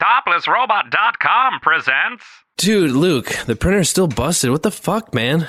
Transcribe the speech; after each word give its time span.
ToplessRobot.com 0.00 1.60
presents. 1.60 2.24
Dude, 2.56 2.90
Luke, 2.92 3.26
the 3.46 3.56
printer's 3.56 3.90
still 3.90 4.08
busted. 4.08 4.50
What 4.50 4.62
the 4.62 4.70
fuck, 4.70 5.14
man? 5.14 5.48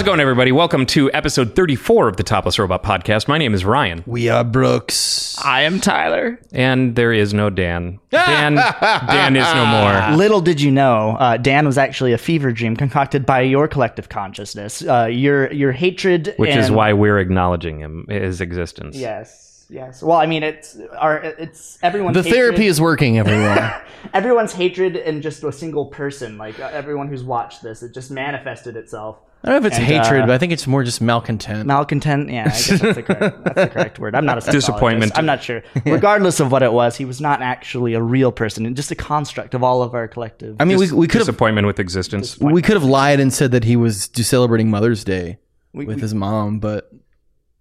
How's 0.00 0.06
it 0.06 0.12
going, 0.12 0.20
everybody? 0.20 0.50
Welcome 0.50 0.86
to 0.86 1.12
episode 1.12 1.54
34 1.54 2.08
of 2.08 2.16
the 2.16 2.22
Topless 2.22 2.58
Robot 2.58 2.82
Podcast. 2.82 3.28
My 3.28 3.36
name 3.36 3.52
is 3.52 3.66
Ryan, 3.66 4.02
We 4.06 4.30
are 4.30 4.42
Brooks. 4.44 5.38
I 5.44 5.60
am 5.64 5.78
Tyler. 5.78 6.40
and 6.54 6.96
there 6.96 7.12
is 7.12 7.34
no 7.34 7.50
Dan. 7.50 8.00
Dan, 8.08 8.54
Dan 8.80 9.36
is 9.36 9.44
no 9.52 9.66
more. 9.66 10.16
Little 10.16 10.40
did 10.40 10.58
you 10.58 10.70
know, 10.70 11.18
uh, 11.20 11.36
Dan 11.36 11.66
was 11.66 11.76
actually 11.76 12.14
a 12.14 12.18
fever 12.18 12.50
dream 12.50 12.76
concocted 12.76 13.26
by 13.26 13.42
your 13.42 13.68
collective 13.68 14.08
consciousness. 14.08 14.82
Uh, 14.82 15.04
your 15.04 15.52
your 15.52 15.70
hatred, 15.70 16.32
Which 16.38 16.56
is 16.56 16.70
why 16.70 16.94
we're 16.94 17.18
acknowledging 17.18 17.80
him, 17.80 18.06
his 18.08 18.40
existence. 18.40 18.96
Yes, 18.96 19.66
yes. 19.68 20.02
Well, 20.02 20.16
I 20.16 20.24
mean, 20.24 20.42
it's 20.42 20.78
our 20.96 21.18
it's 21.18 21.78
everyone's 21.82 22.14
The 22.14 22.22
hatred- 22.22 22.36
therapy 22.38 22.66
is 22.68 22.80
working, 22.80 23.18
everyone. 23.18 23.70
everyone's 24.14 24.54
hatred 24.54 24.96
in 24.96 25.20
just 25.20 25.44
a 25.44 25.52
single 25.52 25.84
person. 25.84 26.38
Like 26.38 26.58
uh, 26.58 26.70
everyone 26.72 27.08
who's 27.08 27.22
watched 27.22 27.62
this, 27.62 27.82
it 27.82 27.92
just 27.92 28.10
manifested 28.10 28.76
itself. 28.76 29.18
I 29.42 29.48
don't 29.48 29.62
know 29.62 29.66
if 29.66 29.72
it's 29.72 29.78
And, 29.78 29.86
hatred, 29.86 30.24
uh, 30.24 30.26
but 30.26 30.32
I 30.34 30.38
think 30.38 30.52
it's 30.52 30.66
more 30.66 30.84
just 30.84 31.00
malcontent. 31.00 31.66
Malcontent, 31.66 32.30
yeah, 32.30 32.42
I 32.42 32.44
guess 32.48 32.68
that's 32.68 32.94
the 32.96 33.02
correct, 33.02 33.44
that's 33.44 33.54
the 33.54 33.68
correct 33.68 33.98
word. 33.98 34.14
I'm 34.14 34.26
not 34.26 34.46
a. 34.46 34.50
Disappointment. 34.50 35.12
I'm 35.16 35.24
not 35.24 35.42
sure. 35.42 35.62
Regardless 35.86 36.40
of 36.40 36.52
what 36.52 36.62
it 36.62 36.72
was, 36.72 36.96
he 36.96 37.06
was 37.06 37.22
not 37.22 37.40
actually 37.40 37.94
a 37.94 38.02
real 38.02 38.32
person, 38.32 38.66
and 38.66 38.76
just 38.76 38.90
a 38.90 38.94
construct 38.94 39.54
of 39.54 39.62
all 39.62 39.82
of 39.82 39.94
our 39.94 40.08
collective. 40.08 40.56
I 40.60 40.66
mean, 40.66 40.78
we, 40.78 40.92
we 40.92 41.06
could 41.06 41.20
have 41.20 41.26
Disappointment 41.26 41.66
with 41.66 41.80
existence. 41.80 42.38
we 42.38 42.60
could 42.60 42.74
have 42.74 42.84
lied 42.84 43.18
and 43.18 43.32
said 43.32 43.52
that 43.52 43.64
he 43.64 43.76
was 43.76 44.08
just 44.08 44.28
celebrating 44.28 44.68
Mother's 44.68 45.04
Day 45.04 45.38
we, 45.72 45.86
with 45.86 45.96
we, 45.96 46.02
his 46.02 46.14
mom, 46.14 46.58
but 46.58 46.92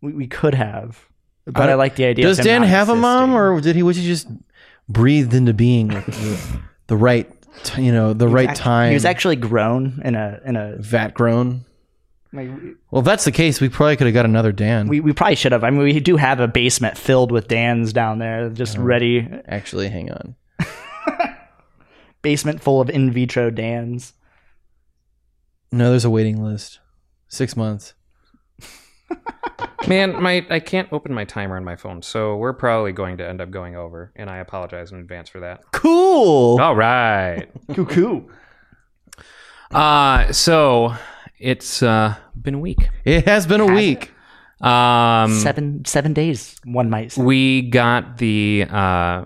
we, 0.02 0.12
we 0.12 0.28
could 0.28 0.56
have, 0.56 1.08
but 1.46 1.70
I, 1.70 1.76
like 1.76 1.96
the 1.96 2.06
idea. 2.06 2.26
does 2.26 2.40
of 2.40 2.46
Dan 2.46 2.62
not 2.62 2.70
have 2.70 2.90
a 2.90 2.96
mom, 2.96 3.34
or 3.34 3.62
did 3.62 3.78
he 3.78 3.84
was 3.84 3.96
he 3.96 4.06
just 4.06 4.28
breathed 4.90 5.34
into 5.34 5.54
being 5.54 5.88
with 5.90 6.06
the, 6.06 6.60
the 6.88 6.98
right, 6.98 7.32
you 7.78 7.94
know, 7.94 8.14
the 8.14 8.28
right 8.28 8.50
Act- 8.50 8.58
time? 8.58 8.90
He 8.90 8.96
was 8.96 9.06
actually 9.06 9.38
grown 9.38 10.02
in 10.04 10.16
a 10.16 10.42
in 10.46 10.58
a. 10.58 10.76
vat 10.78 11.14
grown. 11.14 11.66
Like, 12.32 12.50
Well, 12.92 13.00
if 13.00 13.06
that's 13.06 13.26
the 13.26 13.32
case, 13.32 13.60
we 13.60 13.70
probably 13.70 13.96
could 13.98 14.06
have 14.08 14.14
got 14.14 14.26
another 14.26 14.52
Dan. 14.52 14.88
we, 14.88 15.00
we 15.00 15.14
probably 15.14 15.36
should 15.36 15.52
have. 15.52 15.64
I 15.64 15.70
mean, 15.72 15.82
we 15.82 16.00
do 16.00 16.16
have 16.18 16.40
a 16.40 16.48
basement 16.48 16.98
filled 16.98 17.32
with 17.32 17.48
Dan's 17.48 17.92
down 17.92 18.20
there, 18.20 18.50
just 18.50 18.76
Uh-huh. 18.76 18.86
ready. 18.86 19.28
actually, 19.48 19.90
hang 19.90 20.12
on. 20.12 20.36
Basement 22.22 22.62
full 22.62 22.82
of 22.82 22.90
in 22.90 23.12
vitro 23.12 23.50
Dan's. 23.50 24.14
No, 25.72 25.90
there's 25.92 26.06
a 26.06 26.10
waiting 26.10 26.44
list. 26.44 26.80
Six 27.30 27.56
months. 27.56 27.94
Man, 29.88 30.22
my 30.22 30.46
I 30.50 30.60
can't 30.60 30.92
open 30.92 31.14
my 31.14 31.24
timer 31.26 31.56
on 31.56 31.64
my 31.64 31.76
phone, 31.78 32.02
so 32.02 32.36
we're 32.36 32.54
probably 32.54 32.92
going 32.92 33.18
to 33.18 33.28
end 33.28 33.40
up 33.40 33.50
going 33.50 33.76
over, 33.76 34.12
and 34.16 34.30
I 34.30 34.38
apologize 34.38 34.92
in 34.92 35.00
advance 35.00 35.30
for 35.30 35.40
that. 35.40 35.62
Cool. 35.72 36.60
All 36.60 36.76
right. 36.76 37.48
Cuckoo. 37.74 38.28
Uh, 39.72 40.32
so 40.34 40.94
it's 41.40 41.82
uh, 41.84 42.16
been 42.40 42.56
a 42.56 42.60
week. 42.60 42.90
It 43.06 43.26
has 43.28 43.48
been 43.48 43.62
a 43.62 43.66
week. 43.66 44.12
Um, 44.62 45.34
Seven 45.40 45.86
seven 45.86 46.14
days, 46.14 46.56
one 46.66 46.90
might 46.90 47.14
say. 47.14 47.22
we 47.24 47.62
got 47.62 48.18
the 48.18 48.66
uh, 48.70 49.26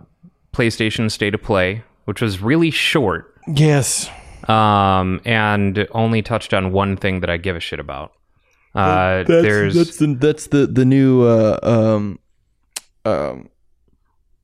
PlayStation 0.53 1.09
State 1.09 1.33
of 1.33 1.42
Play, 1.42 1.83
which 2.05 2.22
was 2.22 2.39
really 2.39 2.70
short, 2.70 3.33
Yes. 3.47 4.09
um, 4.47 5.22
and 5.25 5.88
only 5.92 6.21
touched 6.21 6.54
on 6.54 6.71
one 6.71 6.98
thing 6.98 7.21
that 7.21 7.32
I 7.32 7.38
give 7.38 7.55
a 7.55 7.60
shit 7.60 7.80
about. 7.80 8.11
Uh, 8.76 9.23
there's 9.23 9.73
that's 9.76 9.98
the 9.98 10.14
that's 10.20 10.48
the 10.48 10.67
the 10.67 10.86
new 10.86 11.23
uh, 11.23 11.59
um 11.64 12.20
um. 13.05 13.49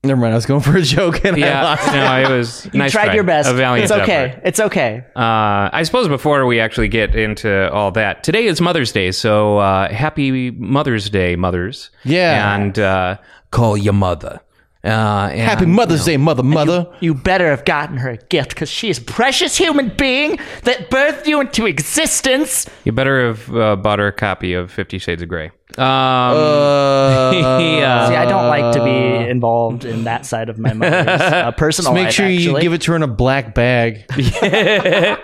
Never 0.02 0.18
mind. 0.18 0.32
I 0.32 0.36
was 0.36 0.46
going 0.46 0.62
for 0.62 0.76
a 0.76 0.82
joke 0.82 1.24
and 1.26 1.36
I 1.36 1.38
yeah, 1.38 1.62
lost. 1.62 1.92
no, 1.92 2.22
it 2.22 2.34
was 2.38 2.64
You 2.72 2.78
nice 2.78 2.92
tried 2.92 3.06
try. 3.06 3.14
your 3.14 3.24
best. 3.24 3.50
A 3.50 3.52
valiant 3.52 3.84
it's 3.84 3.92
okay. 3.92 4.12
effort. 4.30 4.42
It's 4.46 4.60
okay. 4.60 5.04
Uh, 5.14 5.68
I 5.72 5.82
suppose 5.82 6.08
before 6.08 6.46
we 6.46 6.58
actually 6.58 6.88
get 6.88 7.14
into 7.14 7.70
all 7.70 7.90
that, 7.92 8.24
today 8.24 8.46
is 8.46 8.62
Mother's 8.62 8.92
Day, 8.92 9.10
so 9.12 9.58
uh, 9.58 9.92
happy 9.92 10.50
Mother's 10.52 11.10
Day, 11.10 11.36
mothers. 11.36 11.90
Yeah. 12.04 12.54
and 12.56 12.78
uh, 12.78 13.18
call 13.50 13.76
your 13.76 13.92
mother. 13.92 14.40
Uh, 14.82 15.28
and, 15.30 15.40
Happy 15.40 15.66
Mother's 15.66 16.06
Day, 16.06 16.16
mother, 16.16 16.42
mother. 16.42 16.90
You 17.00 17.12
better 17.14 17.50
have 17.50 17.66
gotten 17.66 17.98
her 17.98 18.10
a 18.10 18.16
gift 18.16 18.50
because 18.50 18.70
she 18.70 18.88
is 18.88 18.96
a 18.96 19.02
precious 19.02 19.56
human 19.58 19.90
being 19.94 20.38
that 20.64 20.88
birthed 20.90 21.26
you 21.26 21.38
into 21.40 21.66
existence. 21.66 22.66
You 22.84 22.92
better 22.92 23.26
have 23.26 23.54
uh, 23.54 23.76
bought 23.76 23.98
her 23.98 24.06
a 24.06 24.12
copy 24.12 24.54
of 24.54 24.70
Fifty 24.72 24.96
Shades 24.98 25.20
of 25.20 25.28
Grey. 25.28 25.50
Um, 25.76 25.84
Uh, 25.84 27.30
yeah. 27.60 28.08
See, 28.08 28.14
I 28.16 28.24
don't 28.24 28.48
like 28.48 28.72
to 28.74 28.82
be 28.82 29.28
involved 29.30 29.84
in 29.84 30.04
that 30.04 30.24
side 30.24 30.48
of 30.48 30.58
my 30.58 30.72
mother's 30.72 31.06
uh, 31.20 31.52
personal 31.58 31.92
make 31.92 32.06
life. 32.06 32.14
sure 32.14 32.28
you 32.28 32.58
give 32.60 32.72
it 32.72 32.80
to 32.82 32.92
her 32.92 32.96
in 32.96 33.02
a 33.02 33.06
black 33.06 33.54
bag. 33.54 34.04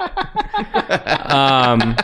um, 1.26 1.96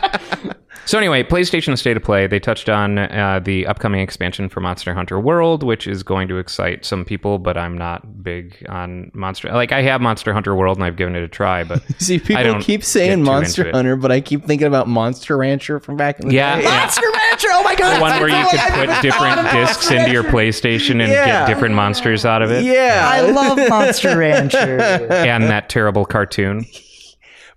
so 0.85 0.97
anyway, 0.97 1.23
PlayStation 1.23 1.77
State 1.77 1.95
of 1.97 2.03
Play. 2.03 2.27
They 2.27 2.39
touched 2.39 2.67
on 2.69 2.97
uh, 2.97 3.39
the 3.43 3.65
upcoming 3.67 4.01
expansion 4.01 4.49
for 4.49 4.59
Monster 4.59 4.93
Hunter 4.93 5.19
World, 5.19 5.63
which 5.63 5.87
is 5.87 6.03
going 6.03 6.27
to 6.27 6.37
excite 6.37 6.83
some 6.85 7.05
people, 7.05 7.39
but 7.39 7.57
I'm 7.57 7.77
not 7.77 8.23
big 8.23 8.65
on 8.69 9.09
Monster. 9.13 9.49
Like 9.51 9.71
I 9.71 9.81
have 9.83 10.01
Monster 10.01 10.33
Hunter 10.33 10.55
World 10.55 10.77
and 10.77 10.83
I've 10.83 10.97
given 10.97 11.15
it 11.15 11.23
a 11.23 11.27
try, 11.27 11.63
but 11.63 11.81
See, 11.99 12.15
I 12.15 12.19
people 12.19 12.43
don't 12.43 12.61
keep 12.61 12.83
saying 12.83 13.23
Monster 13.23 13.61
into 13.63 13.69
it. 13.69 13.75
Hunter, 13.75 13.95
but 13.95 14.11
I 14.11 14.19
keep 14.21 14.45
thinking 14.45 14.67
about 14.67 14.87
Monster 14.87 15.37
Rancher 15.37 15.79
from 15.79 15.95
back 15.97 16.19
in 16.19 16.27
the 16.29 16.33
yeah, 16.35 16.57
day. 16.57 16.63
yeah. 16.63 16.77
Monster 16.77 17.07
Rancher! 17.13 17.47
Oh 17.51 17.63
my 17.63 17.75
god! 17.75 17.97
The 17.97 18.01
one 18.01 18.19
where 18.19 18.29
you 18.29 18.49
could 18.49 18.59
put 18.87 19.01
different 19.01 19.51
discs 19.51 19.89
into 19.91 20.11
your 20.11 20.23
PlayStation 20.23 21.01
and 21.01 21.11
Yeah. 21.11 21.25
get 21.45 21.47
different 21.47 21.75
monsters 21.75 22.25
out 22.25 22.41
of 22.41 22.51
it. 22.51 22.63
Yeah, 22.65 23.01
I 23.11 23.21
love 23.21 23.57
Monster 23.69 24.17
Rancher. 24.17 24.63
And 25.33 25.43
that 25.43 25.69
terrible 25.69 26.05
cartoon. 26.05 26.65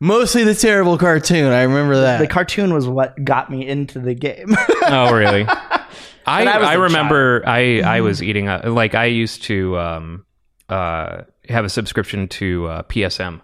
Mostly 0.00 0.44
the 0.44 0.54
terrible 0.54 0.98
cartoon. 0.98 1.52
I 1.52 1.62
remember 1.62 1.96
that. 2.00 2.18
the 2.18 2.26
cartoon 2.26 2.72
was 2.72 2.86
what 2.86 3.22
got 3.24 3.50
me 3.50 3.66
into 3.66 3.98
the 3.98 4.14
game. 4.14 4.54
Oh, 4.88 5.12
really? 5.12 5.44
I 6.26 6.44
I 6.44 6.58
was 6.58 6.68
I 6.68 6.74
a 6.74 6.78
remember 6.80 7.42
I 7.44 7.80
I 7.80 8.00
was 8.00 8.22
eating 8.22 8.48
a, 8.48 8.68
like 8.70 8.94
I 8.94 9.06
used 9.06 9.42
to 9.44 9.76
um 9.78 10.24
uh 10.68 11.22
have 11.48 11.64
a 11.64 11.68
subscription 11.68 12.28
to 12.28 12.66
uh, 12.66 12.82
PSM 12.84 13.40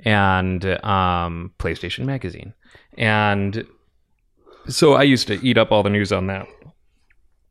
and 0.00 0.64
um 0.84 1.52
PlayStation 1.58 2.04
Magazine, 2.06 2.54
and 2.96 3.66
so 4.68 4.94
I 4.94 5.02
used 5.02 5.26
to 5.28 5.34
eat 5.46 5.58
up 5.58 5.72
all 5.72 5.82
the 5.82 5.90
news 5.90 6.10
on 6.12 6.26
that. 6.28 6.46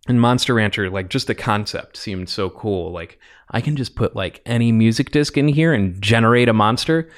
And 0.07 0.21
Monster 0.21 0.53
Rancher, 0.53 0.89
like 0.89 1.09
just 1.09 1.27
the 1.27 1.35
concept 1.35 1.97
seemed 1.97 2.29
so 2.29 2.49
cool. 2.49 2.91
Like 2.91 3.19
I 3.51 3.61
can 3.61 3.75
just 3.75 3.95
put 3.95 4.15
like 4.15 4.41
any 4.45 4.71
music 4.71 5.11
disc 5.11 5.37
in 5.37 5.47
here 5.47 5.73
and 5.73 6.01
generate 6.01 6.49
a 6.49 6.53
monster. 6.53 7.09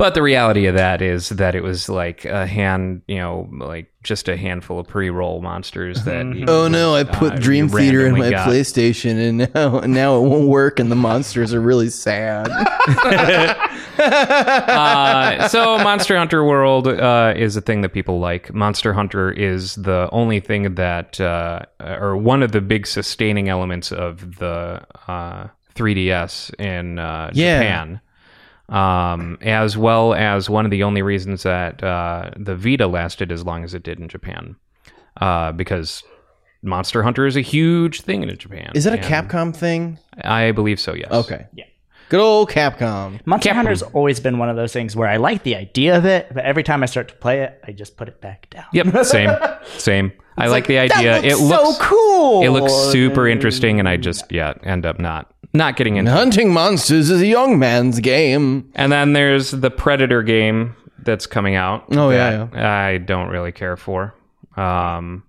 But 0.00 0.14
the 0.14 0.22
reality 0.22 0.64
of 0.64 0.76
that 0.76 1.02
is 1.02 1.28
that 1.28 1.54
it 1.54 1.62
was 1.62 1.90
like 1.90 2.24
a 2.24 2.46
hand, 2.46 3.02
you 3.06 3.18
know, 3.18 3.50
like 3.52 3.92
just 4.02 4.30
a 4.30 4.36
handful 4.38 4.78
of 4.78 4.88
pre-roll 4.88 5.42
monsters 5.42 6.04
that. 6.04 6.24
you 6.34 6.46
Oh 6.48 6.68
no! 6.68 6.94
I 6.94 7.02
uh, 7.02 7.18
put 7.18 7.34
you 7.34 7.40
Dream 7.40 7.68
Theater 7.68 8.06
in 8.06 8.16
my 8.18 8.30
got. 8.30 8.48
PlayStation, 8.48 9.28
and 9.28 9.52
now 9.54 9.80
now 9.86 10.16
it 10.16 10.26
won't 10.26 10.48
work, 10.48 10.80
and 10.80 10.90
the 10.90 10.96
monsters 10.96 11.52
are 11.52 11.60
really 11.60 11.90
sad. 11.90 12.48
uh, 13.98 15.48
so 15.48 15.76
Monster 15.84 16.16
Hunter 16.16 16.44
World 16.44 16.88
uh, 16.88 17.34
is 17.36 17.54
a 17.56 17.60
thing 17.60 17.82
that 17.82 17.90
people 17.90 18.18
like. 18.18 18.54
Monster 18.54 18.94
Hunter 18.94 19.30
is 19.30 19.74
the 19.74 20.08
only 20.12 20.40
thing 20.40 20.76
that, 20.76 21.20
uh, 21.20 21.66
or 21.78 22.16
one 22.16 22.42
of 22.42 22.52
the 22.52 22.62
big 22.62 22.86
sustaining 22.86 23.50
elements 23.50 23.92
of 23.92 24.36
the 24.36 24.80
uh, 25.08 25.48
3DS 25.74 26.54
in 26.58 26.98
uh, 26.98 27.30
Yeah. 27.34 27.58
Japan. 27.58 28.00
Um, 28.70 29.36
as 29.40 29.76
well 29.76 30.14
as 30.14 30.48
one 30.48 30.64
of 30.64 30.70
the 30.70 30.84
only 30.84 31.02
reasons 31.02 31.42
that 31.42 31.82
uh, 31.82 32.30
the 32.36 32.54
Vita 32.54 32.86
lasted 32.86 33.32
as 33.32 33.44
long 33.44 33.64
as 33.64 33.74
it 33.74 33.82
did 33.82 33.98
in 33.98 34.08
Japan, 34.08 34.54
uh, 35.20 35.50
because 35.50 36.04
Monster 36.62 37.02
Hunter 37.02 37.26
is 37.26 37.36
a 37.36 37.40
huge 37.40 38.02
thing 38.02 38.22
in 38.22 38.36
Japan. 38.38 38.70
Is 38.74 38.84
that 38.84 38.94
a 38.94 38.98
Capcom 38.98 39.54
thing? 39.54 39.98
I 40.22 40.52
believe 40.52 40.78
so. 40.78 40.94
Yes. 40.94 41.10
Okay. 41.10 41.46
Yeah. 41.54 41.64
Good 42.10 42.20
old 42.20 42.50
Capcom. 42.50 43.24
Monster 43.24 43.48
Captain. 43.48 43.54
Hunter's 43.54 43.82
always 43.82 44.20
been 44.20 44.38
one 44.38 44.48
of 44.48 44.56
those 44.56 44.72
things 44.72 44.96
where 44.96 45.08
I 45.08 45.16
like 45.16 45.42
the 45.42 45.56
idea 45.56 45.96
of 45.96 46.04
it, 46.04 46.28
but 46.34 46.44
every 46.44 46.62
time 46.62 46.82
I 46.82 46.86
start 46.86 47.08
to 47.08 47.14
play 47.14 47.42
it, 47.42 47.60
I 47.66 47.72
just 47.72 47.96
put 47.96 48.08
it 48.08 48.20
back 48.20 48.50
down. 48.50 48.64
Yep. 48.72 49.04
Same. 49.04 49.30
Same. 49.78 50.12
I 50.36 50.48
like, 50.48 50.66
the 50.66 50.78
idea. 50.78 51.20
That 51.20 51.24
it 51.24 51.36
looks 51.36 51.40
looks 51.40 51.78
so 51.78 51.84
cool. 51.84 52.42
It 52.42 52.48
looks 52.48 52.72
super 52.92 53.28
interesting, 53.28 53.78
and 53.78 53.88
I 53.88 53.96
just 53.96 54.30
yeah 54.32 54.54
end 54.62 54.86
up 54.86 54.98
not 54.98 55.32
not 55.52 55.76
getting 55.76 55.96
into. 55.96 56.10
it. 56.10 56.14
Hunting 56.14 56.52
monsters 56.52 57.10
is 57.10 57.20
a 57.20 57.26
young 57.26 57.58
man's 57.58 58.00
game. 58.00 58.70
And 58.74 58.92
then 58.92 59.12
there's 59.12 59.50
the 59.50 59.70
Predator 59.70 60.22
game 60.22 60.76
that's 61.02 61.26
coming 61.26 61.54
out. 61.54 61.84
Oh, 61.92 62.10
yeah, 62.10 62.48
that 62.52 62.64
I 62.64 62.98
don't 62.98 63.28
really 63.28 63.52
care 63.52 63.76
for. 63.76 64.14
Um, 64.56 65.24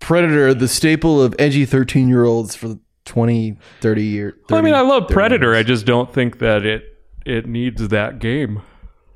Predator, 0.00 0.52
the 0.54 0.68
staple 0.68 1.22
of 1.22 1.34
edgy 1.38 1.64
thirteen-year-olds 1.64 2.54
for 2.54 2.78
20, 3.06 3.56
30 3.80 4.02
years. 4.02 4.34
I 4.50 4.60
mean, 4.60 4.74
I 4.74 4.80
love 4.80 5.08
Predator. 5.08 5.54
I 5.54 5.62
just 5.62 5.86
don't 5.86 6.12
think 6.12 6.38
that 6.40 6.64
it 6.66 6.82
it 7.24 7.46
needs 7.46 7.88
that 7.88 8.18
game. 8.18 8.60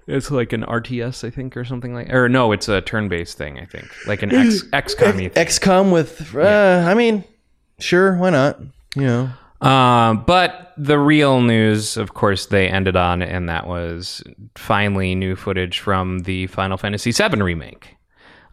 It's 0.07 0.31
like 0.31 0.55
an 0.55 0.63
RTS, 0.63 1.25
I 1.25 1.31
think, 1.31 1.55
or 1.57 1.65
something 1.65 1.93
like. 1.93 2.11
Or 2.11 2.29
no, 2.31 2.53
it's 2.53 2.69
a 2.69 2.81
turn-based 2.81 3.37
thing. 3.37 3.59
I 3.59 3.67
think, 3.67 3.87
like 4.07 4.23
an 4.23 4.35
X 4.35 4.63
XCOM. 4.73 5.15
thing. 5.17 5.31
XCOM 5.31 5.93
with. 5.93 6.35
Uh, 6.35 6.85
I 6.89 6.95
mean, 6.95 7.25
sure, 7.79 8.17
why 8.17 8.31
not? 8.31 8.59
You 8.97 9.03
know. 9.03 9.31
Um, 9.61 10.25
but 10.27 10.73
the 10.77 10.99
real 10.99 11.41
news, 11.41 11.97
of 11.97 12.15
course, 12.15 12.47
they 12.47 12.69
ended 12.69 12.95
on, 12.97 13.23
and 13.23 13.49
that 13.49 13.67
was 13.67 14.23
finally 14.57 15.15
new 15.15 15.35
footage 15.35 15.81
from 15.81 16.21
the 16.21 16.47
Final 16.49 16.77
Fantasy 16.77 17.11
VII 17.11 17.43
remake, 17.43 17.97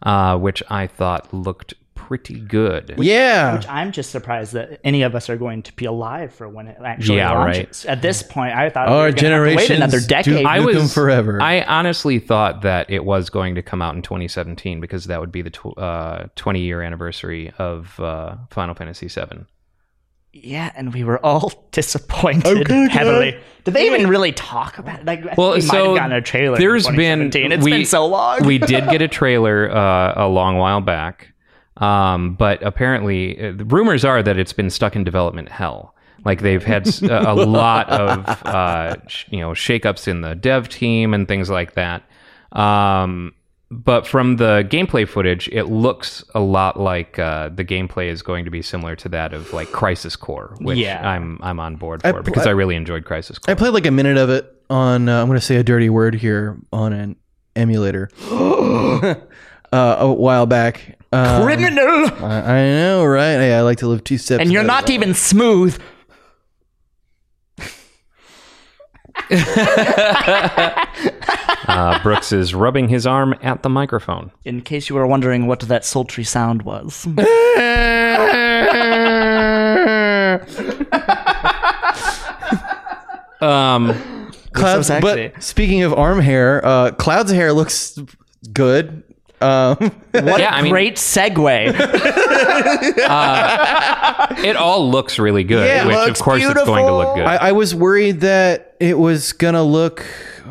uh, 0.02 0.36
which 0.36 0.62
I 0.68 0.86
thought 0.88 1.32
looked 1.32 1.74
pretty 1.94 2.38
good. 2.40 2.94
Yeah. 2.98 3.56
Which 3.56 3.68
I'm 3.68 3.90
just 3.90 4.10
surprised 4.10 4.52
that 4.52 4.80
any 4.84 5.02
of 5.02 5.14
us 5.16 5.28
are 5.30 5.36
going 5.36 5.62
to 5.64 5.72
be 5.74 5.86
alive 5.86 6.32
for 6.32 6.48
when 6.48 6.68
it 6.68 6.76
actually 6.84 7.18
Yeah, 7.18 7.32
launches. 7.32 7.84
At 7.84 8.02
this 8.02 8.22
point, 8.22 8.54
I 8.54 8.68
thought 8.70 8.88
we 8.88 8.94
Our 8.94 9.06
were 9.06 9.12
gonna 9.12 9.28
have 9.34 9.42
to 9.42 9.56
wait 9.56 9.66
generations 9.68 9.76
another 9.78 10.00
do- 10.00 10.06
decade. 10.06 10.46
I 10.46 10.58
Nuke 10.58 10.74
'em 10.74 10.82
was 10.82 10.94
forever. 10.94 11.40
I 11.42 11.62
honestly 11.62 12.18
thought 12.20 12.62
that 12.62 12.90
it 12.90 13.04
was 13.04 13.30
going 13.30 13.54
to 13.56 13.62
come 13.62 13.82
out 13.82 13.94
in 13.96 14.02
2017 14.02 14.80
because 14.80 15.06
that 15.06 15.18
would 15.20 15.32
be 15.32 15.42
the 15.42 15.50
tw- 15.50 15.76
uh, 15.78 16.26
20 16.36 16.60
year 16.60 16.82
anniversary 16.82 17.52
of 17.58 17.98
uh, 18.00 18.36
Final 18.50 18.74
Fantasy 18.74 19.08
VII. 19.08 19.44
Yeah, 20.44 20.72
and 20.76 20.92
we 20.94 21.04
were 21.04 21.24
all 21.24 21.52
disappointed 21.72 22.68
heavily. 22.90 23.38
Did 23.64 23.74
they 23.74 23.86
even 23.86 24.08
really 24.08 24.32
talk 24.32 24.78
about 24.78 25.00
it? 25.00 25.06
Like, 25.06 25.26
I 25.26 25.34
Well, 25.36 25.50
we 25.50 25.56
might 25.56 25.62
so 25.64 25.86
have 25.88 25.96
gotten 25.96 26.12
a 26.12 26.20
trailer. 26.22 26.56
there's 26.56 26.86
in 26.88 26.94
been 26.96 27.18
2017. 27.30 27.52
It's 27.52 27.64
we, 27.64 27.70
been 27.72 27.84
so 27.86 28.06
long. 28.06 28.44
we 28.46 28.58
did 28.58 28.84
get 28.90 29.02
a 29.02 29.08
trailer 29.08 29.70
uh, 29.74 30.24
a 30.24 30.28
long 30.28 30.56
while 30.58 30.80
back, 30.80 31.32
um, 31.78 32.34
but 32.34 32.62
apparently, 32.62 33.38
uh, 33.48 33.52
the 33.56 33.64
rumors 33.64 34.04
are 34.04 34.22
that 34.22 34.38
it's 34.38 34.52
been 34.52 34.70
stuck 34.70 34.94
in 34.94 35.02
development 35.04 35.48
hell. 35.48 35.94
Like 36.24 36.42
they've 36.42 36.62
had 36.62 36.86
a 37.04 37.34
lot 37.46 37.88
of 37.90 38.26
uh, 38.46 38.96
sh- 39.08 39.26
you 39.30 39.40
know 39.40 39.50
shakeups 39.50 40.08
in 40.08 40.20
the 40.22 40.34
dev 40.34 40.68
team 40.68 41.12
and 41.14 41.26
things 41.28 41.50
like 41.50 41.74
that. 41.74 42.02
Um, 42.52 43.32
but 43.70 44.06
from 44.06 44.36
the 44.36 44.64
gameplay 44.68 45.08
footage, 45.08 45.48
it 45.48 45.64
looks 45.64 46.22
a 46.34 46.40
lot 46.40 46.78
like 46.78 47.18
uh, 47.18 47.48
the 47.48 47.64
gameplay 47.64 48.08
is 48.08 48.22
going 48.22 48.44
to 48.44 48.50
be 48.50 48.62
similar 48.62 48.94
to 48.96 49.08
that 49.10 49.32
of 49.34 49.52
like 49.52 49.72
Crisis 49.72 50.14
Core, 50.16 50.54
which 50.60 50.78
Yeah. 50.78 51.06
I'm 51.08 51.38
I'm 51.42 51.58
on 51.58 51.76
board 51.76 52.00
I 52.04 52.10
for 52.12 52.22
pl- 52.22 52.24
because 52.24 52.46
I 52.46 52.50
really 52.50 52.76
enjoyed 52.76 53.04
Crisis 53.04 53.38
Core. 53.38 53.52
I 53.52 53.54
played 53.56 53.72
like 53.74 53.86
a 53.86 53.90
minute 53.90 54.18
of 54.18 54.30
it 54.30 54.52
on. 54.70 55.08
Uh, 55.08 55.20
I'm 55.20 55.26
going 55.26 55.38
to 55.40 55.44
say 55.44 55.56
a 55.56 55.64
dirty 55.64 55.90
word 55.90 56.14
here 56.14 56.58
on 56.72 56.92
an 56.92 57.16
emulator 57.56 58.08
uh, 58.30 59.14
a 59.72 60.12
while 60.12 60.46
back. 60.46 60.98
Um, 61.12 61.44
Criminal, 61.44 62.24
I, 62.24 62.40
I 62.40 62.60
know, 62.68 63.04
right? 63.04 63.36
Hey, 63.38 63.54
I 63.54 63.62
like 63.62 63.78
to 63.78 63.86
live 63.88 64.04
two 64.04 64.18
steps. 64.18 64.42
and 64.42 64.52
you're 64.52 64.64
not 64.64 64.90
even 64.90 65.14
smooth. 65.14 65.78
Uh, 71.68 72.00
Brooks 72.00 72.30
is 72.30 72.54
rubbing 72.54 72.88
his 72.88 73.08
arm 73.08 73.34
at 73.42 73.64
the 73.64 73.68
microphone. 73.68 74.30
In 74.44 74.62
case 74.62 74.88
you 74.88 74.94
were 74.94 75.06
wondering 75.06 75.48
what 75.48 75.58
that 75.60 75.84
sultry 75.84 76.22
sound 76.22 76.62
was. 76.62 77.08
Um, 83.40 84.30
Clouds, 84.52 84.88
so 84.88 85.00
but 85.00 85.42
speaking 85.42 85.82
of 85.82 85.92
arm 85.92 86.20
hair, 86.20 86.64
uh, 86.64 86.90
Cloud's 86.92 87.30
hair 87.30 87.52
looks 87.52 87.98
good. 88.52 89.02
Um, 89.40 89.76
What 90.12 90.40
Yeah, 90.40 90.54
a 90.54 90.58
I 90.58 90.62
mean- 90.62 90.72
great 90.72 90.96
segue. 90.96 91.74
it 94.44 94.56
all 94.56 94.90
looks 94.90 95.18
really 95.18 95.44
good, 95.44 95.66
Yeah, 95.66 95.86
which 95.86 95.96
of 95.96 96.06
looks 96.06 96.22
course 96.22 96.42
it's 96.42 96.54
going 96.54 96.86
to 96.86 96.92
look 96.92 97.14
beautiful. 97.14 97.16
good. 97.16 97.26
I, 97.26 97.48
I 97.48 97.52
was 97.52 97.74
worried 97.74 98.20
that 98.20 98.74
it 98.80 98.98
was 98.98 99.32
gonna 99.32 99.62
look 99.62 100.04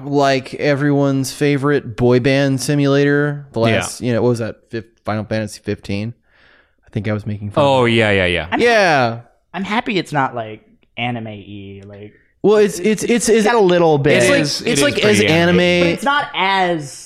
like 0.03 0.53
everyone's 0.55 1.31
favorite 1.33 1.95
boy 1.95 2.19
band 2.19 2.61
simulator. 2.61 3.47
The 3.53 3.59
last, 3.59 4.01
you 4.01 4.13
know, 4.13 4.21
what 4.21 4.29
was 4.29 4.39
that? 4.39 4.69
Fif- 4.69 4.85
Final 5.03 5.23
Fantasy 5.25 5.61
15. 5.63 6.13
I 6.85 6.89
think 6.89 7.07
I 7.07 7.13
was 7.13 7.25
making 7.25 7.51
fun. 7.51 7.63
oh 7.63 7.85
yeah, 7.85 8.11
yeah, 8.11 8.25
yeah. 8.25 8.55
yeah. 8.57 9.21
I'm 9.53 9.63
happy 9.63 9.97
it's 9.97 10.13
not 10.13 10.35
like 10.35 10.67
anime 10.97 11.25
y. 11.25 11.81
Like 11.85 12.13
Well, 12.41 12.57
it's 12.57 12.79
it's 12.79 13.03
it's 13.03 13.27
it's, 13.27 13.29
it's 13.29 13.45
got 13.45 13.55
a 13.55 13.59
little 13.59 13.97
bit. 13.97 14.23
it's 14.23 14.29
like 14.29 14.39
is- 14.41 14.61
it 14.61 14.67
it's 14.71 14.81
is 14.81 14.83
like 14.83 15.03
as 15.03 15.19
anime. 15.21 15.59
anime. 15.59 15.85
but 15.85 15.93
it's 15.93 16.03
not 16.03 16.29
as. 16.35 17.04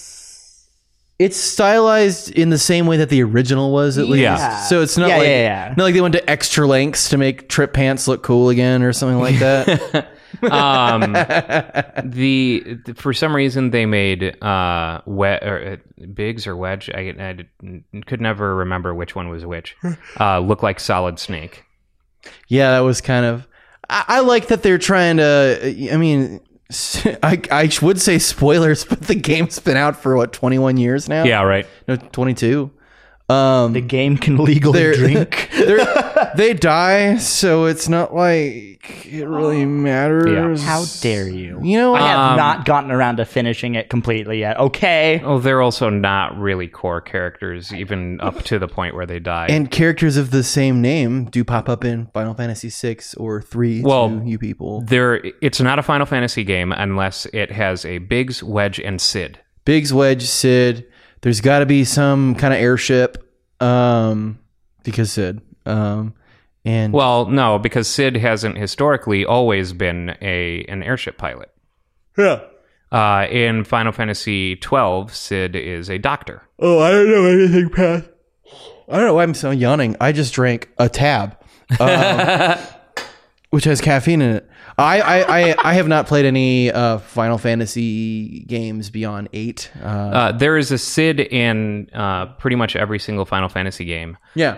It's 1.20 1.36
stylized 1.38 2.32
in 2.32 2.50
the 2.50 2.58
same 2.58 2.88
way 2.88 2.96
that 2.98 3.10
the 3.10 3.22
original 3.24 3.72
was, 3.74 3.98
at 3.98 4.08
least. 4.08 4.22
Yeah. 4.22 4.62
So 4.62 4.82
it's 4.82 4.98
not 4.98 5.10
Yeah, 5.10 5.18
like 5.18 5.28
yeah, 5.28 5.42
yeah. 5.68 5.74
not 5.76 5.84
like 5.84 5.94
they 5.94 6.00
went 6.02 6.14
to 6.14 6.30
extra 6.30 6.66
lengths 6.66 7.10
to 7.10 7.18
make 7.18 7.50
trip 7.50 7.74
pants 7.74 8.08
look 8.08 8.24
cool 8.24 8.48
again 8.50 8.82
or 8.84 8.94
something 8.94 9.20
like 9.20 9.38
that. 9.40 10.08
Um, 10.44 11.02
the 12.06 12.78
for 12.96 13.14
some 13.14 13.36
reason 13.36 13.72
they 13.72 13.86
made 13.86 14.42
uh 14.42 15.02
we- 15.06 15.26
or 15.28 15.80
uh, 16.02 16.06
Biggs 16.14 16.48
or 16.48 16.56
Wedge. 16.56 16.90
I, 16.94 17.14
I 17.20 17.34
did- 17.34 18.06
could 18.06 18.22
never 18.22 18.56
remember 18.56 18.94
which 18.94 19.16
one 19.16 19.28
was 19.30 19.46
which. 19.46 19.76
Uh, 20.20 20.40
look 20.40 20.64
like 20.64 20.80
Solid 20.80 21.20
Snake. 21.20 21.66
Yeah, 22.48 22.72
that 22.72 22.80
was 22.82 23.02
kind 23.02 23.26
of. 23.26 23.48
I, 23.90 24.06
I 24.08 24.20
like 24.22 24.48
that 24.48 24.62
they're 24.64 24.78
trying 24.78 25.18
to. 25.18 25.90
I 25.92 25.98
mean, 25.98 26.40
I 27.24 27.42
I 27.52 27.70
would 27.82 28.00
say 28.00 28.20
spoilers, 28.20 28.86
but 28.90 29.02
the 29.02 29.16
game's 29.16 29.60
been 29.60 29.78
out 29.78 30.02
for 30.02 30.16
what 30.16 30.34
twenty 30.34 30.60
one 30.60 30.78
years 30.78 31.10
now. 31.10 31.24
Yeah, 31.24 31.42
right. 31.44 31.66
no, 31.88 31.96
twenty 31.96 32.34
two. 32.34 32.72
Um, 33.28 33.74
The 33.74 33.82
game 33.82 34.18
can 34.18 34.38
legally 34.38 34.92
drink. 34.94 35.49
they're, 35.78 36.32
they 36.36 36.54
die, 36.54 37.18
so 37.18 37.66
it's 37.66 37.88
not 37.88 38.14
like 38.14 39.06
it 39.06 39.28
really 39.28 39.66
matters. 39.66 40.64
How 40.64 40.84
dare 41.02 41.28
you? 41.30 41.60
You 41.64 41.78
know, 41.78 41.96
I 41.96 42.00
have 42.02 42.32
Um, 42.32 42.38
not 42.38 42.66
gotten 42.66 42.92
around 42.92 43.18
to 43.18 43.26
finishing 43.26 43.76
it 43.76 43.90
completely 43.90 44.40
yet. 44.40 44.58
Okay. 44.60 45.22
Oh, 45.24 45.40
they're 45.40 45.62
also 45.62 45.90
not 45.90 46.38
really 46.38 46.68
core 46.68 47.02
characters, 47.02 47.74
even 47.74 48.20
up 48.22 48.44
to 48.44 48.58
the 48.60 48.68
point 48.68 48.96
where 48.96 49.06
they 49.06 49.20
die. 49.20 49.48
and 49.50 49.70
characters 49.70 50.18
of 50.18 50.32
the 50.32 50.44
same 50.44 50.82
name 50.82 51.26
do 51.26 51.44
pop 51.44 51.70
up 51.70 51.84
in 51.86 52.08
Final 52.08 52.34
Fantasy 52.34 52.70
six 52.70 53.14
or 53.16 53.42
three. 53.42 53.82
Well, 53.82 54.10
to 54.10 54.26
you 54.26 54.40
people, 54.40 54.82
there, 54.82 55.22
it's 55.42 55.62
not 55.62 55.80
a 55.80 55.84
Final 55.84 56.06
Fantasy 56.06 56.44
game 56.44 56.72
unless 56.72 57.26
it 57.28 57.52
has 57.52 57.86
a 57.86 58.00
Biggs, 58.00 58.42
Wedge, 58.44 58.80
and 58.80 59.00
Cid. 59.00 59.40
Biggs, 59.66 59.94
Wedge, 59.94 60.24
Cid. 60.24 60.86
There's 61.22 61.42
got 61.42 61.60
to 61.60 61.66
be 61.66 61.84
some 61.84 62.34
kind 62.36 62.54
of 62.54 62.60
airship, 62.60 63.18
um, 63.62 64.40
because 64.84 65.12
Cid, 65.12 65.42
um, 65.70 66.14
and 66.66 66.92
Well, 66.94 67.26
no, 67.28 67.58
because 67.60 67.88
Cid 67.88 68.18
hasn't 68.18 68.58
historically 68.58 69.26
always 69.26 69.72
been 69.74 70.16
a 70.22 70.66
an 70.68 70.84
airship 70.84 71.18
pilot. 71.18 71.52
yeah. 72.18 72.42
Uh, 72.92 73.28
in 73.30 73.64
Final 73.64 73.92
Fantasy 73.92 74.56
twelve, 74.56 75.14
Cid 75.16 75.56
is 75.56 75.90
a 75.90 76.00
doctor. 76.00 76.42
Oh, 76.58 76.80
I 76.80 76.90
don't 76.90 77.10
know 77.12 77.26
anything 77.26 77.70
past. 77.70 78.10
I 78.90 78.98
don't 78.98 79.06
know 79.06 79.14
why 79.14 79.24
I'm 79.24 79.36
so 79.36 79.52
yawning. 79.52 79.96
I 80.02 80.12
just 80.12 80.34
drank 80.34 80.70
a 80.80 80.90
tab, 80.90 81.38
um, 81.80 82.58
which 83.52 83.64
has 83.66 83.82
caffeine 83.82 84.22
in 84.22 84.36
it. 84.36 84.50
I, 84.78 85.02
I, 85.02 85.40
I, 85.40 85.56
I 85.72 85.74
have 85.74 85.88
not 85.88 86.08
played 86.08 86.26
any 86.26 86.72
uh, 86.72 87.00
Final 87.00 87.38
Fantasy 87.38 88.42
games 88.42 88.90
beyond 88.90 89.30
eight. 89.34 89.72
Uh, 89.82 89.88
Uh, 89.88 90.32
there 90.32 90.58
is 90.58 90.72
a 90.72 90.78
Cid 90.78 91.20
in 91.20 91.90
uh, 91.94 92.28
pretty 92.38 92.56
much 92.56 92.76
every 92.76 93.00
single 93.00 93.26
Final 93.26 93.50
Fantasy 93.50 93.86
game. 93.86 94.18
yeah, 94.36 94.56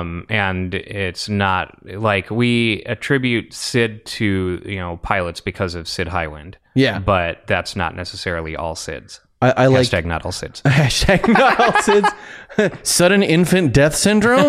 Um, 0.00 0.26
and 0.28 0.74
it's 0.74 1.28
not 1.28 1.78
like 1.86 2.30
we 2.30 2.82
attribute 2.86 3.52
Cid 3.54 4.04
to 4.06 4.60
you 4.64 4.76
know 4.76 4.98
pilots 5.02 5.40
because 5.40 5.74
of 5.74 5.86
Cid 5.88 6.08
Highwind. 6.08 6.54
yeah. 6.74 6.98
but 6.98 7.46
that's 7.46 7.76
not 7.76 7.94
necessarily 7.96 8.56
all 8.56 8.74
SIDS. 8.74 9.20
I, 9.42 9.64
I 9.64 9.66
like 9.66 9.88
Hashtag 9.88 10.04
not 10.06 10.24
all 10.24 10.32
SIDS. 10.32 10.62
hashtag 10.64 11.28
not 11.28 11.60
all 11.60 11.72
SIDS. 11.72 12.10
Sudden 12.86 13.22
infant 13.22 13.72
death 13.74 13.94
syndrome. 13.96 14.46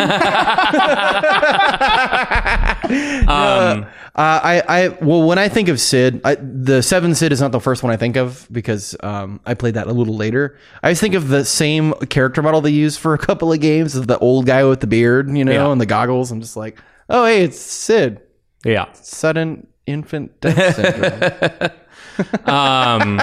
Um, 3.27 3.85
Uh, 4.15 4.39
I, 4.43 4.63
I, 4.67 4.87
well, 5.01 5.23
when 5.27 5.39
I 5.39 5.49
think 5.49 5.69
of 5.69 5.79
Cid, 5.79 6.21
I, 6.23 6.35
the 6.35 6.83
Seven 6.83 7.15
Cid 7.15 7.31
is 7.31 7.41
not 7.41 7.51
the 7.51 7.59
first 7.59 7.81
one 7.81 7.91
I 7.91 7.97
think 7.97 8.15
of 8.15 8.47
because 8.51 8.95
um, 9.01 9.39
I 9.43 9.55
played 9.55 9.73
that 9.73 9.87
a 9.87 9.91
little 9.91 10.15
later. 10.15 10.55
I 10.83 10.91
just 10.91 11.01
think 11.01 11.15
of 11.15 11.29
the 11.29 11.43
same 11.43 11.93
character 12.11 12.43
model 12.43 12.61
they 12.61 12.69
used 12.69 12.99
for 12.99 13.15
a 13.15 13.17
couple 13.17 13.51
of 13.51 13.59
games 13.59 13.95
of 13.95 14.05
the 14.05 14.19
old 14.19 14.45
guy 14.45 14.63
with 14.65 14.81
the 14.81 14.87
beard, 14.87 15.35
you 15.35 15.43
know, 15.43 15.51
Yeah. 15.51 15.71
and 15.71 15.81
the 15.81 15.87
goggles. 15.87 16.29
I'm 16.31 16.41
just 16.41 16.55
like, 16.55 16.77
oh, 17.09 17.25
hey, 17.25 17.43
it's 17.43 17.59
Cid. 17.59 18.21
yeah. 18.63 18.91
Sudden 18.93 19.65
infant 19.87 20.39
death 20.41 20.75
syndrome. 20.75 21.71
Um, 22.45 23.19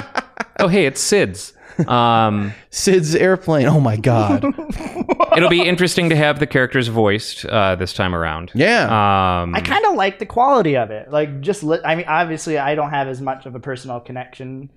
oh, 0.59 0.67
hey, 0.67 0.87
it's 0.87 1.01
SIDS. 1.01 1.53
Um, 1.89 2.53
Cid's 2.71 3.15
airplane. 3.15 3.67
Oh 3.67 3.81
my 3.81 3.97
god. 3.97 4.45
it'll 5.37 5.49
be 5.49 5.63
interesting 5.63 6.11
to 6.11 6.17
have 6.17 6.39
the 6.39 6.47
characters 6.47 6.89
voiced 6.89 7.45
uh, 7.47 7.77
this 7.77 7.93
time 7.93 8.15
around. 8.15 8.51
Yeah. 8.55 8.85
Um, 8.85 9.55
I 9.55 9.61
kind 9.61 9.85
of 9.87 9.95
like 9.95 10.19
the 10.19 10.27
quality 10.27 10.77
of 10.77 10.91
it. 10.91 11.11
Like, 11.11 11.41
just 11.41 11.63
li- 11.63 11.81
I 11.85 11.95
mean, 11.95 12.07
obviously, 12.09 12.59
I 12.59 12.75
don't 12.75 12.91
have 12.91 13.09
as 13.09 13.21
much 13.21 13.47
of 13.47 13.55
a 13.55 13.61
personal 13.61 14.01
connection 14.01 14.71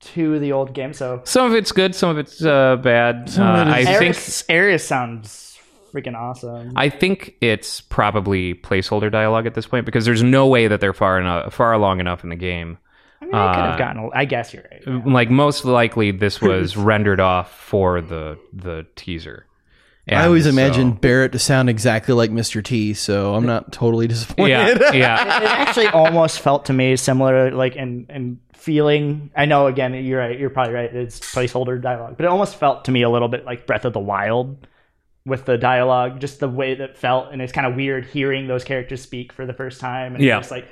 to 0.00 0.38
the 0.38 0.52
old 0.52 0.72
game, 0.72 0.94
so 0.94 1.20
some 1.24 1.46
of 1.46 1.54
it's 1.54 1.72
good, 1.72 1.94
some 1.94 2.10
of 2.10 2.18
it's 2.18 2.42
uh, 2.42 2.76
bad. 2.76 3.30
Uh, 3.38 3.64
I 3.68 3.84
think 3.84 4.02
Aeris, 4.02 4.44
Aeris 4.48 4.86
sounds 4.86 5.58
freaking 5.92 6.16
awesome. 6.16 6.72
I 6.76 6.88
think 6.88 7.36
it's 7.40 7.80
probably 7.80 8.54
placeholder 8.54 9.10
dialogue 9.10 9.46
at 9.46 9.54
this 9.54 9.66
point 9.66 9.86
because 9.86 10.04
there's 10.04 10.22
no 10.22 10.46
way 10.46 10.68
that 10.68 10.80
they're 10.80 10.94
far 10.94 11.18
enough, 11.18 11.52
far 11.52 11.72
along 11.72 12.00
enough 12.00 12.24
in 12.24 12.30
the 12.30 12.36
game. 12.36 12.78
I 13.22 13.24
mean, 13.26 13.34
I 13.34 13.54
could 13.54 13.64
have 13.64 13.74
uh, 13.74 13.78
gotten. 13.78 14.02
a- 14.04 14.10
I 14.14 14.24
guess 14.24 14.52
you're 14.54 14.64
right. 14.70 14.82
yeah. 14.86 15.00
Like 15.04 15.30
most 15.30 15.64
likely, 15.64 16.10
this 16.10 16.40
was 16.42 16.76
rendered 16.76 17.20
off 17.20 17.52
for 17.58 18.00
the 18.00 18.38
the 18.52 18.86
teaser. 18.96 19.46
I 20.08 20.24
always 20.24 20.46
And 20.46 20.56
so- 20.56 20.60
imagine 20.62 20.92
Barret 20.92 21.32
to 21.32 21.38
sound 21.38 21.70
exactly 21.70 22.14
like 22.14 22.30
Mr. 22.30 22.64
T, 22.64 22.94
so 22.94 23.34
I'm 23.36 23.46
not 23.46 23.70
totally 23.72 24.08
disappointed. 24.08 24.80
Yeah, 24.80 24.92
yeah. 24.92 25.36
it 25.42 25.44
actually 25.44 25.86
almost 25.88 26.40
felt 26.40 26.64
to 26.64 26.72
me 26.72 26.96
similar, 26.96 27.50
like 27.52 27.76
in 27.76 28.06
in 28.08 28.40
feeling. 28.54 29.30
I 29.36 29.44
know 29.44 29.66
again, 29.68 29.94
you're 29.94 30.18
right. 30.18 30.36
You're 30.38 30.50
probably 30.50 30.72
right. 30.74 30.92
It's 30.92 31.20
placeholder 31.20 31.80
dialogue, 31.80 32.16
but 32.16 32.24
it 32.24 32.28
almost 32.28 32.56
felt 32.56 32.86
to 32.86 32.90
me 32.90 33.02
a 33.02 33.10
little 33.10 33.28
bit 33.28 33.44
like 33.44 33.66
Breath 33.66 33.84
of 33.84 33.92
the 33.92 34.00
Wild 34.00 34.66
with 35.26 35.44
the 35.44 35.58
dialogue, 35.58 36.18
just 36.20 36.40
the 36.40 36.48
way 36.48 36.74
that 36.74 36.96
felt, 36.96 37.30
and 37.30 37.40
it's 37.42 37.52
kind 37.52 37.66
of 37.66 37.76
weird 37.76 38.06
hearing 38.06 38.48
those 38.48 38.64
characters 38.64 39.02
speak 39.02 39.32
for 39.32 39.44
the 39.46 39.52
first 39.52 39.78
time, 39.78 40.14
and 40.16 40.24
Yeah. 40.24 40.38
it's 40.38 40.50
like 40.50 40.66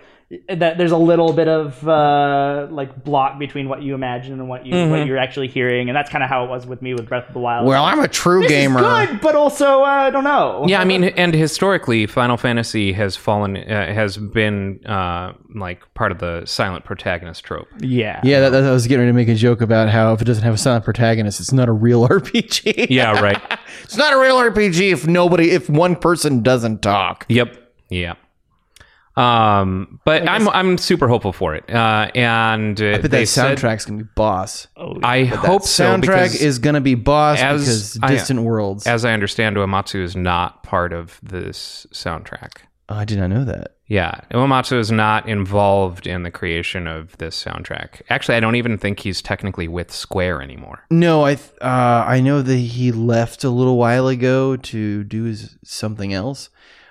that. 0.49 0.77
There's 0.79 0.93
a 0.93 0.97
little 0.97 1.33
bit 1.33 1.49
of 1.49 1.87
uh, 1.89 2.67
like 2.71 3.03
block 3.05 3.39
between 3.39 3.69
what 3.69 3.83
you 3.83 3.95
imagine 3.95 4.35
and 4.35 4.49
what 4.49 4.67
you 4.67 4.89
what 4.91 5.07
you're 5.07 5.17
actually 5.19 5.49
hearing, 5.49 5.89
and 5.89 5.97
that's 5.97 6.11
kind 6.11 6.23
of 6.23 6.29
how 6.31 6.45
it 6.45 6.51
was 6.51 6.67
with 6.67 6.83
me 6.83 6.95
with 6.95 7.09
Breath 7.09 7.27
of 7.29 7.35
the 7.35 7.41
Wild. 7.41 7.67
Well, 7.67 7.85
I'm 7.85 8.01
a 8.01 8.09
true 8.09 8.43
this 8.43 8.51
gamer. 8.51 8.81
is 8.81 9.09
good, 9.09 9.21
but 9.21 9.35
also 9.35 9.83
uh, 9.83 9.87
I 9.87 10.11
don't 10.11 10.25
know. 10.25 10.65
Yeah, 10.67 10.81
I 10.81 10.85
mean, 10.85 11.05
and 11.05 11.33
historically, 11.35 12.07
Final 12.07 12.37
Fantasy 12.37 12.93
has 12.93 13.17
fallen, 13.17 13.57
uh, 13.57 13.93
has 13.95 14.17
been 14.19 14.85
uh, 14.87 15.33
like 15.55 15.83
part 15.95 16.13
of 16.13 16.19
the 16.19 16.45
silent 16.45 16.85
protagonist 16.85 17.43
trope. 17.45 17.69
yeah, 17.81 18.21
Yeah, 18.23 18.41
that, 18.41 18.51
that- 18.51 18.65
I 18.65 18.71
was 18.71 18.87
getting 18.87 19.01
ready 19.01 19.11
to 19.13 19.17
make 19.17 19.29
a 19.29 19.35
joke 19.35 19.61
about 19.63 19.89
how 19.89 20.13
if 20.13 20.21
it 20.21 20.25
doesn't 20.27 20.45
have 20.45 20.55
a 20.55 20.59
silent 20.59 20.85
protagonist, 20.85 21.41
it's 21.41 21.53
not 21.53 21.69
a 21.69 21.73
real 21.73 22.07
RPG. 22.09 22.89
Yeah, 22.91 23.19
right. 23.21 23.41
it's 23.83 23.97
not 23.97 24.13
a 24.13 24.19
real 24.19 24.37
RPG 24.37 24.93
if 24.93 25.07
nobody, 25.07 25.51
if 25.53 25.71
one 25.71 25.97
person 25.97 26.43
doesn't 26.43 26.83
talk. 26.83 27.25
yep. 27.29 27.57
Yeah. 27.89 28.15
Um, 29.19 30.01
but 30.05 30.29
I'm 30.29 30.49
I'm 30.49 30.79
super 30.79 31.09
hopeful 31.09 31.33
for 31.33 31.55
it. 31.55 31.69
Uh, 31.69 32.11
and 32.15 32.81
uh, 32.81 32.93
But 32.93 33.03
that 33.03 33.11
they 33.11 33.25
said- 33.25 33.59
soundtrack's 33.59 33.85
gonna 33.85 34.05
be 34.05 34.09
boss. 34.15 34.69
I 35.03 35.25
hope 35.25 35.63
so. 35.63 35.85
Soundtrack 35.85 36.01
because 36.03 36.41
is 36.43 36.59
gonna 36.59 36.81
be 36.81 36.95
boss 36.95 37.41
as 37.41 37.61
because 37.95 37.99
I- 38.03 38.09
Distant 38.13 38.43
Worlds. 38.43 38.87
as 38.87 39.05
I 39.05 39.13
understand, 39.13 39.57
Uematsu 39.57 40.03
is 40.03 40.15
not 40.17 40.63
part 40.63 40.93
of 40.93 41.19
this 41.23 41.87
soundtrack. 41.93 42.59
oh, 42.89 42.95
I 42.97 43.05
did 43.05 43.19
not 43.19 43.29
know 43.31 43.45
that. 43.45 43.73
Yeah, 43.91 44.21
Uematsu 44.33 44.79
is 44.79 44.93
not 44.93 45.27
involved 45.27 46.07
in 46.07 46.23
the 46.23 46.31
creation 46.31 46.87
of 46.87 47.17
this 47.17 47.43
soundtrack. 47.43 48.03
Actually, 48.11 48.37
I 48.37 48.41
don't 48.41 48.55
even 48.57 48.77
think 48.77 49.01
he's 49.01 49.23
technically 49.23 49.67
with 49.67 49.91
Square 49.91 50.43
anymore. 50.43 50.85
No, 50.91 51.25
I 51.25 51.37
th- 51.37 51.53
uh, 51.63 52.05
I 52.07 52.21
know 52.21 52.43
that 52.43 52.57
he 52.57 52.93
left 52.93 53.45
a 53.45 53.51
little 53.51 53.79
while 53.79 54.07
ago 54.09 54.57
to 54.57 55.05
do 55.05 55.35
something 55.65 56.13
else. 56.13 56.51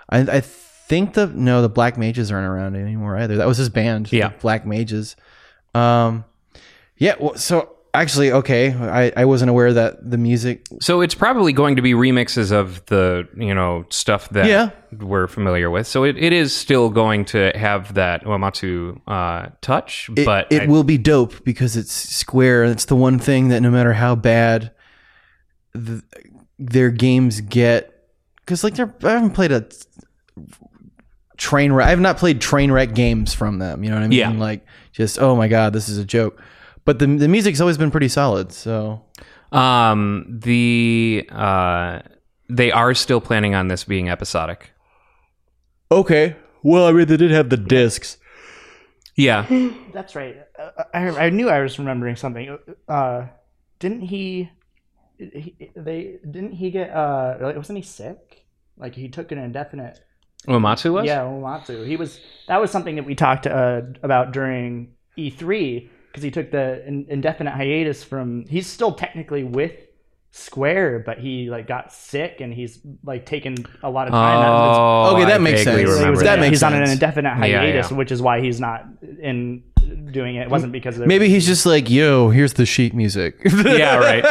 I, 0.10 0.20
I 0.38 0.42
think 0.88 1.14
the 1.14 1.28
no, 1.28 1.62
the 1.62 1.70
Black 1.70 1.98
Mages 1.98 2.32
aren't 2.32 2.48
around 2.48 2.76
anymore 2.76 3.18
either. 3.18 3.36
That 3.38 3.48
was 3.48 3.58
his 3.58 3.70
band, 3.70 4.12
Yeah. 4.12 4.30
Black 4.42 4.66
Mages. 4.66 5.16
Um, 5.74 6.24
yeah. 6.98 7.16
Well, 7.20 7.36
so 7.36 7.74
actually, 7.94 8.32
okay, 8.32 8.74
I, 8.74 9.12
I 9.16 9.26
wasn't 9.26 9.50
aware 9.50 9.74
that 9.74 10.10
the 10.10 10.18
music. 10.18 10.66
So 10.82 11.02
it's 11.02 11.16
probably 11.16 11.52
going 11.54 11.76
to 11.78 11.82
be 11.82 11.94
remixes 11.94 12.52
of 12.52 12.86
the 12.88 13.28
you 13.36 13.54
know 13.54 13.86
stuff 13.90 14.30
that 14.30 14.46
Yeah. 14.46 14.70
we're 14.98 15.28
familiar 15.28 15.70
with. 15.70 15.88
So 15.88 16.04
it, 16.04 16.18
it 16.18 16.32
is 16.34 16.56
still 16.56 16.90
going 16.90 17.26
to 17.26 17.52
have 17.56 17.94
that 17.96 18.24
Uematsu 18.24 19.00
uh, 19.08 19.50
touch, 19.62 20.10
It, 20.16 20.26
but 20.26 20.48
it 20.52 20.64
I- 20.64 20.66
will 20.68 20.84
be 20.84 20.98
dope 20.98 21.44
because 21.44 21.76
it's 21.76 21.92
Square. 21.92 22.64
and 22.64 22.72
It's 22.72 22.86
the 22.86 22.96
one 22.96 23.20
thing 23.20 23.50
that 23.50 23.62
no 23.62 23.70
matter 23.72 23.94
how 23.94 24.16
bad 24.16 24.72
the, 25.74 26.02
their 26.58 26.90
games 26.92 27.42
get, 27.42 27.94
because 28.38 28.64
like 28.64 28.76
they're, 28.76 28.94
I 29.04 29.12
haven't 29.12 29.32
played 29.32 29.52
a 29.52 29.68
train 31.38 31.72
wreck. 31.72 31.88
I 31.88 31.92
have 31.92 32.00
not 32.00 32.18
played 32.18 32.42
train 32.42 32.72
wreck 32.72 32.94
games 32.94 33.34
from 33.34 33.60
them. 33.60 33.84
You 33.84 33.90
know 33.90 33.96
what 33.96 34.04
I 34.04 34.08
mean? 34.08 34.20
Yeah. 34.20 34.32
Like 34.32 34.66
just 34.92 35.20
oh 35.20 35.36
my 35.36 35.48
god, 35.48 35.74
this 35.74 35.88
is 35.90 35.98
a 35.98 36.06
joke. 36.06 36.42
But 36.86 37.00
the 37.00 37.08
the 37.08 37.28
music's 37.28 37.62
always 37.62 37.78
been 37.78 37.92
pretty 37.92 38.10
solid. 38.10 38.52
So 38.52 39.04
um 39.52 40.26
the 40.28 41.28
uh, 41.32 42.00
they 42.50 42.72
are 42.72 42.94
still 42.94 43.22
planning 43.22 43.56
on 43.56 43.68
this 43.68 43.84
being 43.84 44.10
episodic. 44.10 44.72
okay. 45.92 46.36
Well, 46.64 46.88
I 46.88 46.92
mean, 46.92 47.08
they 47.08 47.18
did 47.18 47.32
have 47.32 47.50
the 47.50 47.58
discs. 47.58 48.18
Yeah, 49.16 49.46
That's 49.94 50.16
right. 50.16 50.38
Uh, 50.60 50.84
I, 50.94 51.26
I 51.26 51.30
knew 51.30 51.50
I 51.50 51.62
was 51.62 51.80
remembering 51.80 52.16
something. 52.16 52.58
Uh, 52.88 53.28
didn't 53.80 54.02
he, 54.02 54.50
he? 55.18 55.72
They 55.76 56.20
didn't 56.30 56.54
he 56.54 56.72
get? 56.72 56.90
Uh, 56.92 57.38
like, 57.40 57.56
wasn't 57.56 57.78
he 57.78 57.84
sick? 57.84 58.46
Like 58.78 58.96
he 58.96 59.08
took 59.10 59.32
an 59.32 59.40
indefinite. 59.40 60.00
Uematsu 60.48 60.94
was. 60.94 61.06
Yeah, 61.06 61.22
Uematsu. 61.22 61.86
He 61.86 61.98
was. 61.98 62.20
That 62.48 62.62
was 62.62 62.72
something 62.72 62.96
that 62.96 63.06
we 63.06 63.16
talked 63.16 63.48
uh, 63.48 63.82
about 64.02 64.32
during 64.32 64.94
E3 65.18 65.90
because 66.08 66.24
he 66.24 66.32
took 66.32 66.52
the 66.52 66.86
in, 66.88 67.06
indefinite 67.10 67.52
hiatus 67.52 68.04
from. 68.04 68.46
He's 68.48 68.68
still 68.68 68.94
technically 68.94 69.44
with 69.44 69.74
Square, 70.32 71.00
but 71.00 71.18
he 71.18 71.50
like 71.50 71.68
got 71.68 71.92
sick 71.92 72.42
and 72.42 72.54
he's 72.54 72.80
like 73.04 73.26
taken 73.26 73.56
a 73.82 73.90
lot 73.90 74.08
of 74.08 74.14
time. 74.14 74.38
out 74.38 74.46
of 74.46 74.70
his 74.70 74.78
Oh, 74.78 75.16
Okay, 75.16 75.26
that 75.32 75.36
I 75.36 75.44
makes 75.44 75.64
vaguely 75.64 75.86
sense. 75.86 75.90
So 75.90 75.96
he 75.96 76.00
remember 76.00 76.12
was- 76.12 76.24
That 76.24 76.40
makes 76.40 76.50
he's 76.50 76.64
on 76.64 76.74
an 76.74 76.80
sense. 76.86 76.94
indefinite 76.94 77.30
Yeah, 77.30 77.60
hiatus, 77.60 77.92
yeah. 77.92 77.98
which 77.98 78.12
is 78.12 78.22
why 78.22 78.42
he's 78.42 78.60
not 78.60 78.86
in 79.20 79.64
doing 80.12 80.36
it. 80.36 80.42
It 80.44 80.50
wasn't 80.52 80.74
because 80.74 81.00
of 81.00 81.08
Maybe 81.08 81.28
he's 81.30 81.48
just 81.48 81.66
like, 81.66 81.90
yo, 81.90 82.30
here's 82.30 82.54
the 82.54 82.68
sheet 82.68 82.94
music. 82.94 83.40
yeah, 83.46 83.98
right. 83.98 84.24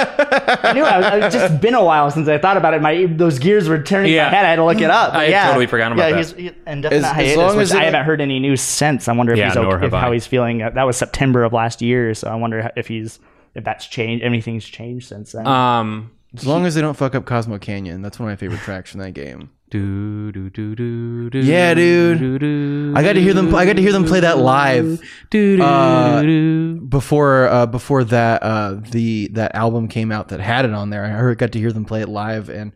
I 0.65 0.73
knew 0.75 0.85
I 0.85 0.99
was, 1.19 1.25
it's 1.25 1.35
just 1.35 1.61
been 1.61 1.75
a 1.75 1.83
while 1.83 2.09
since 2.12 2.29
I 2.29 2.38
thought 2.38 2.57
about 2.57 2.75
it. 2.75 2.83
My 2.83 3.07
those 3.07 3.38
gears 3.41 3.69
were 3.69 3.83
turning 3.83 4.12
Yeah. 4.12 4.25
my 4.26 4.37
head. 4.37 4.45
I 4.45 4.49
had 4.50 4.57
to 4.57 4.65
look 4.65 4.81
it 4.81 4.91
up. 4.91 5.12
But 5.12 5.19
I 5.21 5.23
had 5.25 5.31
yeah, 5.31 5.47
totally 5.49 5.67
forgotten 5.67 5.95
about 5.99 6.11
yeah, 6.11 6.17
that. 6.17 6.19
He's, 6.19 6.33
he, 6.35 6.47
indefinite 6.69 6.99
As- 6.99 7.05
as 7.05 7.12
hiatus, 7.12 7.37
long 7.37 7.57
which 7.57 7.62
as 7.65 7.73
it- 7.73 7.79
I 7.81 7.85
haven't 7.85 8.05
heard 8.05 8.21
any 8.21 8.38
news 8.38 8.61
since. 8.61 9.09
I 9.09 9.12
wonder 9.12 9.33
if 9.33 9.38
Yeah, 9.38 9.47
he's 9.47 9.55
nor 9.57 9.75
okay, 9.76 9.87
have 9.87 9.95
if, 9.95 10.00
how 10.00 10.12
he's 10.12 10.26
feeling. 10.26 10.59
That 10.59 10.85
was 10.85 10.97
September 10.97 11.43
of 11.43 11.53
last 11.53 11.83
year, 11.83 12.15
so 12.15 12.29
I 12.29 12.35
wonder 12.37 12.71
if 12.76 12.87
he's 12.87 13.19
if 13.56 13.64
that's 13.64 13.86
changed. 13.86 14.22
Anything's 14.25 14.64
changed 14.64 15.08
since 15.08 15.32
then. 15.32 15.46
Um, 15.46 16.12
as 16.36 16.46
long 16.46 16.66
as 16.66 16.75
they 16.75 16.80
don't 16.82 16.96
fuck 16.96 17.14
up 17.14 17.25
Cosmo 17.25 17.58
Canyon, 17.58 18.02
that's 18.02 18.18
one 18.18 18.28
of 18.28 18.32
my 18.32 18.36
favorite 18.36 18.60
tracks 18.60 18.90
from 18.90 19.00
that 19.00 19.12
game. 19.12 19.50
do 19.70 20.30
do 20.32 20.50
do 20.50 20.75
do 20.76 21.30
do. 21.30 21.38
Yeah, 21.40 21.75
dude. 21.75 22.18
do, 22.18 22.38
do, 22.38 22.92
I 22.94 23.02
got 23.02 23.14
to 23.14 23.20
hear 23.22 23.34
them. 23.34 23.52
I 23.54 23.64
got 23.64 23.76
to 23.76 23.82
hear 23.82 23.92
them 23.92 24.04
play 24.04 24.20
that 24.20 24.38
live. 24.38 25.00
do, 25.30 25.56
do, 25.56 25.62
Uh, 25.62 26.22
do. 26.22 26.80
before 26.82 27.48
uh, 27.48 27.66
before 27.66 28.04
that 28.04 28.42
uh, 28.42 28.75
the 28.90 29.28
that 29.32 29.54
album 29.54 29.88
came 29.88 30.12
out 30.12 30.28
that 30.28 30.40
had 30.40 30.64
it 30.66 30.72
on 30.72 30.90
there. 30.90 31.04
I 31.04 31.08
heard 31.08 31.38
got 31.38 31.52
to 31.52 31.58
hear 31.58 31.72
them 31.72 31.84
play 31.84 32.02
it 32.02 32.08
live 32.08 32.48
and 32.50 32.72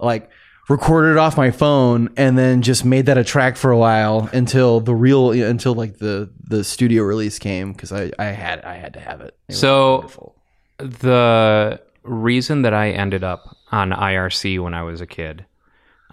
like 0.00 0.30
recorded 0.68 1.12
it 1.12 1.18
off 1.18 1.36
my 1.36 1.50
phone 1.50 2.08
and 2.16 2.38
then 2.38 2.62
just 2.62 2.84
made 2.84 3.06
that 3.06 3.18
a 3.18 3.24
track 3.24 3.56
for 3.56 3.70
a 3.70 3.76
while 3.78 4.28
until 4.32 4.80
the 4.80 4.94
real 4.94 5.32
until 5.32 5.74
like 5.74 5.98
the 5.98 6.30
the 6.42 6.62
studio 6.64 7.02
release 7.02 7.38
came 7.38 7.72
because 7.72 7.92
I 7.92 8.10
I 8.18 8.26
had 8.26 8.64
I 8.64 8.74
had 8.76 8.92
to 8.94 9.00
have 9.00 9.20
it. 9.20 9.36
It 9.48 9.54
So- 9.54 9.96
wonderful. 9.96 10.34
the 10.78 11.80
reason 12.04 12.62
that 12.62 12.74
I 12.74 12.90
ended 12.90 13.22
up 13.24 13.56
on 13.70 13.90
IRC 13.90 14.58
when 14.62 14.74
I 14.74 14.82
was 14.82 15.00
a 15.00 15.06
kid 15.06 15.44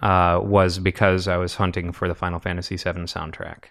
uh, 0.02 0.40
was 0.42 0.78
because 0.78 1.28
I 1.28 1.36
was 1.36 1.54
hunting 1.56 1.92
for 1.92 2.08
the 2.08 2.14
Final 2.14 2.38
Fantasy 2.40 2.76
VII 2.76 3.04
soundtrack, 3.06 3.64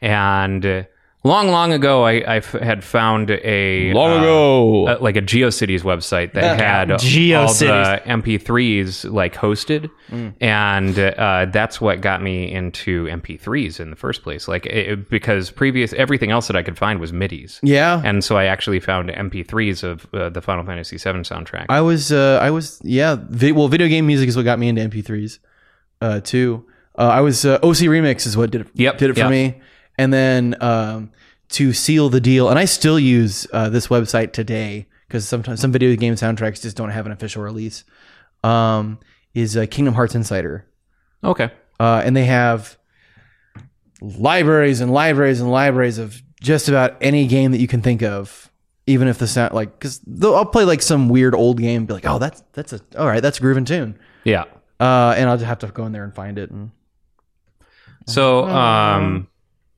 and 0.00 0.86
long, 1.24 1.48
long 1.48 1.72
ago, 1.72 2.04
I, 2.04 2.18
I 2.20 2.36
f- 2.36 2.52
had 2.52 2.84
found 2.84 3.30
a 3.30 3.92
Long 3.92 4.10
uh, 4.12 4.16
ago. 4.18 4.86
uh, 4.88 4.98
like 5.00 5.16
a 5.16 5.22
GeoCities 5.22 5.80
website 5.80 6.34
that 6.34 6.60
had 6.60 6.90
all 6.90 6.98
GeoCities. 6.98 8.04
the 8.04 8.10
MP3s 8.10 9.10
like 9.12 9.34
hosted, 9.34 9.90
and 10.40 10.98
uh, 10.98 11.46
that's 11.50 11.80
what 11.80 12.00
got 12.00 12.22
me 12.22 12.52
into 12.52 13.06
MP3s 13.06 13.80
in 13.80 13.90
the 13.90 13.96
first 13.96 14.22
place. 14.22 14.48
Like 14.48 14.66
it, 14.66 15.08
because 15.08 15.50
previous 15.50 15.92
everything 15.94 16.30
else 16.30 16.46
that 16.48 16.56
I 16.56 16.62
could 16.62 16.78
find 16.78 17.00
was 17.00 17.12
MIDI's. 17.12 17.60
yeah. 17.62 18.00
And 18.04 18.22
so 18.22 18.36
I 18.36 18.44
actually 18.44 18.80
found 18.80 19.08
MP3s 19.10 19.82
of 19.82 20.06
uh, 20.14 20.28
the 20.30 20.42
Final 20.42 20.64
Fantasy 20.64 20.96
VII 20.98 21.20
soundtrack. 21.20 21.66
I 21.68 21.80
was 21.80 22.12
uh, 22.12 22.38
I 22.42 22.50
was 22.50 22.80
yeah. 22.84 23.16
Vi- 23.30 23.52
well, 23.52 23.68
video 23.68 23.88
game 23.88 24.06
music 24.06 24.28
is 24.28 24.36
what 24.36 24.44
got 24.44 24.58
me 24.58 24.68
into 24.68 24.82
MP3s 24.82 25.38
uh, 26.00 26.20
too. 26.20 26.66
Uh, 26.96 27.02
I 27.08 27.20
was 27.22 27.44
uh, 27.44 27.54
OC 27.62 27.88
Remix 27.90 28.26
is 28.26 28.36
what 28.36 28.50
did 28.52 28.60
it, 28.62 28.68
Yep, 28.74 28.98
did 28.98 29.10
it 29.10 29.14
for 29.14 29.20
yep. 29.20 29.30
me, 29.30 29.60
and 29.98 30.12
then 30.12 30.56
um, 30.60 31.10
to 31.50 31.72
seal 31.72 32.08
the 32.08 32.20
deal, 32.20 32.48
and 32.48 32.58
I 32.58 32.64
still 32.64 32.98
use 32.98 33.46
uh, 33.52 33.68
this 33.68 33.88
website 33.88 34.32
today 34.32 34.86
because 35.08 35.26
sometimes 35.28 35.60
some 35.60 35.72
video 35.72 35.94
game 35.96 36.14
soundtracks 36.14 36.62
just 36.62 36.76
don't 36.76 36.90
have 36.90 37.06
an 37.06 37.12
official 37.12 37.42
release. 37.42 37.84
Um, 38.42 38.98
is 39.34 39.56
uh, 39.56 39.66
Kingdom 39.70 39.94
Hearts 39.94 40.14
Insider, 40.14 40.66
okay. 41.24 41.50
uh, 41.80 42.02
and 42.04 42.16
they 42.16 42.24
have 42.26 42.76
libraries 44.00 44.80
and 44.80 44.92
libraries 44.92 45.40
and 45.40 45.50
libraries 45.50 45.98
of 45.98 46.20
just 46.40 46.68
about 46.68 46.96
any 47.00 47.26
game 47.26 47.52
that 47.52 47.58
you 47.60 47.68
can 47.68 47.82
think 47.82 48.02
of. 48.02 48.50
Even 48.86 49.08
if 49.08 49.16
the 49.16 49.26
sound 49.26 49.54
like, 49.54 49.72
because 49.78 49.98
I'll 50.22 50.44
play 50.44 50.64
like 50.66 50.82
some 50.82 51.08
weird 51.08 51.34
old 51.34 51.58
game, 51.58 51.78
and 51.78 51.88
be 51.88 51.94
like, 51.94 52.04
oh, 52.06 52.18
that's 52.18 52.42
that's 52.52 52.74
a 52.74 52.80
all 52.98 53.06
right, 53.06 53.22
that's 53.22 53.38
a 53.38 53.40
grooving 53.40 53.64
tune, 53.64 53.98
Yeah. 54.24 54.44
uh, 54.78 55.14
and 55.16 55.30
I'll 55.30 55.38
just 55.38 55.46
have 55.46 55.60
to 55.60 55.68
go 55.68 55.86
in 55.86 55.92
there 55.92 56.04
and 56.04 56.14
find 56.14 56.38
it. 56.38 56.50
And 56.50 56.70
So 58.06 58.44
um, 58.46 59.26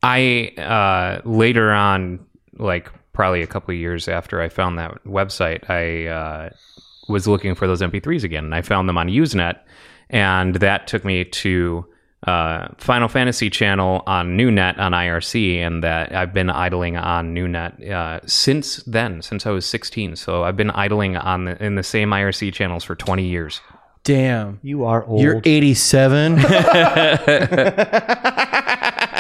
I 0.07 0.53
uh, 0.57 1.29
later 1.29 1.73
on, 1.73 2.25
like 2.59 2.91
probably 3.13 3.43
a 3.43 3.47
couple 3.47 3.75
of 3.75 3.81
years 3.81 4.07
after 4.07 4.41
I 4.41 4.49
found 4.49 4.79
that 4.79 5.03
website, 5.05 5.69
I 5.69 6.07
uh, 6.07 6.51
was 7.09 7.27
looking 7.27 7.57
for 7.57 7.67
those 7.67 7.81
MP3s 7.81 8.23
again, 8.23 8.45
and 8.45 8.55
I 8.55 8.63
found 8.63 8.89
them 8.89 8.99
on 8.99 9.09
Usenet. 9.09 9.59
and 10.09 10.55
that 10.57 10.87
took 10.87 11.05
me 11.05 11.25
to 11.25 11.85
uh, 12.25 12.69
Final 12.79 13.09
Fantasy 13.09 13.51
channel 13.51 14.05
on 14.07 14.39
NewNet 14.39 14.79
on 14.79 14.93
IRC, 14.93 15.59
and 15.59 15.83
that 15.83 16.15
I've 16.15 16.33
been 16.33 16.51
idling 16.51 16.97
on 16.97 17.35
NewNet 17.35 17.91
uh, 17.91 18.21
since 18.27 18.77
then, 18.85 19.23
since 19.23 19.45
I 19.45 19.51
was 19.51 19.67
16. 19.67 20.15
So 20.15 20.45
I've 20.45 20.57
been 20.57 20.71
idling 20.71 21.17
on 21.17 21.47
the, 21.47 21.63
in 21.63 21.75
the 21.75 21.83
same 21.83 22.11
IRC 22.11 22.53
channels 22.53 22.85
for 22.85 22.95
20 22.95 23.25
years. 23.25 23.61
Damn. 24.05 24.61
You 24.63 24.85
are 24.85 25.05
old. 25.05 25.21
You're 25.21 25.43
87. 25.45 26.37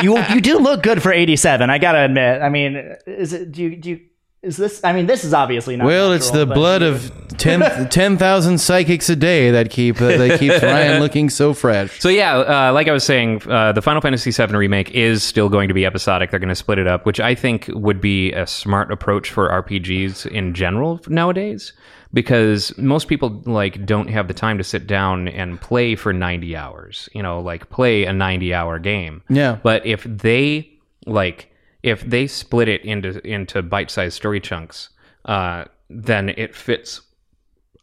you 0.02 0.18
you 0.34 0.40
do 0.40 0.58
look 0.58 0.82
good 0.82 1.02
for 1.02 1.12
87. 1.12 1.70
I 1.70 1.78
gotta 1.78 2.00
admit. 2.04 2.42
I 2.42 2.48
mean, 2.48 2.76
is 3.06 3.32
it? 3.32 3.52
Do 3.52 3.62
you 3.62 3.76
do? 3.76 3.90
You, 3.90 4.00
is 4.42 4.56
this? 4.56 4.84
I 4.84 4.92
mean, 4.92 5.06
this 5.06 5.24
is 5.24 5.34
obviously 5.34 5.76
not. 5.76 5.86
well, 5.86 6.12
it's 6.12 6.30
the 6.30 6.46
but- 6.46 6.54
blood 6.54 6.82
of 6.82 7.10
10 7.38 7.88
10,000 7.90 8.58
psychics 8.58 9.10
a 9.10 9.16
day 9.16 9.50
that 9.50 9.70
keep 9.70 10.00
uh, 10.00 10.16
that 10.16 10.38
keeps 10.38 10.62
Ryan 10.62 11.00
looking 11.02 11.28
so 11.28 11.52
fresh. 11.52 12.00
So 12.00 12.08
yeah, 12.08 12.36
uh, 12.68 12.72
like 12.72 12.88
I 12.88 12.92
was 12.92 13.04
saying, 13.04 13.42
uh, 13.50 13.72
the 13.72 13.82
Final 13.82 14.00
Fantasy 14.00 14.30
VII 14.30 14.56
remake 14.56 14.90
is 14.92 15.22
still 15.22 15.48
going 15.48 15.68
to 15.68 15.74
be 15.74 15.84
episodic. 15.84 16.30
They're 16.30 16.40
going 16.40 16.48
to 16.48 16.54
split 16.54 16.78
it 16.78 16.86
up, 16.86 17.04
which 17.06 17.18
I 17.20 17.34
think 17.34 17.68
would 17.72 18.00
be 18.00 18.32
a 18.32 18.46
smart 18.46 18.90
approach 18.92 19.30
for 19.30 19.48
RPGs 19.50 20.26
in 20.26 20.54
general 20.54 21.00
nowadays, 21.08 21.72
because 22.16 22.72
most 22.78 23.08
people 23.08 23.42
like 23.44 23.84
don't 23.84 24.08
have 24.08 24.26
the 24.26 24.32
time 24.32 24.56
to 24.56 24.64
sit 24.64 24.86
down 24.86 25.28
and 25.28 25.60
play 25.60 25.94
for 25.94 26.14
ninety 26.14 26.56
hours. 26.56 27.10
You 27.12 27.22
know, 27.22 27.40
like 27.40 27.68
play 27.68 28.06
a 28.06 28.12
ninety-hour 28.14 28.78
game. 28.78 29.22
Yeah. 29.28 29.58
But 29.62 29.84
if 29.84 30.02
they 30.04 30.78
like, 31.04 31.52
if 31.82 32.00
they 32.00 32.26
split 32.26 32.68
it 32.68 32.82
into 32.86 33.20
into 33.28 33.60
bite-sized 33.60 34.16
story 34.16 34.40
chunks, 34.40 34.88
uh, 35.26 35.66
then 35.90 36.30
it 36.30 36.54
fits 36.54 37.02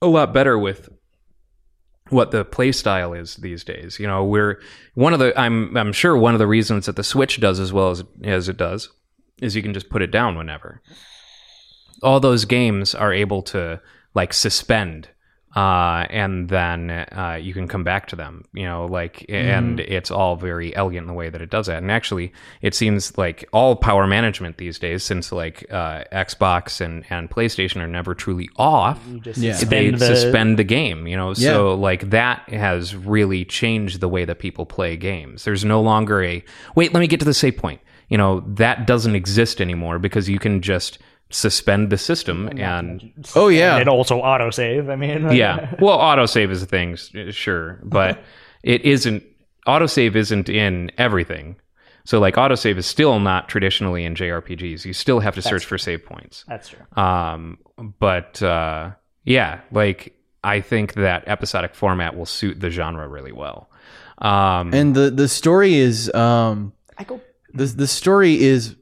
a 0.02 0.08
lot 0.08 0.34
better 0.34 0.58
with 0.58 0.90
what 2.10 2.32
the 2.32 2.44
play 2.44 2.72
style 2.72 3.13
is 3.13 3.36
these 3.36 3.63
days. 3.63 4.00
You 4.00 4.08
know, 4.08 4.25
we're 4.25 4.60
one 4.96 5.13
of 5.13 5.20
the 5.20 5.40
I'm 5.40 5.78
I'm 5.78 5.94
sure 5.94 6.18
one 6.18 6.34
of 6.34 6.40
the 6.40 6.48
reasons 6.48 6.88
that 6.88 6.96
the 6.96 7.04
Switch 7.04 7.40
does 7.40 7.60
as 7.60 7.72
well 7.72 7.92
as 7.92 8.04
as 8.24 8.50
it 8.50 8.58
does 8.58 8.90
is 9.44 9.56
you 9.56 9.62
can 9.62 9.75
just 9.75 9.92
put 9.92 10.02
it 10.02 10.10
down 10.10 10.36
whenever. 10.36 10.82
All 12.02 12.20
those 12.20 12.46
games 12.46 12.96
are 12.96 13.13
able 13.13 13.44
to 13.44 13.80
like 14.13 14.34
suspend 14.34 15.10
uh, 15.55 16.08
and 16.10 16.50
then 16.50 16.89
uh, 16.89 17.38
you 17.39 17.53
can 17.53 17.67
come 17.67 17.84
back 17.84 18.08
to 18.08 18.15
them, 18.15 18.43
you 18.55 18.63
know, 18.63 18.88
like, 18.88 19.24
and 19.29 19.79
it's 19.79 20.10
all 20.10 20.36
very 20.36 20.75
elegant 20.75 21.03
in 21.03 21.08
the 21.08 21.13
way 21.13 21.29
that 21.29 21.43
it 21.43 21.51
does 21.51 21.67
that. 21.67 21.77
And 21.77 21.91
actually, 21.91 22.34
it 22.63 22.74
seems 22.74 23.15
like 23.20 23.48
all 23.53 23.75
power 23.75 24.08
management 24.08 24.58
these 24.58 24.79
days, 24.79 25.03
since 25.03 25.32
like 25.32 25.63
uh, 25.70 26.05
Xbox 26.12 26.82
and, 26.82 27.05
and 27.12 27.29
PlayStation 27.29 27.82
are 27.84 27.88
never 27.88 28.15
truly 28.15 28.50
off, 28.58 29.00
You 29.08 29.20
just 29.20 29.38
Yeah. 29.38 29.51
they 29.51 29.91
suspend 29.91 30.00
the, 30.00 30.05
suspend 30.15 30.58
the 30.58 30.63
game 30.63 31.05
you 31.05 31.15
know 31.15 31.29
Yeah. 31.38 31.51
so 31.51 31.75
like 31.75 32.10
that 32.10 32.50
has 32.50 32.96
really 32.96 33.46
changed 33.46 34.00
the 34.01 34.10
way 34.10 34.25
that 34.25 34.39
people 34.39 34.65
play 34.65 34.98
games 34.98 35.43
there's 35.43 35.63
no 35.63 35.82
longer 35.82 36.24
a 36.24 36.43
wait 36.75 36.96
let 36.96 37.00
me 37.00 37.05
get 37.08 37.20
to 37.20 37.25
the 37.27 37.34
save 37.34 37.58
point 37.58 37.79
you 38.10 38.17
know 38.17 38.39
that 38.48 38.88
doesn't 38.88 39.15
exist 39.15 39.62
anymore 39.62 40.00
because 40.00 40.27
you 40.29 40.39
can 40.39 40.62
just 40.63 40.98
suspend 41.30 41.89
the 41.89 41.98
system 41.98 42.48
and 42.60 43.12
Oh 43.36 43.48
yeah. 43.48 43.77
and 43.77 43.89
also 43.89 44.22
autosave. 44.22 44.89
I 44.89 44.96
mean, 44.96 45.32
yeah 45.32 45.74
well 45.80 45.98
autosave 45.98 46.51
is 46.51 46.62
a 46.62 46.65
thing 46.68 46.96
sure 47.32 47.80
but 47.84 48.20
it 48.63 48.82
isn't 48.86 49.24
autosave 49.68 50.15
isn't 50.15 50.50
in 50.50 50.92
everything 50.98 51.56
so 52.06 52.20
like 52.20 52.36
autosave 52.36 52.77
is 52.77 52.86
still 52.86 53.20
not 53.20 53.48
traditionally 53.50 54.03
in 54.06 54.13
jrpgs 54.13 54.86
you 54.86 54.94
still 54.94 55.20
have 55.22 55.34
to 55.36 55.42
search 55.42 55.65
for 55.65 55.77
save 55.77 56.06
points 56.06 56.46
that's 56.48 56.70
true. 56.70 57.01
um, 57.01 57.58
but 58.00 58.42
uh, 58.44 58.92
yeah, 59.24 59.62
like 59.72 60.15
I 60.44 60.60
think 60.62 60.94
that 60.96 61.24
episodic 61.27 61.74
format 61.74 62.15
will 62.15 62.25
suit 62.27 62.60
the 62.60 62.70
genre 62.70 63.08
really 63.08 63.32
well. 63.32 63.70
Um, 64.18 64.74
And 64.74 64.94
the 64.94 65.10
the 65.10 65.27
story 65.30 65.75
is 65.75 66.13
um 66.13 66.74
I 66.98 67.06
go. 67.06 67.20
the 67.53 67.65
the 67.65 67.88
story 67.88 68.42
is 68.44 68.75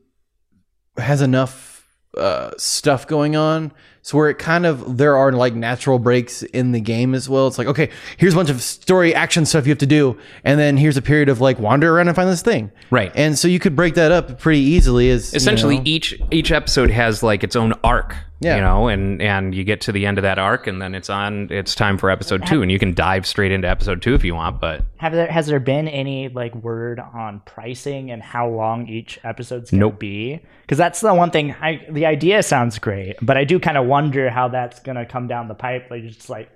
has 0.97 1.21
enough 1.21 1.70
uh, 2.17 2.51
stuff 2.57 3.07
going 3.07 3.35
on 3.35 3.71
so 4.01 4.17
where 4.17 4.29
it 4.29 4.37
kind 4.39 4.65
of 4.65 4.97
there 4.97 5.15
are 5.15 5.31
like 5.31 5.53
natural 5.53 5.97
breaks 5.99 6.41
in 6.43 6.71
the 6.71 6.81
game 6.81 7.13
as 7.15 7.29
well 7.29 7.47
it's 7.47 7.57
like 7.57 7.67
okay 7.67 7.89
here's 8.17 8.33
a 8.33 8.35
bunch 8.35 8.49
of 8.49 8.61
story 8.61 9.13
action 9.15 9.45
stuff 9.45 9.65
you 9.65 9.71
have 9.71 9.77
to 9.77 9.85
do 9.85 10.17
and 10.43 10.59
then 10.59 10.75
here's 10.75 10.97
a 10.97 11.01
period 11.01 11.29
of 11.29 11.39
like 11.39 11.57
wander 11.59 11.95
around 11.95 12.07
and 12.07 12.15
find 12.15 12.27
this 12.27 12.41
thing 12.41 12.71
Right. 12.89 13.11
and 13.15 13.37
so 13.39 13.47
you 13.47 13.59
could 13.59 13.75
break 13.75 13.93
that 13.95 14.11
up 14.11 14.39
pretty 14.39 14.59
easily 14.59 15.09
as 15.09 15.31
you 15.31 15.37
essentially 15.37 15.77
know. 15.77 15.83
each 15.85 16.19
each 16.31 16.51
episode 16.51 16.91
has 16.91 17.23
like 17.23 17.43
its 17.43 17.55
own 17.55 17.73
arc. 17.83 18.15
Yeah. 18.41 18.55
You 18.55 18.61
know, 18.61 18.87
and 18.87 19.21
and 19.21 19.53
you 19.53 19.63
get 19.63 19.81
to 19.81 19.91
the 19.91 20.07
end 20.07 20.17
of 20.17 20.23
that 20.23 20.39
arc, 20.39 20.65
and 20.65 20.81
then 20.81 20.95
it's 20.95 21.11
on. 21.11 21.47
It's 21.51 21.75
time 21.75 21.99
for 21.99 22.09
episode 22.09 22.45
two, 22.47 22.63
and 22.63 22.71
you 22.71 22.79
can 22.79 22.93
dive 22.95 23.27
straight 23.27 23.51
into 23.51 23.69
episode 23.69 24.01
two 24.01 24.15
if 24.15 24.23
you 24.23 24.33
want. 24.33 24.59
But 24.59 24.83
Have 24.97 25.13
there 25.13 25.31
has 25.31 25.45
there 25.45 25.59
been 25.59 25.87
any 25.87 26.27
like 26.27 26.55
word 26.55 26.99
on 26.99 27.41
pricing 27.45 28.09
and 28.09 28.21
how 28.23 28.49
long 28.49 28.87
each 28.87 29.19
episode's 29.23 29.69
gonna 29.69 29.81
Nope. 29.81 29.99
be? 29.99 30.39
Because 30.63 30.79
that's 30.79 31.01
the 31.01 31.13
one 31.13 31.29
thing. 31.29 31.53
I 31.61 31.85
the 31.89 32.07
idea 32.07 32.41
sounds 32.41 32.79
great, 32.79 33.15
but 33.21 33.37
I 33.37 33.43
do 33.43 33.59
kind 33.59 33.77
of 33.77 33.85
wonder 33.85 34.31
how 34.31 34.47
that's 34.47 34.79
gonna 34.79 35.05
come 35.05 35.27
down 35.27 35.47
the 35.47 35.53
pipe. 35.53 35.91
Like 35.91 36.03
just 36.07 36.27
like 36.27 36.49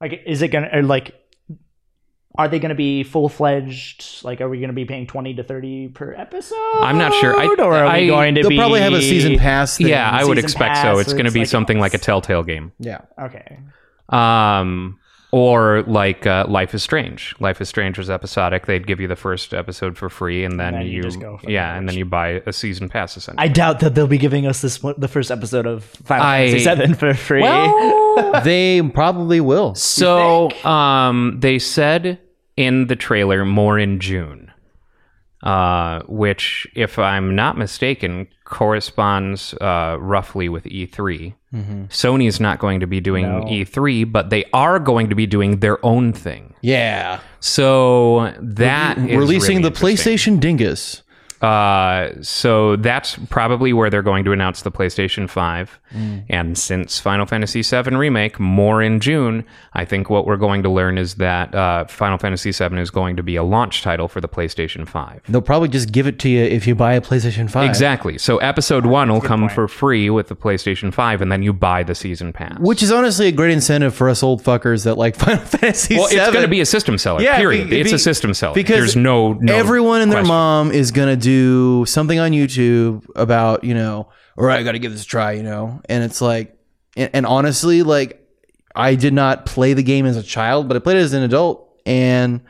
like 0.00 0.22
is 0.26 0.42
it 0.42 0.48
gonna 0.48 0.70
or 0.72 0.82
like 0.82 1.14
are 2.38 2.48
they 2.48 2.58
gonna 2.60 2.74
be 2.74 3.02
full 3.02 3.28
fledged? 3.28 4.24
Like 4.24 4.40
are 4.40 4.48
we 4.48 4.60
gonna 4.60 4.72
be 4.72 4.84
paying 4.84 5.06
twenty 5.06 5.34
to 5.34 5.42
thirty 5.42 5.88
per 5.88 6.14
episode? 6.14 6.54
I'm 6.80 6.96
not 6.96 7.12
sure. 7.14 7.36
I- 7.36 7.46
or 7.58 7.74
are 7.74 7.84
I- 7.84 8.00
we 8.00 8.06
going 8.06 8.36
to 8.36 8.42
they'll 8.42 8.48
be 8.50 8.56
probably 8.56 8.80
have 8.80 8.92
a 8.94 9.02
season 9.02 9.36
pass 9.38 9.76
thing. 9.76 9.88
yeah, 9.88 10.08
I 10.10 10.24
would 10.24 10.38
expect 10.38 10.78
so. 10.78 10.98
It's 10.98 11.12
going 11.12 11.26
to 11.26 11.32
be 11.32 11.40
like- 11.40 11.48
something 11.48 11.78
like 11.80 11.94
a 11.94 11.98
Telltale 11.98 12.44
game. 12.44 12.72
yeah 12.78 13.00
Okay. 13.20 13.58
um, 14.10 14.98
or 15.30 15.82
like 15.82 16.26
uh, 16.26 16.46
Life 16.48 16.72
is 16.74 16.82
Strange. 16.82 17.34
Life 17.38 17.60
is 17.60 17.68
Strange 17.68 17.98
was 17.98 18.08
episodic. 18.08 18.64
They'd 18.64 18.86
give 18.86 18.98
you 18.98 19.08
the 19.08 19.16
first 19.16 19.52
episode 19.52 19.98
for 19.98 20.08
free, 20.08 20.42
and 20.42 20.58
then, 20.58 20.72
then 20.72 20.86
you 20.86 20.92
you, 20.92 21.02
just 21.02 21.20
go 21.20 21.36
for 21.36 21.50
yeah, 21.50 21.72
the 21.72 21.78
and 21.78 21.88
then 21.88 21.96
you 21.98 22.06
buy 22.06 22.40
a 22.46 22.52
season 22.52 22.88
pass. 22.88 23.14
Essentially, 23.16 23.44
I 23.44 23.48
doubt 23.48 23.80
that 23.80 23.94
they'll 23.94 24.06
be 24.06 24.16
giving 24.16 24.46
us 24.46 24.62
this 24.62 24.82
one, 24.82 24.94
the 24.96 25.08
first 25.08 25.30
episode 25.30 25.66
of 25.66 25.84
Final 25.84 26.24
I- 26.24 26.50
Fantasy 26.58 26.86
VII 26.86 26.94
for 26.94 27.12
free. 27.12 27.42
they 28.44 28.80
probably 28.94 29.40
will 29.40 29.74
so 29.74 30.50
um, 30.64 31.36
they 31.40 31.58
said 31.58 32.18
in 32.58 32.88
the 32.88 32.96
trailer 32.96 33.44
more 33.44 33.78
in 33.78 34.00
June, 34.00 34.50
uh, 35.44 36.02
which, 36.08 36.66
if 36.74 36.98
I'm 36.98 37.36
not 37.36 37.56
mistaken, 37.56 38.26
corresponds 38.44 39.54
uh, 39.60 39.96
roughly 40.00 40.48
with 40.48 40.64
E3. 40.64 41.34
Sony's 41.88 42.40
not 42.40 42.58
going 42.58 42.80
to 42.80 42.86
be 42.86 43.00
doing 43.00 43.24
No. 43.24 43.44
E3, 43.44 44.10
but 44.10 44.30
they 44.30 44.44
are 44.52 44.80
going 44.80 45.08
to 45.08 45.14
be 45.14 45.24
doing 45.26 45.60
their 45.60 45.78
own 45.86 46.12
thing. 46.12 46.54
yeah 46.60 47.20
So 47.40 48.34
that 48.40 48.98
is 48.98 49.16
releasing 49.16 49.58
really 49.58 49.70
the. 49.70 49.80
PlayStation 49.80 50.40
Dingus 50.40 51.02
Uh, 51.42 52.10
so 52.20 52.76
that's 52.76 53.16
probably 53.30 53.72
where 53.72 53.90
they're 53.90 54.02
going 54.02 54.24
to 54.24 54.32
announce 54.32 54.62
the 54.62 54.72
PlayStation 54.72 55.28
5. 55.28 55.80
Mm. 55.94 56.24
And 56.28 56.58
since 56.58 56.98
Final 56.98 57.26
Fantasy 57.26 57.62
VII 57.62 57.94
Remake, 57.96 58.38
more 58.40 58.82
in 58.82 59.00
June, 59.00 59.44
I 59.72 59.84
think 59.84 60.10
what 60.10 60.26
we're 60.26 60.36
going 60.36 60.62
to 60.64 60.68
learn 60.68 60.98
is 60.98 61.14
that 61.14 61.54
uh, 61.54 61.84
Final 61.86 62.18
Fantasy 62.18 62.50
VII 62.50 62.78
is 62.78 62.90
going 62.90 63.16
to 63.16 63.22
be 63.22 63.36
a 63.36 63.42
launch 63.42 63.82
title 63.82 64.08
for 64.08 64.20
the 64.20 64.28
PlayStation 64.28 64.86
5. 64.86 65.22
they'll 65.28 65.40
probably 65.40 65.68
just 65.68 65.92
give 65.92 66.06
it 66.06 66.18
to 66.20 66.28
you 66.28 66.42
if 66.42 66.66
you 66.66 66.74
buy 66.74 66.94
a 66.94 67.00
PlayStation 67.00 67.50
5 67.50 67.68
Exactly. 67.68 68.18
So 68.18 68.38
episode 68.38 68.84
one 68.86 69.10
will 69.10 69.20
come 69.20 69.48
for 69.48 69.68
free 69.68 70.10
with 70.10 70.28
the 70.28 70.36
PlayStation 70.36 70.92
5, 70.92 71.22
and 71.22 71.30
then 71.30 71.42
you 71.42 71.52
buy 71.52 71.82
the 71.82 71.94
season 71.94 72.32
pass. 72.32 72.58
Which 72.58 72.82
is 72.82 72.90
honestly 72.90 73.28
a 73.28 73.32
great 73.32 73.52
incentive 73.52 73.94
for 73.94 74.08
us 74.08 74.22
old 74.22 74.42
fuckers 74.42 74.84
that 74.84 74.96
like 74.96 75.16
Final 75.24 75.44
Fantasy 75.44 75.96
well, 75.96 76.08
it's 76.10 76.32
going 76.32 76.42
to 76.42 76.48
be 76.48 76.60
a 76.60 76.66
system 76.66 76.98
seller. 76.98 77.22
Yeah, 77.22 77.38
period. 77.38 77.70
be- 77.70 77.80
it's 77.80 77.90
be- 77.90 77.96
a 77.96 77.98
system 77.98 78.34
seller 78.34 78.54
because 78.54 78.76
there's 78.76 78.96
no, 78.96 79.34
no 79.34 79.54
everyone 79.54 80.00
and 80.00 80.10
their 80.12 80.24
mom 80.24 80.72
is 80.72 80.90
gonna 80.90 81.16
do 81.16 81.27
something 81.86 82.18
on 82.18 82.32
YouTube 82.32 83.06
about 83.16 83.64
you 83.64 83.74
know, 83.74 84.08
all 84.36 84.44
right, 84.44 84.58
I 84.60 84.62
got 84.62 84.72
to 84.72 84.78
give 84.78 84.92
this 84.92 85.02
a 85.02 85.06
try, 85.06 85.32
you 85.32 85.42
know, 85.42 85.80
and 85.88 86.04
it's 86.04 86.20
like, 86.20 86.56
and, 86.96 87.10
and 87.12 87.26
honestly, 87.26 87.82
like, 87.82 88.24
I 88.74 88.94
did 88.94 89.12
not 89.12 89.46
play 89.46 89.74
the 89.74 89.82
game 89.82 90.06
as 90.06 90.16
a 90.16 90.22
child, 90.22 90.68
but 90.68 90.76
I 90.76 90.80
played 90.80 90.96
it 90.96 91.00
as 91.00 91.12
an 91.12 91.22
adult, 91.22 91.68
and 91.86 92.40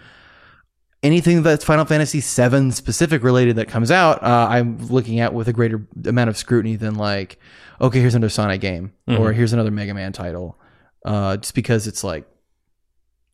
anything 1.03 1.43
that's 1.43 1.65
Final 1.65 1.85
Fantasy 1.85 2.21
VII 2.21 2.71
specific 2.73 3.23
related 3.23 3.57
that 3.57 3.69
comes 3.69 3.91
out, 3.91 4.23
uh, 4.23 4.49
I'm 4.51 4.79
looking 4.89 5.21
at 5.21 5.33
with 5.33 5.49
a 5.49 5.53
greater 5.53 5.87
amount 6.07 6.29
of 6.29 6.37
scrutiny 6.37 6.77
than 6.77 6.97
like, 6.97 7.39
okay, 7.81 8.01
here's 8.01 8.15
another 8.15 8.29
Sonic 8.31 8.61
game, 8.61 8.93
or 9.09 9.33
here's 9.33 9.53
another 9.53 9.71
Mega 9.71 9.95
Man 9.95 10.13
title, 10.13 10.59
uh, 11.05 11.37
just 11.37 11.55
because 11.55 11.87
it's 11.87 12.03
like, 12.05 12.27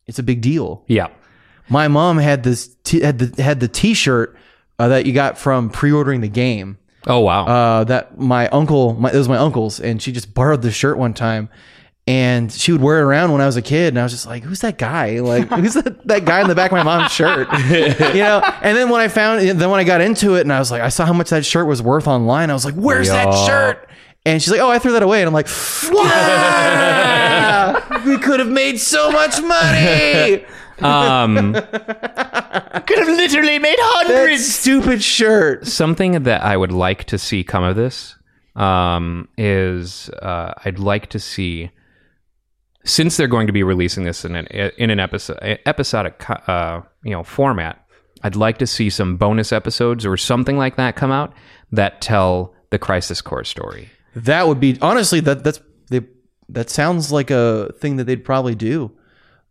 it's 0.06 0.18
a 0.18 0.22
big 0.22 0.42
deal. 0.42 0.84
Yeah. 0.86 1.08
my 1.68 1.88
mom 1.88 2.18
had 2.18 2.42
this 2.42 2.68
t- 2.84 3.00
had 3.00 3.18
the 3.18 3.42
had 3.42 3.58
the 3.60 3.68
T-shirt 3.68 4.36
uh, 4.78 4.88
that 4.88 5.06
you 5.06 5.12
got 5.12 5.38
from 5.38 5.70
pre-ordering 5.70 6.20
the 6.20 6.28
game. 6.28 6.78
Oh, 7.06 7.20
wow. 7.20 7.46
Uh, 7.46 7.84
that 7.84 8.18
my 8.18 8.48
uncle, 8.48 8.94
my, 8.94 9.10
it 9.12 9.16
was 9.16 9.28
my 9.28 9.36
uncle's, 9.36 9.78
and 9.80 10.00
she 10.00 10.10
just 10.12 10.32
borrowed 10.34 10.62
the 10.62 10.70
shirt 10.70 10.96
one 10.96 11.12
time, 11.12 11.50
and 12.06 12.50
she 12.52 12.72
would 12.72 12.80
wear 12.80 12.98
it 12.98 13.02
around 13.02 13.32
when 13.32 13.40
I 13.40 13.46
was 13.46 13.56
a 13.56 13.62
kid, 13.62 13.88
and 13.88 13.98
I 13.98 14.02
was 14.02 14.12
just 14.12 14.26
like, 14.26 14.42
"Who's 14.42 14.60
that 14.60 14.78
guy? 14.78 15.20
Like, 15.20 15.48
who's 15.50 15.74
that, 15.74 16.06
that 16.06 16.24
guy 16.24 16.40
in 16.42 16.48
the 16.48 16.54
back 16.54 16.70
of 16.70 16.76
my 16.76 16.82
mom's 16.82 17.12
shirt?" 17.12 17.48
you 17.70 18.22
know. 18.22 18.40
And 18.62 18.76
then 18.76 18.88
when 18.88 19.00
I 19.00 19.08
found, 19.08 19.46
then 19.46 19.70
when 19.70 19.80
I 19.80 19.84
got 19.84 20.00
into 20.00 20.34
it, 20.36 20.42
and 20.42 20.52
I 20.52 20.58
was 20.58 20.70
like, 20.70 20.82
I 20.82 20.88
saw 20.88 21.04
how 21.06 21.12
much 21.12 21.30
that 21.30 21.44
shirt 21.44 21.66
was 21.66 21.82
worth 21.82 22.06
online. 22.06 22.50
I 22.50 22.54
was 22.54 22.64
like, 22.64 22.74
"Where's 22.74 23.08
that 23.08 23.32
shirt?" 23.46 23.88
And 24.26 24.42
she's 24.42 24.50
like, 24.50 24.60
"Oh, 24.60 24.70
I 24.70 24.78
threw 24.78 24.92
that 24.92 25.02
away." 25.02 25.20
And 25.20 25.28
I'm 25.28 25.34
like, 25.34 25.48
"Wow, 25.90 27.82
we 28.06 28.16
could 28.18 28.40
have 28.40 28.48
made 28.48 28.80
so 28.80 29.10
much 29.10 29.40
money." 29.42 30.44
Um, 30.82 31.52
Could 32.86 32.98
have 32.98 33.08
literally 33.08 33.58
made 33.58 33.76
That 33.78 34.04
hundreds. 34.06 34.54
stupid 34.54 35.02
shirt. 35.02 35.66
something 35.66 36.24
that 36.24 36.42
I 36.42 36.56
would 36.56 36.72
like 36.72 37.04
to 37.04 37.18
see 37.18 37.44
come 37.44 37.64
of 37.64 37.76
this 37.76 38.16
um, 38.56 39.28
is 39.38 40.10
uh, 40.22 40.52
I'd 40.64 40.78
like 40.78 41.08
to 41.10 41.18
see 41.18 41.70
since 42.84 43.16
they're 43.16 43.28
going 43.28 43.46
to 43.46 43.52
be 43.52 43.62
releasing 43.62 44.04
this 44.04 44.24
in 44.24 44.36
an 44.36 44.46
in 44.46 44.90
an 44.90 45.00
episode 45.00 45.38
episodic 45.66 46.22
uh, 46.48 46.80
you 47.02 47.12
know 47.12 47.22
format. 47.22 47.80
I'd 48.22 48.36
like 48.36 48.58
to 48.58 48.66
see 48.66 48.90
some 48.90 49.16
bonus 49.16 49.52
episodes 49.52 50.06
or 50.06 50.16
something 50.16 50.56
like 50.56 50.76
that 50.76 50.96
come 50.96 51.10
out 51.12 51.34
that 51.72 52.00
tell 52.00 52.54
the 52.70 52.78
Crisis 52.78 53.20
Core 53.20 53.44
story. 53.44 53.90
That 54.16 54.46
would 54.48 54.60
be 54.60 54.78
honestly 54.80 55.20
that 55.20 55.44
that's 55.44 55.60
they, 55.90 56.00
that 56.48 56.70
sounds 56.70 57.12
like 57.12 57.30
a 57.30 57.72
thing 57.78 57.96
that 57.96 58.04
they'd 58.04 58.24
probably 58.24 58.54
do. 58.54 58.90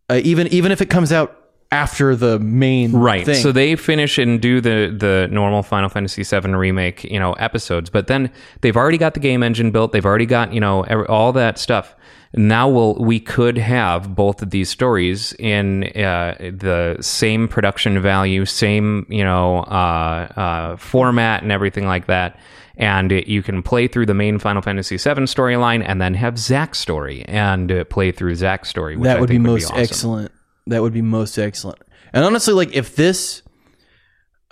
Uh, 0.09 0.19
even 0.23 0.47
even 0.47 0.71
if 0.71 0.81
it 0.81 0.89
comes 0.89 1.11
out 1.11 1.43
after 1.73 2.15
the 2.15 2.37
main 2.39 2.91
right. 2.91 3.25
thing. 3.25 3.41
so 3.41 3.51
they 3.51 3.75
finish 3.75 4.19
and 4.19 4.39
do 4.39 4.61
the 4.61 4.95
the 4.95 5.27
normal 5.31 5.63
final 5.63 5.89
fantasy 5.89 6.23
VII 6.23 6.51
remake 6.51 7.03
you 7.03 7.19
know 7.19 7.33
episodes. 7.33 7.89
But 7.89 8.07
then 8.07 8.31
they've 8.61 8.77
already 8.77 8.99
got 8.99 9.15
the 9.15 9.19
game 9.19 9.41
engine 9.41 9.71
built. 9.71 9.91
They've 9.91 10.05
already 10.05 10.27
got 10.27 10.53
you 10.53 10.59
know 10.59 10.85
all 11.07 11.33
that 11.33 11.57
stuff. 11.57 11.95
Now 12.35 12.69
we'll 12.69 12.95
we 12.95 13.19
could 13.19 13.57
have 13.57 14.15
both 14.15 14.41
of 14.43 14.51
these 14.51 14.69
stories 14.69 15.33
in 15.39 15.85
uh, 15.95 16.35
the 16.39 16.97
same 17.01 17.47
production 17.47 17.99
value 18.01 18.45
same 18.45 19.05
you 19.09 19.23
know 19.23 19.59
uh, 19.59 20.27
uh, 20.35 20.77
format 20.77 21.43
and 21.43 21.51
everything 21.51 21.85
like 21.85 22.05
that 22.07 22.39
and 22.75 23.11
you 23.11 23.43
can 23.43 23.61
play 23.61 23.87
through 23.87 24.05
the 24.07 24.13
main 24.13 24.39
Final 24.39 24.61
Fantasy 24.61 24.97
VII 24.97 25.25
storyline 25.25 25.83
and 25.85 26.01
then 26.01 26.13
have 26.15 26.37
Zack's 26.37 26.79
story 26.79 27.23
and 27.25 27.71
uh, 27.71 27.83
play 27.85 28.11
through 28.11 28.35
Zack's 28.35 28.69
story. 28.69 28.97
Which 28.97 29.05
that 29.05 29.19
would 29.19 29.29
be 29.29 29.35
think 29.35 29.45
most 29.45 29.65
awesome. 29.65 29.79
excellent. 29.79 30.31
That 30.67 30.81
would 30.81 30.93
be 30.93 31.01
most 31.01 31.37
excellent. 31.37 31.79
And 32.13 32.23
honestly, 32.23 32.53
like 32.53 32.73
if 32.73 32.95
this, 32.95 33.41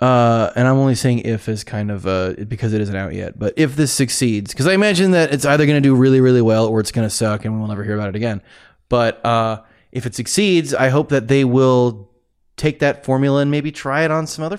uh, 0.00 0.50
and 0.54 0.68
I'm 0.68 0.76
only 0.76 0.94
saying 0.94 1.20
if 1.20 1.48
is 1.48 1.64
kind 1.64 1.90
of 1.90 2.06
uh 2.06 2.34
because 2.48 2.72
it 2.72 2.80
isn't 2.80 2.96
out 2.96 3.14
yet, 3.14 3.38
but 3.38 3.54
if 3.56 3.76
this 3.76 3.92
succeeds, 3.92 4.52
because 4.52 4.66
I 4.66 4.74
imagine 4.74 5.12
that 5.12 5.32
it's 5.32 5.44
either 5.44 5.66
going 5.66 5.82
to 5.82 5.88
do 5.88 5.94
really 5.94 6.20
really 6.20 6.42
well 6.42 6.66
or 6.66 6.80
it's 6.80 6.92
going 6.92 7.06
to 7.06 7.14
suck 7.14 7.44
and 7.44 7.58
we'll 7.58 7.68
never 7.68 7.84
hear 7.84 7.94
about 7.94 8.08
it 8.08 8.16
again. 8.16 8.42
But 8.88 9.24
uh, 9.24 9.62
if 9.90 10.06
it 10.06 10.14
succeeds, 10.14 10.74
I 10.74 10.88
hope 10.90 11.08
that 11.10 11.28
they 11.28 11.44
will 11.44 12.10
take 12.56 12.80
that 12.80 13.04
formula 13.04 13.40
and 13.42 13.50
maybe 13.50 13.72
try 13.72 14.04
it 14.04 14.10
on 14.10 14.26
some 14.26 14.44
other, 14.44 14.58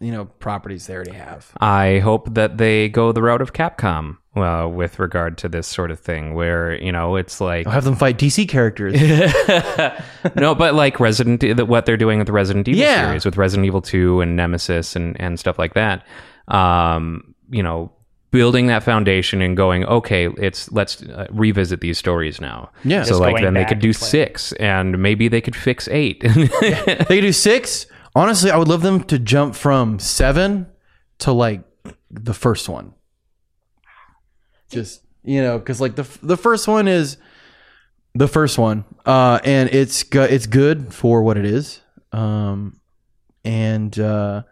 you 0.00 0.10
know, 0.12 0.24
properties 0.24 0.86
they 0.86 0.94
already 0.94 1.12
have. 1.12 1.52
I 1.60 1.98
hope 2.00 2.34
that 2.34 2.58
they 2.58 2.88
go 2.88 3.12
the 3.12 3.22
route 3.22 3.40
of 3.42 3.52
Capcom 3.52 4.18
uh, 4.36 4.68
with 4.68 4.98
regard 4.98 5.38
to 5.38 5.48
this 5.48 5.66
sort 5.66 5.90
of 5.90 6.00
thing, 6.00 6.34
where 6.34 6.80
you 6.82 6.90
know 6.92 7.16
it's 7.16 7.40
like 7.40 7.66
I'll 7.66 7.72
have 7.72 7.84
them 7.84 7.96
fight 7.96 8.18
DC 8.18 8.48
characters. 8.48 8.94
no, 10.36 10.54
but 10.54 10.74
like 10.74 11.00
Resident, 11.00 11.42
what 11.68 11.86
they're 11.86 11.96
doing 11.96 12.18
with 12.18 12.26
the 12.26 12.32
Resident 12.32 12.68
Evil 12.68 12.80
Yeah. 12.80 13.06
series, 13.06 13.24
with 13.24 13.36
Resident 13.36 13.66
Evil 13.66 13.80
Two 13.82 14.20
and 14.20 14.36
Nemesis 14.36 14.96
and 14.96 15.18
and 15.20 15.38
stuff 15.38 15.58
like 15.58 15.74
that. 15.74 16.06
Um, 16.48 17.34
you 17.50 17.62
know, 17.62 17.92
building 18.30 18.66
that 18.66 18.82
foundation 18.82 19.40
and 19.40 19.56
going, 19.56 19.84
okay, 19.84 20.26
it's 20.38 20.70
let's 20.72 21.02
uh, 21.04 21.26
revisit 21.30 21.80
these 21.80 21.96
stories 21.98 22.40
now. 22.40 22.70
Yeah. 22.82 23.04
so 23.04 23.10
Just 23.10 23.20
like 23.20 23.40
then 23.40 23.54
they 23.54 23.64
could 23.64 23.78
do 23.78 23.92
six, 23.92 24.52
and 24.54 24.98
maybe 25.00 25.28
they 25.28 25.40
could 25.40 25.56
fix 25.56 25.86
eight. 25.88 26.20
they 26.60 27.04
could 27.06 27.20
do 27.20 27.32
six. 27.32 27.86
Honestly, 28.14 28.50
I 28.50 28.56
would 28.56 28.68
love 28.68 28.82
them 28.82 29.02
to 29.04 29.18
jump 29.18 29.54
from 29.54 29.98
seven 29.98 30.68
to 31.18 31.32
like 31.32 31.62
the 32.10 32.34
first 32.34 32.68
one. 32.68 32.94
Just 34.70 35.02
you 35.24 35.42
know, 35.42 35.58
because 35.58 35.80
like 35.80 35.96
the 35.96 36.06
the 36.22 36.36
first 36.36 36.68
one 36.68 36.86
is 36.86 37.16
the 38.14 38.28
first 38.28 38.58
one, 38.58 38.84
uh, 39.04 39.40
and 39.44 39.68
it's 39.70 40.04
it's 40.12 40.46
good 40.46 40.94
for 40.94 41.22
what 41.22 41.36
it 41.36 41.44
is, 41.44 41.80
um, 42.12 42.78
and 43.44 43.98
uh, 43.98 44.42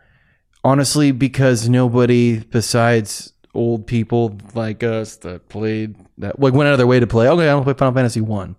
honestly, 0.64 1.12
because 1.12 1.68
nobody 1.68 2.40
besides 2.40 3.32
old 3.54 3.86
people 3.86 4.38
like 4.54 4.82
us 4.82 5.16
that 5.16 5.48
played 5.48 5.94
that 6.18 6.40
like 6.40 6.54
went 6.54 6.66
out 6.66 6.72
of 6.72 6.78
their 6.78 6.86
way 6.86 6.98
to 6.98 7.06
play. 7.06 7.28
Okay, 7.28 7.44
I 7.44 7.52
don't 7.52 7.64
play 7.64 7.74
Final 7.74 7.94
Fantasy 7.94 8.20
one. 8.20 8.56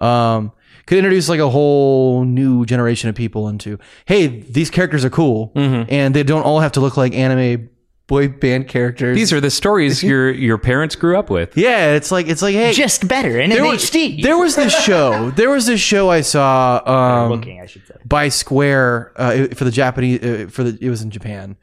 Um, 0.00 0.52
could 0.86 0.98
introduce 0.98 1.28
like 1.28 1.40
a 1.40 1.48
whole 1.50 2.24
new 2.24 2.64
generation 2.66 3.08
of 3.08 3.14
people 3.14 3.48
into 3.48 3.78
hey, 4.06 4.26
these 4.26 4.70
characters 4.70 5.04
are 5.04 5.10
cool, 5.10 5.52
and 5.54 6.14
they 6.14 6.22
don't 6.22 6.42
all 6.42 6.60
have 6.60 6.72
to 6.72 6.80
look 6.80 6.96
like 6.96 7.14
anime 7.14 7.68
boy 8.06 8.26
band 8.26 8.66
characters. 8.66 9.16
These 9.16 9.32
are 9.32 9.40
the 9.40 9.50
stories 9.52 10.02
your 10.10 10.30
your 10.32 10.58
parents 10.58 10.96
grew 10.96 11.16
up 11.16 11.30
with. 11.30 11.56
yeah, 11.56 11.92
it's 11.92 12.10
like 12.10 12.26
it's 12.26 12.42
like 12.42 12.54
hey, 12.54 12.72
Just 12.72 13.06
better 13.06 13.38
in 13.38 13.50
there 13.50 13.62
an 13.64 13.70
was, 13.70 13.84
HD. 13.88 14.20
there 14.22 14.36
was 14.36 14.56
this 14.56 14.72
show. 14.82 15.30
There 15.30 15.50
was 15.50 15.66
this 15.66 15.80
show 15.80 16.10
I 16.10 16.22
saw 16.22 16.82
um, 16.84 17.30
looking, 17.30 17.60
I 17.60 17.66
should 17.66 17.86
say. 17.86 17.94
by 18.04 18.28
Square 18.28 19.12
uh, 19.16 19.46
for 19.54 19.62
the 19.64 19.70
Japanese 19.70 20.22
uh, 20.22 20.46
for 20.50 20.64
the 20.64 20.76
it 20.84 20.90
was 20.90 21.02
in 21.02 21.10
Japan. 21.10 21.56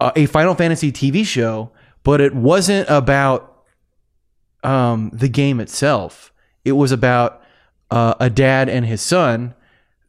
Uh, 0.00 0.12
a 0.16 0.26
Final 0.26 0.54
Fantasy 0.54 0.92
TV 0.92 1.24
show, 1.24 1.70
but 2.02 2.20
it 2.20 2.34
wasn't 2.34 2.88
about 2.88 3.64
um, 4.62 5.10
the 5.12 5.28
game 5.28 5.60
itself. 5.60 6.32
It 6.64 6.72
was 6.72 6.92
about 6.92 7.42
uh, 7.90 8.14
a 8.20 8.30
dad 8.30 8.68
and 8.68 8.84
his 8.86 9.00
son 9.00 9.54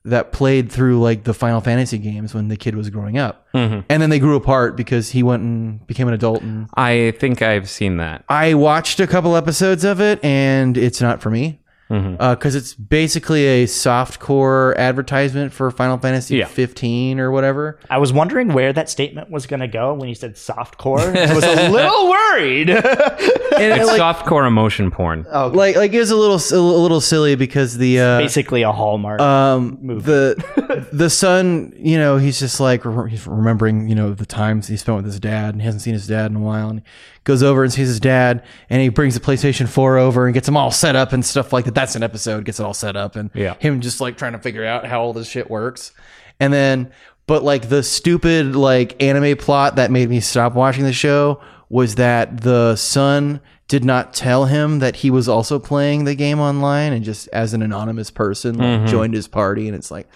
that 0.03 0.31
played 0.31 0.71
through 0.71 0.99
like 1.01 1.23
the 1.23 1.33
Final 1.33 1.61
Fantasy 1.61 1.97
games 1.97 2.33
when 2.33 2.47
the 2.47 2.55
kid 2.57 2.75
was 2.75 2.89
growing 2.91 3.17
up, 3.17 3.47
and 3.89 4.01
then 4.01 4.09
they 4.11 4.19
grew 4.19 4.35
apart 4.35 4.75
because 4.77 5.09
he 5.09 5.23
went 5.23 5.41
and 5.41 5.85
became 5.87 6.07
an 6.07 6.13
adult. 6.13 6.43
And 6.43 6.67
I 6.75 7.13
think 7.19 7.41
I've 7.41 7.67
seen 7.69 7.97
that. 7.97 8.23
I 8.29 8.53
watched 8.53 8.99
a 8.99 9.07
couple 9.07 9.35
episodes 9.35 9.83
of 9.83 9.99
it, 9.99 10.23
and 10.23 10.77
it's 10.77 11.01
not 11.01 11.21
for 11.21 11.29
me 11.31 11.59
Mm-hmm. 11.89 12.31
because 12.33 12.55
it's 12.55 12.73
basically 12.73 13.45
a 13.45 13.65
soft 13.67 14.19
core 14.19 14.73
advertisement 14.75 15.53
for 15.53 15.69
Final 15.69 15.99
Fantasy 15.99 16.37
Yeah. 16.37 16.47
15 16.47 17.19
or 17.19 17.29
whatever. 17.29 17.77
I 17.91 17.99
was 17.99 18.11
wondering 18.11 18.53
where 18.53 18.73
that 18.73 18.89
statement 18.89 19.29
was 19.29 19.45
going 19.45 19.59
to 19.59 19.67
go 19.67 19.93
when 19.93 20.09
you 20.09 20.15
said 20.15 20.35
soft 20.35 20.79
core. 20.79 20.99
I 20.99 21.31
was 21.33 21.43
a 21.43 21.69
little 21.69 22.09
worried. 22.09 22.69
And 23.55 23.71
It's 23.79 23.87
like, 23.87 24.01
softcore 24.01 24.45
emotion 24.45 24.91
porn. 24.91 25.25
like, 25.31 25.77
like 25.77 25.93
it 25.93 25.99
was 25.99 26.11
a 26.11 26.15
little, 26.17 26.35
a 26.35 26.59
little 26.81 26.99
silly 26.99 27.35
because 27.35 27.77
the 27.77 28.01
uh, 28.01 28.17
Basically 28.17 28.63
a 28.63 28.71
hallmark. 28.73 29.21
um 29.21 29.77
the 30.01 30.87
the 30.91 31.09
son, 31.09 31.71
you 31.77 31.97
know, 31.97 32.17
he's 32.17 32.37
just 32.37 32.59
like 32.59 32.83
re- 32.83 33.09
he's 33.09 33.25
remembering, 33.25 33.87
you 33.87 33.95
know, 33.95 34.13
the 34.13 34.25
times 34.25 34.67
he 34.67 34.75
spent 34.75 34.97
with 34.97 35.05
his 35.05 35.21
dad, 35.21 35.53
and 35.53 35.61
he 35.61 35.65
hasn't 35.65 35.83
seen 35.83 35.93
his 35.93 36.05
dad 36.05 36.31
in 36.31 36.35
a 36.35 36.41
while, 36.41 36.69
and 36.69 36.81
goes 37.25 37.43
over 37.43 37.63
and 37.63 37.73
sees 37.73 37.89
his 37.89 37.99
dad, 37.99 38.43
and 38.69 38.81
he 38.81 38.87
brings 38.87 39.13
the 39.13 39.19
PlayStation 39.19 39.67
4 39.67 39.97
over 39.97 40.25
and 40.25 40.33
gets 40.33 40.45
them 40.45 40.55
all 40.55 40.71
set 40.71 40.95
up 40.95 41.11
and 41.11 41.25
stuff 41.25 41.51
like 41.51 41.65
that. 41.65 41.75
That's 41.75 41.95
an 41.95 42.03
episode, 42.03 42.45
gets 42.45 42.59
it 42.59 42.63
all 42.63 42.73
set 42.73 42.95
up, 42.95 43.17
and 43.17 43.29
Yeah. 43.33 43.55
him 43.59 43.81
just 43.81 43.99
like 43.99 44.17
trying 44.17 44.31
to 44.31 44.39
figure 44.39 44.65
out 44.65 44.85
how 44.85 45.01
all 45.01 45.11
this 45.11 45.27
shit 45.27 45.49
works, 45.49 45.91
and 46.39 46.53
then. 46.53 46.91
But 47.27 47.43
like 47.43 47.69
the 47.69 47.81
stupid 47.81 48.55
like 48.55 49.01
anime 49.01 49.35
plot 49.35 49.77
that 49.77 49.89
made 49.89 50.11
me 50.11 50.19
stop 50.19 50.53
watching 50.53 50.83
the 50.83 50.93
show 50.93 51.41
was 51.69 51.95
that 51.95 52.41
the 52.41 52.75
son 52.75 53.41
did 53.67 53.83
not 53.83 54.13
tell 54.13 54.45
him 54.45 54.77
that 54.77 54.97
he 54.97 55.09
was 55.09 55.27
also 55.27 55.57
playing 55.57 56.03
the 56.03 56.13
game 56.13 56.39
online 56.39 56.93
and 56.93 57.03
just 57.03 57.27
as 57.29 57.55
an 57.55 57.63
anonymous 57.63 58.11
person 58.11 58.59
like, 58.59 58.67
mm-hmm. 58.67 58.85
joined 58.85 59.15
his 59.15 59.27
party 59.27 59.67
and 59.67 59.75
it's 59.75 59.89
like 59.89 60.07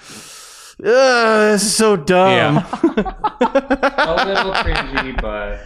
Ugh, 0.81 1.51
this 1.51 1.63
is 1.63 1.75
so 1.75 1.97
dumb. 1.97 2.57
a 2.83 4.23
little 4.25 4.53
cringy, 4.53 5.19
but 5.19 5.61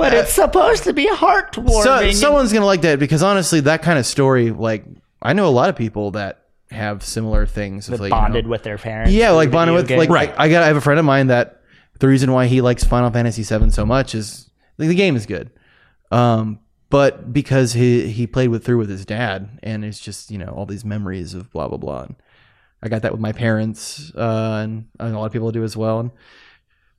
but 0.00 0.14
it's 0.14 0.32
supposed 0.32 0.84
to 0.84 0.92
be 0.92 1.08
heartwarming. 1.08 1.82
So, 1.84 2.10
someone's 2.12 2.52
gonna 2.52 2.66
like 2.66 2.82
that 2.82 2.98
because 2.98 3.22
honestly, 3.22 3.60
that 3.60 3.82
kind 3.82 3.98
of 3.98 4.06
story, 4.06 4.50
like 4.50 4.84
I 5.22 5.32
know 5.32 5.46
a 5.46 5.50
lot 5.50 5.68
of 5.68 5.76
people 5.76 6.12
that 6.12 6.46
have 6.70 7.02
similar 7.04 7.46
things. 7.46 7.88
With, 7.88 8.00
like, 8.00 8.10
you 8.10 8.16
know- 8.16 8.22
bonded 8.22 8.46
with 8.46 8.62
their 8.62 8.78
parents. 8.78 9.12
yeah, 9.12 9.30
like 9.30 9.50
bonded 9.50 9.76
video 9.76 9.98
with 9.98 10.08
like 10.10 10.28
games. 10.28 10.36
I, 10.38 10.44
I 10.44 10.48
got 10.48 10.62
I 10.62 10.66
have 10.66 10.76
a 10.76 10.80
friend 10.80 10.98
of 10.98 11.04
mine 11.04 11.28
that 11.28 11.62
the 11.98 12.08
reason 12.08 12.32
why 12.32 12.46
he 12.46 12.60
likes 12.60 12.84
Final 12.84 13.10
Fantasy 13.10 13.42
VII 13.42 13.70
so 13.70 13.84
much 13.84 14.14
is 14.14 14.50
like, 14.78 14.88
the 14.88 14.94
game 14.94 15.16
is 15.16 15.26
good, 15.26 15.50
um, 16.10 16.60
but 16.88 17.32
because 17.32 17.74
he 17.74 18.08
he 18.10 18.26
played 18.26 18.48
with 18.48 18.64
through 18.64 18.78
with 18.78 18.88
his 18.90 19.04
dad 19.04 19.58
and 19.62 19.84
it's 19.84 20.00
just 20.00 20.30
you 20.30 20.38
know 20.38 20.48
all 20.48 20.66
these 20.66 20.84
memories 20.84 21.34
of 21.34 21.50
blah 21.52 21.68
blah 21.68 21.78
blah. 21.78 22.02
And 22.04 22.16
I 22.82 22.88
got 22.88 23.02
that 23.02 23.12
with 23.12 23.20
my 23.20 23.32
parents, 23.32 24.10
uh, 24.16 24.60
and, 24.62 24.86
and 24.98 25.14
a 25.14 25.18
lot 25.18 25.26
of 25.26 25.32
people 25.32 25.52
do 25.52 25.62
as 25.62 25.76
well. 25.76 26.00
And 26.00 26.10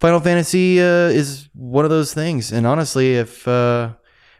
Final 0.01 0.19
Fantasy 0.19 0.81
uh, 0.81 1.09
is 1.09 1.47
one 1.53 1.85
of 1.85 1.91
those 1.91 2.11
things, 2.11 2.51
and 2.51 2.65
honestly, 2.65 3.13
if 3.17 3.47
uh, 3.47 3.93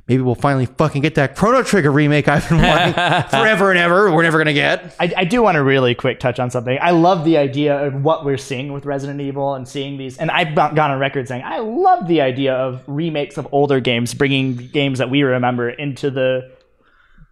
maybe 0.08 0.24
we'll 0.24 0.34
finally 0.34 0.66
fucking 0.66 1.04
get 1.04 1.14
that 1.16 1.36
Chrono 1.36 1.62
Trigger 1.62 1.92
remake 1.92 2.28
I've 2.28 2.50
been 2.50 2.58
wanting 2.58 2.94
forever 3.30 3.70
and 3.70 3.78
ever, 3.78 4.12
we're 4.12 4.24
never 4.24 4.40
gonna 4.40 4.54
get. 4.54 4.96
I, 5.00 5.14
I 5.18 5.24
do 5.24 5.44
want 5.44 5.58
to 5.58 5.64
really 5.64 5.94
quick 5.94 6.20
touch 6.20 6.40
on 6.40 6.50
something. 6.50 6.80
I 6.82 6.90
love 6.90 7.26
the 7.26 7.38
idea 7.38 7.78
of 7.78 8.04
what 8.04 8.26
we're 8.26 8.40
seeing 8.40 8.74
with 8.74 8.86
Resident 8.88 9.22
Evil 9.22 9.54
and 9.54 9.68
seeing 9.68 10.00
these. 10.00 10.18
And 10.18 10.32
I've 10.32 10.56
gone 10.56 10.80
on 10.80 10.98
record 11.00 11.28
saying 11.28 11.44
I 11.46 11.60
love 11.60 12.08
the 12.08 12.22
idea 12.22 12.56
of 12.56 12.82
remakes 12.88 13.38
of 13.38 13.48
older 13.52 13.80
games, 13.80 14.16
bringing 14.16 14.56
games 14.56 14.98
that 14.98 15.12
we 15.12 15.22
remember 15.22 15.70
into 15.70 16.10
the 16.10 16.52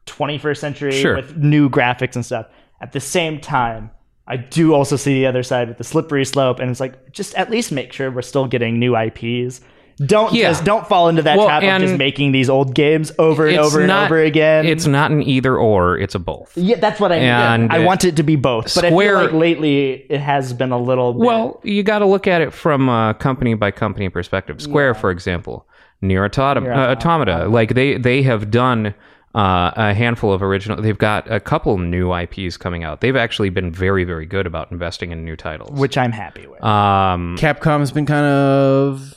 21st 0.06 0.58
century 0.58 0.92
Sure. 0.92 1.16
with 1.16 1.36
new 1.36 1.68
graphics 1.68 2.14
and 2.16 2.24
stuff. 2.24 2.46
At 2.80 2.92
the 2.92 3.00
same 3.00 3.40
time, 3.40 3.90
I 4.30 4.38
do 4.38 4.74
also 4.76 4.96
see 4.96 5.16
the 5.16 5.26
other 5.26 5.42
side 5.44 5.68
with 5.70 5.78
the 5.80 5.84
slippery 5.84 6.24
slope, 6.24 6.60
and 6.60 6.70
it's 6.70 6.80
like 6.80 7.12
just 7.12 7.34
at 7.36 7.50
least 7.50 7.72
make 7.72 7.92
sure 7.92 8.12
we're 8.12 8.22
still 8.22 8.46
getting 8.48 8.78
new 8.80 8.96
IPs. 8.96 9.62
don't 10.06 10.32
Yeah. 10.32 10.48
just 10.48 10.64
don't 10.64 10.88
fall 10.88 11.10
into 11.10 11.22
that 11.24 11.38
Well, 11.38 11.48
trap 11.48 11.62
of 11.62 11.82
just 11.82 11.98
making 11.98 12.32
these 12.32 12.50
old 12.50 12.74
games 12.74 13.12
over 13.20 13.48
and 13.48 13.58
over 13.58 13.86
not- 13.86 14.04
and 14.04 14.06
over 14.14 14.22
again. 14.24 14.66
It's 14.66 14.88
not 14.88 15.12
an 15.12 15.22
either 15.22 15.58
or; 15.58 15.98
it's 15.98 16.16
a 16.16 16.20
both. 16.20 16.54
yeah, 16.56 16.78
that's 16.80 17.02
what 17.02 17.12
I 17.12 17.20
mean. 17.20 17.70
I 17.70 17.80
want 17.80 18.06
it 18.06 18.16
to 18.16 18.24
be 18.24 18.38
both, 18.38 18.74
but 18.76 18.86
I 18.86 18.92
Square- 18.92 19.16
feel 19.18 19.26
like 19.26 19.34
lately 19.34 20.06
it 20.10 20.22
has 20.22 20.54
been 20.54 20.72
a 20.72 20.78
little. 20.80 21.12
Bit, 21.16 21.26
Well, 21.28 21.60
you 21.66 21.84
got 21.84 22.00
to 22.00 22.06
look 22.06 22.28
at 22.28 22.42
it 22.42 22.54
from 22.54 22.88
a 22.88 23.14
company 23.20 23.56
by 23.56 23.72
company 23.72 24.08
perspective. 24.08 24.62
Square, 24.62 24.94
for 24.94 25.12
example, 25.12 25.66
Nier 26.02 26.24
uh, 26.24 26.28
Automata, 26.28 27.50
like 27.50 27.74
they 27.74 27.98
they 27.98 28.22
have 28.22 28.50
done 28.50 28.94
uh, 29.36 29.72
a 29.76 29.94
handful 29.94 30.34
of 30.34 30.42
original. 30.42 30.82
They've 30.82 30.98
got 30.98 31.32
a 31.32 31.40
couple 31.40 31.78
new 31.78 32.14
IPs 32.14 32.58
coming 32.58 32.84
out. 32.84 33.02
They've 33.02 33.16
actually 33.16 33.50
been 33.50 33.72
very 33.72 34.04
very 34.04 34.26
good 34.26 34.46
about 34.48 34.72
investing 34.72 35.12
in 35.12 35.24
new 35.24 35.36
titles. 35.36 35.80
which 35.80 35.98
I'm 35.98 36.12
happy 36.12 36.48
with. 36.48 36.64
um, 36.64 37.38
Capcom's 37.38 37.92
been 37.92 38.06
kind 38.06 38.26
of 38.26 39.16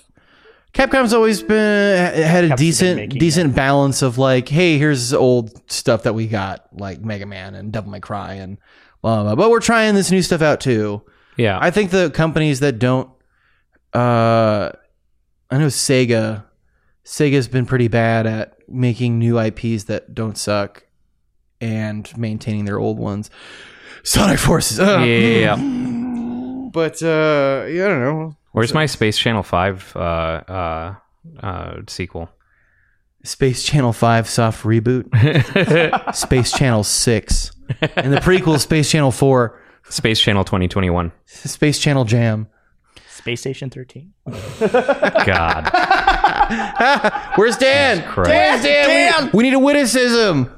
Capcom's 0.74 1.12
always 1.12 1.42
been 1.42 2.14
had 2.24 2.44
a 2.44 2.48
been 2.48 2.56
decent 2.56 2.96
making 2.96 3.18
decent 3.18 3.54
balance 3.54 4.02
of 4.02 4.16
like, 4.18 4.48
hey, 4.48 4.78
here's 4.78 5.12
old 5.12 5.70
stuff 5.70 6.02
that 6.04 6.14
we 6.14 6.26
got, 6.26 6.66
like 6.72 7.00
Mega 7.02 7.26
Man 7.26 7.54
and 7.54 7.72
Devil 7.72 7.90
May 7.90 8.00
Cry 8.00 8.34
and 8.34 8.58
blah 9.02 9.16
blah. 9.22 9.34
blah. 9.34 9.44
But 9.44 9.50
we're 9.50 9.60
trying 9.60 9.94
this 9.94 10.10
new 10.10 10.22
stuff 10.22 10.40
out 10.42 10.60
too. 10.60 11.02
yeah, 11.36 11.58
I 11.60 11.70
think 11.70 11.90
the 11.90 12.10
companies 12.10 12.60
that 12.60 12.78
don't, 12.78 13.08
uh, 13.94 14.70
I 15.50 15.58
know 15.58 15.66
Sega. 15.66 16.44
Sega's 17.04 17.48
been 17.48 17.66
pretty 17.66 17.88
bad 17.88 18.26
at 18.26 18.56
making 18.72 19.18
new 19.18 19.38
IPs 19.38 19.84
that 19.84 20.14
don't 20.14 20.36
suck 20.36 20.84
and 21.60 22.16
maintaining 22.16 22.64
their 22.64 22.78
old 22.78 22.98
ones. 22.98 23.30
Sonic 24.02 24.38
Forces. 24.38 24.80
Ugh. 24.80 25.06
yeah. 25.06 25.56
But 26.72 27.02
uh, 27.02 27.66
yeah, 27.68 27.84
I 27.84 27.88
don't 27.88 28.00
know. 28.00 28.36
Where's 28.52 28.72
my 28.72 28.86
Space 28.86 29.18
Channel 29.18 29.42
Five 29.42 29.94
uh, 29.94 29.98
uh, 30.00 30.94
uh, 31.42 31.82
sequel? 31.86 32.30
Space 33.24 33.62
Channel 33.62 33.92
5 33.92 34.28
soft 34.28 34.64
reboot. 34.64 35.06
Space 36.14 36.52
Channel 36.52 36.82
6. 36.82 37.52
And 37.96 38.12
the 38.12 38.18
prequel, 38.18 38.58
Space 38.58 38.90
Channel 38.90 39.12
4. 39.12 39.60
Space 39.88 40.20
Channel 40.20 40.44
2021. 40.44 41.12
Space 41.26 41.78
Channel 41.78 42.04
Jam. 42.04 42.48
Space 43.22 43.40
Station 43.40 43.70
13. 43.70 44.12
God, 45.24 45.70
Where's 47.36 47.56
Dan? 47.56 48.02
Christ. 48.08 48.30
Where's 48.30 48.62
Dan? 48.64 49.26
We, 49.26 49.30
we 49.34 49.42
need 49.44 49.54
a 49.54 49.60
witticism. 49.60 50.50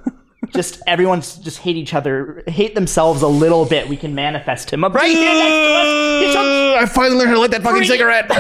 Just 0.53 0.83
everyone's 0.87 1.37
just 1.37 1.59
hate 1.59 1.77
each 1.77 1.95
other, 1.95 2.43
hate 2.47 2.75
themselves 2.75 3.23
a 3.23 3.29
little 3.29 3.65
bit. 3.65 3.89
We 3.89 3.97
can 3.97 4.15
manifest 4.15 4.71
him 4.73 4.85
up 4.85 4.95
right 4.95 5.11
here 5.11 5.33
next 5.33 5.51
to 5.51 5.75
us. 5.75 6.27
He 6.27 6.33
took- 6.33 6.65
I 6.75 6.87
finally 6.87 7.17
learned 7.19 7.29
how 7.29 7.35
to 7.35 7.41
light 7.41 7.51
that 7.53 7.63
fucking 7.63 7.85
cigarette. 7.85 8.31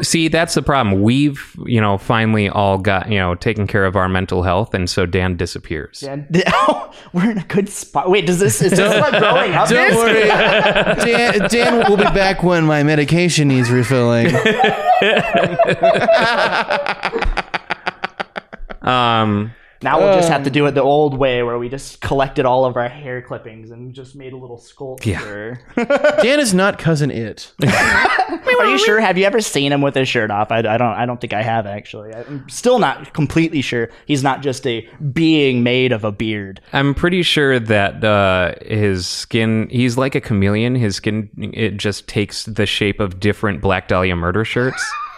see, 0.04 0.28
that's 0.28 0.54
the 0.54 0.62
problem. 0.62 1.02
We've 1.02 1.54
you 1.66 1.80
know 1.80 1.98
finally 1.98 2.48
all 2.48 2.78
got 2.78 3.10
you 3.10 3.18
know 3.18 3.34
taken 3.34 3.66
care 3.66 3.84
of 3.84 3.94
our 3.96 4.08
mental 4.08 4.42
health, 4.42 4.72
and 4.74 4.88
so 4.88 5.04
Dan 5.06 5.36
disappears. 5.36 6.00
Dan, 6.00 6.26
we're 7.12 7.30
in 7.30 7.38
a 7.38 7.44
good 7.44 7.68
spot. 7.68 8.10
Wait, 8.10 8.26
does 8.26 8.38
this 8.40 8.62
is 8.62 8.70
this 8.72 8.80
what 9.00 9.12
growing 9.18 9.52
up 9.52 9.68
Don't 9.68 9.90
is? 9.90 9.96
worry. 9.96 10.24
Dan, 11.04 11.48
Dan 11.50 11.90
will 11.90 11.96
be 11.98 12.04
back 12.04 12.42
when 12.42 12.64
my 12.64 12.82
medication 12.82 13.48
needs 13.48 13.70
refilling. 13.70 14.34
Um, 18.82 19.52
Now 19.82 19.98
we'll 19.98 20.14
just 20.14 20.28
have 20.28 20.44
to 20.44 20.50
do 20.50 20.66
it 20.66 20.72
the 20.72 20.82
old 20.82 21.16
way, 21.16 21.42
where 21.42 21.58
we 21.58 21.68
just 21.68 22.00
collected 22.00 22.44
all 22.44 22.66
of 22.66 22.76
our 22.76 22.88
hair 22.88 23.22
clippings 23.22 23.70
and 23.70 23.94
just 23.94 24.14
made 24.14 24.32
a 24.34 24.36
little 24.36 24.58
sculpture. 24.58 25.60
Dan 25.76 26.38
is 26.38 26.52
not 26.52 26.78
cousin 26.78 27.10
Itt. 27.10 27.52
Are 27.62 28.66
you 28.66 28.78
sure? 28.78 29.00
Have 29.00 29.16
you 29.16 29.24
ever 29.24 29.40
seen 29.40 29.72
him 29.72 29.80
with 29.80 29.94
his 29.94 30.06
shirt 30.06 30.30
off? 30.30 30.50
I, 30.50 30.58
I 30.58 30.76
don't. 30.76 30.82
I 30.82 31.06
don't 31.06 31.20
think 31.20 31.32
I 31.32 31.42
have 31.42 31.66
actually. 31.66 32.12
I'm 32.14 32.46
still 32.48 32.78
not 32.78 33.14
completely 33.14 33.62
sure 33.62 33.88
he's 34.06 34.22
not 34.22 34.42
just 34.42 34.66
a 34.66 34.86
being 35.12 35.62
made 35.62 35.92
of 35.92 36.04
a 36.04 36.12
beard. 36.12 36.60
I'm 36.72 36.94
pretty 36.94 37.22
sure 37.22 37.58
that 37.58 38.04
uh, 38.04 38.54
his 38.62 39.06
skin, 39.06 39.68
he's 39.70 39.96
like 39.96 40.14
a 40.14 40.20
chameleon. 40.20 40.74
His 40.74 40.96
skin, 40.96 41.30
it 41.54 41.78
just 41.78 42.06
takes 42.06 42.44
the 42.44 42.66
shape 42.66 43.00
of 43.00 43.18
different 43.18 43.62
Black 43.62 43.88
Dahlia 43.88 44.14
murder 44.14 44.44
shirts. 44.44 44.84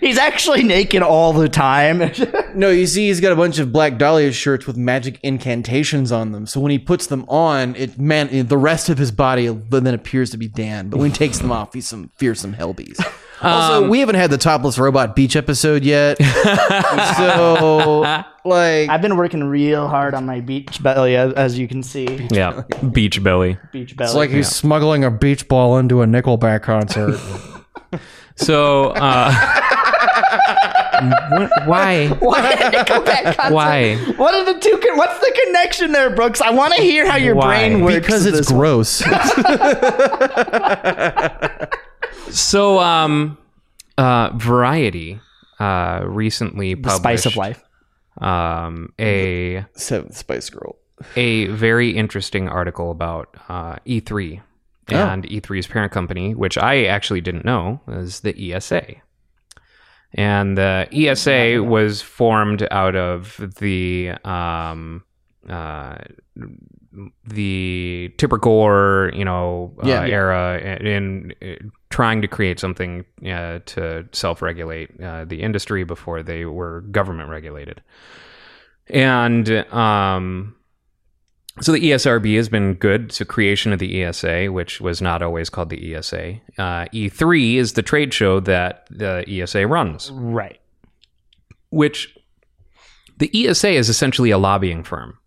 He's 0.00 0.18
actually 0.18 0.62
naked 0.62 1.02
all 1.02 1.32
the 1.32 1.48
time. 1.48 2.10
No, 2.52 2.68
you 2.68 2.88
see, 2.88 3.06
he's 3.06 3.20
got 3.20 3.30
a 3.30 3.36
bunch 3.36 3.60
of 3.60 3.70
Black 3.72 3.96
Dahlia 3.96 4.32
shirts 4.32 4.66
with 4.66 4.76
magic 4.76 5.20
incantations 5.22 6.10
on 6.10 6.32
them. 6.32 6.46
So 6.46 6.58
when 6.58 6.72
he 6.72 6.80
puts 6.80 7.06
them 7.06 7.24
on, 7.28 7.76
it 7.76 7.96
man, 7.96 8.48
the 8.48 8.58
rest 8.58 8.88
of 8.88 8.98
his 8.98 9.12
body 9.12 9.46
then 9.46 9.86
appears 9.86 10.30
to 10.30 10.36
be 10.36 10.48
Dan. 10.48 10.88
But 10.88 10.98
when 10.98 11.10
he 11.10 11.16
takes 11.16 11.38
them 11.38 11.52
off, 11.52 11.72
he's 11.72 11.86
some 11.86 12.10
fearsome 12.16 12.54
hellbeast. 12.54 13.04
Also, 13.40 13.88
we 13.88 14.00
haven't 14.00 14.16
had 14.16 14.30
the 14.30 14.36
topless 14.36 14.78
robot 14.78 15.14
beach 15.14 15.36
episode 15.36 15.84
yet, 15.84 16.20
so 17.16 18.00
like, 18.44 18.88
I've 18.90 19.00
been 19.00 19.16
working 19.16 19.44
real 19.44 19.86
hard 19.86 20.14
on 20.14 20.26
my 20.26 20.40
beach 20.40 20.82
belly, 20.82 21.16
as, 21.16 21.32
as 21.34 21.58
you 21.58 21.68
can 21.68 21.82
see. 21.82 22.26
yeah. 22.30 22.62
Beach 22.92 23.22
belly. 23.22 23.58
Beach 23.72 23.96
belly. 23.96 24.08
it's 24.08 24.16
like 24.16 24.30
he's 24.30 24.48
smuggling 24.48 25.04
a 25.04 25.10
beach 25.10 25.46
ball 25.48 25.78
into 25.78 26.02
a 26.02 26.06
Nickelback 26.06 26.62
concert. 26.62 27.18
So, 28.36 28.86
uh, 28.96 29.30
wh- 31.00 31.68
why? 31.68 32.08
Why 32.20 32.40
Nickelback 32.56 33.36
concert? 33.36 33.52
Why? 33.54 33.96
What 34.16 34.34
are 34.34 34.44
the 34.52 34.58
two? 34.60 34.78
Con- 34.78 34.96
what's 34.98 35.18
the 35.20 35.40
connection 35.46 35.92
there, 35.92 36.10
Brooks? 36.14 36.40
I 36.40 36.50
want 36.50 36.74
to 36.74 36.82
hear 36.82 37.10
how 37.10 37.16
your 37.16 37.34
Why? 37.34 37.46
brain 37.68 37.82
works. 37.84 37.96
because 37.96 38.26
it's 38.26 38.50
gross. 38.52 39.02
So, 42.30 42.78
um, 42.78 43.38
uh, 43.98 44.30
Variety 44.36 45.18
uh, 45.58 46.02
recently 46.04 46.74
The 46.74 46.82
published 46.82 47.00
spice 47.02 47.26
of 47.26 47.36
life. 47.36 47.62
um, 48.18 48.92
a 49.00 49.64
Seventh 49.74 50.16
Spice 50.16 50.48
Girl. 50.50 50.76
a 51.16 51.46
very 51.46 51.90
interesting 51.96 52.48
article 52.48 52.90
about 52.92 53.34
uh, 53.48 53.76
E3 53.86 54.42
and 54.88 55.24
E3's 55.28 55.66
parent 55.66 55.92
company, 55.92 56.34
which 56.34 56.56
I 56.58 56.84
actually 56.84 57.20
didn't 57.20 57.44
know 57.44 57.80
is 57.88 58.20
the 58.20 58.52
ESA. 58.54 58.96
And 60.14 60.58
the 60.58 60.88
ESA 60.92 61.62
was 61.62 62.02
formed 62.02 62.66
out 62.70 62.96
of 62.96 63.36
the 63.60 64.10
um, 64.24 65.04
uh, 65.48 65.96
the 67.24 68.12
Tipper 68.18 68.38
Gore, 68.38 69.12
you 69.14 69.24
know, 69.24 69.72
uh, 69.82 69.86
Yeah. 69.88 70.06
era 70.06 70.58
in, 70.58 71.32
in 71.40 71.72
trying 71.90 72.20
to 72.22 72.28
create 72.28 72.58
something 72.58 73.04
uh, 73.24 73.60
to 73.66 74.06
self-regulate 74.12 75.00
uh, 75.00 75.24
the 75.24 75.42
industry 75.42 75.84
before 75.84 76.22
they 76.22 76.44
were 76.44 76.80
government 76.82 77.30
regulated. 77.30 77.80
And 78.88 79.48
um, 79.72 80.56
so 81.60 81.72
the 81.72 81.80
ESRB 81.90 82.36
has 82.36 82.48
been 82.48 82.74
good. 82.74 83.16
A 83.20 83.24
creation 83.24 83.72
of 83.72 83.78
the 83.78 84.02
ESA, 84.02 84.46
which 84.52 84.80
was 84.80 85.02
not 85.02 85.20
always 85.22 85.50
called 85.50 85.68
the 85.70 85.94
ESA. 85.94 86.34
Uh, 86.58 86.86
E3 86.92 87.56
is 87.56 87.72
the 87.74 87.82
trade 87.82 88.14
show 88.14 88.40
that 88.40 88.86
the 88.90 89.24
ESA 89.28 89.66
runs 89.66 90.10
Right. 90.12 90.60
which 91.70 92.16
the 93.18 93.30
ESA 93.46 93.70
is 93.70 93.88
essentially 93.88 94.30
a 94.30 94.38
lobbying 94.38 94.82
firm 94.82 95.18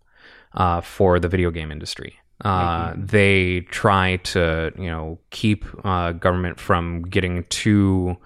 uh, 0.53 0.81
for 0.81 1.19
the 1.19 1.27
video 1.27 1.51
game 1.51 1.71
industry. 1.71 2.15
Uh, 2.43 2.93
They 2.97 3.61
try 3.69 4.17
to, 4.17 4.71
you 4.77 4.87
know, 4.87 5.19
keep 5.29 5.65
uh, 5.85 6.13
government 6.13 6.59
from 6.59 7.03
getting 7.03 7.43
too 7.49 8.17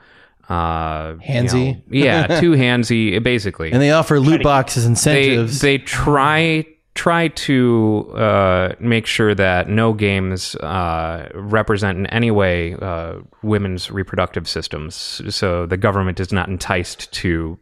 uh, 0.49 1.15
you 1.19 1.27
Handsy? 1.27 1.73
know- 1.75 1.81
yeah, 1.89 2.39
too 2.39 2.51
handsy, 2.53 3.21
basically. 3.21 3.71
And 3.73 3.81
they 3.81 3.91
offer 3.91 4.17
loot 4.19 4.41
boxes, 4.43 4.85
they 4.85 4.89
incentives. 4.91 5.59
they 5.59 5.77
try 5.77 6.65
try 6.97 7.27
to 7.29 8.11
uh, 8.15 8.73
make 8.79 9.05
sure 9.05 9.35
that 9.35 9.69
no 9.69 9.93
games 9.93 10.55
uh, 10.55 11.29
represent 11.35 11.97
in 11.97 12.07
any 12.07 12.31
way 12.31 12.73
uh, 12.81 13.19
women's 13.43 13.91
reproductive 13.91 14.49
systems, 14.49 15.21
so 15.29 15.65
the 15.67 15.77
government 15.77 16.19
is 16.19 16.33
not 16.33 16.49
enticed 16.49 17.13
to 17.13 17.57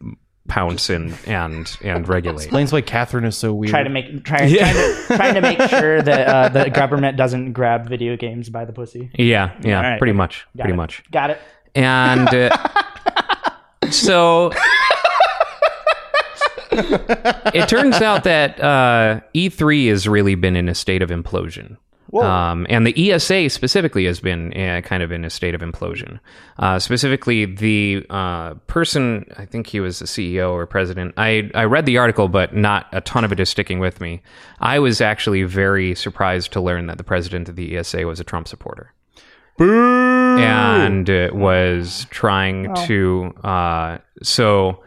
pounce 0.47 0.89
and 0.89 1.13
and 1.27 1.75
and 1.83 2.07
regulate. 2.15 2.43
explains 2.43 2.71
why 2.71 2.79
Catherine 2.81 3.25
is 3.25 3.35
so 3.35 3.53
weird. 3.53 3.71
Try 3.71 3.83
to 3.83 3.89
make 3.89 4.23
try, 4.23 4.47
trying, 4.47 4.73
to, 4.73 5.03
trying 5.17 5.33
to 5.35 5.41
make 5.41 5.61
sure 5.69 6.01
that 6.01 6.27
uh, 6.27 6.49
the 6.49 6.69
government 6.81 7.17
doesn't 7.17 7.51
grab 7.53 7.89
video 7.89 8.15
games 8.15 8.49
by 8.49 8.63
the 8.63 8.71
pussy. 8.73 9.11
Yeah, 9.15 9.51
yeah, 9.61 9.77
All 9.77 9.83
right, 9.83 9.97
pretty 9.99 10.13
much, 10.13 10.45
Got 10.55 10.63
pretty 10.63 10.73
it. 10.73 10.77
much. 10.77 11.03
Got 11.11 11.29
it. 11.31 11.39
And 11.75 12.29
uh, 12.29 12.49
so 13.91 14.51
it 17.53 17.69
turns 17.69 18.01
out 18.01 18.23
that 18.23 18.59
uh, 18.59 19.21
E3 19.33 19.89
has 19.89 20.07
really 20.07 20.35
been 20.35 20.55
in 20.55 20.69
a 20.69 20.75
state 20.75 21.01
of 21.01 21.09
implosion. 21.09 21.77
Um, 22.13 22.65
and 22.69 22.87
the 22.87 23.11
ESA 23.11 23.49
specifically 23.49 24.05
has 24.05 24.21
been 24.21 24.53
uh, 24.53 24.79
kind 24.81 25.03
of 25.03 25.11
in 25.11 25.25
a 25.25 25.29
state 25.29 25.53
of 25.53 25.59
implosion. 25.59 26.19
Uh, 26.57 26.79
specifically, 26.79 27.45
the 27.45 28.05
uh, 28.09 28.53
person, 28.67 29.25
I 29.37 29.45
think 29.45 29.67
he 29.67 29.81
was 29.81 29.99
the 29.99 30.05
CEO 30.05 30.51
or 30.51 30.65
president. 30.65 31.13
I, 31.17 31.51
I 31.53 31.65
read 31.65 31.85
the 31.85 31.97
article, 31.97 32.29
but 32.29 32.55
not 32.55 32.87
a 32.93 33.01
ton 33.01 33.25
of 33.25 33.33
it 33.33 33.39
is 33.41 33.49
sticking 33.49 33.79
with 33.79 33.99
me. 33.99 34.21
I 34.61 34.79
was 34.79 35.01
actually 35.01 35.43
very 35.43 35.93
surprised 35.93 36.53
to 36.53 36.61
learn 36.61 36.87
that 36.87 36.97
the 36.97 37.03
president 37.03 37.49
of 37.49 37.57
the 37.57 37.75
ESA 37.75 38.05
was 38.05 38.21
a 38.21 38.23
Trump 38.23 38.47
supporter. 38.47 38.93
Boo! 39.57 40.15
and 40.37 41.09
uh, 41.09 41.29
was 41.33 42.07
trying 42.09 42.73
to. 42.87 43.33
Uh, 43.43 43.97
so 44.21 44.83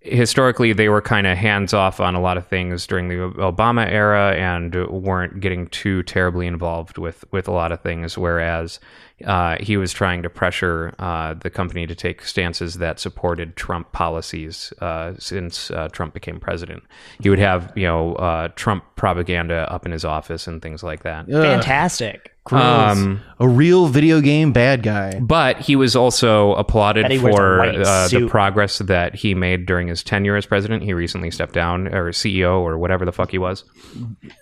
historically, 0.00 0.72
they 0.72 0.88
were 0.88 1.02
kind 1.02 1.26
of 1.26 1.36
hands 1.36 1.74
off 1.74 2.00
on 2.00 2.14
a 2.14 2.20
lot 2.20 2.36
of 2.36 2.46
things 2.46 2.86
during 2.86 3.08
the 3.08 3.16
Obama 3.16 3.86
era 3.86 4.34
and 4.34 4.74
weren't 4.88 5.40
getting 5.40 5.66
too 5.68 6.02
terribly 6.04 6.46
involved 6.46 6.98
with 6.98 7.24
with 7.32 7.48
a 7.48 7.52
lot 7.52 7.72
of 7.72 7.80
things. 7.80 8.16
Whereas 8.16 8.78
uh, 9.24 9.56
he 9.60 9.76
was 9.76 9.92
trying 9.92 10.22
to 10.22 10.30
pressure 10.30 10.94
uh, 10.98 11.34
the 11.34 11.50
company 11.50 11.86
to 11.86 11.94
take 11.94 12.22
stances 12.22 12.74
that 12.74 13.00
supported 13.00 13.56
Trump 13.56 13.90
policies 13.92 14.72
uh, 14.80 15.14
since 15.18 15.70
uh, 15.72 15.88
Trump 15.88 16.14
became 16.14 16.38
president. 16.38 16.84
He 17.20 17.28
would 17.30 17.40
have 17.40 17.72
you 17.74 17.86
know 17.86 18.14
uh, 18.14 18.48
Trump 18.54 18.84
propaganda 18.96 19.70
up 19.72 19.84
in 19.84 19.92
his 19.92 20.04
office 20.04 20.46
and 20.46 20.62
things 20.62 20.82
like 20.82 21.02
that. 21.02 21.26
Fantastic. 21.42 22.34
Um, 22.52 23.20
a 23.38 23.48
real 23.48 23.86
video 23.86 24.20
game 24.20 24.52
bad 24.52 24.82
guy. 24.82 25.18
but 25.20 25.58
he 25.60 25.76
was 25.76 25.94
also 25.94 26.54
applauded 26.54 27.10
he 27.10 27.18
wears 27.18 27.34
a 27.34 27.38
for 27.38 27.58
white 27.58 27.74
uh, 27.76 28.02
the 28.04 28.08
suit. 28.08 28.30
progress 28.30 28.78
that 28.78 29.14
he 29.14 29.34
made 29.34 29.66
during 29.66 29.88
his 29.88 30.02
tenure 30.02 30.36
as 30.36 30.46
president. 30.46 30.82
He 30.82 30.92
recently 30.92 31.30
stepped 31.30 31.54
down, 31.54 31.88
or 31.88 32.10
CEO, 32.12 32.60
or 32.60 32.78
whatever 32.78 33.04
the 33.04 33.12
fuck 33.12 33.30
he 33.30 33.38
was, 33.38 33.64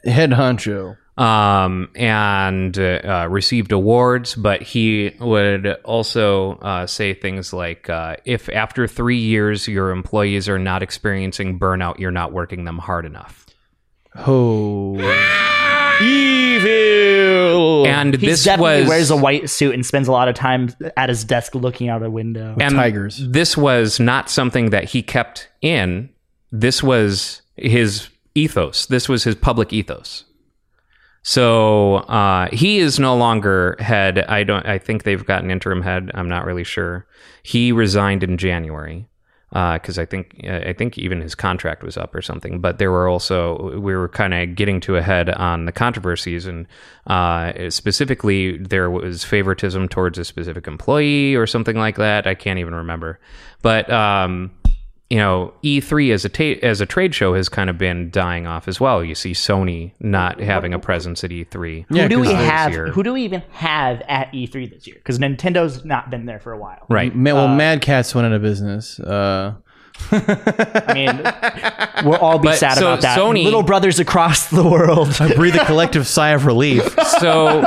Head 0.04 0.30
honcho. 0.30 0.96
um, 1.18 1.88
and 1.94 2.78
uh, 2.78 2.82
uh, 3.04 3.28
received 3.30 3.72
awards. 3.72 4.34
But 4.34 4.62
he 4.62 5.14
would 5.20 5.66
also 5.84 6.52
uh, 6.58 6.86
say 6.86 7.12
things 7.14 7.52
like, 7.52 7.88
uh, 7.90 8.16
"If 8.24 8.48
after 8.48 8.86
three 8.86 9.18
years 9.18 9.66
your 9.68 9.90
employees 9.90 10.48
are 10.48 10.58
not 10.58 10.82
experiencing 10.82 11.58
burnout, 11.58 11.98
you're 11.98 12.10
not 12.10 12.32
working 12.32 12.64
them 12.64 12.78
hard 12.78 13.04
enough." 13.04 13.44
Oh. 14.16 14.96
Evil. 16.02 17.86
And 17.86 18.16
he 18.16 18.26
this 18.26 18.44
definitely 18.44 18.80
was 18.80 18.88
wears 18.88 19.10
a 19.10 19.16
white 19.16 19.48
suit 19.50 19.74
and 19.74 19.84
spends 19.84 20.08
a 20.08 20.12
lot 20.12 20.28
of 20.28 20.34
time 20.34 20.68
at 20.96 21.08
his 21.08 21.24
desk 21.24 21.54
looking 21.54 21.88
out 21.88 22.02
a 22.02 22.10
window. 22.10 22.54
and 22.60 22.74
tigers. 22.74 23.18
This 23.28 23.56
was 23.56 23.98
not 24.00 24.30
something 24.30 24.70
that 24.70 24.84
he 24.84 25.02
kept 25.02 25.48
in. 25.62 26.10
This 26.52 26.82
was 26.82 27.42
his 27.56 28.08
ethos. 28.34 28.86
This 28.86 29.08
was 29.08 29.24
his 29.24 29.34
public 29.34 29.72
ethos. 29.72 30.24
So 31.22 31.96
uh, 31.96 32.48
he 32.52 32.78
is 32.78 33.00
no 33.00 33.16
longer 33.16 33.76
head. 33.80 34.20
I 34.20 34.44
don't. 34.44 34.64
I 34.64 34.78
think 34.78 35.02
they've 35.02 35.24
got 35.24 35.42
an 35.42 35.50
interim 35.50 35.82
head. 35.82 36.10
I'm 36.14 36.28
not 36.28 36.44
really 36.44 36.62
sure. 36.62 37.06
He 37.42 37.72
resigned 37.72 38.22
in 38.22 38.36
January 38.36 39.08
because 39.50 39.98
I 39.98 40.04
think 40.04 40.40
uh, 40.44 40.60
I 40.66 40.72
think 40.72 40.98
even 40.98 41.20
his 41.20 41.34
contract 41.34 41.82
was 41.82 41.96
up 41.96 42.14
or 42.14 42.22
something. 42.22 42.60
But 42.60 42.78
there 42.78 42.90
were 42.90 43.08
also 43.08 43.78
we 43.78 43.94
were 43.94 44.08
kind 44.08 44.34
of 44.34 44.54
getting 44.54 44.80
to 44.82 44.96
a 44.96 45.02
head 45.02 45.30
on 45.30 45.66
the 45.66 45.72
controversies, 45.72 46.46
and 46.46 46.66
uh, 47.06 47.70
specifically 47.70 48.58
there 48.58 48.90
was 48.90 49.24
favoritism 49.24 49.88
towards 49.88 50.18
a 50.18 50.24
specific 50.24 50.66
employee 50.66 51.34
or 51.34 51.46
something 51.46 51.76
like 51.76 51.96
that. 51.96 52.26
I 52.26 52.34
can't 52.34 52.58
even 52.58 52.74
remember. 52.74 53.20
But 53.62 53.90
um, 53.90 54.50
you 55.10 55.18
know, 55.18 55.52
E3 55.62 56.12
as 56.12 56.24
a 56.24 56.28
ta- 56.28 56.58
as 56.66 56.80
a 56.80 56.86
trade 56.86 57.14
show 57.14 57.34
has 57.34 57.48
kind 57.48 57.70
of 57.70 57.78
been 57.78 58.10
dying 58.10 58.46
off 58.46 58.66
as 58.66 58.80
well. 58.80 59.04
You 59.04 59.14
see 59.14 59.32
Sony 59.32 59.92
not 60.00 60.40
having 60.40 60.74
a 60.74 60.78
presence 60.80 61.22
at 61.22 61.30
E3. 61.30 61.86
Yeah, 61.90 62.02
who 62.04 62.08
do 62.08 62.20
we 62.20 62.26
'cause 62.26 62.34
have? 62.44 62.72
year. 62.72 62.88
Who 62.88 63.02
do 63.04 63.12
we 63.12 63.22
even 63.22 63.42
have 63.52 64.02
at 64.08 64.32
E3 64.32 64.66
this 64.70 64.86
year? 64.86 64.96
Because 64.96 65.18
Nintendo's 65.20 65.84
not 65.84 66.10
been 66.10 66.26
there 66.26 66.40
for 66.40 66.52
a 66.52 66.58
while. 66.58 66.84
Right. 66.88 67.14
Ma- 67.14 67.34
well, 67.34 67.48
Mad 67.48 67.82
Catz 67.82 68.14
went 68.14 68.26
out 68.26 68.32
of 68.32 68.42
business. 68.42 68.98
Uh, 68.98 69.54
I 70.12 70.92
mean, 70.92 71.22
we'll 72.10 72.18
all 72.18 72.38
be 72.38 72.48
But 72.48 72.58
sad 72.58 72.74
so 72.76 72.88
about 72.88 73.00
that. 73.02 73.18
Sony- 73.18 73.44
Little 73.44 73.62
brothers 73.62 73.98
across 73.98 74.48
the 74.50 74.62
world. 74.68 75.16
I 75.20 75.34
breathe 75.34 75.56
a 75.56 75.64
collective 75.64 76.06
sigh 76.06 76.30
of 76.30 76.46
relief. 76.46 76.82
So 77.20 77.62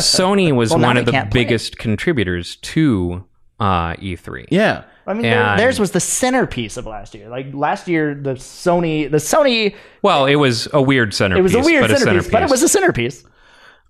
Sony 0.00 0.52
was 0.54 0.70
Well, 0.70 0.80
one 0.80 0.96
of 0.96 1.06
the 1.06 1.12
can't 1.12 1.30
play 1.30 1.44
biggest 1.44 1.78
contributors 1.78 2.56
to 2.56 3.24
uh, 3.60 3.94
E3. 3.94 4.46
Yeah. 4.50 4.82
I 5.06 5.14
mean, 5.14 5.24
And- 5.24 5.58
theirs 5.58 5.80
was 5.80 5.90
the 5.92 6.00
centerpiece 6.00 6.76
of 6.76 6.86
last 6.86 7.14
year. 7.14 7.28
Like 7.28 7.52
last 7.54 7.88
year, 7.88 8.14
the 8.14 8.34
Sony, 8.34 9.10
the 9.10 9.16
Sony, 9.18 9.74
Well, 10.02 10.26
it 10.26 10.36
was 10.36 10.68
a 10.72 10.80
weird 10.82 11.14
centerpiece. 11.14 11.40
it 11.40 11.42
was 11.42 11.54
a 11.54 11.60
weird 11.68 11.88
but 11.88 11.98
centerpiece, 11.98 12.30
but 12.30 12.42
it 12.42 12.50
was 12.50 12.62
a 12.62 12.68
centerpiece. 12.68 13.24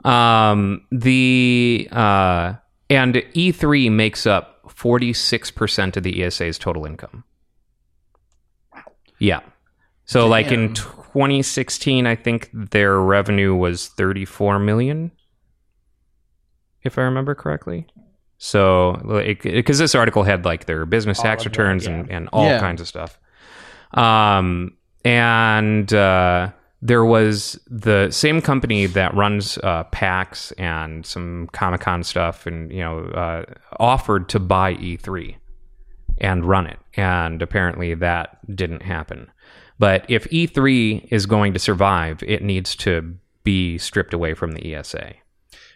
Um, 0.05 0.87
the 0.91 1.89
uh, 1.93 2.55
and 2.89 3.15
E3 3.15 3.91
makes 3.93 4.27
up 4.27 4.63
46% 4.69 5.97
of 5.97 6.03
the 6.03 6.23
ESA's 6.25 6.59
total 6.59 6.87
income. 6.87 7.25
Yeah. 9.19 9.41
So 10.07 10.27
like 10.27 10.51
in 10.51 10.75
2016 10.75 12.07
I 12.07 12.17
think 12.17 12.49
their 12.53 12.99
revenue 12.99 13.55
was 13.55 13.89
34 13.89 14.59
million 14.59 15.13
if 16.83 16.97
I 16.99 17.03
remember 17.03 17.35
correctly. 17.35 17.87
So 18.43 18.97
because 19.43 19.79
this 19.79 19.95
article 19.95 20.23
had 20.23 20.47
like 20.47 20.65
their 20.65 20.87
business 20.87 21.21
tax 21.21 21.45
of 21.45 21.53
that, 21.53 21.59
returns 21.59 21.85
yeah. 21.87 21.93
and, 21.93 22.11
and 22.11 22.29
all 22.33 22.47
Yeah. 22.47 22.59
kinds 22.59 22.81
of 22.81 22.89
stuff. 22.89 23.19
Um, 23.93 24.77
and 25.05 25.93
uh, 25.93 26.51
there 26.81 27.05
was 27.05 27.61
the 27.69 28.11
same 28.11 28.41
company 28.41 28.87
that 28.87 29.13
runs 29.15 29.59
uh, 29.59 29.85
PAX 29.93 30.53
and 30.53 31.05
some 31.05 31.49
Comic 31.53 31.83
Con 31.83 32.03
stuff, 32.03 32.47
and 32.47 32.73
you 32.73 32.81
know, 32.81 33.01
uh, 33.01 33.45
offered 33.79 34.31
to 34.31 34.39
buy 34.41 34.75
E3 34.77 35.37
and 36.19 36.45
run 36.47 36.67
it, 36.67 36.79
and 36.95 37.43
apparently 37.43 37.93
that 37.95 38.39
didn't 38.57 38.83
happen. 38.83 39.31
But 39.79 40.07
if 40.09 40.25
E3 40.31 41.09
is 41.11 41.27
going 41.27 41.53
to 41.53 41.59
survive, 41.59 42.23
it 42.23 42.43
needs 42.43 42.75
to 42.77 43.17
be 43.45 43.77
stripped 43.77 44.15
away 44.15 44.33
from 44.33 44.53
the 44.53 44.75
ESA. 44.75 45.13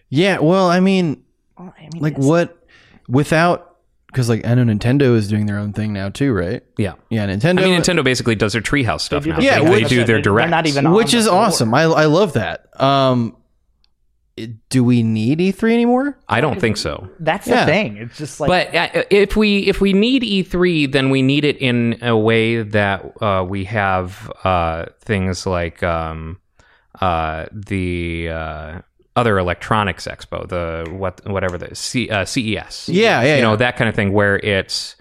Yeah. 0.09 0.39
Well, 0.39 0.71
I 0.71 0.81
mean, 0.81 1.24
Well, 1.59 1.75
I 1.79 1.83
mean, 1.83 1.91
like 2.03 2.13
it's- 2.15 2.27
what 2.27 2.67
without 3.09 3.71
because 4.09 4.29
like 4.29 4.47
I 4.47 4.55
know 4.55 4.63
Nintendo 4.65 5.15
is 5.17 5.29
doing 5.29 5.47
their 5.47 5.59
own 5.59 5.73
thing 5.73 5.93
now 5.93 6.09
too, 6.09 6.33
right? 6.33 6.63
Yeah. 6.79 6.95
Yeah, 7.11 7.27
Nintendo. 7.27 7.61
I 7.61 7.65
mean, 7.65 7.81
Nintendo 7.81 8.05
basically 8.05 8.37
does 8.37 8.53
their 8.53 8.63
treehouse 8.63 9.01
stuff 9.01 9.27
now. 9.27 9.41
Yeah, 9.41 9.61
they, 9.63 9.71
which- 9.71 9.89
do 9.89 9.97
their 9.97 10.07
They're 10.07 10.23
direct. 10.23 10.51
not 10.51 10.67
even 10.67 10.87
on 10.87 10.93
which 10.95 11.13
the 11.13 11.19
is 11.19 11.27
floor. 11.27 11.43
awesome. 11.43 11.75
I 11.75 11.83
I 11.83 12.05
love 12.07 12.35
that. 12.35 12.67
Um, 12.81 13.37
it- 14.37 14.69
do 14.69 14.83
we 14.85 15.03
need 15.03 15.39
E3 15.41 15.73
anymore? 15.75 16.19
I 16.29 16.41
don't 16.41 16.61
think 16.61 16.77
so. 16.77 17.09
That's 17.21 17.47
Yeah. 17.47 17.65
the 17.65 17.73
thing. 17.73 17.97
It's 17.99 18.19
just 18.19 18.41
like 18.41 18.49
But 18.49 18.75
uh, 18.75 19.03
if 19.11 19.37
we 19.37 19.59
if 19.61 19.81
we 19.81 19.93
need 19.93 20.23
E3, 20.23 20.91
then 20.91 21.11
we 21.11 21.23
need 21.23 21.45
it 21.45 21.57
in 21.59 21.99
a 22.03 22.17
way 22.17 22.63
that 22.63 23.13
uh, 23.21 23.45
we 23.49 23.65
have 23.65 24.31
uh, 24.45 24.87
things 25.01 25.45
like 25.47 25.83
um, 25.83 26.39
uh, 27.01 27.47
the 27.53 28.29
uh, 28.29 28.79
other 29.17 29.39
electronics 29.39 30.07
expo, 30.07 30.49
the 30.49 30.89
what 30.91 31.21
whatever 31.27 31.57
the 31.57 31.75
C, 31.75 32.09
uh, 32.11 32.25
CES. 32.25 32.89
Yeah, 32.89 33.23
yeah, 33.23 33.37
you 33.37 33.43
know 33.43 33.51
yeah. 33.53 33.57
that 33.57 33.77
kind 33.77 33.89
of 33.89 33.95
thing 33.95 34.13
where 34.13 34.39
it's 34.39 34.97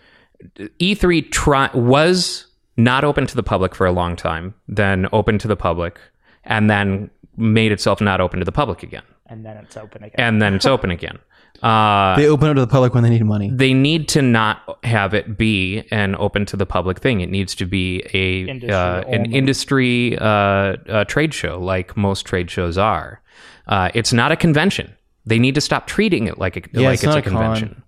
E3 0.79 1.31
try, 1.31 1.69
was 1.73 2.45
not 2.77 3.03
open 3.03 3.25
to 3.27 3.35
the 3.35 3.43
public 3.43 3.75
for 3.75 3.85
a 3.87 3.91
long 3.91 4.15
time, 4.15 4.53
then 4.67 5.07
open 5.11 5.37
to 5.39 5.47
the 5.47 5.55
public, 5.55 5.99
and 6.43 6.69
then 6.69 7.09
made 7.37 7.71
itself 7.71 8.01
not 8.01 8.21
open 8.21 8.39
to 8.39 8.45
the 8.45 8.51
public 8.51 8.83
again, 8.83 9.03
and 9.27 9.45
then 9.45 9.57
it's 9.57 9.77
open 9.77 10.03
again. 10.03 10.15
and 10.17 10.41
then 10.41 10.53
it's 10.53 10.65
open 10.65 10.91
again. 10.91 11.19
Uh, 11.61 12.17
They 12.17 12.27
open 12.27 12.49
it 12.49 12.55
to 12.55 12.61
the 12.61 12.67
public 12.67 12.93
when 12.93 13.03
they 13.03 13.09
need 13.09 13.23
money. 13.23 13.49
they 13.49 13.73
need 13.73 14.09
to 14.09 14.21
not 14.21 14.79
have 14.83 15.13
it 15.13 15.37
be 15.37 15.85
an 15.91 16.13
open 16.19 16.45
to 16.47 16.57
the 16.57 16.65
public 16.65 16.99
thing. 16.99 17.21
It 17.21 17.29
needs 17.29 17.55
to 17.55 17.65
be 17.65 18.03
a 18.13 18.41
Industry 18.49 18.73
uh, 18.73 19.01
an 19.03 19.31
industry 19.31 20.17
uh, 20.17 20.25
uh, 20.25 21.03
trade 21.05 21.33
show, 21.33 21.57
like 21.61 21.95
most 21.95 22.25
trade 22.25 22.51
shows 22.51 22.77
are. 22.77 23.21
Uh, 23.67 23.89
it's 23.93 24.13
not 24.13 24.31
a 24.31 24.35
convention. 24.35 24.93
They 25.25 25.39
need 25.39 25.55
to 25.55 25.61
stop 25.61 25.87
treating 25.87 26.27
it 26.27 26.37
like 26.37 26.57
a, 26.57 26.61
Yeah, 26.73 26.87
like 26.89 26.95
it's 26.95 27.03
it's, 27.03 27.15
a 27.15 27.19
a 27.19 27.21
con. 27.21 27.31
convention. 27.33 27.83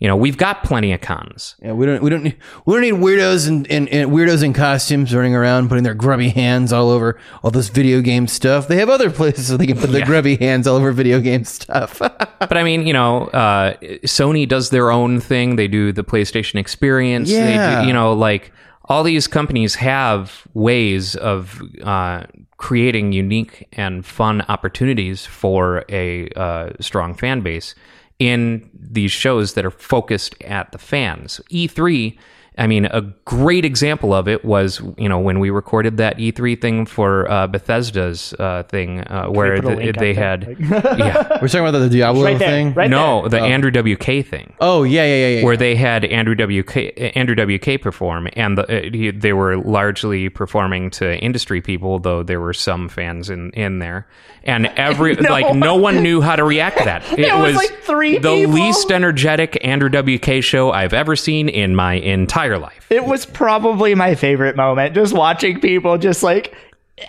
You 0.00 0.08
know, 0.08 0.16
we've 0.16 0.36
got 0.36 0.64
plenty 0.64 0.92
of 0.92 1.00
cons. 1.00 1.54
Yeah, 1.62 1.72
we 1.72 1.86
don't 1.86 2.02
we 2.02 2.10
don't 2.10 2.24
need 2.24 2.36
we 2.66 2.74
don't 2.74 2.82
need 2.82 2.94
weirdos 2.94 3.48
and, 3.48 3.70
and, 3.70 3.88
and 3.88 4.10
weirdos 4.10 4.42
in 4.42 4.52
costumes 4.52 5.14
running 5.14 5.34
around 5.36 5.68
putting 5.68 5.84
their 5.84 5.94
grubby 5.94 6.28
hands 6.30 6.72
all 6.72 6.90
over 6.90 7.18
all 7.44 7.50
this 7.52 7.68
video 7.68 8.00
game 8.02 8.26
stuff. 8.26 8.66
They 8.66 8.76
have 8.78 8.90
other 8.90 9.08
places 9.08 9.48
where 9.50 9.56
they 9.58 9.66
can 9.68 9.78
put 9.78 9.92
their 9.92 10.04
grubby 10.04 10.34
hands 10.36 10.66
all 10.66 10.76
over 10.76 10.90
video 10.92 11.20
game 11.20 11.44
stuff. 11.44 12.00
But 12.40 12.58
I 12.58 12.62
mean, 12.64 12.86
you 12.86 12.92
know, 12.92 13.28
uh, 13.28 13.74
Sony 14.04 14.46
does 14.46 14.68
their 14.68 14.90
own 14.90 15.20
thing. 15.20 15.56
They 15.56 15.68
do 15.68 15.92
the 15.92 16.04
PlayStation 16.04 16.56
Experience. 16.56 17.30
They 17.30 17.54
Yeah. 17.54 17.80
do, 17.82 17.86
you 17.86 17.94
know, 17.94 18.12
like 18.12 18.52
all 18.86 19.02
these 19.02 19.26
companies 19.26 19.76
have 19.76 20.46
ways 20.52 21.16
of 21.16 21.62
uh, 21.82 22.24
creating 22.58 23.12
unique 23.12 23.66
and 23.72 24.04
fun 24.04 24.42
opportunities 24.48 25.24
for 25.24 25.84
a 25.88 26.28
uh, 26.30 26.70
strong 26.80 27.14
fan 27.14 27.40
base 27.40 27.74
in 28.18 28.68
these 28.74 29.10
shows 29.10 29.54
that 29.54 29.64
are 29.64 29.70
focused 29.70 30.40
at 30.42 30.70
the 30.72 30.78
fans. 30.78 31.40
E3. 31.50 32.16
I 32.56 32.68
mean, 32.68 32.84
a 32.86 33.00
great 33.24 33.64
example 33.64 34.14
of 34.14 34.28
it 34.28 34.44
was, 34.44 34.80
you 34.96 35.08
know, 35.08 35.18
when 35.18 35.40
we 35.40 35.50
recorded 35.50 35.96
that 35.96 36.18
E3 36.18 36.60
thing 36.60 36.86
for 36.86 37.28
uh, 37.28 37.48
Bethesda's 37.48 38.32
uh, 38.38 38.62
thing, 38.68 39.00
uh, 39.00 39.26
where 39.26 39.60
the, 39.60 39.92
they 39.98 40.12
there? 40.12 40.14
had, 40.14 40.56
yeah, 40.60 41.38
We're 41.42 41.48
talking 41.48 41.66
about 41.66 41.78
the 41.78 41.88
Diablo 41.90 42.22
right 42.22 42.38
there, 42.38 42.48
thing. 42.48 42.74
right 42.74 42.88
no, 42.88 43.26
there. 43.28 43.40
the 43.40 43.46
Andrew 43.46 43.72
WK 43.72 44.24
thing, 44.24 44.54
Oh 44.60 44.84
yeah, 44.84 45.04
yeah, 45.04 45.14
yeah, 45.16 45.38
yeah. 45.38 45.44
where 45.44 45.56
they 45.56 45.74
had 45.74 46.04
Andrew 46.04 46.36
WK 46.36 46.76
Andrew 47.16 47.34
WK 47.34 47.80
perform, 47.80 48.28
and 48.34 48.56
the, 48.56 48.62
uh, 48.86 48.90
he, 48.92 49.10
they 49.10 49.32
were 49.32 49.56
largely 49.56 50.28
performing 50.28 50.90
to 50.90 51.18
industry 51.18 51.60
people, 51.60 51.98
though 51.98 52.22
there 52.22 52.40
were 52.40 52.52
some 52.54 52.88
fans 52.88 53.30
in 53.30 53.50
in 53.50 53.80
there, 53.80 54.06
and 54.44 54.66
every 54.76 55.16
like 55.16 55.56
no 55.56 55.74
one 55.74 56.02
knew 56.04 56.20
how 56.20 56.36
to 56.36 56.44
react 56.44 56.78
to 56.78 56.84
that. 56.84 57.02
It, 57.18 57.20
It 57.20 57.34
was, 57.36 57.56
like 57.56 57.70
three 57.82 57.94
three 57.94 58.18
the 58.18 58.46
people. 58.46 58.54
least 58.54 58.90
energetic 58.92 59.58
Andrew 59.64 59.88
WK 59.90 60.42
show 60.42 60.70
I've 60.70 60.92
ever 60.92 61.16
seen 61.16 61.48
in 61.48 61.74
my 61.74 61.94
entire 61.94 62.43
life. 62.58 62.86
It 62.90 63.04
was 63.04 63.26
probably 63.26 63.94
my 63.94 64.14
favorite 64.14 64.56
moment, 64.56 64.94
just 64.94 65.12
watching 65.12 65.60
people 65.60 65.98
just 65.98 66.22
like 66.22 66.54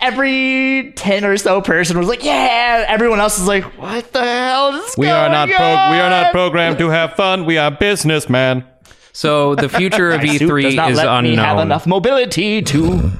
every 0.00 0.92
10 0.96 1.24
or 1.24 1.36
so 1.36 1.60
person 1.60 1.98
was 1.98 2.08
like, 2.08 2.24
yeah. 2.24 2.84
Everyone 2.88 3.20
else 3.20 3.38
is 3.38 3.46
like, 3.46 3.64
what 3.78 4.12
the 4.12 4.20
hell 4.22 4.74
is 4.74 4.96
We 4.96 5.08
are 5.08 5.28
not 5.28 5.48
going 5.48 5.56
pro- 5.56 5.90
we 5.92 5.98
are 6.00 6.10
not 6.10 6.32
programmed 6.32 6.78
to 6.78 6.88
have 6.88 7.14
fun. 7.14 7.44
We 7.46 7.58
are 7.58 7.70
businessmen. 7.70 8.64
So 9.12 9.54
the 9.54 9.68
future 9.68 10.10
of 10.10 10.20
My 10.24 10.36
suit 10.36 10.48
does 10.62 10.74
E3 10.74 10.76
not 10.76 10.90
is 10.90 10.96
let 10.98 11.22
me 11.22 11.36
have 11.36 11.58
enough 11.58 11.86
mobility 11.86 12.60
to. 12.62 13.12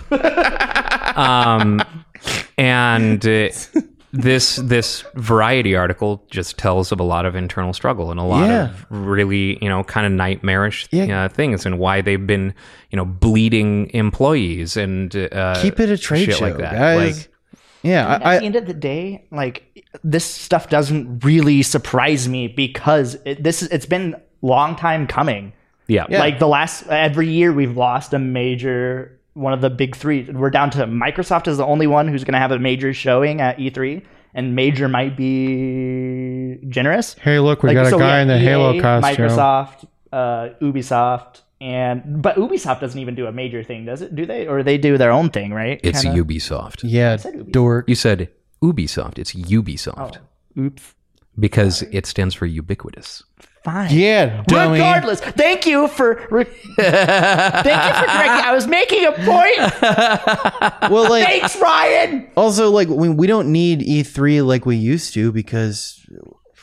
um, 1.16 1.80
and 2.58 3.26
uh, 3.26 3.48
this 4.22 4.56
this 4.56 5.04
variety 5.14 5.76
article 5.76 6.24
just 6.30 6.56
tells 6.58 6.92
of 6.92 7.00
a 7.00 7.02
lot 7.02 7.26
of 7.26 7.34
internal 7.36 7.72
struggle 7.72 8.10
and 8.10 8.18
a 8.18 8.22
lot 8.22 8.48
Yeah. 8.48 8.70
of 8.70 8.86
really 8.90 9.58
you 9.62 9.68
know 9.68 9.84
kind 9.84 10.06
of 10.06 10.12
nightmarish 10.12 10.88
Yeah. 10.90 11.24
uh, 11.24 11.28
things 11.28 11.66
and 11.66 11.78
why 11.78 12.00
they've 12.00 12.26
been 12.26 12.54
you 12.90 12.96
know 12.96 13.04
bleeding 13.04 13.90
employees 13.94 14.76
and 14.76 15.14
uh, 15.14 15.60
Keep 15.62 15.80
it 15.80 15.90
a 15.90 15.98
trade 15.98 16.32
show, 16.32 16.44
like 16.44 16.56
that. 16.58 16.72
guys. 16.72 17.18
Like, 17.18 17.28
yeah, 17.82 18.14
At 18.16 18.26
I, 18.26 18.38
the 18.38 18.44
end 18.46 18.56
of 18.56 18.66
the 18.66 18.74
day, 18.74 19.24
like 19.30 19.84
this 20.02 20.24
stuff 20.24 20.68
doesn't 20.68 21.24
really 21.24 21.62
surprise 21.62 22.28
me 22.28 22.48
because 22.48 23.16
it, 23.24 23.42
this 23.44 23.62
is, 23.62 23.68
it's 23.68 23.86
been 23.86 24.16
long 24.42 24.74
time 24.74 25.06
coming. 25.06 25.52
yeah, 25.86 26.06
Like 26.08 26.40
the 26.40 26.48
last 26.48 26.86
every 26.88 27.28
year 27.28 27.52
we've 27.52 27.76
lost 27.76 28.12
a 28.12 28.18
major 28.18 29.15
one 29.36 29.52
of 29.52 29.60
the 29.60 29.70
big 29.70 29.94
three. 29.94 30.24
We're 30.30 30.50
down 30.50 30.70
to 30.70 30.86
Microsoft 30.86 31.46
is 31.46 31.58
the 31.58 31.66
only 31.66 31.86
one 31.86 32.08
who's 32.08 32.24
going 32.24 32.32
to 32.32 32.38
have 32.38 32.52
a 32.52 32.58
major 32.58 32.92
showing 32.94 33.40
at 33.40 33.58
E3, 33.58 34.02
and 34.34 34.56
major 34.56 34.88
might 34.88 35.16
be 35.16 36.58
generous. 36.68 37.14
Hey, 37.14 37.38
look, 37.38 37.62
we 37.62 37.68
Like, 37.68 37.90
got 37.90 37.92
a 37.92 37.98
guy 37.98 38.20
in 38.20 38.28
the 38.28 38.34
have 38.38 38.42
Halo 38.42 38.80
costume. 38.80 39.26
Microsoft, 39.26 39.86
uh, 40.12 40.48
Ubisoft, 40.62 41.42
and 41.60 42.22
but 42.22 42.36
Ubisoft 42.36 42.80
doesn't 42.80 43.00
even 43.00 43.14
do 43.14 43.26
a 43.26 43.32
major 43.32 43.62
thing, 43.62 43.84
does 43.84 44.02
it? 44.02 44.14
Do 44.14 44.26
they? 44.26 44.46
Or 44.46 44.62
they 44.62 44.78
do 44.78 44.98
their 44.98 45.10
own 45.10 45.30
thing, 45.30 45.52
right? 45.52 45.80
it's 45.82 46.02
Kinda? 46.02 46.22
Ubisoft. 46.22 46.80
yeah, 46.82 47.16
Ubisoft. 47.16 47.52
dork. 47.52 47.88
You 47.88 47.94
said 47.94 48.30
Ubisoft. 48.62 49.18
It's 49.18 49.32
Ubisoft 49.34 50.18
Oops. 50.58 50.94
because 51.38 51.82
it 51.92 52.06
stands 52.06 52.34
for 52.34 52.46
ubiquitous. 52.46 53.22
Fine. 53.66 53.90
Yeah, 53.92 54.44
dummy. 54.46 54.74
Regardless, 54.74 55.20
thank 55.20 55.66
you 55.66 55.88
for 55.88 56.24
re- 56.30 56.44
thank 56.76 57.84
you 57.84 57.94
for 58.00 58.06
correcting. 58.06 58.44
I 58.46 58.52
was 58.54 58.66
making 58.68 59.04
a 59.06 59.12
point. 59.12 60.90
Well, 60.92 61.10
like 61.10 61.24
Thanks, 61.24 61.60
Ryan. 61.60 62.28
also 62.36 62.70
like 62.70 62.86
we, 62.88 63.08
we 63.08 63.26
don't 63.26 63.50
need 63.50 63.80
E3 63.80 64.46
like 64.46 64.66
we 64.66 64.76
used 64.76 65.14
to 65.14 65.32
because 65.32 66.00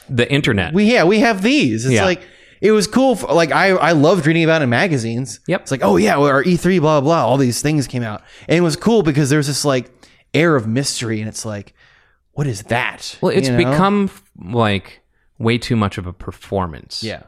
The 0.10 0.32
internet. 0.32 0.74
we 0.74 0.86
yeah 0.86 1.04
we 1.04 1.20
have 1.20 1.41
these. 1.41 1.86
It's 1.86 1.93
Yeah. 1.95 2.06
like 2.06 2.22
it 2.62 2.72
was 2.72 2.88
cool. 2.88 3.18
For, 3.18 3.34
like 3.34 3.51
I 3.51 3.72
I 3.72 3.91
loved 3.91 4.26
reading 4.26 4.45
about 4.45 4.62
it 4.62 4.64
in 4.64 4.70
magazines. 4.70 5.41
Yep. 5.47 5.62
It's 5.64 5.72
like 5.72 5.84
oh 5.84 5.97
yeah, 5.97 6.16
well, 6.16 6.30
our 6.30 6.43
E3 6.43 6.80
blah 6.80 7.01
blah 7.01 7.10
blah. 7.10 7.28
All 7.28 7.36
these 7.38 7.62
things 7.62 7.86
came 7.86 8.04
out, 8.04 8.22
and 8.47 8.58
it 8.58 8.62
was 8.62 8.78
cool 8.78 9.04
because 9.04 9.30
there's 9.30 9.47
this 9.47 9.66
like 9.66 9.91
air 10.34 10.56
of 10.56 10.66
mystery, 10.68 11.20
and 11.20 11.28
it's 11.28 11.43
like 11.45 11.74
what 12.32 12.47
is 12.47 12.64
that? 12.64 13.18
well, 13.22 13.32
it's 13.36 13.49
You 13.49 13.58
know? 13.58 13.72
become 13.72 14.10
like 14.41 15.01
way 15.43 15.57
too 15.57 15.75
much 15.75 15.97
of 15.97 16.07
a 16.07 16.13
performance. 16.13 17.03
yeah. 17.03 17.23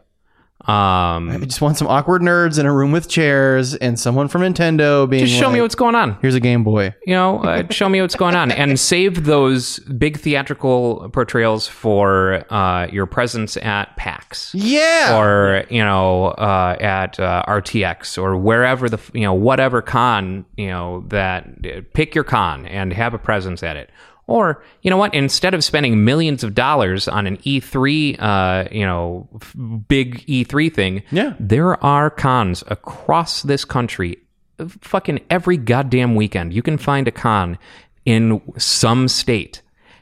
Um, 0.61 1.29
I 1.29 1.37
just 1.43 1.61
want 1.61 1.77
some 1.77 1.87
awkward 1.87 2.23
nerds 2.23 2.57
in 2.57 2.65
a 2.65 2.73
room 2.73 2.91
with 2.91 3.07
chairs 3.07 3.75
and 3.75 3.99
someone 3.99 4.29
from 4.29 4.41
Nintendo 4.41 5.07
being 5.07 5.25
just 5.25 5.37
show 5.37 5.51
me 5.51 5.61
what's 5.61 5.75
going 5.75 5.93
on. 5.93 6.17
Here's 6.21 6.33
a 6.33 6.39
Game 6.39 6.63
Boy. 6.63 6.95
You 7.05 7.13
know, 7.13 7.43
uh, 7.43 7.69
show 7.69 7.87
me 7.87 8.01
what's 8.01 8.15
going 8.15 8.35
on, 8.35 8.51
and 8.51 8.79
save 8.93 9.25
those 9.25 9.77
big 9.79 10.17
theatrical 10.17 11.09
portrayals 11.13 11.67
for 11.67 12.51
uh, 12.51 12.87
your 12.87 13.05
presence 13.05 13.57
at 13.57 13.95
PAX. 13.97 14.55
Yeah. 14.55 15.19
or 15.19 15.65
you 15.69 15.83
know 15.83 16.27
uh, 16.29 16.77
at 16.79 17.19
uh, 17.19 17.43
RTX 17.47 18.17
or 18.17 18.35
wherever 18.35 18.89
the 18.89 18.99
you 19.13 19.21
know 19.21 19.35
whatever 19.35 19.83
con 19.83 20.45
you 20.57 20.69
know 20.69 21.03
that 21.09 21.93
pick 21.93 22.15
your 22.15 22.23
con 22.23 22.65
and 22.65 22.91
have 22.93 23.13
a 23.13 23.19
presence 23.19 23.61
at 23.61 23.75
it. 23.75 23.91
Or 24.27 24.63
you 24.81 24.89
know 24.89 24.97
what? 24.97 25.13
Instead 25.13 25.53
of 25.53 25.63
spending 25.63 26.03
millions 26.03 26.43
of 26.43 26.55
dollars 26.55 27.07
on 27.07 27.27
an 27.27 27.37
E3, 27.37 28.17
uh, 28.19 28.67
you 28.71 28.85
know, 28.85 29.29
f- 29.39 29.53
big 29.87 30.25
E3 30.27 30.73
thing, 30.73 31.03
Yeah. 31.11 31.33
there 31.39 31.83
are 31.83 32.09
cons 32.09 32.63
across 32.67 33.43
this 33.43 33.63
country. 33.65 34.17
Fucking 34.81 35.19
every 35.29 35.57
goddamn 35.57 36.15
weekend, 36.15 36.53
you 36.53 36.61
can 36.63 36.77
find 36.77 37.07
a 37.07 37.11
con 37.11 37.57
in 38.05 38.41
some 38.57 39.07
state. 39.07 39.61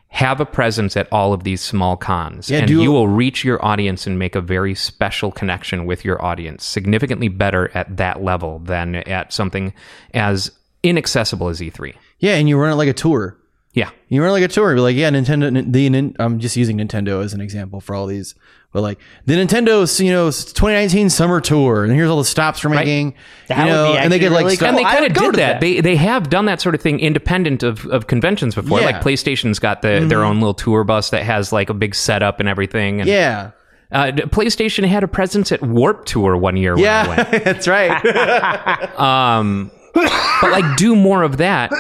Have 0.10 0.40
a 0.40 0.46
presence 0.46 0.96
at 0.96 1.08
all 1.12 1.34
of 1.34 1.44
these 1.44 1.60
small 1.60 1.98
cons, 1.98 2.50
Yeah, 2.50 2.60
and 2.60 2.68
do- 2.68 2.82
you 2.84 2.92
will 2.92 3.08
reach 3.08 3.44
your 3.44 3.64
audience 3.66 4.06
and 4.06 4.20
make 4.20 4.36
a 4.36 4.42
very 4.42 4.76
special 4.76 5.32
connection 5.32 5.86
with 5.86 6.06
your 6.06 6.24
audience, 6.24 6.64
significantly 6.64 7.30
better 7.30 7.72
at 7.74 7.98
that 7.98 8.24
level 8.24 8.60
than 8.60 8.96
at 8.96 9.34
something 9.34 9.74
as 10.14 10.52
inaccessible 10.84 11.50
as 11.50 11.60
E3. 11.62 11.96
Yeah, 12.20 12.36
and 12.36 12.48
you 12.48 12.58
run 12.60 12.72
it 12.72 12.76
like 12.76 12.90
a 12.90 12.94
tour. 12.94 13.38
Yeah. 13.74 13.90
You 14.08 14.22
run 14.22 14.30
it 14.30 14.34
like 14.34 14.44
a 14.44 14.48
tour. 14.48 14.74
Be 14.76 14.82
like, 14.82 14.96
yeah, 14.96 15.10
Nintendo. 15.10 15.72
The 15.72 16.16
I'm 16.24 16.40
just 16.40 16.56
using 16.56 16.78
Nintendo 16.78 17.24
as 17.24 17.34
an 17.34 17.42
example 17.42 17.82
for 17.82 17.96
all 17.96 18.06
these, 18.06 18.36
but 18.72 18.82
like 18.82 19.00
the 19.26 19.34
Nintendo's, 19.34 20.00
you 20.00 20.12
know, 20.12 20.28
2019 20.28 21.10
summer 21.10 21.42
tour, 21.42 21.84
and 21.84 21.92
here's 21.92 22.08
all 22.10 22.20
the 22.20 22.24
stops 22.26 22.64
we're 22.64 22.70
making. 22.70 23.16
That 23.48 23.58
you 23.58 23.64
would 23.64 23.70
know, 23.72 23.92
be 23.94 23.98
and 23.98 24.12
they 24.14 24.20
get 24.20 24.32
like 24.32 24.44
really 24.46 24.56
stuff- 24.58 24.70
and 24.70 24.78
they 24.78 24.84
kind 24.84 25.06
of 25.06 25.14
go 25.14 25.22
did 25.22 25.32
to 25.32 25.38
that. 25.38 25.54
that. 25.54 25.62
They 25.62 25.82
they 25.82 25.96
have 25.96 26.30
done 26.30 26.46
that 26.46 26.62
sort 26.62 26.76
of 26.76 26.82
thing 26.82 27.00
independent 27.00 27.64
of, 27.64 27.86
of 27.88 28.06
conventions 28.06 28.54
before. 28.54 28.80
Yeah. 28.80 28.86
Like 28.86 29.02
PlayStation's 29.02 29.58
got 29.58 29.82
the 29.82 30.06
their 30.08 30.24
own 30.24 30.36
little 30.40 30.54
tour 30.54 30.84
bus 30.84 31.10
that 31.10 31.24
has 31.24 31.52
like 31.52 31.70
a 31.72 31.74
big 31.74 31.96
setup 31.96 32.40
and 32.40 32.48
everything. 32.48 33.02
And, 33.02 33.10
yeah, 33.10 33.52
uh, 33.92 34.12
PlayStation 34.12 34.88
had 34.88 35.04
a 35.04 35.08
presence 35.08 35.52
at 35.52 35.64
Warp 35.64 36.06
Tour 36.06 36.38
one 36.38 36.58
year. 36.58 36.76
When 36.76 36.86
I 36.86 37.08
went. 37.08 37.34
yeah, 37.34 37.40
that's 37.44 37.68
right. 37.68 39.00
Um, 39.00 39.72
but 39.94 40.52
like, 40.52 40.78
do 40.78 40.96
more 40.96 41.24
of 41.24 41.38
that. 41.38 41.72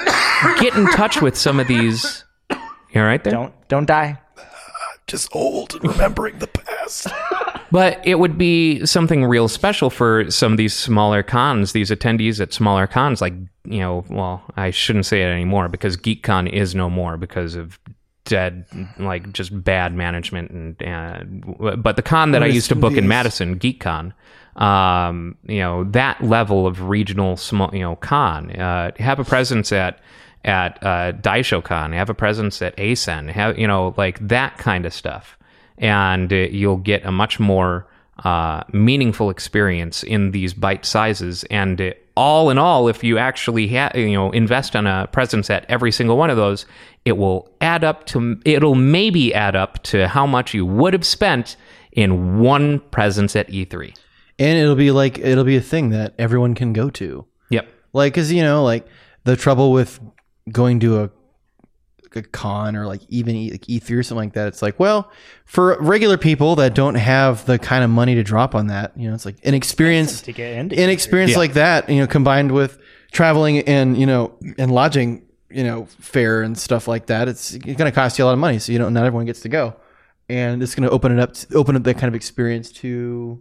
Get 0.59 0.75
in 0.75 0.87
touch 0.91 1.21
with 1.21 1.37
some 1.37 1.59
of 1.59 1.67
these. 1.67 2.23
You 2.49 3.01
all 3.01 3.07
right 3.07 3.23
there? 3.23 3.33
Don't 3.33 3.67
don't 3.67 3.85
die. 3.85 4.19
Just 5.07 5.35
old 5.35 5.73
and 5.75 5.91
remembering 5.91 6.39
the 6.39 6.47
past. 6.47 7.07
But 7.71 7.99
it 8.05 8.19
would 8.19 8.37
be 8.37 8.85
something 8.85 9.25
real 9.25 9.47
special 9.47 9.89
for 9.89 10.29
some 10.29 10.51
of 10.51 10.57
these 10.57 10.75
smaller 10.75 11.23
cons, 11.23 11.71
these 11.73 11.89
attendees 11.89 12.39
at 12.39 12.53
smaller 12.53 12.85
cons, 12.85 13.19
like, 13.19 13.33
you 13.65 13.79
know, 13.79 14.05
well, 14.09 14.43
I 14.55 14.69
shouldn't 14.69 15.07
say 15.07 15.23
it 15.23 15.25
anymore 15.25 15.69
because 15.69 15.97
GeekCon 15.97 16.53
is 16.53 16.75
no 16.75 16.89
more 16.89 17.17
because 17.17 17.55
of 17.55 17.79
dead, 18.25 18.65
like, 18.99 19.33
just 19.33 19.63
bad 19.63 19.95
management. 19.95 20.51
And, 20.51 20.81
and 20.83 21.81
but 21.81 21.95
the 21.95 22.03
con 22.03 22.31
that 22.31 22.43
I 22.43 22.45
used 22.45 22.69
to 22.69 22.75
book 22.75 22.93
in 22.93 23.07
Madison, 23.07 23.57
GeekCon, 23.57 24.13
um, 24.55 25.35
you 25.47 25.59
know, 25.59 25.83
that 25.85 26.23
level 26.23 26.67
of 26.67 26.83
regional 26.83 27.37
small, 27.37 27.69
you 27.73 27.81
know, 27.81 27.95
con, 27.95 28.51
uh, 28.51 28.91
have 28.97 29.19
a 29.19 29.23
presence 29.23 29.71
at, 29.71 29.99
at, 30.45 30.77
uh, 30.83 31.13
DaishoCon, 31.13 31.93
have 31.93 32.09
a 32.09 32.13
presence 32.13 32.61
at 32.61 32.75
ASEN, 32.77 33.29
have, 33.31 33.57
you 33.57 33.67
know, 33.67 33.93
like 33.97 34.25
that 34.27 34.57
kind 34.57 34.85
of 34.85 34.93
stuff 34.93 35.37
and 35.77 36.31
uh, 36.31 36.35
you'll 36.35 36.77
get 36.77 37.05
a 37.05 37.11
much 37.11 37.39
more 37.39 37.87
uh, 38.23 38.63
meaningful 38.71 39.29
experience 39.29 40.03
in 40.03 40.31
these 40.31 40.53
bite 40.53 40.85
sizes. 40.85 41.43
And 41.45 41.79
uh, 41.81 41.91
all 42.15 42.49
in 42.49 42.57
all, 42.57 42.87
if 42.87 43.03
you 43.03 43.17
actually 43.17 43.67
ha- 43.67 43.91
you 43.95 44.13
know 44.13 44.31
invest 44.31 44.75
on 44.75 44.85
a 44.85 45.07
presence 45.11 45.49
at 45.49 45.65
every 45.67 45.91
single 45.91 46.17
one 46.17 46.29
of 46.29 46.37
those, 46.37 46.65
it 47.05 47.17
will 47.17 47.49
add 47.59 47.83
up 47.83 48.05
to 48.07 48.39
it'll 48.45 48.75
maybe 48.75 49.33
add 49.33 49.55
up 49.55 49.81
to 49.83 50.07
how 50.07 50.27
much 50.27 50.53
you 50.53 50.65
would 50.65 50.93
have 50.93 51.05
spent 51.05 51.55
in 51.91 52.39
one 52.39 52.79
presence 52.91 53.35
at 53.35 53.49
E 53.49 53.65
E3. 53.65 53.95
And 54.39 54.57
it'll 54.57 54.75
be 54.75 54.91
like 54.91 55.19
it'll 55.19 55.43
be 55.43 55.55
a 55.57 55.61
thing 55.61 55.89
that 55.89 56.13
everyone 56.17 56.55
can 56.55 56.73
go 56.73 56.89
to. 56.91 57.25
Yep. 57.49 57.67
Like, 57.93 58.13
cause 58.13 58.31
you 58.31 58.41
know, 58.43 58.63
like 58.63 58.87
the 59.23 59.35
trouble 59.35 59.71
with 59.71 59.99
going 60.51 60.79
to 60.81 61.01
a, 61.03 61.09
a 62.15 62.21
con 62.21 62.75
or 62.75 62.85
like 62.85 63.01
even 63.09 63.35
E- 63.35 63.51
like 63.51 63.61
E3 63.61 63.91
or 63.97 64.03
something 64.03 64.27
like 64.29 64.33
that, 64.33 64.47
it's 64.47 64.61
like, 64.61 64.79
well, 64.79 65.11
for 65.45 65.77
regular 65.81 66.17
people 66.17 66.55
that 66.57 66.73
don't 66.75 66.95
have 66.95 67.45
the 67.45 67.57
kind 67.57 67.83
of 67.83 67.89
money 67.89 68.15
to 68.15 68.23
drop 68.23 68.53
on 68.55 68.67
that, 68.67 68.91
you 68.97 69.07
know, 69.07 69.13
it's 69.15 69.25
like 69.25 69.37
an 69.43 69.53
experience 69.53 70.21
To 70.23 70.31
get 70.33 70.57
into 70.57 70.79
an 70.79 70.89
experience 70.89 71.31
Yeah. 71.33 71.37
like 71.39 71.53
that, 71.53 71.89
you 71.89 71.99
know, 71.99 72.07
combined 72.07 72.51
with 72.51 72.77
traveling 73.11 73.59
and 73.59 73.95
you 73.97 74.05
know 74.07 74.35
and 74.57 74.71
lodging, 74.71 75.23
you 75.49 75.63
know, 75.63 75.85
fare 75.99 76.41
and 76.41 76.57
stuff 76.57 76.87
like 76.87 77.05
that, 77.07 77.27
it's 77.27 77.55
going 77.57 77.77
to 77.77 77.91
cost 77.91 78.17
you 78.17 78.25
a 78.25 78.27
lot 78.27 78.33
of 78.33 78.39
money. 78.39 78.57
So 78.59 78.71
you 78.71 78.79
know, 78.79 78.89
not 78.89 79.05
everyone 79.05 79.25
gets 79.27 79.41
to 79.41 79.49
go, 79.49 79.75
and 80.29 80.61
it's 80.63 80.73
going 80.75 80.87
to 80.87 80.93
open 80.93 81.11
it 81.11 81.19
up, 81.21 81.35
open 81.53 81.75
up 81.75 81.83
that 81.83 81.93
kind 81.95 82.07
of 82.07 82.15
experience 82.15 82.71
to, 82.73 83.39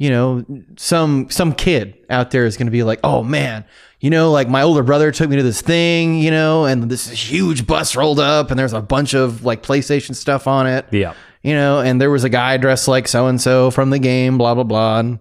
you 0.00 0.08
know, 0.08 0.42
some 0.78 1.28
some 1.28 1.52
kid 1.54 1.94
out 2.08 2.30
there 2.30 2.46
is 2.46 2.56
going 2.56 2.66
to 2.68 2.70
be 2.72 2.82
like, 2.82 3.00
oh 3.04 3.22
man, 3.22 3.66
you 4.00 4.08
know, 4.08 4.32
like 4.32 4.48
my 4.48 4.62
older 4.62 4.82
brother 4.82 5.12
took 5.12 5.28
me 5.28 5.36
to 5.36 5.42
this 5.42 5.60
thing, 5.60 6.16
you 6.18 6.30
know, 6.30 6.64
and 6.64 6.90
this 6.90 7.10
huge 7.10 7.66
bus 7.66 7.94
rolled 7.94 8.18
up, 8.18 8.50
and 8.50 8.58
there's 8.58 8.72
a 8.72 8.80
bunch 8.80 9.12
of 9.12 9.44
like 9.44 9.62
PlayStation 9.62 10.14
stuff 10.14 10.46
on 10.46 10.66
it, 10.66 10.86
Yeah. 10.90 11.12
you 11.42 11.52
know, 11.52 11.80
and 11.80 12.00
there 12.00 12.10
was 12.10 12.24
a 12.24 12.30
guy 12.30 12.56
dressed 12.56 12.88
like 12.88 13.06
so 13.08 13.26
and 13.26 13.38
so 13.38 13.70
from 13.70 13.90
the 13.90 13.98
game, 13.98 14.38
blah 14.38 14.54
blah 14.54 14.64
blah. 14.64 15.00
And 15.00 15.18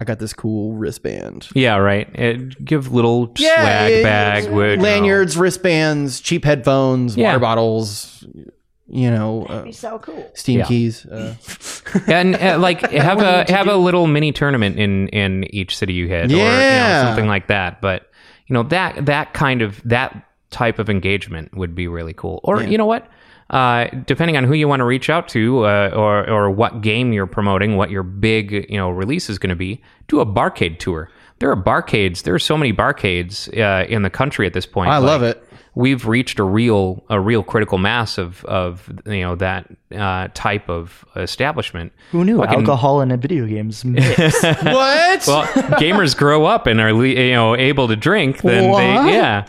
I 0.00 0.04
got 0.04 0.18
this 0.20 0.32
cool 0.32 0.72
wristband. 0.72 1.48
Yeah. 1.54 1.76
Right. 1.76 2.08
It, 2.14 2.64
give 2.64 2.90
little 2.90 3.30
Yeah, 3.36 3.56
swag 3.60 3.92
yeah, 3.92 4.02
bag, 4.04 4.50
with, 4.50 4.70
you 4.70 4.76
know, 4.78 4.82
lanyards, 4.84 5.36
wristbands, 5.36 6.20
cheap 6.20 6.46
headphones, 6.46 7.14
Yeah. 7.14 7.26
water 7.26 7.40
bottles, 7.40 8.24
you 8.90 9.10
know, 9.10 9.44
uh, 9.48 9.62
Be 9.62 9.72
so 9.72 9.98
cool. 9.98 10.30
Steam 10.34 10.60
Yeah. 10.60 10.66
keys. 10.66 11.06
Uh, 11.06 11.34
and 12.06 12.34
uh, 12.36 12.58
like 12.58 12.80
have 12.90 13.20
a 13.20 13.44
have 13.50 13.68
a 13.68 13.76
little 13.76 14.06
mini 14.06 14.32
tournament 14.32 14.78
in 14.78 15.08
in 15.08 15.44
each 15.44 15.76
city 15.76 15.92
you 15.92 16.08
hit, 16.08 16.26
or 16.26 16.36
you 16.36 16.40
know, 16.40 17.02
something 17.06 17.26
like 17.26 17.48
that. 17.48 17.80
But 17.80 18.10
you 18.46 18.54
know 18.54 18.62
that 18.64 19.06
that 19.06 19.34
kind 19.34 19.62
of 19.62 19.80
that 19.84 20.24
type 20.50 20.78
of 20.78 20.88
engagement 20.88 21.54
would 21.56 21.74
be 21.74 21.86
really 21.88 22.14
cool. 22.14 22.40
Or 22.44 22.62
you 22.62 22.78
know 22.78 22.86
what? 22.86 23.06
Uh, 23.50 23.86
depending 24.04 24.36
on 24.36 24.44
who 24.44 24.52
you 24.52 24.68
want 24.68 24.80
to 24.80 24.84
reach 24.84 25.08
out 25.08 25.26
to, 25.28 25.64
uh, 25.64 25.90
or 25.94 26.28
or 26.28 26.50
what 26.50 26.82
game 26.82 27.12
you're 27.12 27.26
promoting, 27.26 27.76
what 27.76 27.90
your 27.90 28.02
big 28.02 28.66
you 28.68 28.76
know 28.76 28.90
release 28.90 29.30
is 29.30 29.38
going 29.38 29.50
to 29.50 29.56
be, 29.56 29.82
do 30.06 30.20
a 30.20 30.26
barcade 30.26 30.78
tour. 30.78 31.10
There 31.40 31.50
are 31.50 31.56
barcades. 31.56 32.22
There 32.22 32.34
are 32.34 32.38
so 32.38 32.56
many 32.56 32.72
barcades 32.72 33.48
uh, 33.56 33.86
in 33.86 34.02
the 34.02 34.10
country 34.10 34.46
at 34.46 34.52
this 34.54 34.66
point. 34.66 34.90
I 34.90 34.98
love 34.98 35.22
it. 35.22 35.42
we've 35.74 36.06
reached 36.06 36.38
a 36.40 36.42
real 36.44 37.04
a 37.08 37.20
real 37.20 37.42
critical 37.44 37.78
mass 37.78 38.18
of 38.18 38.44
of 38.46 38.90
you 39.06 39.20
know 39.20 39.36
that 39.36 39.66
uh, 39.96 40.28
type 40.34 40.68
of 40.68 41.04
establishment. 41.14 41.92
Who 42.10 42.24
knew 42.24 42.38
Fucking- 42.38 42.60
alcohol 42.60 43.00
and 43.00 43.12
video 43.22 43.46
games 43.46 43.84
mix? 43.86 44.18
What? 44.42 45.26
Well, 45.26 45.46
gamers 45.78 46.16
grow 46.16 46.44
up 46.46 46.66
and 46.66 46.80
are 46.80 47.04
you 47.04 47.32
know 47.32 47.54
able 47.56 47.86
to 47.88 47.94
drink. 47.96 48.42
Then 48.42 48.70
What? 48.70 48.78
they 48.80 49.12
yeah. 49.14 49.46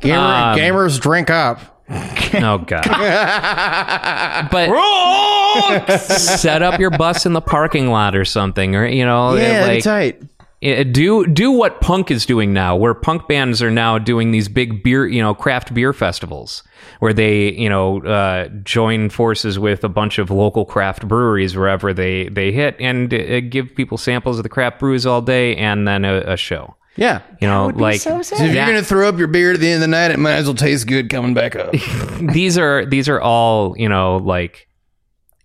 Gamer, 0.00 0.18
um, 0.18 0.58
gamers 0.58 1.00
drink 1.00 1.30
up. 1.30 1.58
Oh 1.88 2.58
god. 2.66 2.84
but 4.50 5.96
set 5.98 6.62
up 6.62 6.78
your 6.80 6.90
bus 6.90 7.26
in 7.26 7.32
the 7.32 7.40
parking 7.40 7.88
lot 7.88 8.14
or 8.16 8.24
something, 8.24 8.74
or 8.76 8.86
you 8.86 9.04
know, 9.04 9.34
Yeah, 9.34 9.66
like 9.66 9.82
tight. 9.84 10.22
Yeah, 10.64 10.82
do 10.82 11.26
do 11.26 11.52
what 11.52 11.82
punk 11.82 12.10
is 12.10 12.24
doing 12.24 12.54
now, 12.54 12.74
where 12.74 12.94
punk 12.94 13.28
bands 13.28 13.62
are 13.62 13.70
now 13.70 13.98
doing 13.98 14.30
these 14.30 14.48
big 14.48 14.82
beer, 14.82 15.06
you 15.06 15.20
know, 15.20 15.34
craft 15.34 15.74
beer 15.74 15.92
festivals, 15.92 16.62
where 17.00 17.12
they, 17.12 17.52
you 17.52 17.68
know, 17.68 18.02
uh, 18.02 18.48
join 18.62 19.10
forces 19.10 19.58
with 19.58 19.84
a 19.84 19.90
bunch 19.90 20.18
of 20.18 20.30
local 20.30 20.64
craft 20.64 21.06
breweries 21.06 21.54
wherever 21.54 21.92
they 21.92 22.30
they 22.30 22.50
hit, 22.50 22.76
and 22.80 23.12
uh, 23.12 23.40
give 23.40 23.74
people 23.74 23.98
samples 23.98 24.38
of 24.38 24.42
the 24.42 24.48
craft 24.48 24.78
brews 24.78 25.04
all 25.04 25.20
day, 25.20 25.54
and 25.56 25.86
then 25.86 26.06
a, 26.06 26.20
a 26.20 26.36
show. 26.38 26.74
Yeah. 26.96 27.20
You 27.42 27.48
know, 27.48 27.66
like 27.66 28.00
so 28.00 28.22
sad. 28.22 28.48
If 28.48 28.54
you're 28.54 28.64
gonna 28.64 28.82
throw 28.82 29.06
up 29.06 29.18
your 29.18 29.28
beer 29.28 29.52
at 29.52 29.60
the 29.60 29.68
end 29.68 29.76
of 29.76 29.80
the 29.82 29.88
night, 29.88 30.12
it 30.12 30.18
might 30.18 30.36
as 30.36 30.46
well 30.46 30.54
taste 30.54 30.86
good 30.86 31.10
coming 31.10 31.34
back 31.34 31.56
up. 31.56 31.72
these 32.32 32.56
are 32.56 32.86
these 32.86 33.10
are 33.10 33.20
all 33.20 33.76
you 33.76 33.90
know 33.90 34.16
like 34.16 34.66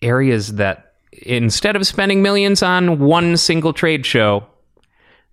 areas 0.01 0.55
that 0.55 0.93
instead 1.11 1.76
of 1.76 1.86
spending 1.86 2.22
millions 2.22 2.63
on 2.63 2.99
one 2.99 3.36
single 3.36 3.74
trade 3.74 4.05
show, 4.05 4.47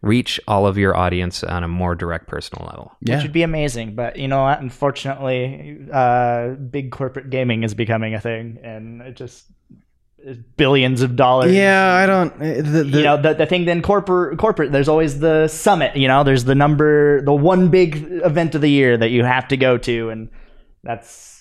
reach 0.03 0.41
all 0.47 0.67
of 0.67 0.77
your 0.79 0.97
audience 0.97 1.43
on 1.43 1.65
a 1.65 1.69
more 1.69 1.95
direct 1.95 2.29
personal 2.29 2.67
level. 2.67 2.93
yeah. 3.01 3.17
Which 3.17 3.25
would 3.25 3.33
be 3.33 3.43
amazing, 3.43 3.95
but 3.95 4.17
you 4.17 4.29
know 4.29 4.43
what? 4.45 4.61
Unfortunately, 4.61 5.79
uh, 5.93 6.51
big 6.51 6.91
corporate 6.93 7.31
gaming 7.31 7.63
is 7.65 7.75
becoming 7.75 8.15
a 8.15 8.21
thing, 8.21 8.59
and 8.63 9.01
it 9.03 9.17
just 9.17 9.47
is 10.19 10.39
billions 10.57 11.03
of 11.03 11.17
dollars. 11.17 11.53
Yeah, 11.55 11.93
I 11.95 12.07
don't. 12.07 12.33
uh, 12.35 12.39
The, 12.39 12.63
the, 12.85 12.99
you 12.99 13.05
know 13.05 13.21
the, 13.21 13.35
the 13.35 13.47
thing 13.47 13.65
then 13.65 13.81
corporate 13.83 14.39
corporate 14.39 14.73
there's 14.73 14.89
always 14.89 15.21
the 15.21 15.47
summit 15.49 15.95
you 15.97 16.09
know 16.09 16.25
there's 16.25 16.45
the 16.45 16.55
number 16.55 17.23
the 17.23 17.33
one 17.35 17.69
big 17.69 17.97
event 18.25 18.55
of 18.55 18.61
the 18.61 18.71
year 18.71 18.97
that 18.97 19.11
you 19.11 19.25
have 19.25 19.47
to 19.49 19.57
go 19.57 19.79
to 19.79 20.11
and 20.11 20.29
that's 20.83 21.36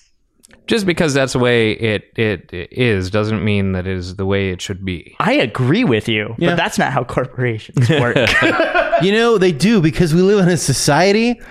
Just 0.66 0.84
because 0.86 1.14
that's 1.14 1.32
the 1.34 1.38
way 1.38 1.72
it, 1.72 2.10
it, 2.16 2.50
it 2.52 2.72
is 2.72 3.10
doesn't 3.10 3.44
mean 3.44 3.72
that 3.72 3.86
it 3.86 3.96
is 3.96 4.16
the 4.16 4.26
way 4.26 4.50
it 4.50 4.60
should 4.60 4.84
be. 4.84 5.14
i 5.20 5.32
agree 5.32 5.84
with 5.84 6.08
you 6.08 6.34
Yeah. 6.38 6.50
but 6.50 6.56
that's 6.56 6.78
not 6.78 6.92
how 6.92 7.04
corporations 7.04 7.88
work 8.02 8.16
you 9.02 9.12
know 9.12 9.38
they 9.38 9.52
do 9.52 9.80
because 9.80 10.14
we 10.14 10.22
live 10.22 10.40
in 10.40 10.48
a 10.48 10.56
society. 10.56 11.34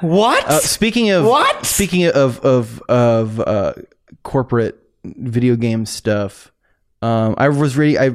what 0.00 0.44
Uh, 0.46 0.58
speaking 0.60 1.10
of 1.10 1.24
What? 1.24 1.66
Speaking 1.66 2.06
of 2.06 2.40
of 2.40 2.80
of 2.88 3.40
uh, 3.40 3.74
corporate 4.22 4.78
video 5.04 5.56
game 5.56 5.86
stuff, 5.86 6.52
um, 7.02 7.34
I 7.38 7.48
was 7.48 7.76
ready. 7.76 7.98
I 7.98 8.10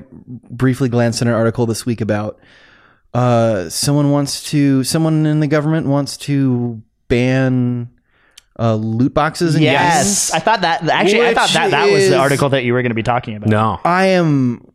briefly 0.50 0.90
glanced 0.90 1.22
at 1.22 1.28
an 1.28 1.34
article 1.34 1.66
this 1.66 1.86
week 1.86 2.02
about 2.02 2.40
uh, 3.14 3.70
someone 3.70 4.12
wants 4.12 4.44
to 4.52 4.84
someone 4.84 5.26
in 5.26 5.40
the 5.40 5.48
government 5.48 5.88
wants 5.88 6.18
to 6.18 6.82
ban 7.08 7.90
uh, 8.60 8.76
loot 8.76 9.14
boxes. 9.14 9.56
And 9.56 9.64
yes 9.64 10.32
i 10.34 10.40
thought 10.40 10.62
that 10.62 10.88
actually 10.90 11.26
i 11.26 11.34
thought 11.34 11.50
that 11.50 11.72
that 11.72 11.92
was 11.92 12.04
is- 12.04 12.10
the 12.12 12.18
article 12.18 12.50
that 12.50 12.64
you 12.64 12.74
were 12.74 12.82
going 12.82 12.92
to 12.92 12.96
be 12.96 13.04
talking 13.04 13.36
about 13.36 13.50
No, 13.50 13.80
I 13.84 14.08
am 14.08 14.70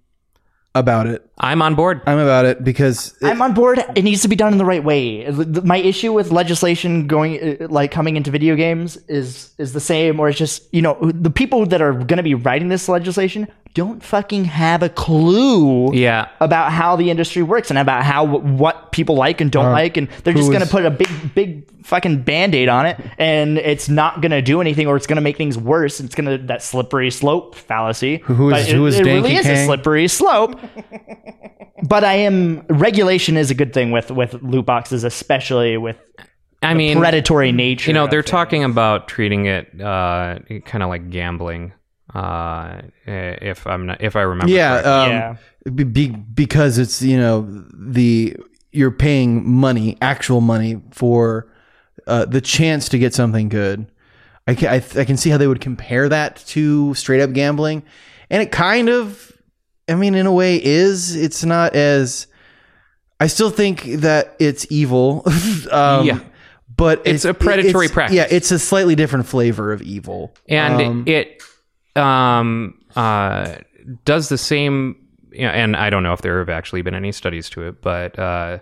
about 0.74 1.06
it. 1.08 1.28
I'm 1.38 1.60
on 1.62 1.74
board. 1.74 2.02
I'm 2.06 2.18
about 2.18 2.44
it 2.44 2.62
because 2.62 3.16
it- 3.20 3.26
I'm 3.26 3.42
on 3.42 3.52
board. 3.54 3.82
It 3.96 4.02
needs 4.02 4.22
to 4.22 4.28
be 4.28 4.36
done 4.36 4.52
in 4.52 4.58
the 4.58 4.64
right 4.64 4.84
way. 4.84 5.26
My 5.64 5.78
issue 5.78 6.12
with 6.12 6.30
legislation 6.30 7.06
going 7.08 7.62
uh, 7.62 7.66
like 7.68 7.90
coming 7.90 8.16
into 8.16 8.30
video 8.30 8.54
games 8.54 8.96
is 9.08 9.54
is 9.58 9.72
the 9.72 9.80
same, 9.80 10.20
or 10.20 10.28
it's 10.28 10.38
just 10.38 10.62
you 10.72 10.82
know 10.82 10.96
the 11.02 11.30
people 11.30 11.66
that 11.66 11.80
are 11.82 11.92
going 11.94 12.18
to 12.18 12.22
be 12.22 12.34
writing 12.34 12.68
this 12.68 12.88
legislation 12.88 13.48
don't 13.74 14.02
fucking 14.02 14.44
have 14.44 14.82
a 14.82 14.88
clue 14.88 15.92
Yeah. 15.94 16.28
about 16.40 16.72
how 16.72 16.96
the 16.96 17.10
industry 17.10 17.42
works 17.42 17.70
and 17.70 17.78
about 17.78 18.04
how 18.04 18.24
what 18.24 18.92
people 18.92 19.14
like 19.14 19.40
and 19.40 19.50
don't 19.50 19.72
like, 19.72 19.96
and 19.96 20.08
they're 20.24 20.34
just 20.34 20.50
going 20.50 20.62
to 20.62 20.68
put 20.68 20.84
a 20.84 20.90
big 20.90 21.08
big 21.34 21.84
fucking 21.84 22.22
band 22.22 22.54
aid 22.54 22.68
on 22.68 22.86
it, 22.86 23.00
and 23.18 23.58
it's 23.58 23.88
not 23.88 24.20
going 24.20 24.32
to 24.32 24.42
do 24.42 24.60
anything, 24.60 24.86
or 24.86 24.96
it's 24.96 25.06
going 25.06 25.16
to 25.16 25.22
make 25.22 25.36
things 25.36 25.56
worse. 25.56 26.00
It's 26.00 26.14
going 26.14 26.38
to 26.40 26.46
that 26.48 26.62
slippery 26.62 27.10
slope 27.10 27.54
fallacy. 27.54 28.18
Who 28.24 28.50
is- 28.50 28.66
But 28.66 28.72
who 28.74 28.86
it, 28.86 28.88
is 28.90 29.00
it 29.00 29.04
really 29.04 29.30
Danky 29.32 29.38
is 29.40 29.46
a 29.46 29.64
slippery 29.66 30.08
slope 30.08 30.58
but 31.84 32.02
I 32.04 32.14
am 32.14 32.64
regulation 32.68 33.36
is 33.36 33.50
a 33.50 33.54
good 33.54 33.72
thing 33.72 33.90
with 33.92 34.10
with 34.10 34.34
loot 34.42 34.66
boxes, 34.66 35.04
especially 35.04 35.76
with 35.76 35.96
I 36.60 36.74
mean, 36.74 36.98
predatory 36.98 37.52
nature. 37.52 37.88
you 37.90 37.94
know, 37.94 38.08
they're 38.08 38.20
things. 38.22 38.30
talking 38.30 38.64
about 38.64 39.06
treating 39.06 39.46
it 39.46 39.80
uh, 39.80 40.40
kind 40.64 40.82
of 40.82 40.88
like 40.88 41.08
gambling. 41.10 41.72
Uh, 42.14 42.82
if 43.06 43.66
I'm 43.66 43.86
not, 43.86 44.00
if 44.00 44.16
I 44.16 44.22
remember, 44.22 44.52
yeah, 44.52 44.82
correctly. 44.82 44.90
um, 44.92 45.10
Yeah. 45.10 45.36
be, 45.74 45.84
be, 45.84 46.08
because 46.08 46.78
it's 46.78 47.02
you 47.02 47.18
know 47.18 47.46
the 47.74 48.34
you're 48.72 48.90
paying 48.90 49.48
money, 49.48 49.96
actual 50.00 50.40
money 50.40 50.80
for 50.92 51.50
uh, 52.06 52.24
the 52.24 52.40
chance 52.40 52.88
to 52.90 52.98
get 52.98 53.14
something 53.14 53.48
good. 53.48 53.90
I 54.46 54.54
can, 54.54 54.68
I, 54.68 54.76
I 55.00 55.04
can 55.04 55.16
see 55.18 55.28
how 55.30 55.36
they 55.36 55.46
would 55.46 55.60
compare 55.60 56.08
that 56.08 56.36
to 56.48 56.94
straight 56.94 57.20
up 57.20 57.32
gambling, 57.34 57.82
and 58.30 58.40
it 58.42 58.50
kind 58.52 58.88
of, 58.88 59.30
I 59.88 59.94
mean, 59.94 60.14
in 60.14 60.24
a 60.26 60.32
way, 60.32 60.56
is. 60.62 61.14
It's 61.14 61.44
not 61.44 61.74
as. 61.76 62.26
I 63.20 63.26
still 63.26 63.50
think 63.50 63.82
that 63.84 64.34
it's 64.38 64.66
evil. 64.70 65.24
um, 65.70 66.06
Yeah. 66.06 66.20
But 66.74 67.02
It's 67.04 67.24
a 67.24 67.34
predatory 67.34 67.86
it's- 67.86 67.90
practice. 67.92 68.14
Yeah, 68.16 68.28
it's 68.30 68.52
a 68.52 68.58
slightly 68.58 68.94
different 68.94 69.26
flavor 69.26 69.72
of 69.72 69.82
evil. 69.82 70.32
and 70.48 70.74
Um, 70.80 71.04
it 71.08 71.42
um, 71.98 72.80
uh, 72.96 73.56
does 74.04 74.28
the 74.28 74.38
same. 74.38 75.04
You 75.30 75.42
know, 75.42 75.50
and 75.50 75.76
I 75.76 75.90
don't 75.90 76.02
know 76.02 76.14
if 76.14 76.22
there 76.22 76.38
have 76.38 76.48
actually 76.48 76.82
been 76.82 76.94
any 76.94 77.12
studies 77.12 77.50
to 77.50 77.62
it, 77.62 77.82
but 77.82 78.18
uh, 78.18 78.58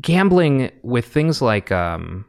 gambling 0.00 0.70
with 0.82 1.06
things 1.06 1.42
like 1.42 1.72
um, 1.72 2.24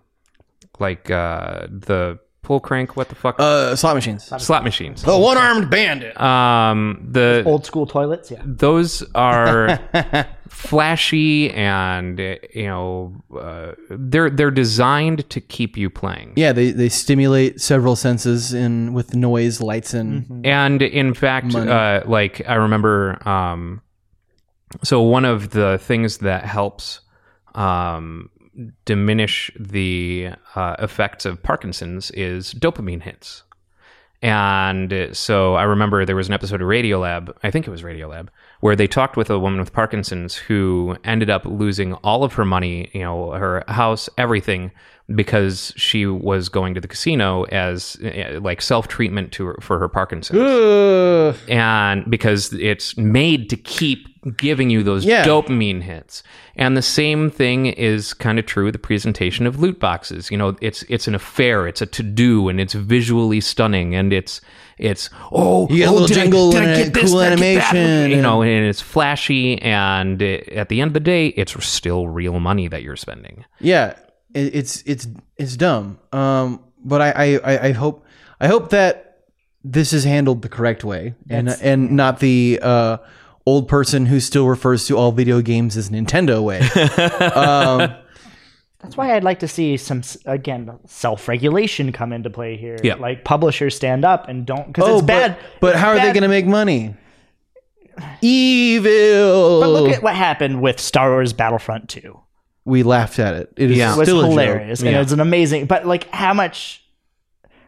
like 0.79 1.11
uh, 1.11 1.67
the 1.69 2.19
pull 2.43 2.59
crank, 2.59 2.95
what 2.97 3.09
the 3.09 3.15
fuck, 3.15 3.39
uh, 3.39 3.75
slot 3.75 3.95
machines. 3.95 4.25
slot 4.43 4.63
machines. 4.63 5.03
The 5.03 5.17
one 5.17 5.37
armed 5.37 5.69
bandit. 5.69 6.19
Um, 6.19 7.07
the 7.11 7.43
old 7.45 7.65
school 7.65 7.85
toilets. 7.85 8.31
Yeah, 8.31 8.41
those 8.43 9.03
are 9.13 9.79
flashy 10.49 11.49
and 11.51 12.19
uh, 12.19 12.35
you 12.53 12.65
know 12.65 13.13
uh, 13.39 13.71
they're 13.89 14.29
they're 14.29 14.51
designed 14.51 15.29
to 15.29 15.39
keep 15.41 15.77
you 15.77 15.89
playing. 15.89 16.33
Yeah, 16.35 16.51
they, 16.51 16.71
they 16.71 16.89
stimulate 16.89 17.61
several 17.61 17.95
senses 17.95 18.53
in 18.53 18.93
with 18.93 19.13
noise, 19.15 19.61
lights, 19.61 19.93
and 19.93 20.45
And 20.45 20.81
in 20.81 21.13
fact, 21.13 21.53
Money. 21.53 21.71
uh, 21.71 22.01
like 22.09 22.41
I 22.47 22.55
remember, 22.55 23.25
um, 23.27 23.81
so 24.83 25.01
one 25.01 25.25
of 25.25 25.51
the 25.51 25.77
things 25.77 26.19
that 26.19 26.45
helps 26.45 27.01
um, 27.55 28.29
diminish 28.85 29.51
the 29.59 30.31
uh, 30.55 30.75
effects 30.79 31.25
of 31.25 31.41
Parkinson's 31.41 32.11
is 32.11 32.53
dopamine 32.53 33.01
hits. 33.01 33.43
And 34.21 35.09
so 35.13 35.55
I 35.55 35.63
remember 35.63 36.05
there 36.05 36.15
was 36.15 36.27
an 36.27 36.33
episode 36.33 36.61
of 36.61 36.67
Radiolab, 36.67 37.35
I 37.41 37.49
think 37.49 37.67
it 37.67 37.71
was 37.71 37.81
Radiolab, 37.81 38.27
where 38.59 38.75
they 38.75 38.85
talked 38.85 39.17
with 39.17 39.31
a 39.31 39.39
woman 39.39 39.59
with 39.59 39.73
Parkinson's 39.73 40.35
who 40.35 40.95
ended 41.03 41.31
up 41.31 41.43
losing 41.45 41.93
all 41.95 42.23
of 42.23 42.33
her 42.33 42.45
money, 42.45 42.91
you 42.93 43.01
know, 43.01 43.31
her 43.31 43.63
house, 43.67 44.09
everything, 44.19 44.71
because 45.15 45.73
she 45.75 46.05
was 46.05 46.49
going 46.49 46.73
to 46.75 46.81
the 46.81 46.87
casino 46.87 47.43
as 47.45 47.97
uh, 48.03 48.39
like 48.41 48.61
self 48.61 48.87
treatment 48.87 49.31
to 49.33 49.45
her, 49.47 49.57
for 49.61 49.79
her 49.79 49.87
Parkinson's 49.89 50.39
Ugh. 50.41 51.35
and 51.47 52.09
because 52.09 52.53
it's 52.53 52.97
made 52.97 53.49
to 53.49 53.57
keep 53.57 54.07
giving 54.37 54.69
you 54.69 54.83
those 54.83 55.03
Yeah. 55.03 55.25
dopamine 55.25 55.81
hits. 55.81 56.21
And 56.55 56.77
the 56.77 56.81
same 56.83 57.31
thing 57.31 57.65
is 57.65 58.13
kind 58.13 58.37
of 58.37 58.45
true 58.45 58.65
with 58.65 58.73
the 58.73 58.79
presentation 58.79 59.47
of 59.47 59.59
loot 59.59 59.79
boxes. 59.79 60.29
You 60.29 60.37
know, 60.37 60.55
it's 60.61 60.83
it's 60.83 61.07
an 61.07 61.15
affair, 61.15 61.67
it's 61.67 61.81
a 61.81 61.85
to 61.87 62.03
do, 62.03 62.47
and 62.49 62.59
it's 62.59 62.73
visually 62.73 63.41
stunning, 63.41 63.95
and 63.95 64.13
it's 64.13 64.39
it's 64.77 65.09
oh, 65.31 65.67
You 65.69 65.77
get 65.77 65.87
a 65.87 65.89
oh, 65.89 65.93
little 65.93 66.07
jingle 66.07 66.55
I 66.55 66.59
and 66.63 66.87
a 66.87 66.89
this? 66.89 67.11
cool 67.11 67.19
Did 67.21 67.33
I 67.33 67.35
get 67.35 67.39
that? 67.55 67.75
animation 67.75 68.11
you 68.11 68.21
know, 68.21 68.41
and 68.43 68.65
it's 68.67 68.81
flashy, 68.81 69.59
and 69.61 70.21
it, 70.21 70.49
at 70.49 70.69
the 70.69 70.81
end 70.81 70.89
of 70.89 70.93
the 70.93 70.99
day, 70.99 71.27
it's 71.27 71.53
still 71.65 72.07
real 72.07 72.39
money 72.39 72.67
that 72.67 72.83
you're 72.83 72.95
spending. 72.95 73.45
yeah, 73.59 73.93
it, 74.33 74.55
it's 74.55 74.83
it's 74.85 75.07
it's 75.37 75.57
dumb. 75.57 75.99
Um, 76.11 76.63
but 76.83 77.01
I, 77.01 77.35
I 77.35 77.67
I 77.67 77.71
hope 77.71 78.05
I 78.39 78.47
hope 78.47 78.69
that 78.71 79.19
this 79.63 79.93
is 79.93 80.03
handled 80.03 80.41
the 80.41 80.49
correct 80.49 80.83
way, 80.83 81.15
and 81.29 81.47
That's- 81.47 81.61
and 81.61 81.91
not 81.91 82.19
the 82.19 82.59
uh, 82.61 82.97
old 83.45 83.67
person 83.67 84.05
who 84.05 84.19
still 84.19 84.47
refers 84.47 84.87
to 84.87 84.97
all 84.97 85.11
video 85.11 85.41
games 85.41 85.77
as 85.77 85.89
Nintendo 85.89 86.41
way. 86.43 86.59
um, 87.35 87.95
That's 88.79 88.97
why 88.97 89.15
I'd 89.15 89.23
like 89.23 89.39
to 89.39 89.47
see 89.47 89.77
some 89.77 90.01
again 90.25 90.71
self-regulation 90.87 91.91
come 91.91 92.13
into 92.13 92.29
play 92.29 92.57
here. 92.57 92.77
Yeah. 92.83 92.95
Like 92.95 93.23
publishers 93.23 93.75
stand 93.75 94.03
up 94.05 94.27
and 94.27 94.45
don't 94.45 94.67
because 94.67 94.89
oh, 94.89 94.97
it's 94.97 95.05
bad. 95.05 95.37
but, 95.59 95.73
but 95.73 95.75
how 95.75 95.89
are 95.89 95.95
they 95.95 96.13
going 96.13 96.23
to 96.23 96.27
make 96.27 96.47
money? 96.47 96.95
Evil. 98.21 99.61
But 99.61 99.67
look 99.67 99.91
at 99.91 100.03
what 100.03 100.15
happened 100.15 100.61
with 100.61 100.79
Star 100.79 101.11
Wars 101.11 101.33
Battlefront 101.33 101.89
2. 101.89 102.19
We 102.65 102.83
laughed 102.83 103.19
at 103.19 103.33
it. 103.33 103.53
It 103.57 103.71
is 103.71 103.77
Yeah. 103.77 103.93
It 103.95 103.97
was 103.97 104.07
still 104.07 104.23
hilarious 104.23 104.81
and 104.81 104.91
Yeah. 104.91 105.01
it's 105.01 105.11
an 105.11 105.19
amazing 105.19 105.65
but 105.65 105.85
like 105.85 106.09
how 106.11 106.33
much 106.33 106.83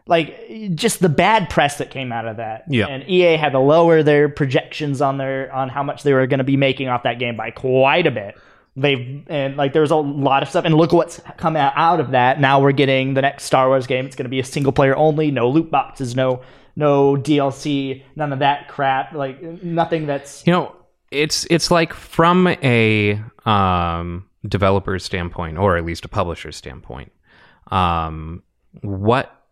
like 0.06 0.38
just 0.74 1.00
the 1.00 1.08
bad 1.08 1.48
press 1.48 1.78
that 1.78 1.90
came 1.90 2.12
out 2.12 2.26
of 2.26 2.36
that. 2.36 2.64
Yeah. 2.68 2.86
And 2.86 3.08
EA 3.08 3.36
had 3.36 3.52
to 3.52 3.58
lower 3.58 4.02
their 4.02 4.28
projections 4.28 5.00
on 5.00 5.16
their 5.16 5.52
on 5.52 5.68
how 5.68 5.82
much 5.82 6.02
they 6.02 6.12
were 6.12 6.26
going 6.26 6.38
to 6.38 6.44
be 6.44 6.56
making 6.56 6.88
off 6.88 7.04
that 7.04 7.18
game 7.18 7.36
by 7.36 7.50
quite 7.50 8.06
a 8.06 8.10
bit. 8.10 8.36
They've 8.76 9.24
and 9.28 9.56
like 9.56 9.72
there's 9.72 9.92
a 9.92 9.96
lot 9.96 10.42
of 10.42 10.48
stuff 10.50 10.64
and 10.64 10.74
look 10.74 10.92
what's 10.92 11.20
come 11.38 11.56
out, 11.56 11.72
out 11.76 12.00
of 12.00 12.10
that. 12.10 12.40
Now 12.40 12.60
we're 12.60 12.72
getting 12.72 13.14
the 13.14 13.22
next 13.22 13.44
Star 13.44 13.68
Wars 13.68 13.86
game. 13.86 14.04
It's 14.04 14.16
going 14.16 14.24
to 14.24 14.30
be 14.30 14.40
a 14.40 14.44
single 14.44 14.72
player 14.72 14.96
only, 14.96 15.30
no 15.30 15.48
loot 15.48 15.70
boxes, 15.70 16.14
no 16.14 16.42
no 16.76 17.14
DLC, 17.16 18.02
none 18.16 18.32
of 18.32 18.40
that 18.40 18.68
crap. 18.68 19.12
Like 19.14 19.40
nothing 19.62 20.06
that's 20.06 20.44
You 20.46 20.52
know, 20.52 20.76
it's 21.10 21.46
it's 21.50 21.70
like 21.70 21.94
from 21.94 22.48
a 22.48 23.22
um, 23.46 24.26
developer's 24.46 25.04
standpoint, 25.04 25.58
or 25.58 25.76
at 25.76 25.84
least 25.84 26.04
a 26.04 26.08
publisher's 26.08 26.56
standpoint. 26.56 27.12
Um, 27.70 28.42
what 28.82 29.44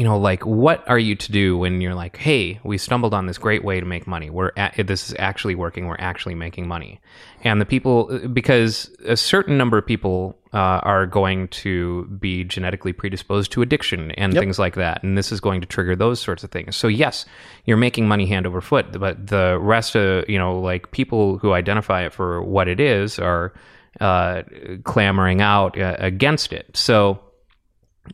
you 0.00 0.04
know, 0.04 0.18
like 0.18 0.46
what 0.46 0.82
are 0.88 0.98
you 0.98 1.14
to 1.14 1.30
do 1.30 1.58
when 1.58 1.82
you're 1.82 1.94
like, 1.94 2.16
hey, 2.16 2.58
we 2.64 2.78
stumbled 2.78 3.12
on 3.12 3.26
this 3.26 3.36
great 3.36 3.62
way 3.62 3.80
to 3.80 3.84
make 3.84 4.06
money. 4.06 4.30
We're 4.30 4.50
at, 4.56 4.86
this 4.86 5.10
is 5.10 5.16
actually 5.18 5.54
working. 5.54 5.88
We're 5.88 5.98
actually 5.98 6.34
making 6.34 6.66
money, 6.66 7.00
and 7.44 7.60
the 7.60 7.66
people 7.66 8.18
because 8.32 8.90
a 9.04 9.14
certain 9.14 9.58
number 9.58 9.76
of 9.76 9.84
people 9.84 10.38
uh, 10.54 10.80
are 10.82 11.04
going 11.04 11.48
to 11.48 12.06
be 12.18 12.44
genetically 12.44 12.94
predisposed 12.94 13.52
to 13.52 13.60
addiction 13.60 14.12
and 14.12 14.32
things 14.32 14.58
like 14.58 14.74
that, 14.76 15.02
and 15.02 15.18
this 15.18 15.32
is 15.32 15.38
going 15.38 15.60
to 15.60 15.66
trigger 15.66 15.94
those 15.94 16.18
sorts 16.18 16.44
of 16.44 16.50
things. 16.50 16.76
So 16.76 16.88
yes, 16.88 17.26
you're 17.66 17.76
making 17.76 18.08
money 18.08 18.24
hand 18.24 18.46
over 18.46 18.62
foot, 18.62 18.98
but 18.98 19.26
the 19.26 19.58
rest 19.60 19.96
of 19.96 20.26
you 20.30 20.38
know, 20.38 20.58
like 20.58 20.92
people 20.92 21.36
who 21.36 21.52
identify 21.52 22.06
it 22.06 22.14
for 22.14 22.42
what 22.42 22.68
it 22.68 22.80
is 22.80 23.18
are 23.18 23.52
uh, 24.00 24.42
clamoring 24.84 25.40
out 25.40 25.78
uh, 25.78 25.96
against 25.98 26.52
it. 26.52 26.76
So 26.76 27.20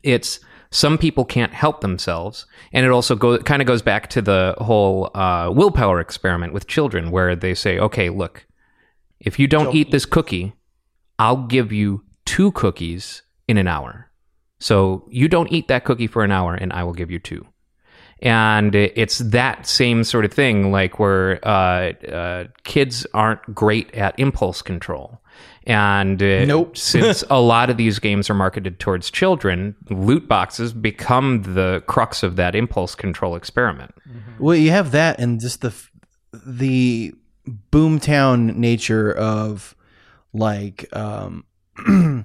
it's 0.03 0.41
some 0.71 0.99
people 0.99 1.25
can't 1.25 1.53
help 1.53 1.81
themselves 1.81 2.47
and 2.73 2.85
it 2.85 2.91
also 2.91 3.15
go, 3.15 3.39
kind 3.39 3.63
of 3.63 3.69
goes 3.69 3.83
back 3.83 4.09
to 4.11 4.23
the 4.23 4.55
whole 4.59 5.11
uh, 5.15 5.51
willpower 5.51 6.01
experiment 6.01 6.53
with 6.53 6.67
children 6.67 7.11
where 7.11 7.37
they 7.37 7.55
say 7.55 7.79
okay 7.79 8.11
look 8.11 8.47
if 9.21 9.39
you 9.39 9.47
don't 9.47 9.75
eat 9.75 9.93
this 9.93 10.05
cookie 10.05 10.53
i'll 11.21 11.47
give 11.47 11.73
you 11.73 12.03
two 12.27 12.53
cookies 12.53 13.23
in 13.49 13.57
an 13.57 13.67
hour. 13.67 14.11
So 14.59 15.07
you 15.09 15.29
don't 15.29 15.51
eat 15.51 15.69
that 15.69 15.85
cookie 15.85 16.07
for 16.07 16.25
an 16.25 16.33
hour 16.33 16.55
and 16.55 16.73
i 16.73 16.85
will 16.85 16.93
give 16.93 17.11
you 17.11 17.19
two. 17.19 17.47
And 18.21 18.75
it's 18.75 19.19
that 19.19 19.67
same 19.67 20.03
sort 20.03 20.25
of 20.25 20.33
thing 20.33 20.73
like 20.73 20.99
where 20.99 21.39
uh, 21.47 21.93
uh, 21.93 22.45
kids 22.65 23.07
aren't 23.13 23.55
great 23.55 23.95
at 23.95 24.19
impulse 24.19 24.63
control 24.63 25.21
and 25.67 26.23
uh, 26.23 26.45
Nope. 26.45 26.77
since 26.77 27.25
a 27.29 27.41
lot 27.41 27.71
of 27.71 27.77
these 27.77 27.99
games 27.99 28.31
are 28.31 28.35
marketed 28.35 28.79
towards 28.79 29.11
children 29.11 29.75
loot 29.91 30.29
boxes 30.29 30.73
become 30.73 31.43
the 31.55 31.83
crux 31.87 32.23
of 32.23 32.37
that 32.37 32.55
impulse 32.55 32.95
control 32.95 33.35
experiment. 33.37 33.95
Well, 34.39 34.55
you 34.57 34.71
have 34.71 34.93
that, 34.93 35.19
and 35.19 35.41
just 35.41 35.61
the 35.63 35.75
the 36.33 37.15
boomtown 37.73 38.57
nature 38.57 39.13
of 39.13 39.75
like 40.33 40.87
um, 40.95 41.45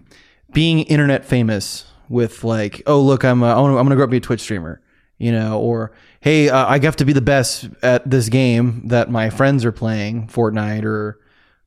being 0.54 0.80
internet 0.84 1.26
famous 1.26 1.86
with 2.10 2.44
like, 2.44 2.82
oh 2.86 3.02
look, 3.02 3.24
I'm 3.24 3.42
uh, 3.44 3.54
I 3.56 3.60
wanna- 3.60 3.78
I'm 3.78 3.86
gonna 3.86 3.96
grow 3.96 4.04
up 4.06 4.10
to 4.10 4.12
be 4.12 4.18
a 4.18 4.22
Twitch 4.22 4.42
streamer, 4.42 4.82
you 5.18 5.32
know, 5.32 5.60
or 5.60 5.94
hey, 6.20 6.50
uh, 6.50 6.68
I 6.68 6.80
have 6.80 6.98
to 6.98 7.06
be 7.06 7.14
the 7.14 7.22
best 7.22 7.70
at 7.82 8.08
this 8.10 8.30
game 8.30 8.88
that 8.88 9.10
my 9.10 9.30
friends 9.30 9.64
are 9.66 9.72
playing, 9.72 10.28
Fortnite, 10.28 10.84
or 10.84 11.20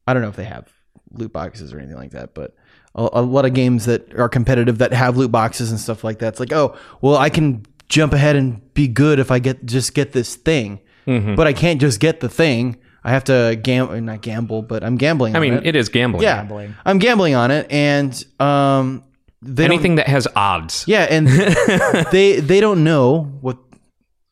I 0.07 0.13
don't 0.13 0.23
know 0.23 0.29
if 0.29 0.37
they 0.37 0.45
have 0.45 0.71
loot 1.19 1.33
boxes 1.33 1.73
or 1.73 1.79
anything 1.79 1.97
like 1.97 2.13
that, 2.13 2.35
but. 2.35 2.55
A, 2.97 3.09
a 3.15 3.23
lot 3.23 3.45
of 3.45 3.55
games 3.55 3.87
that 3.87 4.15
are 4.15 4.29
competitive 4.29 4.79
that 4.79 4.93
have 4.93 5.17
loot 5.17 5.33
boxes 5.33 5.73
and 5.73 5.81
stuff 5.81 6.05
like 6.05 6.21
that. 6.21 6.29
It's 6.29 6.39
like, 6.39 6.53
oh, 6.53 6.77
well, 7.01 7.17
I 7.17 7.29
can 7.29 7.67
jump 7.89 8.13
ahead 8.13 8.37
and 8.37 8.73
be 8.73 8.87
good 8.87 9.19
if 9.19 9.33
I 9.33 9.41
get 9.41 9.67
just 9.67 9.95
get 9.95 10.13
this 10.13 10.37
thing 10.37 10.79
but 11.07 11.47
I 11.47 11.53
can't 11.53 11.81
just 11.81 12.01
get 12.01 12.21
the 12.21 12.29
thing. 12.29 12.79
I 13.03 13.11
have 13.11 13.25
to 13.25 13.59
gamble, 13.63 14.01
not 14.01 14.23
gamble, 14.23 14.63
but 14.63 14.83
I'm 14.83 14.97
gambling. 14.97 15.35
i 15.35 15.39
on 15.39 15.43
mean 15.43 15.55
it. 15.55 15.67
it 15.67 15.77
is 15.77 15.89
gambling 15.91 16.23
yeah, 16.23 16.37
Gambling. 16.37 16.75
I'm 16.87 16.99
gambling 16.99 17.35
on 17.35 17.51
it, 17.51 17.71
and 17.71 18.25
um, 18.41 19.05
they 19.43 19.67
anything 19.67 19.97
that 19.97 20.09
has 20.09 20.27
odds 20.35 20.85
yeah, 20.87 21.07
and 21.11 21.27
they 22.13 22.41
they 22.41 22.61
don't 22.61 22.83
know 22.83 23.25
what. 23.41 23.59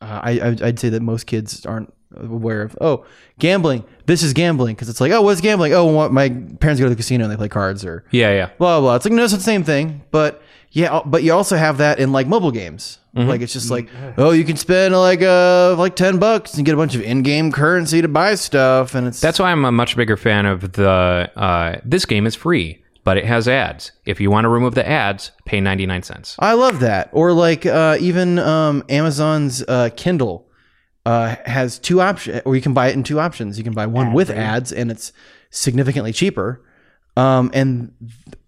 Uh, 0.01 0.21
I 0.23 0.31
I- 0.41 0.69
I'd 0.69 0.79
say 0.79 0.89
that 0.89 1.03
most 1.03 1.27
kids 1.27 1.67
aren't 1.67 1.93
aware 2.17 2.63
of. 2.63 2.77
Oh, 2.81 3.05
gambling. 3.39 3.85
This 4.07 4.23
is 4.23 4.33
gambling 4.33 4.75
because 4.75 4.89
it's 4.89 5.01
like, 5.01 5.13
oh, 5.13 5.23
what's 5.23 5.41
gambling? 5.41 5.73
Oh, 5.75 5.85
what, 5.85 6.13
my 6.13 6.29
parents 6.29 6.81
go 6.81 6.87
to 6.87 6.91
the 6.91 6.97
casino 6.97 7.25
and 7.25 7.33
they 7.33 7.37
play 7.37 7.49
cards 7.49 7.85
or 7.85 8.05
yeah 8.11 8.31
yeah 8.33 8.47
blah 8.59 8.79
blah. 8.79 8.81
blah. 8.81 8.95
It's 8.97 9.05
like 9.05 9.13
no, 9.15 9.25
it's 9.25 9.33
the 9.33 9.41
same 9.41 9.65
thing, 9.65 10.03
but 10.11 10.43
yeah, 10.71 11.01
but 11.05 11.23
you 11.23 11.33
also 11.33 11.57
have 11.57 11.79
that 11.79 11.99
in 11.99 12.13
like 12.13 12.27
mobile 12.27 12.51
games. 12.51 12.99
Mm-hmm. 13.15 13.29
Like 13.29 13.41
it's 13.43 13.53
just 13.53 13.71
like, 13.71 13.89
oh, 14.17 14.31
you 14.31 14.43
can 14.43 14.57
spend 14.57 14.95
like 14.95 15.21
uh 15.21 15.77
like 15.77 15.97
ten 15.97 16.19
bucks 16.19 16.55
and 16.55 16.65
get 16.65 16.73
a 16.73 16.79
bunch 16.79 16.95
of 16.95 17.03
in-game 17.03 17.53
currency 17.53 18.01
to 18.01 18.09
buy 18.09 18.35
stuff, 18.37 18.95
and 18.95 19.07
it's 19.07 19.21
That's 19.21 19.39
why 19.39 19.53
I'm 19.53 19.67
a 19.67 19.73
much 19.73 19.97
bigger 19.97 20.17
fan 20.17 20.47
of 20.47 20.73
the. 20.73 21.31
Uh, 21.37 21.79
this 21.85 22.07
game 22.07 22.27
is 22.27 22.35
free, 22.35 22.83
but 23.05 23.19
it 23.19 23.27
has 23.27 23.49
ads. 23.49 23.93
If 24.07 24.19
you 24.19 24.31
want 24.31 24.47
to 24.47 24.49
remove 24.49 24.75
the 24.75 24.89
ads, 24.89 25.33
pay 25.45 25.61
99 25.61 26.03
cents. 26.05 26.37
I 26.39 26.55
love 26.55 26.81
that. 26.81 27.11
Or 27.13 27.33
like 27.33 27.67
uh, 27.67 27.99
even 28.01 28.39
um, 28.39 28.83
Amazon's 28.89 29.63
uh, 29.69 29.91
Kindle 29.95 30.49
uh, 31.07 31.37
has 31.47 31.79
two 31.79 32.01
options, 32.01 32.43
or 32.45 32.55
you 32.57 32.63
can 32.63 32.75
buy 32.75 32.89
it 32.89 32.95
in 32.95 33.03
two 33.03 33.21
options. 33.21 33.59
You 33.59 33.65
can 33.65 33.73
buy 33.73 33.87
one 33.87 34.13
with 34.13 34.31
ads, 34.31 34.73
and 34.73 34.91
it's 34.91 35.13
significantly 35.51 36.13
cheaper, 36.13 36.63
um, 37.17 37.51
and 37.53 37.93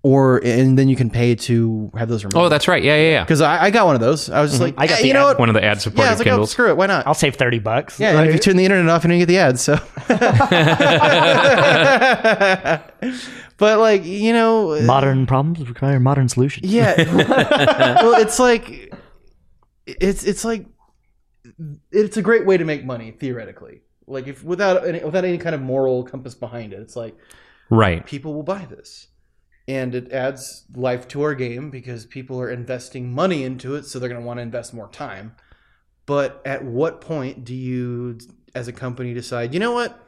or 0.03 0.39
and 0.45 0.79
then 0.79 0.89
you 0.89 0.97
can 0.97 1.11
pay 1.11 1.35
to 1.35 1.91
have 1.97 2.09
those 2.09 2.25
removed. 2.25 2.37
Oh, 2.37 2.49
that's 2.49 2.69
right. 2.69 2.83
Yeah, 2.83 2.95
yeah, 2.97 3.11
yeah. 3.11 3.25
because 3.25 3.41
I, 3.41 3.65
I 3.65 3.71
got 3.71 3.87
one 3.87 3.95
of 3.97 4.01
those. 4.01 4.31
I 4.31 4.41
was 4.41 4.53
just 4.53 4.63
like, 4.63 4.75
I 4.79 4.87
got 4.87 4.99
"Eh, 4.99 5.03
the 5.03 5.09
you 5.09 5.15
know 5.15 5.21
ad- 5.23 5.27
what? 5.27 5.39
One 5.41 5.49
of 5.49 5.55
the 5.55 5.65
ad 5.65 5.65
Yeah, 5.65 5.73
I 5.73 5.79
supported 5.79 6.11
was 6.11 6.19
like, 6.21 6.27
oh, 6.29 6.31
Kindles. 6.31 6.51
screw 6.51 6.71
it, 6.71 6.77
why 6.77 6.87
not? 6.87 7.07
I'll 7.07 7.15
save 7.15 7.35
30 7.37 7.59
bucks. 7.59 7.99
Yeah, 7.99 8.19
and 8.19 8.29
if 8.29 8.35
you 8.35 8.41
turn 8.41 8.57
the 8.57 8.65
internet 8.65 8.89
off, 8.89 9.05
and 9.05 9.13
you 9.13 9.19
don't 9.19 9.27
get 9.27 9.33
the 9.33 9.39
ads. 9.39 9.61
So, 9.63 9.75
but 13.59 13.79
like 13.79 14.05
you 14.05 14.33
know, 14.33 14.81
modern 14.83 15.27
problems 15.27 15.67
require 15.69 16.01
modern 16.01 16.29
solutions. 16.29 16.71
yeah. 16.71 16.95
well, 18.03 18.21
it's 18.21 18.39
like 18.39 18.93
it's 19.87 20.25
it's 20.25 20.45
like 20.45 20.67
it's 21.91 22.17
a 22.17 22.23
great 22.23 22.47
way 22.47 22.57
to 22.57 22.65
make 22.65 22.85
money 22.85 23.11
theoretically. 23.13 23.83
Like 24.07 24.27
if 24.27 24.43
without 24.45 24.87
any, 24.87 25.03
without 25.03 25.25
any 25.25 25.39
kind 25.39 25.55
of 25.55 25.61
moral 25.63 26.03
compass 26.05 26.35
behind 26.35 26.73
it, 26.73 26.81
it's 26.81 26.97
like 26.97 27.17
Right. 27.71 28.05
people 28.05 28.35
will 28.35 28.43
buy 28.43 28.67
this. 28.67 29.09
And 29.67 29.95
it 29.95 30.13
adds 30.13 30.65
life 30.75 31.09
to 31.09 31.23
our 31.23 31.35
game 31.35 31.71
because 31.71 32.05
people 32.05 32.39
are 32.39 32.51
investing 32.51 33.11
money 33.15 33.45
into 33.45 33.77
it, 33.77 33.87
so 33.87 33.99
they're 33.99 34.11
going 34.11 34.21
to 34.21 34.27
want 34.27 34.37
to 34.39 34.43
invest 34.43 34.75
more 34.75 34.89
time. 34.89 35.37
But 36.05 36.43
at 36.45 36.63
what 36.63 37.01
point 37.01 37.45
do 37.47 37.55
you, 37.55 38.19
as 38.55 38.69
a 38.69 38.73
company, 38.73 39.15
decide, 39.15 39.55
you 39.55 39.61
know 39.61 39.73
what? 39.73 39.99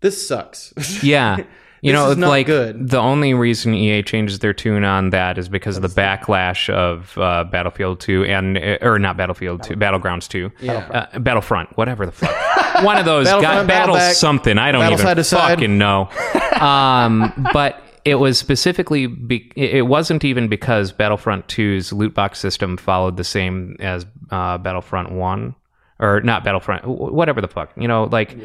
This 0.00 0.26
sucks. 0.26 0.72
Yeah. 1.02 1.44
You 1.82 1.90
This 1.92 1.98
know, 2.00 2.10
it's 2.12 2.20
like 2.20 2.46
good. 2.46 2.88
the 2.90 2.98
only 2.98 3.34
reason 3.34 3.74
EA 3.74 4.02
changes 4.04 4.38
their 4.38 4.52
tune 4.54 4.84
on 4.84 5.10
that 5.10 5.36
is 5.36 5.48
because 5.48 5.76
of 5.76 5.82
the 5.82 5.88
backlash 5.88 6.72
of 6.72 7.18
uh, 7.18 7.42
Battlefield 7.42 7.98
2 7.98 8.24
and 8.24 8.56
uh, 8.56 8.78
or 8.82 9.00
not 9.00 9.16
Battlefield 9.16 9.64
2, 9.64 9.74
Battlegrounds 9.74 10.28
2, 10.28 10.50
Yeah. 10.60 11.08
uh, 11.12 11.18
Battlefront, 11.18 11.76
whatever 11.76 12.06
the 12.06 12.12
fuck. 12.12 12.30
One 12.84 12.98
of 12.98 13.04
those 13.04 13.26
Battlefront, 13.26 13.56
got 13.56 13.66
battle 13.66 13.98
something. 14.14 14.58
I 14.58 14.70
don't 14.70 14.80
Battle 14.82 15.10
even 15.10 15.24
fucking 15.24 15.76
know. 15.78 16.08
Um, 16.62 17.32
but 17.52 17.82
it 18.04 18.16
was 18.16 18.38
specifically 18.38 19.08
be- 19.08 19.50
it 19.56 19.86
wasn't 19.88 20.22
even 20.24 20.46
because 20.46 20.92
Battlefront 20.92 21.48
2's 21.48 21.92
loot 21.92 22.14
box 22.14 22.38
system 22.38 22.76
followed 22.76 23.16
the 23.16 23.24
same 23.24 23.74
as 23.80 24.06
uh, 24.30 24.58
Battlefront 24.58 25.10
1 25.10 25.54
or 25.98 26.20
not 26.20 26.44
Battlefront, 26.44 26.86
whatever 26.86 27.40
the 27.40 27.48
fuck. 27.48 27.72
You 27.76 27.88
know, 27.88 28.04
like 28.04 28.36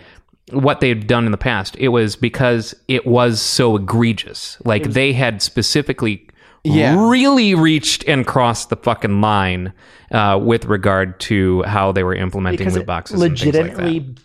what 0.51 0.79
they 0.79 0.89
had 0.89 1.07
done 1.07 1.25
in 1.25 1.31
the 1.31 1.37
past. 1.37 1.75
It 1.77 1.89
was 1.89 2.15
because 2.15 2.73
it 2.87 3.05
was 3.05 3.41
so 3.41 3.75
egregious. 3.75 4.57
Like 4.65 4.83
they 4.83 5.13
had 5.13 5.41
specifically 5.41 6.27
Yeah. 6.63 7.09
really 7.09 7.53
reached 7.55 8.03
and 8.07 8.25
crossed 8.25 8.69
the 8.69 8.77
fucking 8.77 9.19
line 9.21 9.73
uh, 10.11 10.39
with 10.41 10.65
regard 10.65 11.19
to 11.21 11.63
how 11.63 11.91
they 11.91 12.03
were 12.03 12.15
implementing 12.15 12.59
because 12.59 12.75
loot 12.75 12.83
it 12.83 12.87
boxes. 12.87 13.21
and 13.21 13.31
like 13.33 13.39
that. 13.39 13.45
legitimately 13.45 14.15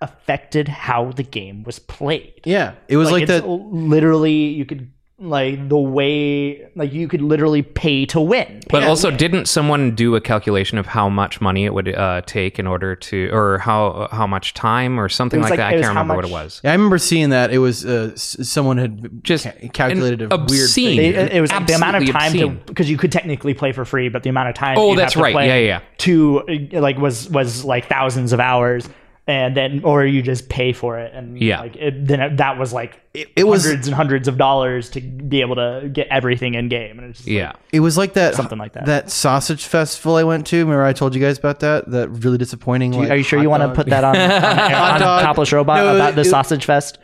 affected 0.00 0.68
how 0.68 1.10
the 1.12 1.22
game 1.24 1.64
was 1.64 1.78
played. 1.78 2.40
yeah. 2.44 2.74
It 2.88 2.96
was 2.96 3.10
like, 3.10 3.24
it's 3.24 3.32
that. 3.32 3.46
literally 3.46 4.32
you 4.32 4.64
could 4.64 4.90
like 5.20 5.68
the 5.68 5.76
way 5.78 6.68
like 6.76 6.92
you 6.92 7.08
could 7.08 7.20
literally 7.22 7.62
pay 7.62 8.06
to 8.06 8.20
win. 8.20 8.60
But 8.70 8.84
also, 8.84 9.10
didn't 9.10 9.46
someone 9.46 9.94
do 9.94 10.14
a 10.14 10.20
calculation 10.20 10.78
of 10.78 10.86
how 10.86 11.08
much 11.08 11.40
money 11.40 11.64
it 11.64 11.74
would 11.74 11.92
uh, 11.94 12.22
take 12.26 12.58
in 12.58 12.66
order 12.68 12.94
to, 12.94 13.28
or 13.32 13.58
how 13.58 14.08
how 14.12 14.26
much 14.26 14.54
time, 14.54 14.98
or 15.00 15.08
something 15.08 15.40
like, 15.40 15.50
like- 15.50 15.58
that? 15.58 15.66
I 15.68 15.72
can't 15.72 15.84
how 15.84 15.90
remember 15.90 16.14
what 16.16 16.24
it 16.24 16.30
was. 16.30 16.60
Yeah, 16.62 16.70
I 16.70 16.74
remember 16.74 16.98
seeing 16.98 17.30
that. 17.30 17.50
It 17.50 17.58
was 17.58 17.84
uh, 17.84 18.14
someone 18.16 18.78
had 18.78 19.24
Just 19.24 19.44
ca- 19.44 19.68
calculated 19.72 20.22
a 20.22 20.34
an 20.34 20.46
weird 20.46 20.62
obscene- 20.64 20.96
thing. 20.96 21.14
It, 21.14 21.32
it 21.32 21.40
was 21.40 21.50
like 21.50 21.66
the 21.66 21.72
amount 21.74 21.96
of 21.96 22.06
time 22.08 22.26
obscene. 22.32 22.58
to 22.58 22.64
because 22.66 22.88
you 22.88 22.96
could 22.96 23.10
technically 23.10 23.54
play 23.54 23.72
for 23.72 23.84
free, 23.84 24.08
but 24.08 24.22
the 24.22 24.30
amount 24.30 24.50
of 24.50 24.54
time. 24.54 24.78
Oh, 24.78 24.90
you'd 24.90 24.98
that's 25.00 25.14
have 25.14 25.20
to 25.20 25.24
right. 25.24 25.32
play 25.32 25.48
Yeah, 25.64 25.78
yeah, 25.78 25.80
To 25.98 26.42
uh, 26.74 26.80
like 26.80 26.96
was 26.98 27.28
was 27.30 27.64
like 27.64 27.88
thousands 27.88 28.32
of 28.32 28.38
hours, 28.40 28.88
and 29.28 29.56
then 29.56 29.82
or 29.84 30.04
you 30.04 30.22
just 30.22 30.48
pay 30.48 30.72
for 30.72 30.98
it, 30.98 31.12
and 31.14 31.38
Yeah. 31.40 31.60
like 31.60 31.76
it, 31.76 32.06
then 32.06 32.20
it, 32.20 32.36
that 32.38 32.58
was 32.58 32.72
like 32.72 33.00
it 33.14 33.46
was- 33.46 33.64
hundreds 33.64 33.86
and 33.86 33.94
hundreds 33.94 34.26
of 34.28 34.36
dollars 34.38 34.88
to 34.90 35.00
be 35.00 35.40
able 35.42 35.54
to 35.56 35.88
get 35.92 36.08
everything 36.08 36.54
in 36.54 36.68
game, 36.68 36.98
and 36.98 37.10
it's 37.10 37.18
just 37.18 37.28
like, 37.28 37.36
Yeah. 37.36 37.52
It 37.72 37.80
was 37.80 37.96
like 37.98 38.14
that 38.14 38.34
Something 38.34 38.58
like 38.58 38.72
that. 38.72 38.86
That 38.86 39.10
sausage 39.10 39.64
festival 39.66 40.16
I 40.16 40.24
went 40.24 40.46
to. 40.48 40.56
Remember 40.58 40.82
I 40.84 40.92
told 40.92 41.14
you 41.14 41.20
guys 41.20 41.38
about 41.38 41.60
that? 41.60 41.88
That 41.90 42.08
really 42.08 42.38
disappointing. 42.38 42.92
like, 42.92 43.10
Are 43.10 43.16
you 43.16 43.22
sure 43.22 43.40
you 43.40 43.50
want 43.50 43.62
to 43.62 43.72
put 43.74 43.86
that 43.88 44.02
on, 44.02 44.16
on, 44.16 44.74
on 44.94 45.00
dog. 45.00 45.22
Topless 45.22 45.52
Robot 45.52 45.76
No, 45.78 45.94
about 45.94 46.14
the 46.16 46.22
it- 46.22 46.24
sausage 46.24 46.64
fest? 46.64 46.98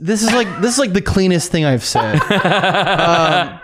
This 0.00 0.22
is 0.24 0.32
like 0.32 0.48
this 0.60 0.72
is 0.72 0.78
like 0.80 0.92
the 0.94 1.02
cleanest 1.02 1.52
thing 1.52 1.64
I've 1.64 1.84
said. 1.84 2.14
um, 2.74 3.60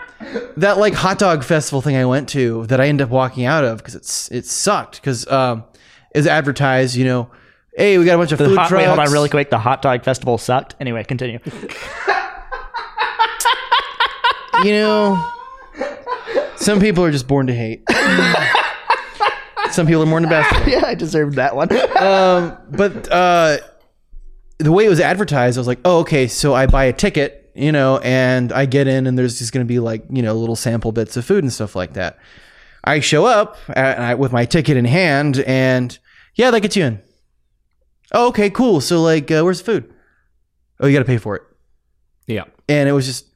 that 0.57 0.77
like 0.77 0.93
hot 0.93 1.17
dog 1.19 1.43
festival 1.43 1.81
thing 1.81 1.95
I 1.97 2.05
went 2.05 2.29
to 2.29 2.65
that 2.67 2.79
I 2.79 2.87
ended 2.87 3.05
up 3.05 3.09
walking 3.11 3.43
out 3.45 3.63
of 3.65 3.79
because 3.79 3.95
it's 3.95 4.31
it 4.31 4.45
sucked 4.45 5.01
because 5.01 5.27
um, 5.27 5.63
is 6.15 6.27
advertised. 6.27 6.95
You 6.95 7.05
know, 7.05 7.31
hey, 7.75 7.97
we 7.97 8.05
got 8.05 8.15
a 8.15 8.17
bunch 8.17 8.31
of 8.31 8.37
The 8.37 8.45
food 8.45 8.57
hot, 8.57 8.69
trucks. 8.69 8.81
wait, 8.81 8.87
hold 8.87 8.99
on, 8.99 9.11
really 9.11 9.29
quick. 9.29 9.49
The 9.49 9.59
hot 9.59 9.81
dog 9.81 10.03
festival 10.03 10.37
sucked. 10.37 10.75
Anyway, 10.79 11.03
continue. 11.03 11.39
you 14.63 14.71
know, 14.73 15.31
some 16.55 16.79
people 16.79 17.03
are 17.03 17.11
just 17.11 17.27
born 17.27 17.47
to 17.47 17.53
hate. 17.53 17.83
some 19.71 19.87
people 19.87 20.03
are 20.03 20.05
born 20.05 20.23
to 20.23 20.29
basketball. 20.37 20.69
yeah, 20.69 20.85
I 20.85 20.93
deserved 20.95 21.35
that 21.35 21.55
one. 21.55 21.69
Um, 22.01 22.57
but 22.71 23.11
uh, 23.11 23.57
the 24.57 24.71
way 24.71 24.85
it 24.85 24.89
was 24.89 24.99
advertised, 24.99 25.55
I 25.55 25.59
was 25.59 25.67
like, 25.67 25.77
oh, 25.85 25.99
okay, 25.99 26.27
so 26.27 26.55
I 26.55 26.65
buy 26.65 26.85
a 26.85 26.93
ticket, 26.93 27.51
you 27.53 27.71
know, 27.71 27.99
and 27.99 28.51
I 28.51 28.65
get 28.65 28.87
in, 28.87 29.05
and 29.05 29.15
there's 29.19 29.37
just 29.37 29.53
going 29.53 29.63
to 29.63 29.67
be 29.71 29.77
like, 29.77 30.03
you 30.09 30.23
know, 30.23 30.33
little 30.33 30.55
sample 30.55 30.91
bits 30.91 31.15
of 31.15 31.25
food 31.25 31.43
and 31.43 31.53
stuff 31.53 31.75
like 31.75 31.93
that. 31.93 32.17
I 32.83 33.01
show 33.01 33.25
up 33.27 33.57
at, 33.69 33.99
I, 33.99 34.15
with 34.15 34.31
my 34.31 34.45
ticket 34.45 34.77
in 34.77 34.85
hand, 34.85 35.43
and 35.45 35.95
yeah, 36.33 36.49
that 36.49 36.61
gets 36.61 36.75
you 36.75 36.85
in. 36.85 37.01
Oh, 38.11 38.27
okay, 38.29 38.49
cool. 38.49 38.81
So, 38.81 39.01
like, 39.01 39.31
uh, 39.31 39.41
where's 39.43 39.61
the 39.61 39.65
food? 39.65 39.93
Oh, 40.79 40.87
you 40.87 40.93
got 40.93 40.99
to 40.99 41.05
pay 41.05 41.17
for 41.17 41.35
it. 41.35 41.43
Yeah. 42.27 42.45
And 42.67 42.87
it 42.89 42.91
was 42.91 43.05
just, 43.05 43.27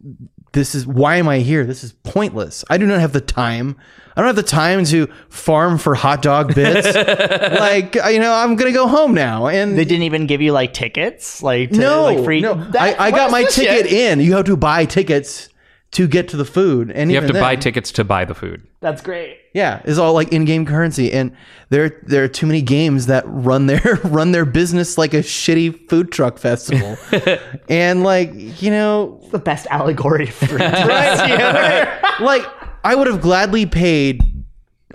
this 0.53 0.73
is 0.75 0.85
why 0.87 1.17
am 1.17 1.27
I 1.27 1.39
here? 1.39 1.65
This 1.65 1.83
is 1.83 1.91
pointless. 2.03 2.63
I 2.69 2.77
do 2.77 2.85
not 2.85 2.99
have 2.99 3.13
the 3.13 3.21
time. 3.21 3.75
I 4.15 4.21
don't 4.21 4.27
have 4.27 4.35
the 4.37 4.43
time 4.43 4.85
to 4.85 5.07
farm 5.29 5.77
for 5.77 5.95
hot 5.95 6.21
dog 6.21 6.55
bits. 6.55 6.95
like, 7.59 7.95
you 7.95 8.19
know, 8.19 8.33
I'm 8.33 8.55
gonna 8.55 8.71
go 8.71 8.87
home 8.87 9.13
now. 9.13 9.47
And 9.47 9.77
They 9.77 9.83
didn't 9.83 10.03
even 10.03 10.25
give 10.27 10.41
you 10.41 10.53
like 10.53 10.73
tickets, 10.73 11.43
like 11.43 11.71
to, 11.71 11.77
no, 11.79 12.03
like 12.03 12.23
free. 12.23 12.39
no, 12.41 12.53
That- 12.55 12.99
I, 12.99 13.07
I 13.07 13.11
got 13.11 13.31
my 13.31 13.43
ticket 13.43 13.87
shit? 13.89 13.93
in. 13.93 14.19
You 14.21 14.33
have 14.35 14.45
to 14.45 14.55
buy 14.55 14.85
tickets 14.85 15.49
to 15.95 16.07
get 16.07 16.27
to 16.29 16.37
the 16.37 16.43
food, 16.45 16.91
and 16.91 17.09
You 17.09 17.15
have 17.15 17.25
to 17.25 17.29
even 17.31 17.41
buy 17.41 17.55
tickets 17.55 17.89
to 17.93 18.03
buy 18.03 18.25
the 18.25 18.35
food. 18.35 18.67
That's 18.81 19.01
great. 19.01 19.37
Yeah, 19.53 19.81
it's 19.85 19.97
all 19.97 20.13
like 20.13 20.33
in-game 20.33 20.65
currency, 20.65 21.11
and 21.11 21.31
there 21.69 22.01
there 22.05 22.23
are 22.25 22.27
too 22.27 22.45
many 22.45 22.61
games 22.61 23.05
that 23.05 23.23
run 23.27 23.67
their 23.67 23.81
run 24.03 24.31
their 24.33 24.43
business 24.45 24.97
like 24.97 25.13
a 25.13 25.19
shitty 25.23 25.87
food 25.89 26.11
truck 26.11 26.37
festival, 26.37 26.97
and 27.69 28.03
like 28.03 28.61
you 28.61 28.71
know, 28.71 29.21
The 29.31 29.39
best 29.39 29.67
allegory 29.67 30.25
for 30.27 30.55
right? 30.57 31.29
Yeah, 31.29 32.15
like 32.19 32.45
I 32.83 32.93
would 32.95 33.07
have 33.07 33.21
gladly 33.21 33.65
paid, 33.65 34.21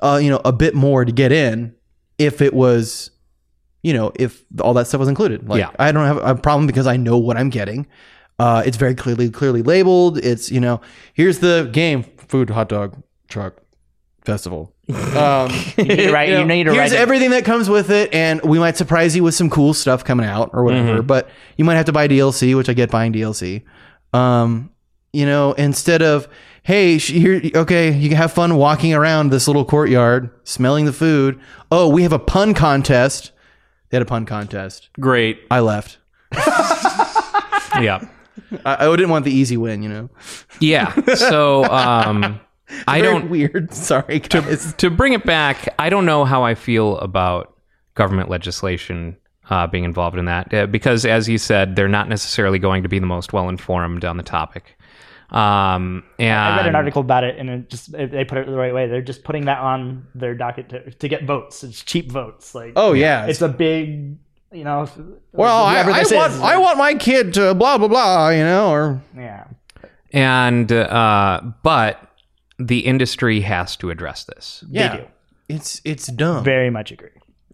uh, 0.03 0.21
you 0.23 0.29
know, 0.31 0.41
a 0.45 0.53
bit 0.53 0.75
more 0.75 1.05
to 1.07 1.13
get 1.13 1.33
in 1.33 1.75
if 2.19 2.43
it 2.43 2.53
was, 2.53 3.11
you 3.83 3.95
know, 3.95 4.13
if 4.17 4.45
all 4.61 4.75
that 4.75 4.87
stuff 4.87 4.99
was 4.99 5.09
included. 5.09 5.49
Like 5.49 5.61
Yeah. 5.61 5.71
I 5.79 5.91
don't 5.93 6.05
have 6.05 6.19
a 6.19 6.35
problem 6.35 6.67
because 6.67 6.87
I 6.87 6.99
know 6.99 7.17
what 7.17 7.39
I'm 7.39 7.49
getting. 7.49 7.87
Uh, 8.41 8.63
it's 8.65 8.77
very 8.79 8.95
clearly 8.95 9.29
clearly 9.31 9.63
labeled. 9.63 10.17
It's 10.19 10.51
you 10.51 10.61
know, 10.61 10.81
here's 11.13 11.41
the 11.41 11.69
game, 11.73 12.05
food, 12.29 12.49
hot 12.51 12.69
dog 12.69 13.03
truck 13.29 13.55
festival. 14.25 14.75
Um, 14.91 15.51
You 15.77 15.85
need 15.85 15.97
to 15.97 16.13
write. 16.13 16.29
You, 16.31 16.39
you 16.39 16.45
need 16.45 16.65
to 16.65 16.73
here's 16.75 16.91
write. 16.91 17.01
everything 17.01 17.31
that 17.31 17.45
comes 17.45 17.69
with 17.69 17.91
it, 17.91 18.13
and 18.13 18.41
we 18.43 18.59
might 18.59 18.77
surprise 18.77 19.15
you 19.15 19.23
with 19.23 19.35
some 19.35 19.49
cool 19.51 19.73
stuff 19.73 20.03
coming 20.05 20.27
out 20.27 20.51
or 20.53 20.65
whatever. 20.65 20.95
Mm-hmm. 20.99 21.07
But 21.07 21.29
you 21.57 21.65
might 21.65 21.77
have 21.77 21.87
to 21.87 21.93
buy 21.93 22.09
DLC, 22.09 22.57
which 22.57 22.69
I 22.69 22.73
get 22.73 22.91
buying 22.91 23.13
DLC. 23.13 23.63
Um, 24.13 24.71
you 25.13 25.27
know, 25.27 25.53
instead 25.53 26.03
of 26.03 26.27
hey, 26.65 26.99
sh- 26.99 27.11
here, 27.13 27.41
okay, 27.55 27.93
you 27.93 28.09
can 28.09 28.17
have 28.19 28.33
fun 28.33 28.57
walking 28.57 28.93
around 28.95 29.31
this 29.31 29.47
little 29.47 29.65
courtyard, 29.65 30.31
smelling 30.45 30.87
the 30.87 30.93
food. 30.93 31.39
Oh, 31.71 31.89
we 31.89 32.03
have 32.03 32.13
a 32.13 32.19
pun 32.19 32.53
contest. 32.55 33.31
They 33.91 33.97
had 33.97 34.03
a 34.03 34.07
pun 34.07 34.27
contest. 34.27 34.89
Great. 34.99 35.41
I 35.51 35.61
left. 35.61 35.99
Yeah. 37.81 38.05
I, 38.65 38.87
I 38.87 38.91
didn't 38.97 39.11
want 39.11 39.25
the 39.25 39.33
easy 39.33 39.57
win. 39.57 39.83
You 39.83 39.89
know, 39.89 40.11
Yeah. 40.61 40.95
So 41.15 41.65
um, 41.65 42.41
I 42.87 43.01
Very 43.01 43.13
don't. 43.21 43.31
weird. 43.31 43.73
Sorry, 43.75 44.21
guys. 44.21 44.75
to 44.75 44.91
bring 44.91 45.13
it 45.13 45.25
back, 45.25 45.75
I 45.79 45.91
don't 45.91 46.07
know 46.07 46.25
how 46.25 46.43
I 46.45 46.55
feel 46.55 46.99
about 46.99 47.57
government 47.95 48.29
legislation 48.31 49.17
uh, 49.51 49.67
being 49.67 49.85
involved 49.85 50.17
in 50.17 50.27
that 50.27 50.55
uh, 50.55 50.67
because, 50.67 51.05
as 51.05 51.29
you 51.29 51.37
said, 51.39 51.75
they're 51.75 51.89
not 51.89 52.09
necessarily 52.09 52.59
going 52.59 52.83
to 52.85 52.89
be 52.89 52.99
the 52.99 53.07
most 53.07 53.33
well 53.33 53.49
informed 53.49 54.05
on 54.05 54.17
the 54.17 54.23
topic. 54.23 54.77
Um, 55.31 56.03
and 56.19 56.33
I 56.33 56.57
read 56.57 56.67
an 56.67 56.75
article 56.75 57.01
about 57.03 57.23
it, 57.23 57.39
and 57.39 57.49
it 57.49 57.71
just 57.71 57.95
it, 57.95 58.11
they 58.11 58.25
put 58.25 58.39
it 58.39 58.47
the 58.47 58.57
right 58.57 58.75
way. 58.75 58.89
They're 58.89 59.01
just 59.03 59.23
putting 59.23 59.45
that 59.45 59.59
on 59.59 60.07
their 60.15 60.35
docket 60.35 60.69
to, 60.71 60.91
to 60.91 61.09
get 61.09 61.25
votes. 61.25 61.63
It's 61.63 61.85
cheap 61.85 62.11
votes. 62.11 62.53
Like 62.55 62.73
Oh 62.77 62.93
yeah, 62.95 63.27
it's 63.27 63.41
a 63.41 63.49
big, 63.49 64.17
you 64.53 64.65
know. 64.65 64.89
well, 65.33 65.65
I, 65.65 65.73
whoever 65.75 65.91
I 65.93 65.99
this 66.01 66.13
want 66.13 66.33
is, 66.33 66.41
I 66.41 66.57
want 66.57 66.79
my 66.79 66.95
kid 66.95 67.35
to 67.35 67.55
blah 67.55 67.79
blah 67.79 67.89
blah. 67.89 68.29
You 68.31 68.45
know, 68.45 68.71
or 68.71 69.03
Yeah. 69.17 69.45
and 70.13 70.71
uh, 70.73 71.41
but 71.63 72.01
the 72.59 72.81
industry 72.81 73.41
has 73.41 73.77
to 73.77 73.91
address 73.91 74.25
this. 74.25 74.65
yeah, 74.71 74.97
do. 74.99 75.07
it's 75.49 75.81
it's 75.85 76.07
dumb. 76.09 76.45
Very 76.45 76.71
much 76.71 76.91
agree. 76.93 77.11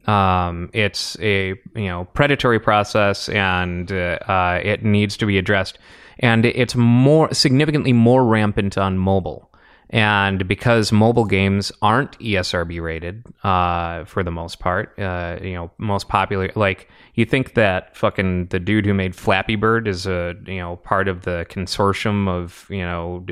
Um, 0.07 0.71
it's 0.73 1.17
a 1.21 1.49
you 1.75 1.87
know 1.87 2.05
predatory 2.15 2.61
process, 2.61 3.29
and 3.29 3.91
uh, 3.91 4.19
uh, 4.29 4.61
it 4.63 4.85
needs 4.85 5.17
to 5.19 5.27
be 5.27 5.39
addressed. 5.39 5.79
And 6.19 6.47
it's 6.47 6.75
more 6.75 7.33
significantly 7.35 7.93
more 7.93 8.25
rampant 8.25 8.79
on 8.79 8.97
mobile. 8.97 9.53
And 9.91 10.49
because 10.49 10.91
mobile 10.91 11.25
games 11.25 11.71
aren't 11.81 12.19
ESRB 12.19 12.83
rated 12.83 13.25
uh, 13.45 14.05
for 14.05 14.25
the 14.25 14.33
most 14.33 14.59
part, 14.59 14.99
uh, 14.99 15.39
you 15.41 15.53
know, 15.55 15.71
most 15.79 16.09
popular. 16.09 16.51
Like 16.57 16.89
you 17.15 17.25
think 17.25 17.55
that 17.55 17.97
fucking 17.97 18.47
the 18.47 18.59
dude 18.59 18.85
who 18.85 18.95
made 18.95 19.15
Flappy 19.15 19.55
Bird 19.55 19.87
is 19.87 20.07
a 20.07 20.35
you 20.47 20.59
know 20.59 20.77
part 20.77 21.07
of 21.07 21.23
the 21.23 21.47
consortium 21.49 22.29
of 22.29 22.67
you 22.69 22.83
know 22.83 23.25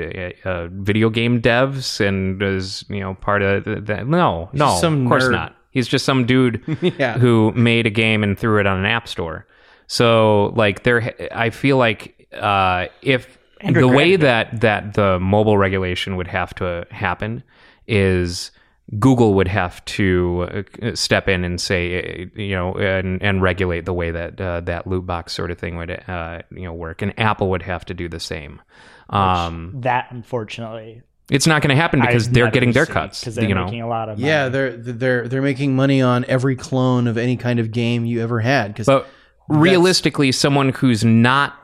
uh, 0.45 0.69
video 0.71 1.11
game 1.11 1.43
devs 1.43 2.01
and 2.01 2.41
is 2.41 2.85
you 2.89 3.01
know 3.01 3.15
part 3.15 3.43
of 3.43 3.65
the, 3.65 3.81
the, 3.81 4.05
no 4.05 4.49
no 4.53 4.79
some 4.81 5.03
of 5.03 5.09
course 5.09 5.25
nerd. 5.25 5.33
not. 5.33 5.57
He's 5.73 5.89
just 5.89 6.05
some 6.05 6.25
dude 6.25 6.63
Yeah. 6.99 7.19
who 7.19 7.51
made 7.57 7.85
a 7.87 7.91
game 7.91 8.23
and 8.23 8.39
threw 8.39 8.61
it 8.61 8.67
on 8.67 8.79
an 8.79 8.87
app 8.87 9.09
store. 9.09 9.45
So 9.89 10.53
like 10.55 10.85
there, 10.85 11.13
I 11.33 11.51
feel 11.51 11.79
like 11.79 12.29
uh, 12.33 12.87
if 13.03 13.39
Andrew 13.65 13.83
the 13.83 13.89
way 13.89 14.17
Grant. 14.17 14.21
that 14.53 14.61
that 14.61 14.95
the 14.95 15.19
mobile 15.19 15.59
regulation 15.59 16.17
would 16.17 16.29
have 16.29 16.55
to 16.57 16.87
happen 16.91 17.43
is 17.87 18.51
Google 18.99 19.35
would 19.35 19.49
have 19.49 19.85
to 19.87 20.67
uh, 20.83 20.95
step 20.95 21.29
in 21.29 21.43
and 21.43 21.59
say, 21.61 22.29
uh, 22.37 22.41
you 22.41 22.55
know, 22.55 22.75
and, 22.75 23.23
and 23.23 23.41
regulate 23.41 23.87
the 23.87 23.95
way 23.95 24.11
that 24.11 24.39
uh, 24.41 24.61
that 24.61 24.87
loot 24.87 25.07
box 25.07 25.33
sort 25.33 25.51
of 25.51 25.59
thing 25.59 25.77
would, 25.77 25.91
uh, 25.91 26.43
you 26.51 26.65
know, 26.65 26.73
work, 26.75 27.01
and 27.01 27.19
Apple 27.19 27.49
would 27.51 27.63
have 27.63 27.85
to 27.87 27.95
do 27.95 28.09
the 28.09 28.21
same. 28.21 28.61
Um, 29.09 29.73
That 29.81 30.09
unfortunately, 30.11 31.03
it's 31.31 31.47
not 31.47 31.63
going 31.63 31.71
to 31.71 31.81
happen 31.81 32.01
because 32.01 32.29
they're 32.29 32.51
getting 32.51 32.73
their 32.73 32.87
cuts. 32.87 33.21
because 33.21 33.37
they're 33.37 33.49
you 33.49 33.55
know, 33.55 33.65
making 33.65 33.81
a 33.81 33.89
lot 33.89 34.11
of 34.11 34.19
money. 34.19 34.29
Yeah, 34.29 34.51
they're 34.51 34.77
they're 34.77 35.29
they're 35.29 35.43
making 35.43 35.75
money 35.75 36.03
on 36.03 36.27
every 36.27 36.55
clone 36.55 37.07
of 37.07 37.17
any 37.17 37.39
kind 37.39 37.59
of 37.59 37.71
game 37.71 38.05
you 38.05 38.23
ever 38.23 38.41
had. 38.41 38.75
Because 38.75 39.05
realistically, 39.49 40.31
someone 40.33 40.71
who's 40.71 41.05
not 41.05 41.64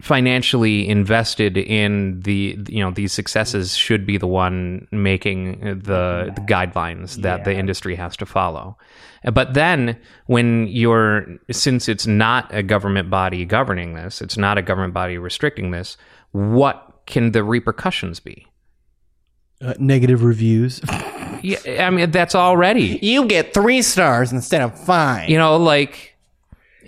financially 0.00 0.88
invested 0.88 1.56
in 1.56 2.20
the 2.20 2.56
you 2.68 2.82
know 2.82 2.90
these 2.90 3.12
successes 3.12 3.76
should 3.76 4.06
be 4.06 4.16
the 4.16 4.28
one 4.28 4.86
making 4.92 5.60
the, 5.60 6.32
the 6.34 6.44
guidelines 6.46 7.16
that 7.22 7.44
the 7.44 7.54
industry 7.54 7.96
has 7.96 8.16
to 8.16 8.26
follow. 8.26 8.76
But 9.32 9.54
then 9.54 9.98
when 10.26 10.68
you're 10.68 11.26
since 11.50 11.88
it's 11.88 12.06
not 12.06 12.48
a 12.54 12.62
government 12.62 13.10
body 13.10 13.44
governing 13.44 13.94
this, 13.94 14.22
it's 14.22 14.36
not 14.36 14.56
a 14.56 14.62
government 14.62 14.94
body 14.94 15.18
restricting 15.18 15.72
this, 15.72 15.96
what 16.30 17.00
can 17.06 17.32
the 17.32 17.42
repercussions 17.42 18.20
be? 18.20 18.46
uh, 19.60 19.74
negative 19.78 20.22
reviews. 20.24 20.80
Yeah, 21.40 21.86
I 21.86 21.90
mean 21.90 22.10
that's 22.10 22.34
already 22.34 22.98
you 23.00 23.24
get 23.26 23.54
three 23.54 23.80
stars 23.82 24.32
instead 24.32 24.60
of 24.60 24.76
five. 24.76 25.28
you 25.30 25.38
know 25.38 25.56
like 25.56 26.07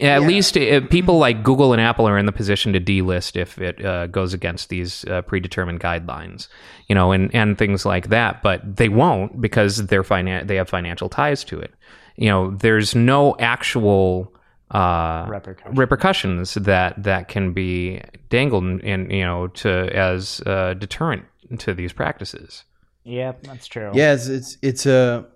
at 0.01 0.22
least 0.22 0.57
uh, 0.57 0.80
people 0.82 1.18
like 1.18 1.42
Google 1.42 1.72
and 1.72 1.80
Apple 1.80 2.09
are 2.09 2.18
in 2.18 2.26
the 2.26 2.32
position 2.32 2.72
to 2.72 2.80
delist 2.80 3.36
if 3.36 3.59
it 3.59 3.84
uh, 3.84 4.07
goes 4.07 4.32
against 4.34 4.68
these 4.68 5.05
uh, 5.07 5.22
predetermined 5.22 5.80
guidelines, 5.80 6.48
you 6.88 6.94
know, 6.94 7.12
and, 7.12 7.34
and 7.34 7.59
things 7.59 7.84
like 7.84 8.09
that. 8.09 8.42
But 8.42 8.76
they 8.76 8.88
won't 8.88 9.40
because 9.40 9.86
they're 9.86 10.03
finan- 10.03 10.46
they 10.46 10.57
have 10.57 10.68
financial 10.68 11.09
ties 11.09 11.44
to 11.44 11.59
it. 11.59 11.72
You 12.16 12.28
know, 12.28 12.51
there's 12.51 12.94
no 12.94 13.36
actual 13.38 14.34
uh, 14.70 15.26
Repercussions. 15.28 15.76
repercussions 15.78 16.55
that 16.55 17.03
that 17.03 17.28
can 17.28 17.53
be 17.53 18.01
dangled 18.28 18.80
in, 18.82 19.11
you 19.11 19.24
know 19.24 19.48
to 19.48 19.70
as 19.96 20.40
uh, 20.46 20.74
deterrent 20.74 21.24
to 21.59 21.74
these 21.74 21.92
practices. 21.92 22.64
Yeah, 23.03 23.32
that's 23.42 23.66
true. 23.66 23.90
Yeah, 23.94 24.12
it's, 24.14 24.28
it's 24.28 24.59
it's 24.62 24.86
a 24.86 25.26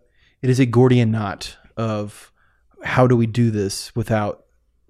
it 0.42 0.50
is 0.50 0.60
a 0.60 0.66
Gordian 0.66 1.10
knot 1.10 1.56
of 1.76 2.30
how 2.84 3.06
do 3.06 3.16
we 3.16 3.26
do 3.26 3.50
this 3.50 3.94
without 3.96 4.43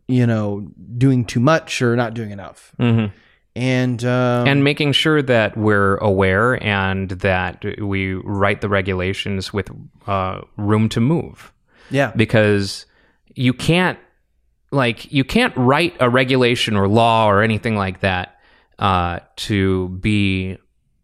you 0.09 0.27
know 0.27 0.69
doing 0.99 1.25
too 1.25 1.41
much 1.41 1.81
or 1.83 1.97
not 1.97 2.15
doing 2.15 2.31
enough, 2.31 2.73
Mm-hmm. 2.79 3.15
and 3.57 4.05
um, 4.05 4.47
and 4.49 4.65
making 4.65 4.93
sure 4.93 5.23
that 5.23 5.57
we're 5.57 5.97
aware 5.99 6.63
and 6.63 7.11
that 7.11 7.65
we 7.81 8.15
write 8.15 8.61
the 8.61 8.69
regulations 8.69 9.53
with 9.53 9.71
uh, 10.07 10.41
room 10.57 10.89
to 10.91 11.01
move. 11.01 11.53
Yeah, 11.91 12.13
because 12.17 12.87
you 13.35 13.53
can't 13.53 13.99
like 14.71 15.13
you 15.13 15.25
can't 15.25 15.55
write 15.57 15.95
a 16.01 16.09
regulation 16.11 16.77
or 16.77 16.89
law 16.89 17.29
or 17.31 17.43
anything 17.43 17.77
like 17.77 18.01
that 18.01 18.39
uh, 18.79 19.21
to 19.37 19.89
be 20.01 20.59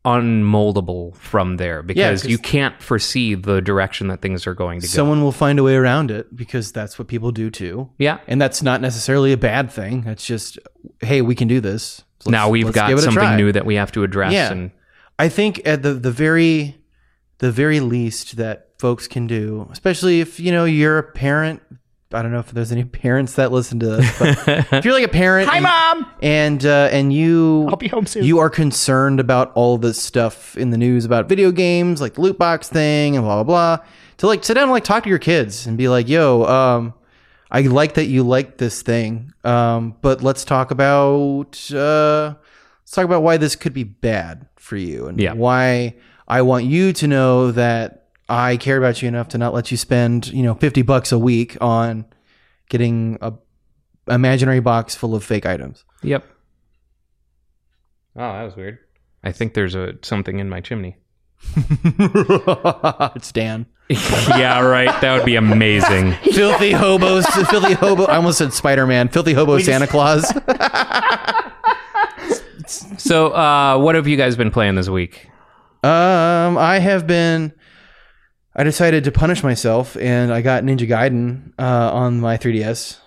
unmoldable 0.04 1.14
from 1.16 1.56
there 1.58 1.82
because 1.82 2.22
'cause- 2.22 2.30
you 2.30 2.38
can't 2.38 2.80
foresee 2.82 3.34
the 3.34 3.60
direction 3.60 4.08
that 4.08 4.22
things 4.22 4.46
are 4.46 4.54
going 4.54 4.80
to 4.80 4.86
go. 4.86 4.90
someone 4.90 5.22
will 5.22 5.32
find 5.32 5.58
a 5.58 5.62
way 5.62 5.74
around 5.74 6.10
it 6.10 6.34
because 6.34 6.72
that's 6.72 6.98
what 6.98 7.06
people 7.08 7.32
do 7.32 7.50
too. 7.50 7.90
Yeah. 7.98 8.18
and 8.26 8.40
that's 8.40 8.62
not 8.62 8.80
necessarily 8.80 9.32
a 9.32 9.36
bad 9.36 9.70
thing. 9.70 10.02
That's 10.02 10.24
just 10.24 10.58
hey, 11.02 11.20
we 11.22 11.34
can 11.34 11.48
do 11.48 11.60
this. 11.60 12.02
Now 12.26 12.44
let's- 12.44 12.52
we've 12.52 12.72
got 12.72 12.88
give 12.88 12.98
it 12.98 13.00
a 13.00 13.04
something 13.04 13.20
try. 13.22 13.36
new 13.36 13.52
that 13.52 13.66
we 13.66 13.74
have 13.76 13.92
to 13.92 14.02
address 14.02 14.32
Yeah. 14.32 14.52
and 14.52 14.70
I 15.18 15.28
think 15.28 15.60
at 15.66 15.82
the 15.82 15.92
the 15.94 16.10
very 16.10 16.76
the 17.38 17.50
very 17.52 17.80
least 17.80 18.36
that 18.36 18.68
folks 18.78 19.06
can 19.06 19.26
do, 19.26 19.68
especially 19.70 20.20
if 20.20 20.40
you 20.40 20.50
know 20.52 20.64
you're 20.64 20.98
a 20.98 21.02
parent. 21.02 21.60
I 22.12 22.22
don't 22.22 22.32
know 22.32 22.40
if 22.40 22.50
there's 22.50 22.72
any 22.72 22.82
parents 22.84 23.34
that 23.34 23.52
listen 23.52 23.78
to 23.80 23.86
this, 23.86 24.18
but 24.18 24.48
if 24.72 24.84
you're 24.84 24.94
like 24.94 25.04
a 25.04 25.08
parent, 25.08 25.48
Hi, 25.48 25.56
and- 25.58 25.62
mom. 25.62 26.06
and 26.22 26.66
uh, 26.66 26.88
and 26.90 27.12
you 27.12 27.66
I'll 27.70 27.76
be 27.76 27.86
home 27.88 28.06
soon. 28.06 28.24
you 28.24 28.38
are 28.40 28.50
concerned 28.50 29.20
about 29.20 29.52
all 29.54 29.78
this 29.78 30.02
stuff 30.02 30.56
in 30.56 30.70
the 30.70 30.78
news 30.78 31.04
about 31.04 31.28
video 31.28 31.52
games, 31.52 32.00
like 32.00 32.14
the 32.14 32.20
loot 32.22 32.36
box 32.38 32.68
thing 32.68 33.16
and 33.16 33.24
blah 33.24 33.42
blah 33.44 33.76
blah. 33.78 33.86
To 34.18 34.26
like 34.26 34.42
sit 34.44 34.54
down 34.54 34.64
and 34.64 34.72
like 34.72 34.84
talk 34.84 35.04
to 35.04 35.08
your 35.08 35.18
kids 35.20 35.66
and 35.66 35.78
be 35.78 35.88
like, 35.88 36.08
"Yo, 36.08 36.44
um, 36.44 36.94
I 37.50 37.60
like 37.62 37.94
that 37.94 38.06
you 38.06 38.22
like 38.24 38.58
this 38.58 38.82
thing, 38.82 39.32
um, 39.44 39.96
but 40.02 40.20
let's 40.22 40.44
talk 40.44 40.70
about 40.72 41.70
uh, 41.72 42.34
let's 42.82 42.90
talk 42.92 43.04
about 43.04 43.22
why 43.22 43.36
this 43.36 43.54
could 43.54 43.72
be 43.72 43.84
bad 43.84 44.46
for 44.56 44.76
you 44.76 45.06
and 45.06 45.20
Yeah. 45.20 45.32
why 45.34 45.94
I 46.28 46.42
want 46.42 46.64
you 46.64 46.92
to 46.92 47.06
know 47.06 47.50
that 47.52 47.99
I 48.30 48.56
care 48.56 48.78
about 48.78 49.02
you 49.02 49.08
enough 49.08 49.28
to 49.28 49.38
not 49.38 49.52
let 49.52 49.70
you 49.70 49.76
spend 49.76 50.28
you 50.28 50.42
know 50.42 50.54
fifty 50.54 50.82
bucks 50.82 51.12
a 51.12 51.18
week 51.18 51.56
on 51.60 52.06
getting 52.68 53.18
a 53.20 53.34
imaginary 54.08 54.60
box 54.60 54.94
full 54.94 55.14
of 55.14 55.24
fake 55.24 55.44
items." 55.46 55.84
Yep. 56.02 56.24
Oh, 58.16 58.32
that 58.32 58.42
was 58.42 58.56
weird. 58.56 58.78
I 59.22 59.32
think 59.32 59.54
there's 59.54 59.74
a 59.74 59.94
something 60.02 60.38
in 60.38 60.48
my 60.48 60.60
chimney. 60.60 60.96
it's 63.16 63.32
Dan. 63.32 63.66
yeah, 63.88 64.60
right. 64.60 65.00
That 65.00 65.16
would 65.16 65.24
be 65.24 65.36
amazing. 65.36 66.12
filthy 66.32 66.70
hobos, 66.70 67.26
filthy 67.26 67.74
hobo. 67.74 68.04
I 68.04 68.16
almost 68.16 68.38
said 68.38 68.52
Spider 68.52 68.86
Man. 68.86 69.08
Filthy 69.08 69.32
hobo 69.32 69.58
Santa 69.58 69.86
Claus. 69.86 70.32
So, 72.98 73.34
uh, 73.34 73.78
what 73.78 73.96
have 73.96 74.06
you 74.06 74.16
guys 74.16 74.36
been 74.36 74.50
playing 74.52 74.76
this 74.76 74.88
week? 74.88 75.28
um, 75.82 76.58
I 76.58 76.78
have 76.78 77.06
been. 77.06 77.52
I 78.54 78.64
decided 78.64 79.04
to 79.04 79.12
punish 79.12 79.42
myself, 79.42 79.96
and 79.96 80.32
I 80.32 80.42
got 80.42 80.64
Ninja 80.64 80.88
Gaiden 80.88 81.52
uh, 81.58 81.92
on 81.94 82.20
my 82.20 82.36
3DS, 82.36 82.98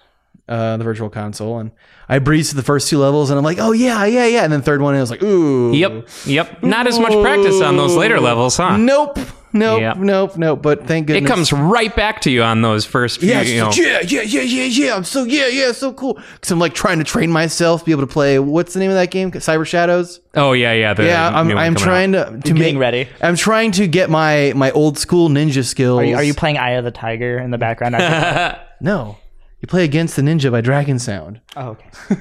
uh, 0.48 0.78
the 0.78 0.84
Virtual 0.84 1.10
Console, 1.10 1.60
and 1.60 1.72
I 2.08 2.20
breezed 2.20 2.52
through 2.52 2.62
the 2.62 2.66
first 2.66 2.90
two 2.90 2.98
levels, 3.00 3.30
and 3.30 3.38
I'm 3.38 3.44
like, 3.44 3.58
oh 3.60 3.72
yeah, 3.74 4.06
yeah, 4.06 4.26
yeah, 4.26 4.44
and 4.44 4.54
then 4.54 4.62
third 4.62 4.82
one, 4.82 4.96
I 4.96 5.02
was 5.02 5.12
like, 5.12 5.22
ooh, 5.24 5.74
Yep, 5.74 6.08
yep. 6.26 6.64
Not 6.64 6.88
as 6.88 6.98
much 6.98 7.12
practice 7.22 7.62
on 7.62 7.76
those 7.78 7.96
later 7.96 8.20
levels, 8.20 8.56
huh? 8.58 8.78
nope, 8.78 9.20
nope, 9.54 9.82
Yep. 9.82 9.98
nope, 9.98 10.38
nope. 10.38 10.62
But 10.62 10.86
thank 10.88 11.08
goodness 11.08 11.30
It 11.30 11.34
comes 11.34 11.54
right 11.54 11.96
back 11.96 12.22
to 12.22 12.32
you 12.32 12.44
on 12.44 12.62
those 12.62 12.86
first 12.86 13.20
few. 13.20 13.30
Yeah, 13.30 13.42
you 13.42 13.58
know, 13.62 13.72
yeah, 13.74 14.02
yeah, 14.02 14.22
yeah, 14.22 14.42
yeah, 14.42 14.64
yeah. 14.64 14.96
I'm 14.96 15.04
so 15.04 15.24
yeah, 15.24 15.48
yeah, 15.48 15.72
so 15.72 15.94
cool. 15.94 16.20
Because 16.34 16.52
I'm 16.52 16.60
like 16.60 16.74
trying 16.74 16.98
to 17.00 17.04
train 17.04 17.32
myself 17.32 17.82
to 17.82 17.86
be 17.86 17.92
able 17.92 18.02
to 18.04 18.08
play. 18.08 18.40
What's 18.40 18.74
the 18.74 18.80
name 18.80 18.90
of 18.90 18.96
that 18.96 19.12
game? 19.12 19.32
Cyber 19.32 19.66
Shadows. 19.66 20.20
oh 20.36 20.54
yeah, 20.54 20.74
yeah. 20.74 20.94
The 20.94 21.06
Yeah, 21.06 21.28
I'm, 21.28 21.50
I'm 21.52 21.74
coming 21.74 21.76
trying 21.76 22.12
to 22.14 22.26
to 22.26 22.38
getting 22.54 22.56
make 22.76 22.78
ready. 22.78 23.08
I'm 23.22 23.36
trying 23.36 23.72
to 23.74 23.88
get 23.88 24.10
my 24.10 24.54
my 24.56 24.72
old 24.72 24.98
school 24.98 25.30
ninja 25.30 25.64
skills. 25.66 26.00
Are 26.00 26.06
you, 26.06 26.16
are 26.16 26.24
you 26.24 26.34
playing 26.34 26.58
Eye 26.58 26.72
of 26.72 26.84
the 26.84 26.92
Tiger 26.92 27.38
in 27.40 27.52
the 27.52 27.58
background? 27.58 27.96
No, 28.82 29.16
you 29.64 29.68
play 29.68 29.86
against 29.86 30.18
the 30.18 30.22
ninja 30.22 30.52
by 30.52 30.60
Dragon 30.60 31.00
Sound. 31.00 31.40
Oh, 31.56 31.70
okay. 31.70 31.90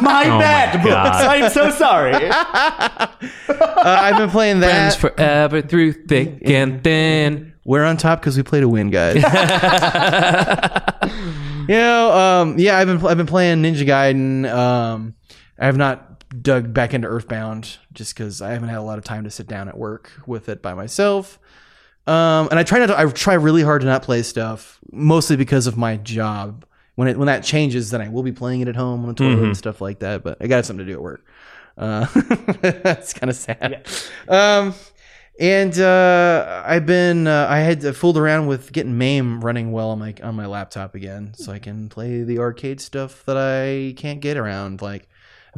My 0.00 0.24
Oh 0.26 0.38
bad, 0.38 0.78
my 0.78 0.84
God. 0.84 1.24
I'm 1.24 1.50
so 1.50 1.70
sorry. 1.70 2.14
Uh, 3.50 3.96
I've 4.02 4.16
been 4.16 4.30
playing 4.30 4.58
Friends 4.60 4.96
that. 4.96 5.00
forever 5.16 5.62
through 5.62 5.92
thick 5.92 6.38
and 6.44 6.82
thin. 6.82 7.52
We're 7.64 7.84
on 7.84 7.96
top 7.96 8.20
because 8.20 8.36
we 8.36 8.42
played 8.42 8.62
a 8.62 8.68
win, 8.68 8.90
guys. 8.90 9.16
you 11.68 11.68
know, 11.68 12.12
um, 12.12 12.58
yeah, 12.58 12.76
I've 12.78 12.86
been 12.86 13.04
I've 13.06 13.16
been 13.16 13.26
playing 13.26 13.62
Ninja 13.62 13.86
Gaiden. 13.86 14.50
Um, 14.52 15.14
I 15.58 15.66
have 15.66 15.76
not 15.76 16.24
dug 16.42 16.72
back 16.74 16.92
into 16.94 17.06
Earthbound 17.08 17.78
just 17.92 18.14
because 18.14 18.42
I 18.42 18.50
haven't 18.52 18.68
had 18.68 18.78
a 18.78 18.82
lot 18.82 18.98
of 18.98 19.04
time 19.04 19.24
to 19.24 19.30
sit 19.30 19.46
down 19.46 19.68
at 19.68 19.76
work 19.78 20.10
with 20.26 20.48
it 20.48 20.60
by 20.62 20.74
myself. 20.74 21.38
Um, 22.08 22.48
and 22.50 22.58
I 22.58 22.62
try 22.62 22.78
not 22.78 22.86
to. 22.86 22.98
I 22.98 23.04
try 23.06 23.34
really 23.34 23.62
hard 23.62 23.82
to 23.82 23.86
not 23.86 24.02
play 24.02 24.22
stuff, 24.22 24.80
mostly 24.90 25.36
because 25.36 25.66
of 25.66 25.76
my 25.76 25.98
job. 25.98 26.64
When 26.94 27.06
it 27.06 27.18
when 27.18 27.26
that 27.26 27.44
changes, 27.44 27.90
then 27.90 28.00
I 28.00 28.08
will 28.08 28.22
be 28.22 28.32
playing 28.32 28.62
it 28.62 28.68
at 28.68 28.76
home 28.76 29.02
on 29.02 29.08
the 29.08 29.14
toilet 29.14 29.44
and 29.44 29.56
stuff 29.56 29.80
like 29.82 29.98
that. 29.98 30.24
But 30.24 30.38
I 30.40 30.46
got 30.46 30.64
something 30.64 30.84
to 30.86 30.90
do 30.90 30.96
at 30.96 31.02
work. 31.02 31.24
Uh, 31.76 32.06
that's 32.62 33.12
kind 33.12 33.28
of 33.28 33.36
sad. 33.36 33.86
Um, 34.26 34.74
and 35.38 35.78
uh, 35.78 36.62
I've 36.66 36.86
been 36.86 37.26
uh, 37.26 37.46
I 37.48 37.58
had 37.58 37.94
fooled 37.94 38.16
around 38.16 38.46
with 38.46 38.72
getting 38.72 38.96
MAME 38.96 39.44
running 39.44 39.70
well 39.70 39.90
on 39.90 39.98
my 39.98 40.14
on 40.22 40.34
my 40.34 40.46
laptop 40.46 40.94
again, 40.94 41.34
so 41.34 41.52
I 41.52 41.58
can 41.58 41.90
play 41.90 42.22
the 42.22 42.38
arcade 42.38 42.80
stuff 42.80 43.22
that 43.26 43.36
I 43.36 43.92
can't 43.98 44.20
get 44.20 44.38
around, 44.38 44.80
like 44.80 45.08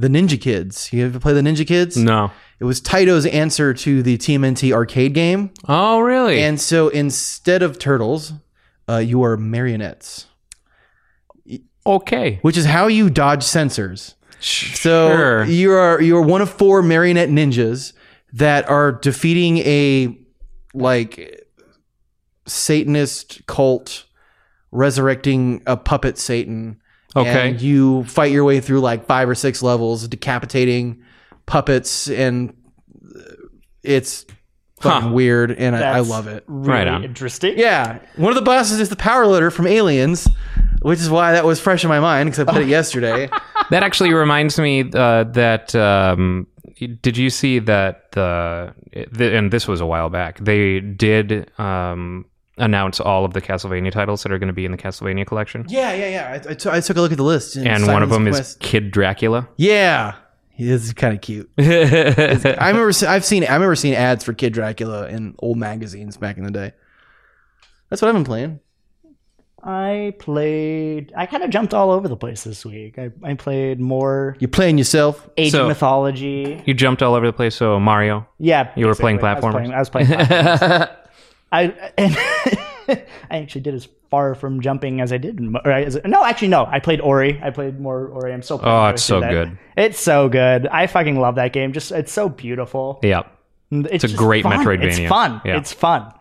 the 0.01 0.09
Ninja 0.09 0.41
Kids. 0.41 0.93
You 0.93 1.05
ever 1.07 1.21
play 1.21 1.33
the 1.33 1.41
Ninja 1.41 1.67
Kids? 1.67 1.97
No. 1.97 2.31
It 2.59 2.65
was 2.65 2.81
Taito's 2.81 3.27
answer 3.27 3.73
to 3.75 4.03
the 4.03 4.19
TMNT 4.19 4.73
arcade 4.73 5.15
game, 5.15 5.51
Oh 5.67 6.01
really? 6.01 6.43
and 6.43 6.61
so 6.61 6.89
instead 6.89 7.63
of 7.63 7.79
turtles, 7.79 8.33
uh, 8.89 8.99
you 8.99 9.23
are 9.23 9.37
marionettes, 9.37 10.27
okay. 11.87 12.39
which 12.43 12.57
is 12.57 12.67
how 12.67 12.87
you 12.87 13.09
dodge 13.11 13.43
sensors. 13.43 14.15
So 14.41 15.43
you 15.43 15.73
are 15.73 16.01
you 16.01 16.17
are 16.17 16.23
one 16.23 16.41
of 16.41 16.49
four 16.51 16.83
marionette 16.83 17.29
ninjas 17.29 17.93
that 18.33 18.69
are 18.71 18.93
defeating 18.93 19.59
a 19.59 20.17
like 20.73 21.47
Satanist 22.47 23.47
cult 23.47 24.07
resurrecting 24.71 25.63
a 25.67 25.77
puppet 25.77 26.17
Satan. 26.17 26.80
Okay. 27.17 27.51
And 27.51 27.61
you 27.61 28.05
fight 28.05 28.31
your 28.33 28.45
way 28.45 28.61
through 28.61 28.81
like 28.81 29.07
five 29.07 29.29
or 29.29 29.35
six 29.35 29.63
levels, 29.63 30.07
decapitating 30.09 31.03
puppets, 31.47 32.09
and 32.09 32.55
it's 33.83 34.27
fucking 34.81 35.09
Huh. 35.09 35.15
weird, 35.15 35.51
and 35.53 35.77
I, 35.77 35.97
I 35.99 36.01
love 36.01 36.27
it. 36.27 36.45
Really 36.47 36.69
Right 36.71 36.89
on. 36.89 37.05
interesting. 37.05 37.59
Yeah, 37.59 37.99
one 38.17 38.31
of 38.31 38.37
the 38.37 38.43
bosses 38.43 38.81
is 38.81 38.89
the 38.89 38.97
power 38.97 39.27
loader 39.27 39.51
from 39.51 39.67
Aliens, 39.67 40.29
which 40.83 41.01
is 41.01 41.11
why 41.11 41.33
that 41.33 41.45
was 41.45 41.61
fresh 41.61 41.83
in 41.85 41.89
my 41.89 42.01
mind 42.01 42.29
because 42.31 42.39
I 42.47 42.51
played 42.51 42.67
it 42.67 42.69
yesterday. 42.79 43.29
That 43.71 43.83
actually 43.83 44.13
reminds 44.13 44.59
me 44.59 44.91
uh, 44.95 45.25
that 45.25 45.75
um, 45.75 46.47
did 47.03 47.17
you 47.17 47.29
see 47.31 47.59
that 47.59 48.13
the, 48.13 48.73
the 49.13 49.37
and 49.37 49.53
this 49.53 49.69
was 49.69 49.81
a 49.83 49.87
while 49.87 50.09
back 50.09 50.39
they 50.39 50.81
did 50.81 51.51
um, 51.61 52.25
announce 52.61 53.01
all 53.01 53.25
of 53.25 53.33
the 53.33 53.41
Castlevania 53.41 53.91
titles 53.91 54.23
that 54.23 54.31
are 54.33 54.39
going 54.39 54.47
to 54.49 54.53
be 54.53 54.65
in 54.65 54.73
the 54.73 54.79
Castlevania 54.79 55.27
collection, 55.27 55.65
Yeah, 55.69 55.93
yeah, 55.95 56.09
yeah. 56.09 56.41
I, 56.47 56.51
I, 56.51 56.55
t- 56.55 56.71
I 56.71 56.81
took 56.81 56.97
a 56.97 57.01
look 57.01 57.11
at 57.13 57.19
the 57.19 57.25
list, 57.25 57.57
and 57.57 57.87
one 57.87 58.03
of 58.03 58.11
Simon's 58.11 58.13
them 58.13 58.29
is 58.29 58.57
Kid 58.61 58.91
Dracula. 58.91 59.49
yeah. 59.57 60.15
He 60.53 60.71
is 60.71 60.93
kind 60.93 61.15
of 61.15 61.23
cute. 61.23 61.51
I 61.59 61.63
remember 62.69 62.93
se- 62.93 63.07
I've 63.07 63.25
seen 63.25 63.45
I 63.45 63.55
remember 63.55 63.75
seeing 63.75 63.95
ads 63.95 64.23
for 64.25 64.35
Kid 64.35 64.53
Dracula 64.53 65.09
in 65.09 65.35
old 65.39 65.57
magazines 65.57 66.19
back 66.19 66.37
in 66.37 66.45
the 66.45 66.51
day. 66.51 66.73
That's 67.89 68.03
what 68.03 68.09
I've 68.09 68.15
been 68.15 68.25
playing. 68.25 68.61
I 69.63 70.15
played. 70.19 71.13
I 71.17 71.25
kind 71.27 71.43
of 71.43 71.49
jumped 71.51 71.73
all 71.75 71.91
over 71.91 72.09
the 72.09 72.17
place 72.17 72.45
this 72.45 72.65
week. 72.67 72.99
I, 72.99 73.11
I 73.23 73.35
played 73.35 73.81
more 73.81 74.37
You're 74.39 74.49
playing 74.49 74.77
yourself. 74.77 75.29
Age 75.39 75.53
So- 75.53 75.63
of 75.63 75.69
Mythology. 75.69 76.63
You 76.67 76.75
jumped 76.75 77.03
all 77.03 77.15
over 77.15 77.25
the 77.27 77.33
place. 77.33 77.55
So 77.55 77.81
Mario. 77.81 78.27
Yeah, 78.39 78.71
You 78.77 78.85
were 78.87 78.93
basically. 78.93 79.19
playing 79.19 79.25
I 79.25 79.35
was 79.35 79.43
platformers? 79.45 79.53
playing, 79.53 79.73
I 79.73 79.79
was 79.79 79.89
playing 79.91 80.07
platformers. 80.09 80.97
I 81.53 81.93
and 81.99 82.17
I 83.31 83.39
actually 83.39 83.63
did 83.63 83.75
as 83.75 83.89
far 84.11 84.35
from 84.35 84.61
jumping 84.61 85.01
as 85.01 85.13
I 85.13 85.19
did. 85.19 85.41
Or 85.65 85.71
as, 85.71 85.99
no, 86.05 86.25
actually, 86.25 86.49
no. 86.49 86.67
I 86.67 86.81
played 86.81 87.01
Ori. 87.01 87.41
I 87.43 87.51
played 87.51 87.81
more 87.81 88.09
Ori. 88.09 88.33
I'm 88.33 88.43
so. 88.43 88.59
proud 88.59 88.89
Oh, 88.89 88.91
it's 88.91 89.03
so 89.03 89.21
that. 89.21 89.31
good. 89.31 89.59
It's 89.77 90.01
so 90.01 90.29
good. 90.29 90.67
I 90.67 90.87
fucking 90.87 91.19
love 91.19 91.37
that 91.37 91.53
game. 91.53 91.73
Just 91.73 91.93
it's 91.93 92.13
so 92.13 92.29
beautiful. 92.29 93.01
Yeah. 93.03 93.23
It's, 93.71 94.03
a 94.03 94.09
great 94.09 94.43
fun. 94.43 94.65
Metroidvania. 94.65 94.85
It's 94.85 95.09
fun. 95.09 95.41
Yeah. 95.45 95.59
It's 95.59 95.73
fun. 95.73 96.13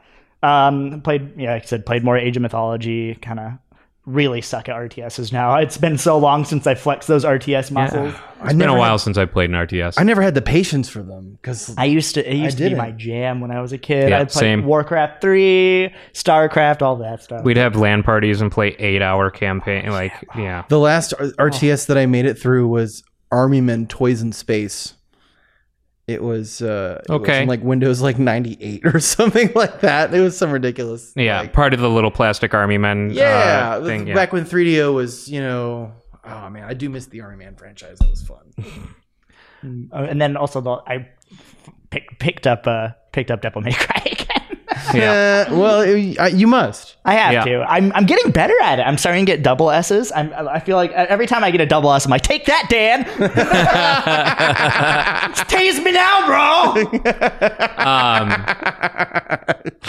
Um, 0.43 1.01
played, 1.01 1.33
yeah, 1.35 1.53
like 1.53 1.63
I 1.63 1.65
said, 1.65 1.85
played 1.85 2.03
more 2.03 2.15
Age 2.15 2.37
of 2.37 2.43
Mythology. 2.43 3.15
Kind 3.15 3.39
of 3.39 3.53
really 4.09 4.41
suck 4.41 4.67
at 4.67 4.75
RTSs 4.75 5.31
now. 5.31 5.55
It's 5.55 5.77
been 5.77 5.97
so 5.97 6.17
long 6.17 6.43
since 6.45 6.65
I 6.65 6.75
flexed 6.75 7.07
those 7.07 7.23
RTS 7.23 7.71
muscles. 7.71 8.13
It's 8.43 8.53
been 8.53 8.69
a 8.69 8.77
while 8.77 8.97
since 8.97 9.17
I 9.17 9.25
played 9.25 9.49
an 9.49 9.55
RTS. 9.55 9.95
I 9.97 10.03
never 10.03 10.21
had 10.21 10.33
the 10.33 10.41
patience 10.41 10.89
for 10.89 11.03
them 11.03 11.37
because 11.41 11.75
I 11.77 11.85
used 11.85 12.15
to. 12.15 12.29
It 12.29 12.35
used 12.35 12.57
to 12.57 12.63
be 12.63 12.69
didn't. 12.69 12.77
my 12.77 12.91
jam 12.91 13.41
when 13.41 13.51
I 13.51 13.61
was 13.61 13.71
a 13.71 13.77
kid. 13.77 14.09
Yeah, 14.09 14.17
I 14.17 14.19
played 14.25 14.31
same. 14.31 14.65
Warcraft 14.65 15.21
three, 15.21 15.93
Starcraft, 16.13 16.81
all 16.81 16.95
that 16.97 17.21
stuff. 17.23 17.43
We'd 17.43 17.57
have 17.57 17.75
LAN 17.75 18.03
parties 18.03 18.41
and 18.41 18.51
play 18.51 18.69
eight 18.79 19.01
hour 19.01 19.29
campaign. 19.29 19.89
Like, 19.89 20.13
yeah. 20.35 20.63
the 20.69 20.79
last 20.79 21.13
R- 21.19 21.49
RTS 21.49 21.87
that 21.87 21.97
I 21.97 22.05
made 22.05 22.25
it 22.25 22.39
through 22.39 22.67
was 22.67 23.03
Army 23.31 23.61
Men 23.61 23.87
Toys 23.87 24.21
in 24.21 24.31
Space. 24.31 24.95
It 26.09 26.23
was 26.23 26.61
uh, 26.61 27.01
it 27.07 27.11
was 27.11 27.21
Okay. 27.21 27.43
in, 27.43 27.47
like 27.47 27.61
Windows 27.63 28.01
like 28.01 28.17
ninety 28.17 28.57
eight 28.59 28.85
or 28.85 28.99
something 29.15 29.51
like 29.53 29.81
that. 29.81 30.13
It 30.13 30.19
was 30.21 30.35
some 30.35 30.49
ridiculous. 30.51 31.13
Yeah. 31.15 31.41
like- 31.41 31.53
part 31.53 31.73
of 31.73 31.79
the 31.79 31.89
little 31.89 32.11
plastic 32.11 32.53
army 32.53 32.77
men 32.79 33.11
yeah. 33.13 33.71
uh, 33.73 33.77
it 33.77 33.79
was 33.81 33.89
thing. 33.89 34.07
Yeah. 34.07 34.15
Back 34.15 34.33
when 34.33 34.45
3DO 34.45 34.93
was, 34.93 35.29
you 35.29 35.39
know, 35.41 35.91
oh 36.25 36.49
man, 36.49 36.63
I 36.63 36.73
do 36.73 36.89
miss 36.89 37.05
the 37.07 37.21
Army 37.21 37.37
Man 37.45 37.55
franchise. 37.55 37.99
That 37.99 38.09
was 38.09 38.23
fun. 38.23 38.53
Uh, 39.61 40.07
and 40.09 40.21
then 40.21 40.37
also 40.37 40.61
the 40.61 40.71
I 40.87 41.09
pick, 41.89 42.17
picked 42.17 42.47
up 42.47 42.65
uh 42.65 42.91
picked 43.11 43.29
up 43.29 43.41
Devil 43.41 43.61
May 43.61 43.73
Cry 43.73 44.03
again. 44.13 44.38
yeah. 44.93 45.45
Uh, 45.49 45.55
well, 45.57 45.81
it- 45.81 46.19
I- 46.19 46.27
you 46.27 46.47
must. 46.47 46.95
I 47.05 47.13
have 47.13 47.33
Yeah. 47.33 47.43
to. 47.45 47.61
I'm 47.71 47.91
I'm 47.93 48.05
getting 48.05 48.31
better 48.31 48.53
at 48.61 48.77
it. 48.79 48.83
I'm 48.83 48.97
starting 48.97 49.25
to 49.25 49.31
get 49.31 49.41
double 49.41 49.71
S's. 49.71 50.11
I'm 50.15 50.31
I 50.33 50.59
feel 50.59 50.75
like 50.75 50.91
every 50.91 51.25
time 51.27 51.43
I 51.43 51.49
get 51.49 51.61
a 51.61 51.65
double 51.65 51.91
S, 51.93 52.05
I'm 52.05 52.11
like, 52.11 52.21
take 52.21 52.45
that, 52.45 52.67
Dan. 52.69 53.03
Tase 55.49 55.83
me 55.83 55.91
now, 55.91 56.25
bro. 56.27 56.99
Um, 57.79 58.29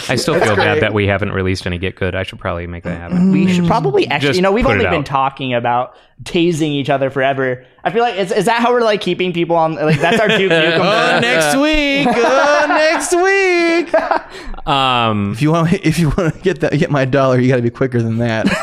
I 0.09 0.15
still 0.15 0.39
feel 0.39 0.55
bad 0.55 0.81
that 0.81 0.93
we 0.93 1.07
haven't 1.07 1.31
released 1.31 1.65
any 1.65 1.77
Get 1.77 1.95
Good. 1.95 2.15
I 2.15 2.23
should 2.23 2.39
probably 2.39 2.67
make 2.67 2.83
that 2.83 2.97
happen. 2.97 3.31
We 3.31 3.51
should 3.53 3.67
probably 3.67 4.07
actually, 4.07 4.29
Just 4.29 4.37
you 4.37 4.41
know, 4.41 4.51
we've 4.51 4.65
only 4.65 4.85
been 4.85 4.93
out. 4.95 5.05
talking 5.05 5.53
about 5.53 5.95
tasing 6.23 6.69
each 6.71 6.89
other 6.89 7.09
forever. 7.09 7.65
I 7.83 7.91
feel 7.91 8.01
like 8.03 8.15
is, 8.15 8.31
is 8.31 8.45
that 8.45 8.61
how 8.61 8.71
we're 8.71 8.81
like 8.81 9.01
keeping 9.01 9.33
people 9.33 9.55
on? 9.55 9.73
Like 9.75 9.99
that's 9.99 10.19
our 10.19 10.27
Duke 10.27 10.51
Nukem. 10.51 10.79
Oh, 10.79 11.19
next 11.19 11.55
week. 11.57 12.07
Oh, 12.15 12.65
next 12.67 13.13
week. 13.15 13.93
Um, 14.67 15.31
If 15.31 15.41
you 15.41 15.51
want, 15.51 15.73
if 15.73 15.97
you 15.97 16.09
want 16.15 16.35
to 16.35 16.39
get 16.41 16.59
that, 16.59 16.77
get 16.77 16.91
my 16.91 17.03
dollar, 17.03 17.39
you 17.39 17.47
got 17.49 17.55
to 17.55 17.63
be 17.63 17.71
quicker 17.71 17.99
than 17.99 18.19
that. 18.19 18.45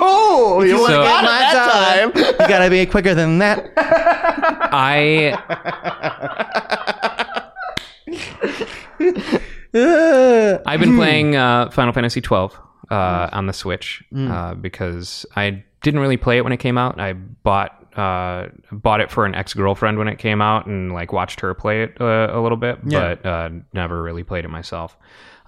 oh, 0.00 0.62
you 0.62 0.78
So- 0.78 0.86
got 0.86 1.22
it 1.22 1.26
my 1.26 1.38
that 1.38 2.12
time. 2.14 2.22
You 2.40 2.48
got 2.48 2.64
to 2.64 2.70
be 2.70 2.86
quicker 2.86 3.14
than 3.14 3.36
that. 3.38 3.70
I 3.76 5.36
I've 10.66 10.80
been 10.80 10.96
playing 10.96 11.36
uh, 11.36 11.70
Final 11.70 11.92
Fantasy 11.92 12.20
twelve 12.20 12.58
uh, 12.90 13.28
on 13.32 13.46
the 13.46 13.52
Switch 13.52 14.02
uh, 14.16 14.54
because 14.54 15.26
I 15.36 15.62
didn't 15.82 16.00
really 16.00 16.16
play 16.16 16.38
it 16.38 16.42
when 16.44 16.52
it 16.52 16.58
came 16.58 16.78
out. 16.78 16.98
I 17.00 17.12
bought 17.12 17.77
uh, 17.98 18.48
bought 18.70 19.00
it 19.00 19.10
for 19.10 19.26
an 19.26 19.34
ex 19.34 19.52
girlfriend 19.54 19.98
when 19.98 20.08
it 20.08 20.18
came 20.18 20.40
out 20.40 20.66
and 20.66 20.92
like 20.92 21.12
watched 21.12 21.40
her 21.40 21.52
play 21.54 21.82
it 21.82 22.00
uh, 22.00 22.28
a 22.32 22.40
little 22.40 22.56
bit, 22.58 22.78
Yeah. 22.86 23.14
but 23.14 23.26
uh, 23.26 23.50
never 23.72 24.02
really 24.02 24.22
played 24.22 24.44
it 24.44 24.48
myself. 24.48 24.96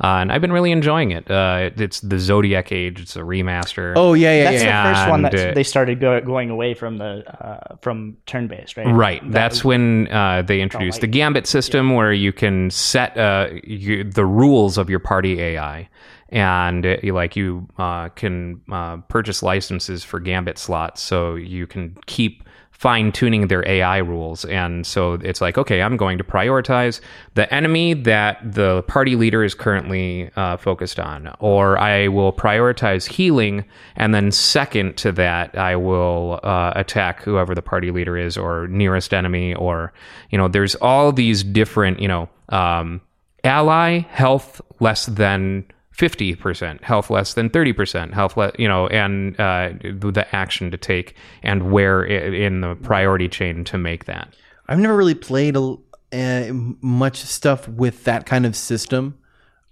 Uh, 0.02 0.16
and 0.22 0.32
I've 0.32 0.40
been 0.40 0.52
really 0.52 0.72
enjoying 0.72 1.10
it. 1.10 1.30
Uh, 1.30 1.64
it- 1.66 1.78
it's 1.78 2.00
the 2.00 2.18
Zodiac 2.18 2.72
Age. 2.72 3.00
It's 3.02 3.16
a 3.16 3.20
remaster. 3.20 3.92
oh 3.96 4.14
yeah, 4.14 4.32
yeah, 4.34 4.50
That's 4.50 4.62
yeah. 4.64 4.88
the 4.88 4.94
first 4.94 5.10
one 5.10 5.22
that 5.22 5.34
And, 5.34 5.54
they 5.56 5.62
started 5.62 6.00
go, 6.00 6.18
going 6.22 6.48
away 6.48 6.72
from 6.72 6.96
the 6.96 7.22
uh, 7.46 7.76
from 7.82 8.16
turn 8.24 8.46
based, 8.48 8.78
right? 8.78 8.86
Right. 8.86 9.22
That 9.22 9.32
That's 9.32 9.56
was- 9.56 9.64
when 9.66 10.08
uh, 10.10 10.40
they 10.42 10.62
introduced 10.62 11.02
the 11.02 11.06
Gambit 11.06 11.46
system, 11.46 11.94
where 11.94 12.14
you 12.14 12.32
can 12.32 12.70
set 12.70 13.14
uh, 13.18 13.48
you, 13.62 14.04
the 14.04 14.24
rules 14.24 14.78
of 14.78 14.88
your 14.88 15.00
party 15.00 15.38
AI, 15.38 15.88
and 16.30 16.86
uh, 16.86 16.96
like 17.04 17.36
you 17.36 17.68
uh, 17.78 18.08
can 18.10 18.60
uh, 18.70 18.98
purchase 19.08 19.42
licenses 19.42 20.04
for 20.04 20.20
Gambit 20.20 20.58
slots, 20.58 21.02
so 21.02 21.34
you 21.34 21.66
can 21.66 21.96
keep 22.06 22.44
fine 22.80 23.12
tuning 23.12 23.48
their 23.48 23.62
AI 23.68 23.98
rules. 23.98 24.46
And 24.46 24.86
so 24.86 25.12
it's 25.12 25.42
like, 25.42 25.58
okay, 25.58 25.82
I'm 25.82 25.98
going 25.98 26.16
to 26.16 26.24
prioritize 26.24 27.02
the 27.34 27.52
enemy 27.52 27.92
that 27.92 28.38
the 28.42 28.82
party 28.84 29.16
leader 29.16 29.44
is 29.44 29.54
currently 29.54 30.30
uh, 30.34 30.56
focused 30.56 30.98
on, 30.98 31.30
or 31.40 31.76
I 31.76 32.08
will 32.08 32.32
prioritize 32.32 33.06
healing, 33.06 33.66
and 33.96 34.14
then 34.14 34.32
second 34.32 34.96
to 34.96 35.12
that, 35.12 35.58
I 35.58 35.76
will 35.76 36.40
uh, 36.42 36.72
attack 36.74 37.22
whoever 37.22 37.54
the 37.54 37.60
party 37.60 37.90
leader 37.90 38.16
is, 38.16 38.38
or 38.38 38.66
nearest 38.68 39.12
enemy, 39.12 39.54
or 39.54 39.92
you 40.30 40.38
know, 40.38 40.48
there's 40.48 40.74
all 40.76 41.12
these 41.12 41.44
different, 41.44 42.00
you 42.00 42.08
know, 42.08 42.30
um, 42.48 43.02
ally 43.44 43.98
health 44.08 44.62
less 44.80 45.04
than. 45.04 45.66
50% 45.96 46.82
health 46.82 47.10
less 47.10 47.34
than 47.34 47.50
30% 47.50 48.12
health 48.12 48.36
less 48.36 48.52
you 48.58 48.68
know 48.68 48.86
and 48.88 49.38
uh, 49.40 49.70
the 49.82 50.26
action 50.32 50.70
to 50.70 50.76
take 50.76 51.14
and 51.42 51.70
where 51.70 52.04
in 52.04 52.60
the 52.60 52.74
priority 52.76 53.28
chain 53.28 53.64
to 53.64 53.78
make 53.78 54.04
that. 54.04 54.34
I've 54.68 54.78
never 54.78 54.96
really 54.96 55.14
played 55.14 55.56
a, 55.56 55.76
uh, 56.12 56.52
much 56.80 57.16
stuff 57.16 57.68
with 57.68 58.04
that 58.04 58.26
kind 58.26 58.46
of 58.46 58.56
system 58.56 59.18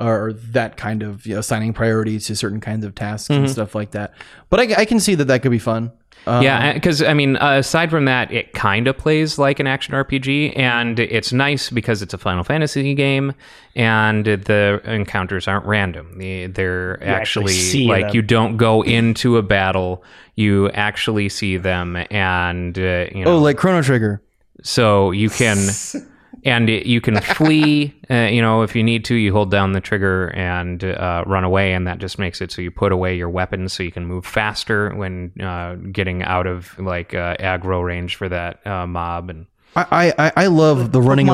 or 0.01 0.33
that 0.33 0.77
kind 0.77 1.03
of 1.03 1.27
you 1.27 1.35
know, 1.35 1.41
assigning 1.41 1.73
priorities 1.73 2.27
to 2.27 2.37
certain 2.37 2.61
kinds 2.61 2.85
of 2.85 2.95
tasks 2.95 3.31
and 3.31 3.51
stuff 3.51 3.75
like 3.75 3.91
that. 3.93 4.13
But 4.51 4.61
I, 4.61 4.83
I 4.83 4.85
can 4.85 5.01
see 5.01 5.15
that 5.17 5.25
that 5.25 5.43
could 5.43 5.51
be 5.51 5.59
fun. 5.59 5.93
Um, 6.27 6.43
yeah, 6.43 6.73
because 6.73 7.01
I 7.01 7.15
mean, 7.15 7.37
uh, 7.37 7.59
aside 7.59 7.91
from 7.91 8.05
that, 8.07 8.31
it 8.33 8.53
kind 8.53 8.87
of 8.89 8.99
plays 8.99 9.39
like 9.39 9.61
an 9.61 9.67
action 9.69 9.95
RPG, 9.95 10.59
and 10.59 10.99
it's 10.99 11.33
nice 11.33 11.71
because 11.71 12.03
it's 12.03 12.13
a 12.13 12.19
Final 12.19 12.43
Fantasy 12.45 12.93
game, 12.95 13.33
and 13.77 14.25
the 14.27 14.81
encounters 14.85 15.47
aren't 15.49 15.65
random. 15.65 16.19
They- 16.19 16.47
They're 16.49 17.03
actually 17.03 17.53
actually, 17.55 17.87
like 17.87 18.07
them. 18.09 18.17
you 18.17 18.23
don't 18.23 18.57
go 18.57 18.83
into 18.83 19.37
a 19.37 19.43
battle; 19.43 20.03
you 20.35 20.69
actually 20.71 21.29
see 21.29 21.57
them, 21.57 21.97
and 22.11 22.77
uh, 22.79 23.07
you 23.15 23.25
know, 23.25 23.37
Oh, 23.37 23.39
like 23.39 23.57
Chrono 23.57 23.81
Trigger. 23.81 24.21
so 24.63 25.13
you 25.13 25.31
can. 25.31 25.57
And 26.45 26.71
it, 26.71 26.87
you 26.87 27.01
can 27.01 27.21
flee, 27.21 27.95
uh, 28.11 28.29
you 28.31 28.41
know, 28.41 28.63
if 28.63 28.77
you 28.77 28.83
need 28.83 29.05
to. 29.07 29.15
You 29.15 29.33
hold 29.33 29.51
down 29.51 29.73
the 29.73 29.81
trigger 29.81 30.29
and 30.29 30.83
uh, 30.85 31.25
run 31.27 31.45
away, 31.45 31.73
and 31.73 31.87
that 31.87 31.99
just 31.99 32.19
makes 32.19 32.41
it 32.41 32.53
so 32.53 32.63
you 32.63 32.71
put 32.71 32.93
away 32.93 33.17
your 33.17 33.29
weapons 33.29 33.73
so 33.73 33.83
you 33.83 33.93
can 33.93 34.07
move 34.07 34.25
faster 34.25 34.95
when 34.95 35.33
uh, 35.41 35.75
getting 35.93 36.23
out 36.23 36.47
of 36.47 36.79
like 36.79 37.15
uh, 37.15 37.37
aggro 37.37 37.85
range 37.85 38.17
for 38.17 38.29
that 38.29 38.67
uh, 38.67 38.87
mob. 38.87 39.31
And 39.31 39.47
I, 39.77 40.13
I, 40.19 40.33
I 40.37 40.47
love 40.47 40.93
the 40.93 41.03
running 41.03 41.27
Pokemon, 41.27 41.33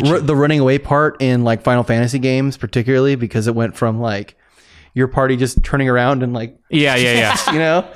away 0.00 0.10
r- 0.12 0.20
the 0.20 0.36
running 0.36 0.60
away 0.60 0.78
part 0.78 1.20
in 1.20 1.44
like 1.44 1.62
Final 1.62 1.82
Fantasy 1.82 2.18
games, 2.18 2.56
particularly 2.56 3.14
because 3.16 3.46
it 3.46 3.54
went 3.54 3.76
from 3.76 4.00
like 4.00 4.36
your 4.94 5.08
party 5.08 5.36
just 5.36 5.62
turning 5.62 5.88
around 5.88 6.22
and 6.22 6.32
like 6.32 6.58
yeah, 6.68 6.96
yeah, 6.96 7.12
yeah. 7.46 7.52
you 7.52 7.58
know 7.58 7.88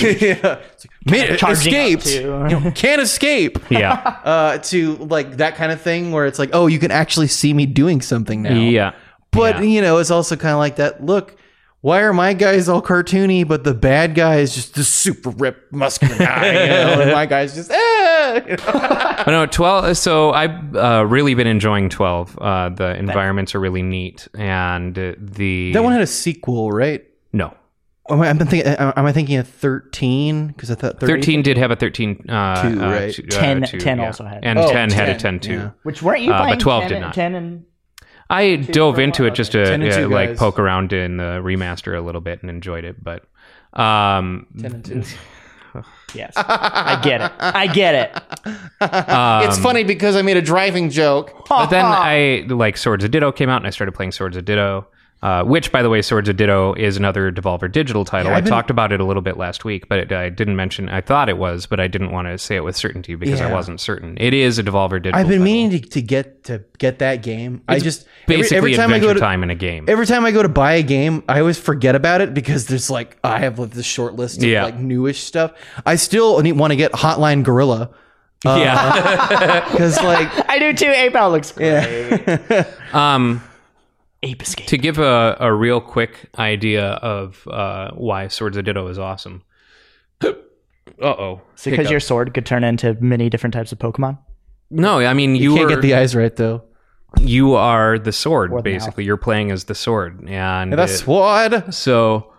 yeah. 0.00 0.60
"Man, 1.06 1.32
escaped 1.50 2.06
you 2.06 2.22
know, 2.22 2.72
can't 2.74 3.00
escape 3.00 3.58
yeah, 3.70 3.92
uh, 4.24 4.58
to 4.58 4.96
like 4.96 5.38
that 5.38 5.54
kind 5.56 5.72
of 5.72 5.80
thing 5.80 6.12
where 6.12 6.26
it's 6.26 6.38
like 6.38 6.50
oh 6.52 6.66
you 6.66 6.78
can 6.78 6.90
actually 6.90 7.26
see 7.28 7.52
me 7.54 7.66
doing 7.66 8.00
something 8.02 8.42
now 8.42 8.54
yeah. 8.54 8.92
but 9.30 9.56
Yeah. 9.56 9.62
you 9.62 9.80
know 9.82 9.98
it's 9.98 10.10
also 10.10 10.36
kind 10.36 10.52
of 10.52 10.58
like 10.58 10.76
that 10.76 11.04
look 11.04 11.36
why 11.80 12.02
are 12.02 12.12
my 12.12 12.32
guys 12.32 12.68
all 12.68 12.80
cartoony 12.82 13.46
but 13.46 13.64
the 13.64 13.74
bad 13.74 14.14
guy 14.14 14.36
is 14.36 14.54
just 14.54 14.74
the 14.74 14.84
super 14.84 15.30
ripped 15.30 15.72
muscular 15.72 16.16
guy 16.16 16.46
you 16.64 16.68
know 16.68 17.00
and 17.00 17.12
my 17.12 17.26
guy's 17.26 17.54
just 17.54 17.70
you 18.46 18.56
know? 18.56 18.72
But 18.72 19.26
no, 19.28 19.46
twelve. 19.46 19.96
So 19.96 20.32
I've 20.32 20.76
uh, 20.76 21.04
really 21.08 21.34
been 21.34 21.46
enjoying 21.46 21.88
twelve. 21.88 22.38
Uh, 22.38 22.68
the 22.70 22.96
environments 22.96 23.54
are 23.54 23.60
really 23.60 23.82
neat, 23.82 24.28
and 24.34 24.98
uh, 24.98 25.14
the 25.18 25.72
that 25.72 25.82
one 25.82 25.92
had 25.92 26.02
a 26.02 26.06
sequel 26.06 26.70
right 26.70 27.04
no. 27.32 27.54
Am 28.10 28.20
I, 28.20 28.28
I'm 28.28 28.38
thinking, 28.38 28.62
am 28.62 29.06
I 29.06 29.12
thinking 29.12 29.36
of 29.36 29.46
13? 29.48 30.48
Because 30.48 30.72
I 30.72 30.74
thought 30.74 30.98
13. 30.98 31.06
Thirteen 31.16 31.42
did 31.42 31.56
have 31.56 31.70
a 31.70 31.76
thirteen. 31.76 32.28
Uh, 32.28 32.60
Two, 32.60 32.82
uh, 32.82 32.90
right? 32.90 33.14
two- 33.14 33.22
uh, 33.22 33.40
10 33.40 33.62
two, 33.62 33.78
10 33.78 33.98
yeah. 33.98 34.06
also 34.06 34.24
had. 34.24 34.44
and 34.44 34.58
Oh, 34.58 34.70
ten 34.70 34.90
had 34.90 35.08
a 35.08 35.16
10, 35.16 35.38
too. 35.40 35.52
yeah. 35.52 35.70
Which 35.84 36.02
weren't 36.02 36.22
you 36.22 36.32
Uh, 36.32 36.48
but 36.48 36.58
12 36.60 36.82
10 36.82 36.88
did 36.90 37.00
not. 37.00 37.14
10 37.14 37.34
and 37.36 37.64
I 38.28 38.56
dove 38.56 38.98
into 38.98 39.24
it 39.26 39.34
just 39.34 39.52
to 39.52 39.64
10 39.64 39.82
and 39.82 39.92
uh, 39.92 39.96
two 39.96 40.08
like 40.08 40.36
poke 40.36 40.58
around 40.58 40.92
in 40.92 41.18
the 41.18 41.40
remaster 41.44 41.96
a 41.96 42.00
little 42.00 42.20
bit 42.20 42.40
and 42.42 42.50
enjoyed 42.50 42.84
it, 42.84 43.02
but 43.02 43.22
um, 43.78 44.46
10 44.60 44.72
and 44.72 44.84
2. 44.84 45.02
yes, 46.14 46.34
I 46.36 47.00
get 47.02 47.20
it. 47.20 47.32
I 47.38 47.66
get 47.66 47.94
it. 47.94 48.22
it's 48.80 49.56
um, 49.56 49.62
funny 49.62 49.84
because 49.84 50.16
I 50.16 50.22
made 50.22 50.36
a 50.36 50.42
driving 50.42 50.90
joke. 50.90 51.46
but 51.48 51.66
then 51.66 51.84
I 51.88 52.44
like 52.48 52.76
Swords 52.76 53.04
of 53.04 53.10
Ditto 53.10 53.32
came 53.32 53.48
out 53.48 53.58
and 53.58 53.66
I 53.66 53.70
started 53.70 53.92
playing 53.92 54.12
Swords 54.12 54.36
of 54.36 54.44
Ditto. 54.44 54.86
Uh, 55.22 55.44
which, 55.44 55.70
by 55.70 55.82
the 55.82 55.88
way, 55.88 56.02
Swords 56.02 56.28
of 56.28 56.36
Ditto 56.36 56.74
is 56.74 56.96
another 56.96 57.30
Devolver 57.30 57.70
Digital 57.70 58.04
title. 58.04 58.32
Yeah, 58.32 58.38
I 58.38 58.40
been- 58.40 58.50
talked 58.50 58.70
about 58.70 58.90
it 58.90 59.00
a 59.00 59.04
little 59.04 59.22
bit 59.22 59.36
last 59.36 59.64
week, 59.64 59.88
but 59.88 60.00
it, 60.00 60.12
I 60.12 60.28
didn't 60.28 60.56
mention. 60.56 60.88
I 60.88 61.00
thought 61.00 61.28
it 61.28 61.38
was, 61.38 61.66
but 61.66 61.78
I 61.78 61.86
didn't 61.86 62.10
want 62.10 62.26
to 62.26 62.36
say 62.38 62.56
it 62.56 62.64
with 62.64 62.76
certainty 62.76 63.14
because 63.14 63.40
I 63.40 63.52
wasn't 63.52 63.80
certain. 63.80 64.16
It 64.18 64.34
is 64.34 64.58
a 64.58 64.64
Devolver 64.64 65.00
Digital. 65.00 65.20
I've 65.20 65.28
been 65.28 65.38
title. 65.38 65.44
meaning 65.44 65.80
to, 65.80 65.88
to 65.90 66.02
get 66.02 66.44
to 66.44 66.64
get 66.78 66.98
that 66.98 67.22
game. 67.22 67.62
I 67.68 67.78
just 67.78 68.06
every, 68.24 68.36
basically 68.36 68.56
every 68.56 68.74
time 68.74 68.92
I 68.92 68.98
go 68.98 69.14
to 69.14 69.20
time 69.20 69.44
in 69.44 69.50
a 69.50 69.54
game. 69.54 69.84
every 69.88 70.06
time 70.06 70.24
I 70.24 70.32
go 70.32 70.42
to 70.42 70.48
buy 70.48 70.72
a 70.74 70.82
game, 70.82 71.22
I 71.28 71.38
always 71.38 71.58
forget 71.58 71.94
about 71.94 72.20
it 72.20 72.34
because 72.34 72.66
there's 72.66 72.90
like 72.90 73.16
I 73.22 73.38
have 73.38 73.58
like 73.60 73.70
this 73.70 73.86
short 73.86 74.14
list 74.14 74.38
of 74.38 74.44
Yeah. 74.44 74.64
like 74.64 74.76
newish 74.76 75.20
stuff. 75.20 75.52
I 75.86 75.94
still 75.94 76.42
want 76.54 76.72
to 76.72 76.76
get 76.76 76.92
Hotline 76.92 77.44
Gorilla 77.44 77.90
yeah. 78.44 79.68
because 79.70 80.02
like 80.02 80.28
I 80.48 80.58
do 80.58 80.72
too. 80.72 80.90
Ape 80.90 81.14
Out 81.14 81.32
looks 81.32 81.52
great. 81.52 81.68
yeah. 81.70 82.66
um, 82.92 83.42
Ape 84.24 84.42
Escape. 84.42 84.66
to 84.68 84.78
give 84.78 84.98
a, 84.98 85.36
a 85.40 85.52
real 85.52 85.80
quick 85.80 86.28
idea 86.38 86.92
of 86.94 87.46
uh, 87.48 87.90
why 87.94 88.28
Swords 88.28 88.56
of 88.56 88.64
Ditto 88.64 88.86
is 88.88 88.98
awesome. 88.98 89.42
uh 90.24 90.32
oh. 91.02 91.40
It's 91.54 91.64
because 91.64 91.90
your 91.90 92.00
sword 92.00 92.32
could 92.34 92.46
turn 92.46 92.64
into 92.64 92.94
many 93.00 93.28
different 93.28 93.54
types 93.54 93.72
of 93.72 93.78
Pokemon. 93.78 94.18
No, 94.70 95.00
I 95.00 95.12
mean 95.14 95.34
you, 95.34 95.50
you 95.52 95.56
can't 95.56 95.66
are 95.72 95.74
get 95.74 95.82
the 95.82 95.94
eyes 95.94 96.14
right 96.14 96.34
though. 96.34 96.62
you 97.20 97.54
are 97.54 97.98
the 97.98 98.12
sword 98.12 98.52
Or 98.52 98.58
the 98.58 98.62
basically. 98.62 99.04
You're 99.04 99.16
playing 99.16 99.50
as 99.50 99.64
the 99.64 99.74
sword, 99.74 100.24
and 100.28 100.72
That's 100.72 101.00
it- 101.02 101.06
what. 101.06 101.74
So, 101.74 102.31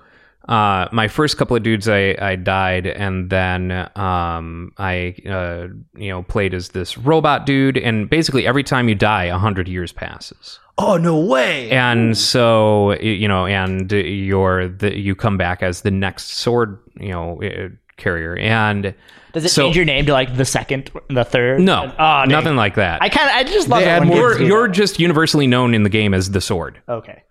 uh, 0.50 0.88
my 0.92 1.08
first 1.08 1.38
couple 1.38 1.56
of 1.56 1.64
dudes, 1.64 1.88
I, 1.88 2.16
I 2.22 2.36
died, 2.36 2.86
and 2.86 3.30
then 3.30 3.72
um, 3.96 4.74
I 4.78 5.16
uh, 5.28 5.68
you 5.96 6.10
know 6.10 6.24
played 6.24 6.54
as 6.54 6.70
this 6.70 6.98
robot 6.98 7.46
dude, 7.46 7.78
and 7.78 8.10
basically 8.10 8.46
every 8.46 8.64
time 8.64 8.90
you 8.90 8.96
die, 8.96 9.26
a 9.26 9.38
hundred 9.38 9.68
years 9.70 9.92
passes, 9.94 10.60
Oh 10.78 10.98
no 10.98 11.18
way! 11.18 11.70
and 11.72 12.18
so 12.18 12.94
you 13.00 13.28
know, 13.28 13.46
and 13.46 13.92
you're 13.92 14.68
the 14.68 14.98
you 15.00 15.16
come 15.16 15.38
back 15.38 15.64
as 15.64 15.82
the 15.82 15.92
next 15.92 16.32
sword 16.32 16.78
you 17.00 17.10
know 17.12 17.42
uh, 17.42 17.70
carrier, 17.96 18.36
and 18.38 18.94
Does 19.32 19.46
it 19.46 19.50
So- 19.50 19.64
change 19.64 19.76
your 19.78 19.86
name 19.86 20.06
to 20.08 20.12
like 20.14 20.36
the 20.36 20.46
second, 20.46 20.92
the 21.10 21.24
third? 21.24 21.62
no, 21.62 21.94
Oh, 21.98 22.26
nothing 22.28 22.56
like 22.58 22.76
that. 22.76 23.02
I 23.02 23.08
kind 23.10 23.30
of, 23.30 23.36
I 23.36 23.44
just 23.44 23.70
love 23.70 23.80
They 23.82 23.86
it 23.86 23.90
add 23.90 24.06
more- 24.08 24.18
you're 24.18 24.42
you're 24.42 24.68
that. 24.68 24.74
just 24.74 25.00
universally 25.00 25.48
known 25.48 25.74
in 25.74 25.84
the 25.84 25.90
game 25.90 26.14
as 26.14 26.32
the 26.32 26.42
sword. 26.42 26.82
okay. 26.90 27.24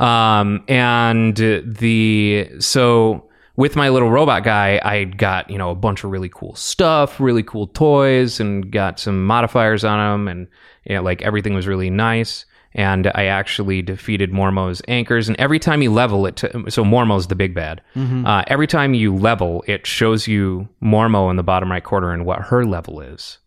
Um, 0.00 0.64
and 0.66 1.36
the 1.36 2.50
so 2.58 3.28
with 3.56 3.76
my 3.76 3.90
little 3.90 4.10
robot 4.10 4.42
guy, 4.42 4.80
I 4.82 5.04
got 5.04 5.50
you 5.50 5.58
know 5.58 5.70
a 5.70 5.74
bunch 5.74 6.02
of 6.02 6.10
really 6.10 6.30
cool 6.30 6.54
stuff, 6.54 7.20
really 7.20 7.42
cool 7.42 7.66
toys, 7.66 8.40
and 8.40 8.70
got 8.72 8.98
some 8.98 9.26
modifiers 9.26 9.84
on 9.84 9.98
them, 9.98 10.28
and 10.28 10.48
you 10.84 10.96
know, 10.96 11.02
like 11.02 11.22
everything 11.22 11.54
was 11.54 11.66
really 11.66 11.90
nice. 11.90 12.46
And 12.72 13.10
I 13.16 13.24
actually 13.24 13.82
defeated 13.82 14.30
Mormo's 14.30 14.80
anchors, 14.86 15.28
and 15.28 15.38
every 15.40 15.58
time 15.58 15.82
you 15.82 15.92
level 15.92 16.24
it, 16.24 16.36
to, 16.36 16.70
so 16.70 16.84
Mormo's 16.84 17.26
the 17.26 17.34
big 17.34 17.52
bad. 17.52 17.82
Uh, 18.24 18.44
every 18.46 18.68
time 18.68 18.94
you 18.94 19.14
level, 19.14 19.64
it 19.66 19.86
shows 19.88 20.28
you 20.28 20.68
Mormo 20.80 21.28
in 21.30 21.36
the 21.36 21.42
bottom 21.42 21.70
right 21.70 21.82
corner 21.82 22.12
and 22.12 22.24
what 22.24 22.42
her 22.42 22.64
level 22.64 23.00
is. 23.00 23.38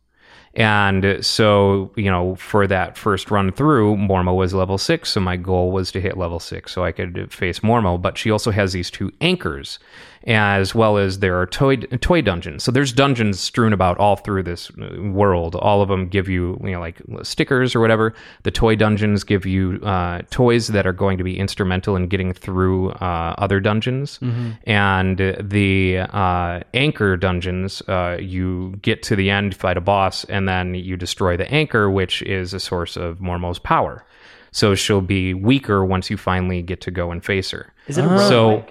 And 0.56 1.26
so, 1.26 1.91
you 1.95 2.12
know, 2.12 2.36
for 2.36 2.68
that 2.68 2.95
first 2.95 3.32
run 3.32 3.51
through, 3.51 3.95
Mormo 3.95 4.36
was 4.36 4.54
level 4.54 4.78
six. 4.78 5.10
So 5.12 5.20
my 5.20 5.36
goal 5.36 5.72
was 5.72 5.91
to 5.93 6.01
hit 6.01 6.16
level 6.16 6.39
six 6.39 6.72
so 6.72 6.84
I 6.84 6.91
could 6.91 7.34
face 7.34 7.62
Mormo. 7.62 7.99
But 7.99 8.18
she 8.20 8.30
also 8.30 8.51
has 8.51 8.74
these 8.74 8.91
two 8.91 9.12
anchors, 9.20 9.80
as 10.26 10.74
well 10.74 10.98
as 10.98 11.20
there 11.20 11.40
are 11.40 11.46
toy, 11.46 11.76
toy 11.78 12.22
dungeons. 12.22 12.64
So 12.64 12.72
there's 12.72 12.94
dungeons 12.94 13.40
strewn 13.40 13.74
about 13.74 13.98
all 13.98 14.16
through 14.16 14.44
this 14.44 14.72
uh, 14.72 15.02
world. 15.02 15.56
All 15.56 15.82
of 15.82 15.90
them 15.90 16.08
give 16.08 16.30
you, 16.30 16.60
you 16.64 16.72
know, 16.72 16.80
like 16.80 17.02
stickers 17.24 17.76
or 17.76 17.80
whatever. 17.80 18.14
The 18.44 18.52
toy 18.52 18.76
dungeons 18.76 19.24
give 19.24 19.46
you 19.46 19.80
uh, 19.84 20.22
toys 20.30 20.68
that 20.70 20.88
are 20.88 20.94
going 20.94 21.18
to 21.18 21.24
be 21.24 21.38
instrumental 21.38 21.96
in 21.96 22.08
getting 22.08 22.34
through 22.34 22.92
uh, 22.92 23.36
other 23.38 23.60
dungeons. 23.60 24.20
And 24.66 25.18
the 25.18 25.98
uh, 26.00 26.62
anchor 26.74 27.18
dungeons, 27.18 27.82
uh, 27.88 28.18
you 28.20 28.78
get 28.82 29.04
to 29.04 29.16
the 29.16 29.30
end, 29.30 29.56
fight 29.56 29.76
a 29.78 29.82
boss, 29.82 30.24
and 30.26 30.48
then 30.48 30.74
you 30.76 30.96
destroy 30.96 31.36
the 31.36 31.52
anchor, 31.52 31.90
which 31.90 32.22
is 32.22 32.54
a 32.54 32.60
source 32.60 32.96
of 32.96 33.20
Mormo's 33.20 33.60
power. 33.60 34.06
So 34.52 34.76
she'll 34.76 35.02
be 35.02 35.34
weaker 35.34 35.84
once 35.84 36.10
you 36.10 36.16
finally 36.16 36.62
get 36.62 36.80
to 36.82 36.92
go 36.92 37.12
and 37.12 37.26
face 37.26 37.52
her. 37.52 37.74
Is 37.88 37.98
it 37.98 38.06
a 38.06 38.08
So, 38.30 38.66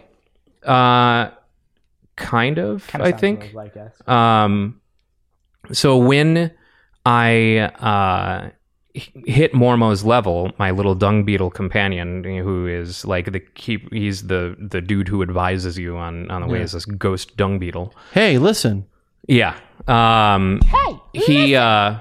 uh, 0.71 1.31
kind 2.17 2.59
of, 2.59 2.87
Kinda 2.87 3.07
I 3.07 3.11
sounds 3.11 3.21
think. 3.21 3.41
roguelike, 3.53 3.75
yes. 3.77 4.09
Um, 4.09 4.81
so 5.73 5.97
when 5.97 6.51
I 7.07 7.59
uh, 7.59 8.51
hit 8.95 9.53
Mormo's 9.55 10.05
level, 10.05 10.53
my 10.59 10.71
little 10.71 10.95
dung 10.95 11.25
beetle 11.25 11.51
companion, 11.51 12.25
who 12.25 12.67
is 12.67 13.05
like 13.05 13.33
the 13.33 13.41
keep, 13.41 13.93
he's 13.93 14.27
the 14.27 14.57
the 14.59 14.81
dude 14.81 15.09
who 15.09 15.23
advises 15.23 15.79
you 15.79 15.97
on 15.97 16.31
on 16.31 16.43
the 16.43 16.49
ways 16.49 16.73
this 16.73 16.85
ghost 16.85 17.37
dung 17.37 17.59
beetle. 17.59 17.95
hey, 18.13 18.39
listen. 18.39 18.87
Yeah. 19.29 19.57
Um, 19.87 20.61
he 21.13 21.55
uh, 21.55 21.99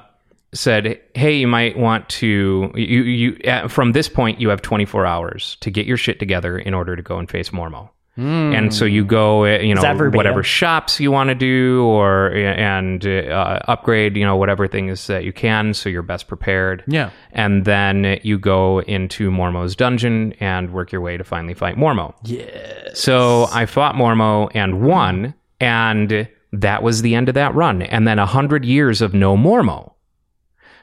said, 0.53 0.99
"Hey, 1.13 1.37
you 1.37 1.47
might 1.47 1.77
want 1.77 2.09
to 2.09 2.71
you 2.75 3.03
you 3.03 3.37
uh, 3.49 3.67
from 3.67 3.91
this 3.91 4.09
point 4.09 4.41
you 4.41 4.49
have 4.49 4.61
24 4.61 5.05
hours 5.05 5.57
to 5.61 5.69
get 5.71 5.85
your 5.85 5.97
shit 5.97 6.19
together 6.19 6.57
in 6.57 6.73
order 6.73 6.95
to 6.95 7.01
go 7.01 7.17
and 7.19 7.29
face 7.29 7.51
Mormo." 7.51 7.89
And 8.17 8.73
so 8.73 8.85
you 8.85 9.05
go, 9.05 9.45
uh, 9.45 9.59
you 9.59 9.73
know, 9.73 10.09
whatever 10.09 10.43
shops 10.43 10.99
you 10.99 11.11
want 11.11 11.29
to 11.29 11.35
do, 11.35 11.83
or 11.85 12.31
and 12.33 13.05
uh, 13.05 13.59
upgrade, 13.67 14.17
you 14.17 14.25
know, 14.25 14.35
whatever 14.35 14.67
things 14.67 15.07
that 15.07 15.23
you 15.23 15.33
can, 15.33 15.73
so 15.73 15.89
you're 15.89 16.01
best 16.01 16.27
prepared. 16.27 16.83
Yeah. 16.87 17.09
And 17.31 17.65
then 17.65 18.19
you 18.21 18.37
go 18.37 18.81
into 18.81 19.31
Mormo's 19.31 19.75
dungeon 19.75 20.33
and 20.39 20.71
work 20.71 20.91
your 20.91 21.01
way 21.01 21.17
to 21.17 21.23
finally 21.23 21.53
fight 21.53 21.77
Mormo. 21.77 22.13
Yeah. 22.23 22.89
So 22.93 23.47
I 23.51 23.65
fought 23.65 23.95
Mormo 23.95 24.51
and 24.53 24.81
won, 24.81 25.33
and 25.59 26.27
that 26.51 26.83
was 26.83 27.01
the 27.01 27.15
end 27.15 27.29
of 27.29 27.35
that 27.35 27.55
run. 27.55 27.81
And 27.81 28.07
then 28.07 28.19
a 28.19 28.25
hundred 28.25 28.65
years 28.65 29.01
of 29.01 29.13
no 29.13 29.37
Mormo. 29.37 29.93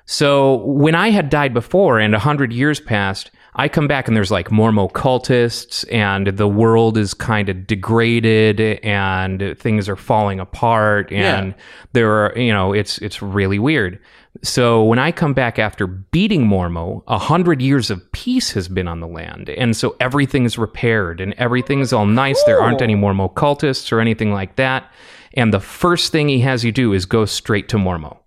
So 0.06 0.64
when 0.64 0.94
I 0.94 1.10
had 1.10 1.28
died 1.28 1.52
before 1.52 1.98
and 1.98 2.14
a 2.14 2.18
hundred 2.18 2.52
years 2.52 2.80
passed, 2.80 3.30
I 3.58 3.68
come 3.68 3.88
back 3.88 4.06
and 4.06 4.16
there's 4.16 4.30
like 4.30 4.50
Mormo 4.50 4.90
cultists, 4.90 5.84
and 5.92 6.28
the 6.28 6.46
world 6.46 6.96
is 6.96 7.12
kind 7.12 7.48
of 7.48 7.66
degraded, 7.66 8.60
and 8.84 9.58
things 9.58 9.88
are 9.88 9.96
falling 9.96 10.38
apart, 10.38 11.12
and 11.12 11.56
there 11.92 12.10
are 12.10 12.38
you 12.38 12.52
know 12.52 12.72
it's 12.72 12.98
it's 12.98 13.20
really 13.20 13.58
weird. 13.58 13.98
So 14.44 14.84
when 14.84 15.00
I 15.00 15.10
come 15.10 15.34
back 15.34 15.58
after 15.58 15.88
beating 15.88 16.46
Mormo, 16.46 17.02
a 17.08 17.18
hundred 17.18 17.60
years 17.60 17.90
of 17.90 18.12
peace 18.12 18.52
has 18.52 18.68
been 18.68 18.86
on 18.86 19.00
the 19.00 19.08
land, 19.08 19.50
and 19.50 19.76
so 19.76 19.96
everything's 19.98 20.56
repaired 20.56 21.20
and 21.20 21.34
everything's 21.34 21.92
all 21.92 22.06
nice. 22.06 22.40
There 22.44 22.62
aren't 22.62 22.80
any 22.80 22.94
Mormo 22.94 23.34
cultists 23.34 23.90
or 23.90 23.98
anything 23.98 24.32
like 24.32 24.54
that. 24.54 24.88
And 25.34 25.52
the 25.52 25.60
first 25.60 26.12
thing 26.12 26.28
he 26.28 26.40
has 26.40 26.64
you 26.64 26.70
do 26.70 26.92
is 26.92 27.06
go 27.06 27.24
straight 27.24 27.68
to 27.70 27.76
Mormo 27.76 28.17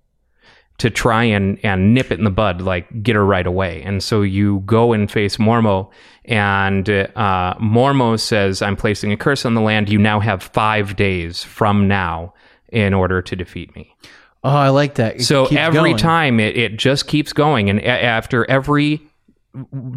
to 0.81 0.89
try 0.89 1.23
and, 1.23 1.57
and 1.63 1.93
nip 1.95 2.11
it 2.11 2.19
in 2.19 2.25
the 2.25 2.29
bud, 2.31 2.61
like 2.61 3.01
get 3.01 3.15
her 3.15 3.25
right 3.25 3.47
away. 3.47 3.81
And 3.83 4.03
so 4.03 4.21
you 4.21 4.59
go 4.65 4.93
and 4.93 5.09
face 5.09 5.37
Mormo, 5.37 5.89
and 6.25 6.87
uh, 6.89 7.55
Mormo 7.59 8.19
says, 8.19 8.61
I'm 8.61 8.75
placing 8.75 9.11
a 9.11 9.17
curse 9.17 9.45
on 9.45 9.53
the 9.55 9.61
land. 9.61 9.89
You 9.89 9.97
now 9.97 10.19
have 10.19 10.43
five 10.43 10.95
days 10.95 11.43
from 11.43 11.87
now 11.87 12.33
in 12.69 12.93
order 12.93 13.21
to 13.21 13.35
defeat 13.35 13.75
me. 13.75 13.95
Oh, 14.43 14.49
I 14.49 14.69
like 14.69 14.95
that. 14.95 15.17
It 15.17 15.23
So 15.23 15.45
keeps 15.47 15.59
every 15.59 15.91
going. 15.91 15.97
time 15.97 16.39
it, 16.39 16.57
it 16.57 16.77
just 16.77 17.07
keeps 17.07 17.31
going. 17.33 17.69
And 17.69 17.79
a- 17.79 17.87
after 17.87 18.49
every 18.49 19.01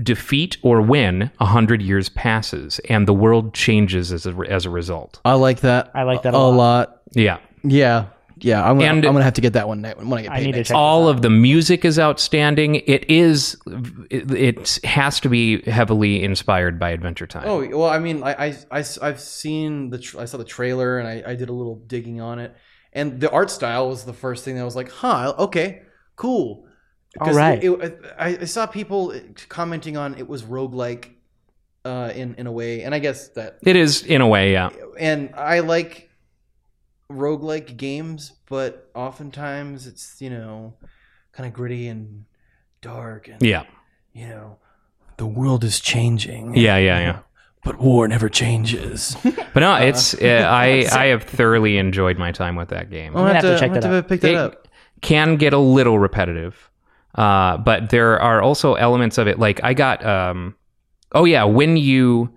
defeat 0.02 0.56
or 0.62 0.80
win, 0.82 1.30
a 1.40 1.46
hundred 1.46 1.80
years 1.80 2.08
passes 2.10 2.78
and 2.88 3.06
the 3.08 3.14
world 3.14 3.54
changes 3.54 4.12
as 4.12 4.26
a, 4.26 4.34
as 4.48 4.66
a 4.66 4.70
result. 4.70 5.20
I 5.24 5.34
like 5.34 5.60
that. 5.60 5.90
I 5.94 6.02
like 6.02 6.22
that 6.22 6.34
a 6.34 6.36
a 6.36 6.38
lot. 6.38 6.56
lot. 6.56 7.00
Yeah. 7.12 7.38
Yeah. 7.62 8.06
Yeah. 8.38 8.62
I'm 8.68 8.78
gonna, 8.78 8.90
And- 8.90 9.04
I'm 9.06 9.12
gonna 9.12 9.24
have 9.24 9.34
to 9.34 9.40
get 9.40 9.52
that 9.54 9.68
one 9.68 9.82
ne- 9.82 9.94
when 9.94 10.18
I 10.18 10.22
get 10.22 10.32
paid. 10.32 10.36
I 10.40 10.44
need 10.44 10.52
to 10.52 10.58
next. 10.58 10.68
check. 10.68 10.76
all 10.76 11.08
of 11.08 11.22
the 11.22 11.30
music 11.30 11.84
is 11.84 11.98
outstanding. 11.98 12.76
It 12.86 13.08
is. 13.10 13.56
It, 14.10 14.30
it 14.30 14.80
has 14.84 15.20
to 15.20 15.28
be 15.28 15.62
heavily 15.62 16.22
inspired 16.24 16.78
by 16.78 16.90
Adventure 16.90 17.26
Time. 17.26 17.44
Oh 17.46 17.66
well, 17.78 17.88
I 17.88 17.98
mean, 17.98 18.22
I, 18.22 18.54
I, 18.70 18.84
I 19.00 19.06
have 19.06 19.20
seen 19.20 19.90
the 19.90 19.98
tr- 19.98 20.20
I 20.20 20.24
saw 20.24 20.36
the 20.38 20.44
trailer 20.44 20.98
and 20.98 21.06
I, 21.08 21.32
I 21.32 21.34
did 21.36 21.48
a 21.48 21.52
little 21.52 21.76
digging 21.76 22.20
on 22.20 22.38
it, 22.38 22.54
and 22.92 23.20
the 23.20 23.30
art 23.30 23.50
style 23.50 23.88
was 23.88 24.04
the 24.04 24.12
first 24.12 24.44
thing 24.44 24.56
that 24.56 24.64
was 24.64 24.76
like, 24.76 24.90
huh, 24.90 25.34
okay, 25.38 25.82
cool. 26.16 26.66
All 27.20 27.32
right. 27.32 27.62
it- 27.62 27.70
it- 27.70 28.00
I, 28.18 28.26
I 28.40 28.44
saw 28.44 28.66
people 28.66 29.14
commenting 29.48 29.96
on 29.96 30.14
it 30.18 30.28
was 30.28 30.42
roguelike 30.42 31.10
uh, 31.84 32.10
in 32.14 32.34
in 32.36 32.46
a 32.48 32.52
way, 32.52 32.82
and 32.82 32.94
I 32.94 32.98
guess 32.98 33.28
that, 33.28 33.58
It 33.62 33.76
is 33.76 34.02
in 34.02 34.20
a 34.20 34.26
way, 34.26 34.50
yeah. 34.52 34.70
and 34.98 35.30
I 35.36 35.60
like 35.60 36.03
roguelike 37.10 37.76
games, 37.76 38.32
but 38.48 38.90
oftentimes 38.94 39.86
it's 39.86 40.20
you 40.20 40.30
know 40.30 40.74
kind 41.32 41.46
of 41.46 41.52
gritty 41.52 41.88
and 41.88 42.24
dark, 42.80 43.28
and 43.28 43.42
Yeah, 43.42 43.64
you 44.12 44.28
know 44.28 44.58
the 45.16 45.26
world 45.26 45.64
is 45.64 45.80
changing. 45.80 46.54
yeah, 46.56 46.76
yeah, 46.76 46.98
yeah. 47.00 47.18
But 47.64 47.78
war 47.78 48.06
never 48.08 48.28
changes. 48.28 49.16
But 49.54 49.60
no, 49.60 49.76
it's. 49.76 50.14
Uh, 50.14 50.26
I 50.50 50.84
I 50.92 51.06
have 51.06 51.22
thoroughly 51.22 51.78
enjoyed 51.78 52.18
my 52.18 52.32
time 52.32 52.56
with 52.56 52.68
that 52.70 52.90
game. 52.90 53.16
I'm 53.16 53.22
gonna 53.24 53.34
have 53.34 53.42
to 53.44 53.58
check 53.58 53.70
I'm 53.70 53.74
that 53.80 53.84
have 53.84 54.04
to 54.04 54.08
pick 54.08 54.20
that 54.22 54.30
it 54.32 54.36
up. 54.36 54.68
can 55.00 55.36
get 55.36 55.52
a 55.52 55.58
little 55.58 55.98
repetitive, 55.98 56.68
uh, 57.14 57.56
but 57.58 57.90
there 57.90 58.20
are 58.20 58.42
also 58.42 58.74
elements 58.74 59.16
of 59.16 59.28
it. 59.28 59.38
Like 59.38 59.60
I 59.62 59.72
got 59.72 60.04
um, 60.04 60.56
oh 61.12 61.24
yeah, 61.24 61.44
when 61.44 61.76
you 61.76 62.34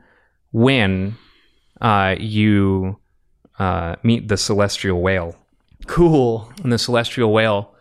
win, 0.52 1.16
uh, 1.82 2.16
you 2.20 2.98
uh, 3.60 3.96
meet 4.04 4.28
the 4.28 4.38
celestial 4.38 5.02
whale. 5.02 5.36
Cool. 5.88 6.52
and 6.64 6.72
the 6.72 6.78
celestial 6.78 7.32
whale 7.32 7.74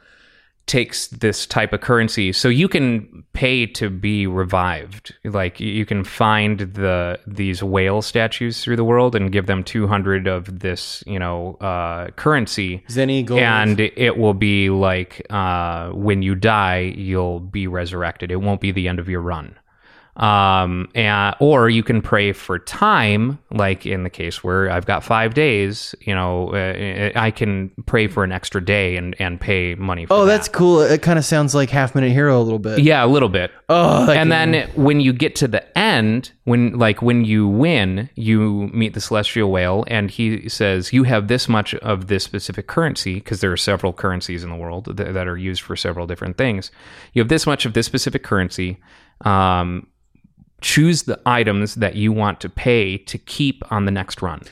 takes 0.67 1.07
this 1.09 1.47
type 1.47 1.73
of 1.73 1.81
currency 1.81 2.33
so 2.33 2.49
you 2.49 2.67
can 2.67 3.25
pay 3.33 3.67
to 3.67 3.89
be 3.89 4.27
revived 4.27 5.15
like 5.25 5.61
you 5.61 5.87
can 5.87 6.03
find 6.03 6.59
the 6.59 7.19
these 7.25 7.63
whale 7.63 8.03
statues 8.03 8.65
through 8.65 8.75
the 8.75 8.85
world 8.85 9.15
and 9.15 9.31
give 9.31 9.47
them 9.47 9.63
200 9.63 10.27
of 10.27 10.59
this 10.59 11.05
you 11.07 11.21
know 11.21 11.55
uh, 11.61 12.11
currency 12.17 12.83
Zenny 12.89 13.25
gold. 13.25 13.41
and 13.41 13.79
it 13.79 14.19
will 14.19 14.35
be 14.35 14.69
like 14.69 15.25
uh, 15.31 15.91
when 15.91 16.23
you 16.23 16.35
die 16.35 16.81
you'll 16.97 17.39
be 17.39 17.69
resurrected 17.69 18.33
it 18.33 18.37
won't 18.37 18.61
be 18.61 18.73
the 18.73 18.89
end 18.89 18.99
of 18.99 19.09
your 19.09 19.21
run 19.21 19.57
um 20.17 20.89
and 20.95 21.37
or 21.41 21.69
you 21.69 21.83
can 21.83 22.01
pray 22.01 22.33
for 22.33 22.59
time 22.59 23.39
like 23.51 23.85
in 23.85 24.03
the 24.03 24.09
case 24.09 24.43
where 24.43 24.71
i've 24.71 24.87
got 24.87 25.05
five 25.05 25.35
days 25.35 25.95
you 26.01 26.15
know 26.15 26.49
uh, 26.55 27.11
i 27.17 27.31
can 27.31 27.71
pray 27.85 28.07
for 28.07 28.25
an 28.25 28.33
extra 28.33 28.65
day 28.65 28.97
and 28.97 29.15
and 29.19 29.39
pay 29.41 29.75
money 29.75 30.07
for 30.07 30.15
oh, 30.15 30.25
that. 30.25 30.33
that's 30.33 30.49
cool. 30.49 30.81
It 30.81 31.03
kind 31.03 31.19
of 31.19 31.25
sounds 31.25 31.55
like 31.55 31.69
Half 31.69 31.95
Minute 31.95 32.13
Hero 32.13 32.41
a 32.41 32.43
little 32.43 32.59
bit. 32.59 32.79
yeah 32.79 33.05
a 33.05 33.07
little 33.07 33.29
bit 33.29 33.51
Oh, 33.69 34.11
and 34.11 34.31
game. 34.31 34.53
then 34.53 34.71
when 34.75 35.01
you 35.01 35.13
get 35.13 35.35
to 35.37 35.49
the 35.49 35.77
end 35.77 36.31
when 36.45 36.79
like 36.79 37.03
when 37.03 37.25
you 37.25 37.47
win 37.49 38.09
you 38.15 38.71
meet 38.73 38.95
the 38.95 39.01
celestial 39.01 39.51
whale 39.51 39.85
and 39.89 40.11
he 40.11 40.49
says 40.49 40.93
you 40.93 41.03
have 41.03 41.29
this 41.29 41.49
much 41.49 41.75
of 41.77 42.07
this 42.07 42.25
specific 42.25 42.67
currency 42.69 43.15
because 43.15 43.41
there 43.41 43.53
are 43.53 43.57
several 43.57 43.93
currencies 43.93 44.43
in 44.45 44.49
the 44.51 44.57
world 44.57 44.97
th- 44.97 45.13
that 45.13 45.27
are 45.29 45.37
used 45.37 45.61
for 45.63 45.77
several 45.77 46.07
different 46.07 46.39
things 46.39 46.71
you 47.13 47.21
have 47.21 47.29
this 47.29 47.47
much 47.47 47.67
of 47.67 47.75
this 47.75 47.85
specific 47.87 48.23
currency 48.23 48.79
um, 49.25 49.87
choose 50.67 51.05
the 51.05 51.21
items 51.25 51.77
that 51.77 51.95
you 51.95 52.11
want 52.11 52.41
to 52.41 52.49
pay 52.49 52.99
to 52.99 53.17
keep 53.19 53.63
on 53.71 53.85
the 53.85 53.93
next 53.93 54.21
run 54.21 54.43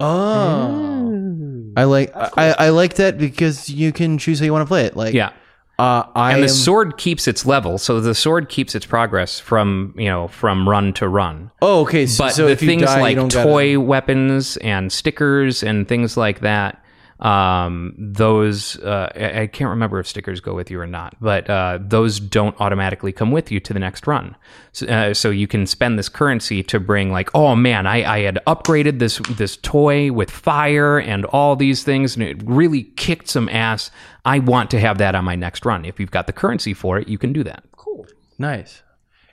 Oh, 0.00 1.72
I 1.76 1.84
like 1.84 2.10
I, 2.14 2.54
I 2.58 2.68
like 2.70 2.94
that 2.94 3.18
because 3.18 3.68
you 3.68 3.92
can 3.92 4.18
choose 4.18 4.40
how 4.40 4.44
you 4.44 4.52
want 4.52 4.62
to 4.62 4.66
play 4.66 4.84
it. 4.84 4.96
Like, 4.96 5.14
yeah 5.14 5.30
uh, 5.78 6.04
I 6.14 6.32
and 6.32 6.42
the 6.42 6.48
am, 6.48 6.54
sword 6.54 6.96
keeps 6.98 7.26
its 7.26 7.46
level 7.46 7.78
so 7.78 8.00
the 8.00 8.14
sword 8.14 8.48
keeps 8.48 8.74
its 8.74 8.84
progress 8.84 9.40
from 9.40 9.94
you 9.96 10.04
know 10.04 10.28
from 10.28 10.68
run 10.68 10.92
to 10.94 11.08
run 11.08 11.50
oh, 11.62 11.80
okay. 11.82 12.06
So, 12.06 12.24
but 12.24 12.34
so 12.34 12.46
the 12.46 12.52
if 12.52 12.62
you 12.62 12.68
things 12.68 12.82
die, 12.82 12.96
you 12.96 13.02
like 13.02 13.16
don't 13.16 13.32
gotta- 13.32 13.48
toy 13.48 13.80
weapons 13.80 14.56
and 14.58 14.92
stickers 14.92 15.62
and 15.62 15.88
things 15.88 16.16
like 16.16 16.40
that 16.40 16.81
um, 17.22 17.94
those 17.96 18.76
uh, 18.80 19.10
I 19.14 19.42
I 19.42 19.46
can't 19.46 19.70
remember 19.70 20.00
if 20.00 20.08
stickers 20.08 20.40
go 20.40 20.54
with 20.54 20.72
you 20.72 20.80
or 20.80 20.88
not, 20.88 21.14
but 21.20 21.48
uh, 21.48 21.78
those 21.80 22.18
don't 22.18 22.60
automatically 22.60 23.12
come 23.12 23.30
with 23.30 23.52
you 23.52 23.60
to 23.60 23.72
the 23.72 23.78
next 23.78 24.08
run. 24.08 24.36
So, 24.72 24.86
uh, 24.88 25.14
so 25.14 25.30
you 25.30 25.46
can 25.46 25.66
spend 25.66 25.98
this 25.98 26.08
currency 26.08 26.64
to 26.64 26.80
bring 26.80 27.12
like, 27.12 27.30
oh 27.32 27.54
man, 27.54 27.86
I, 27.86 28.02
I 28.04 28.20
had 28.22 28.40
upgraded 28.48 28.98
this 28.98 29.18
this 29.30 29.56
toy 29.56 30.10
with 30.10 30.32
fire 30.32 30.98
and 30.98 31.24
all 31.26 31.54
these 31.54 31.84
things, 31.84 32.16
and 32.16 32.24
it 32.24 32.42
really 32.44 32.82
kicked 32.96 33.28
some 33.28 33.48
ass. 33.48 33.92
I 34.24 34.40
want 34.40 34.70
to 34.72 34.80
have 34.80 34.98
that 34.98 35.14
on 35.14 35.24
my 35.24 35.36
next 35.36 35.64
run. 35.64 35.84
If 35.84 36.00
you've 36.00 36.10
got 36.10 36.26
the 36.26 36.32
currency 36.32 36.74
for 36.74 36.98
it, 36.98 37.06
you 37.06 37.18
can 37.18 37.32
do 37.32 37.44
that. 37.44 37.62
Cool, 37.76 38.04
nice. 38.36 38.82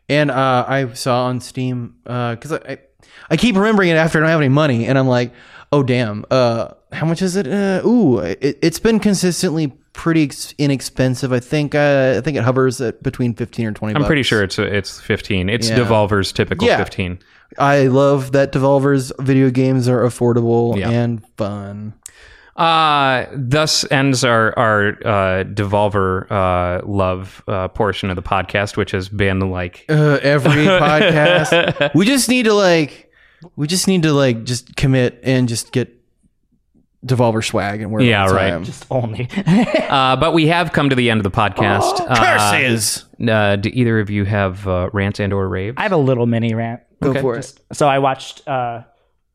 And 0.07 0.29
uh, 0.29 0.65
I 0.67 0.93
saw 0.93 1.25
on 1.25 1.39
Steam 1.39 1.95
because 2.03 2.51
I, 2.51 2.57
I 2.57 2.77
I 3.31 3.37
keep 3.37 3.55
remembering 3.55 3.89
it 3.89 3.95
after 3.95 4.19
I 4.19 4.21
don't 4.21 4.29
have 4.29 4.39
any 4.41 4.49
money, 4.49 4.85
and 4.85 4.97
I'm 4.97 5.07
like, 5.07 5.31
oh 5.71 5.83
damn, 5.83 6.25
uh, 6.31 6.69
how 6.91 7.05
much 7.05 7.21
is 7.21 7.35
it? 7.35 7.47
Uh, 7.47 7.81
ooh, 7.87 8.19
it, 8.19 8.57
it's 8.61 8.79
been 8.79 8.99
consistently 8.99 9.73
pretty 9.93 10.23
ex- 10.23 10.53
inexpensive. 10.57 11.31
I 11.33 11.39
think 11.39 11.75
uh, 11.75 12.15
I 12.17 12.21
think 12.21 12.37
it 12.37 12.43
hovers 12.43 12.79
at 12.81 13.01
between 13.03 13.33
fifteen 13.33 13.65
or 13.67 13.71
twenty. 13.71 13.95
I'm 13.95 14.05
pretty 14.05 14.23
sure 14.23 14.43
it's 14.43 14.57
it's 14.59 14.99
15. 15.01 15.49
It's 15.49 15.69
Yeah. 15.69 15.77
Devolver's 15.79 16.31
typical 16.31 16.67
Yeah. 16.67 16.77
15. 16.77 17.19
I 17.57 17.87
love 17.87 18.31
that 18.33 18.51
Devolver's 18.51 19.11
video 19.19 19.49
games 19.49 19.87
are 19.89 20.01
affordable 20.01 20.77
Yeah. 20.77 20.89
and 20.91 21.25
fun. 21.37 21.93
Uh, 22.55 23.25
thus 23.33 23.89
ends 23.89 24.23
our 24.25 24.57
our 24.59 24.89
uh, 24.89 25.43
Devolver 25.45 26.29
uh, 26.29 26.85
love 26.85 27.41
uh, 27.47 27.69
portion 27.69 28.09
of 28.09 28.15
the 28.17 28.21
podcast, 28.21 28.75
which 28.75 28.91
has 28.91 29.07
been 29.09 29.39
like 29.49 29.85
Uh, 29.89 30.19
every 30.21 30.65
podcast, 30.65 31.93
we 31.95 32.05
just 32.05 32.27
need 32.27 32.43
to 32.43 32.53
like, 32.53 33.08
we 33.55 33.67
just 33.67 33.87
need 33.87 34.03
to 34.03 34.13
like 34.13 34.43
just 34.43 34.75
commit 34.75 35.19
and 35.23 35.47
just 35.47 35.71
get 35.71 35.95
Devolver 37.05 37.41
swag 37.43 37.81
and 37.81 37.91
wear. 37.91 38.01
it 38.01 38.07
Yeah, 38.07 38.23
all 38.23 38.29
the 38.29 38.35
right. 38.35 38.49
time. 38.49 38.63
Just 38.65 38.85
only. 38.91 39.29
Uh, 39.89 40.15
but 40.17 40.33
we 40.33 40.47
have 40.47 40.71
come 40.73 40.89
to 40.89 40.95
the 40.95 41.09
end 41.09 41.19
of 41.19 41.23
the 41.23 41.31
podcast. 41.31 41.99
Uh, 42.07 42.15
Curses. 42.37 43.05
uh, 43.27 43.55
do 43.55 43.69
either 43.73 43.99
of 43.99 44.09
you 44.09 44.23
have 44.25 44.67
uh, 44.67 44.89
rants 44.93 45.19
and 45.19 45.31
or 45.33 45.47
raves? 45.47 45.75
I 45.77 45.83
have 45.83 45.93
a 45.93 45.97
little 45.97 46.25
mini 46.27 46.53
rant. 46.53 46.81
Go 47.01 47.13
for 47.21 47.37
it. 47.37 47.53
So 47.73 47.87
I 47.87 47.99
watched 47.99 48.45
uh 48.47 48.83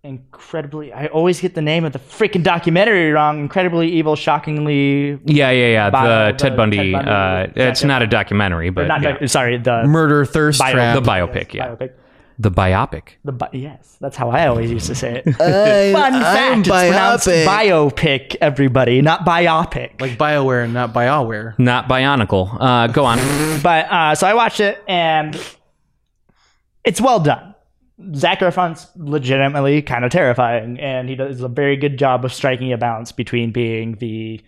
incredibly 0.05 0.93
I 0.93 1.07
always 1.07 1.41
get 1.41 1.55
the 1.55 1.63
name 1.63 1.85
of 1.87 1.93
the 1.95 1.99
freaking 1.99 2.43
documentary 2.43 3.11
wrong. 3.11 3.41
Incredibly 3.41 3.91
evil, 3.91 4.15
shockingly 4.17 5.19
yeah, 5.25 5.51
yeah, 5.51 5.67
yeah. 5.69 5.91
Bio- 5.91 6.27
the 6.27 6.33
the 6.33 6.39
Ted 6.39 6.57
Bundy. 6.59 6.93
Ted 6.93 7.07
Bundy 7.07 7.11
uh, 7.11 7.69
it's 7.71 7.83
not 7.83 8.03
a 8.03 8.07
documentary, 8.07 8.69
but 8.71 8.87
not 8.87 9.01
yeah. 9.03 9.13
doc- 9.19 9.29
sorry, 9.29 9.57
the 9.57 9.85
Murder 9.85 10.25
thirst 10.27 10.59
Bio- 10.61 10.73
trap. 10.73 10.95
the 10.95 11.03
biopic. 11.11 11.55
Yeah, 11.55 11.69
biopic. 11.75 11.93
The 12.39 12.51
biopic. 12.51 13.11
The 13.25 13.33
bi- 13.33 13.51
yes, 13.53 13.97
that's 14.01 14.17
how 14.17 14.31
I 14.31 14.49
always 14.49 14.71
used 14.71 14.87
to 14.89 14.95
say 14.95 15.23
it. 15.25 15.29
I- 15.41 15.93
Fun 15.93 16.15
I'm 16.15 16.21
fact: 16.23 16.59
it's 16.61 16.69
pronounced 16.69 17.27
biopic. 17.29 17.47
biopic. 17.47 18.37
Everybody, 18.41 19.03
not 19.03 19.25
biopic. 19.25 20.01
like 20.01 20.19
Bioware, 20.19 20.71
not 20.71 20.93
Bioware. 20.93 21.57
Not 21.59 21.89
Bionicle. 21.89 22.57
Uh, 22.61 22.87
go 22.89 23.05
on. 23.05 23.19
But 23.63 23.87
uh, 23.91 24.15
so 24.17 24.27
I 24.27 24.35
watched 24.35 24.61
it, 24.61 24.83
and 24.89 25.39
it's 26.85 27.01
well 27.01 27.21
done. 27.21 27.55
Zac 28.17 28.41
Efron's 28.41 28.89
legitimately 28.97 29.81
kind 29.83 30.05
of 30.05 30.11
terrifying, 30.11 30.81
and 30.81 31.09
he 31.09 31.15
does 31.15 31.41
a 31.41 31.49
very 31.49 31.77
good 31.77 31.97
job 31.97 32.25
of 32.25 32.33
striking 32.33 32.73
a 32.73 32.77
balance 32.79 33.13
between 33.13 33.53
being 33.53 33.93
the 33.99 34.41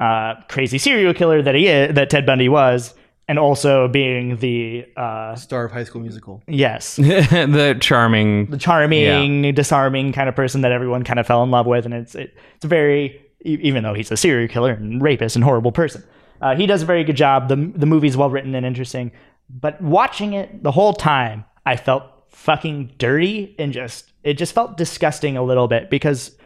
uh, 0.00 0.34
crazy 0.48 0.78
serial 0.78 1.12
killer 1.12 1.42
that 1.42 1.54
he 1.54 1.66
is, 1.68 1.94
that 1.94 2.08
Ted 2.08 2.24
Bundy 2.24 2.48
was, 2.48 2.94
and 3.28 3.38
also 3.38 3.88
being 3.88 4.38
the 4.38 4.86
uh, 4.96 5.36
Star 5.36 5.66
of 5.66 5.72
High 5.72 5.84
School 5.84 6.00
Musical. 6.00 6.42
yes, 6.48 6.96
the 6.96 7.76
charming. 7.80 8.46
the 8.46 8.56
charming, 8.58 9.54
disarming 9.54 10.12
kind 10.12 10.28
of 10.28 10.34
person 10.34 10.62
that 10.62 10.72
everyone 10.72 11.04
kind 11.04 11.20
of 11.20 11.26
fell 11.26 11.42
in 11.44 11.50
love 11.50 11.66
with, 11.66 11.84
and 11.84 11.94
it's 11.94 12.14
it, 12.14 12.34
it's 12.56 12.64
very 12.64 13.20
e- 13.44 13.58
even 13.62 13.82
though 13.84 13.94
he's 13.94 14.10
a 14.10 14.16
serial 14.16 14.48
killer 14.48 14.72
and 14.72 15.02
rapist 15.02 15.36
and 15.36 15.44
horrible 15.44 15.72
person, 15.72 16.02
uh, 16.40 16.56
he 16.56 16.66
does 16.66 16.82
a 16.82 16.86
very 16.86 17.04
good 17.04 17.16
job. 17.16 17.48
the 17.48 17.56
The 17.56 17.86
movie's 17.86 18.16
well 18.16 18.30
written 18.30 18.54
and 18.54 18.64
interesting, 18.64 19.12
but 19.50 19.80
watching 19.80 20.32
it 20.32 20.62
the 20.62 20.72
whole 20.72 20.94
time, 20.94 21.44
I 21.66 21.76
felt 21.76 22.04
fucking 22.30 22.92
dirty 22.98 23.54
and 23.58 23.72
just 23.72 24.12
it 24.22 24.34
just 24.34 24.54
felt 24.54 24.76
disgusting 24.76 25.36
a 25.36 25.42
little 25.42 25.68
bit 25.68 25.90
because 25.90 26.36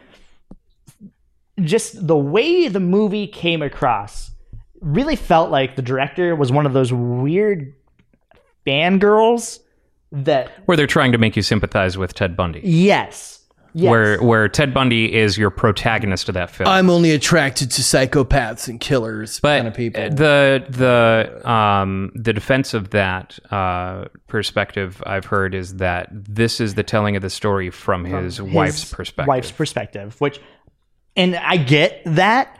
just 1.61 2.07
the 2.07 2.17
way 2.17 2.67
the 2.67 2.79
movie 2.79 3.27
came 3.27 3.61
across 3.61 4.31
really 4.83 5.15
felt 5.15 5.49
like 5.49 5.75
the 5.75 5.81
director 5.81 6.35
was 6.35 6.51
one 6.51 6.65
of 6.65 6.73
those 6.73 6.91
weird 6.93 7.73
fangirls 8.67 9.59
that 10.11 10.51
Where 10.65 10.77
they're 10.77 10.87
trying 10.87 11.11
to 11.13 11.17
make 11.17 11.35
you 11.35 11.41
sympathize 11.41 11.97
with 11.97 12.13
Ted 12.13 12.37
Bundy. 12.37 12.61
Yes. 12.63 13.39
Yes. 13.75 13.89
Where 13.89 14.21
where 14.21 14.47
Ted 14.47 14.71
Bundy 14.71 15.11
is 15.11 15.35
your 15.35 15.49
protagonist 15.49 16.29
of 16.29 16.35
that 16.35 16.51
film. 16.51 16.69
I'm 16.69 16.91
only 16.91 17.09
attracted 17.09 17.71
to 17.71 17.81
psychopaths 17.81 18.67
and 18.67 18.79
killers 18.79 19.39
but 19.39 19.57
kind 19.57 19.67
of 19.67 19.73
people. 19.73 20.09
the 20.09 20.63
the 20.69 21.49
um 21.49 22.11
the 22.13 22.33
defense 22.33 22.75
of 22.75 22.91
that 22.91 23.39
uh 23.51 24.05
perspective 24.27 25.01
I've 25.07 25.25
heard 25.25 25.55
is 25.55 25.77
that 25.77 26.09
this 26.11 26.59
is 26.59 26.75
the 26.75 26.83
telling 26.83 27.15
of 27.15 27.23
the 27.23 27.31
story 27.31 27.71
from 27.71 28.05
his, 28.05 28.39
wife's 28.39 28.81
his 28.81 28.93
perspective. 28.93 29.27
Wife's 29.27 29.51
perspective, 29.51 30.21
which, 30.21 30.39
and 31.15 31.35
I 31.35 31.57
get 31.57 32.03
that. 32.05 32.59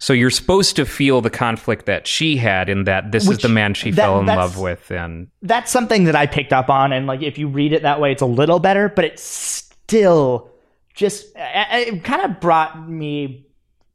So 0.00 0.14
you're 0.14 0.30
supposed 0.30 0.76
to 0.76 0.86
feel 0.86 1.20
the 1.20 1.28
conflict 1.30 1.84
that 1.84 2.06
she 2.06 2.38
had 2.38 2.70
in 2.70 2.84
that 2.84 3.12
this 3.12 3.28
is 3.28 3.38
the 3.38 3.50
man 3.50 3.74
she 3.74 3.90
that- 3.90 4.02
fell 4.02 4.18
in 4.18 4.26
love 4.26 4.58
with 4.58 4.90
and 4.90 5.28
That's 5.42 5.70
something 5.70 6.04
that 6.04 6.16
I 6.16 6.26
picked 6.26 6.54
up 6.54 6.70
on, 6.70 6.92
and 6.92 7.06
like 7.06 7.22
if 7.22 7.36
you 7.38 7.48
read 7.48 7.72
it 7.74 7.82
that 7.82 8.00
way, 8.00 8.10
it's 8.10 8.22
a 8.22 8.26
little 8.26 8.58
better. 8.58 8.88
But 8.88 9.04
it's 9.04 9.22
still 9.22 10.50
just 10.94 11.26
it 11.36 12.02
kind 12.02 12.22
of 12.22 12.40
brought 12.40 12.88
me 12.88 13.46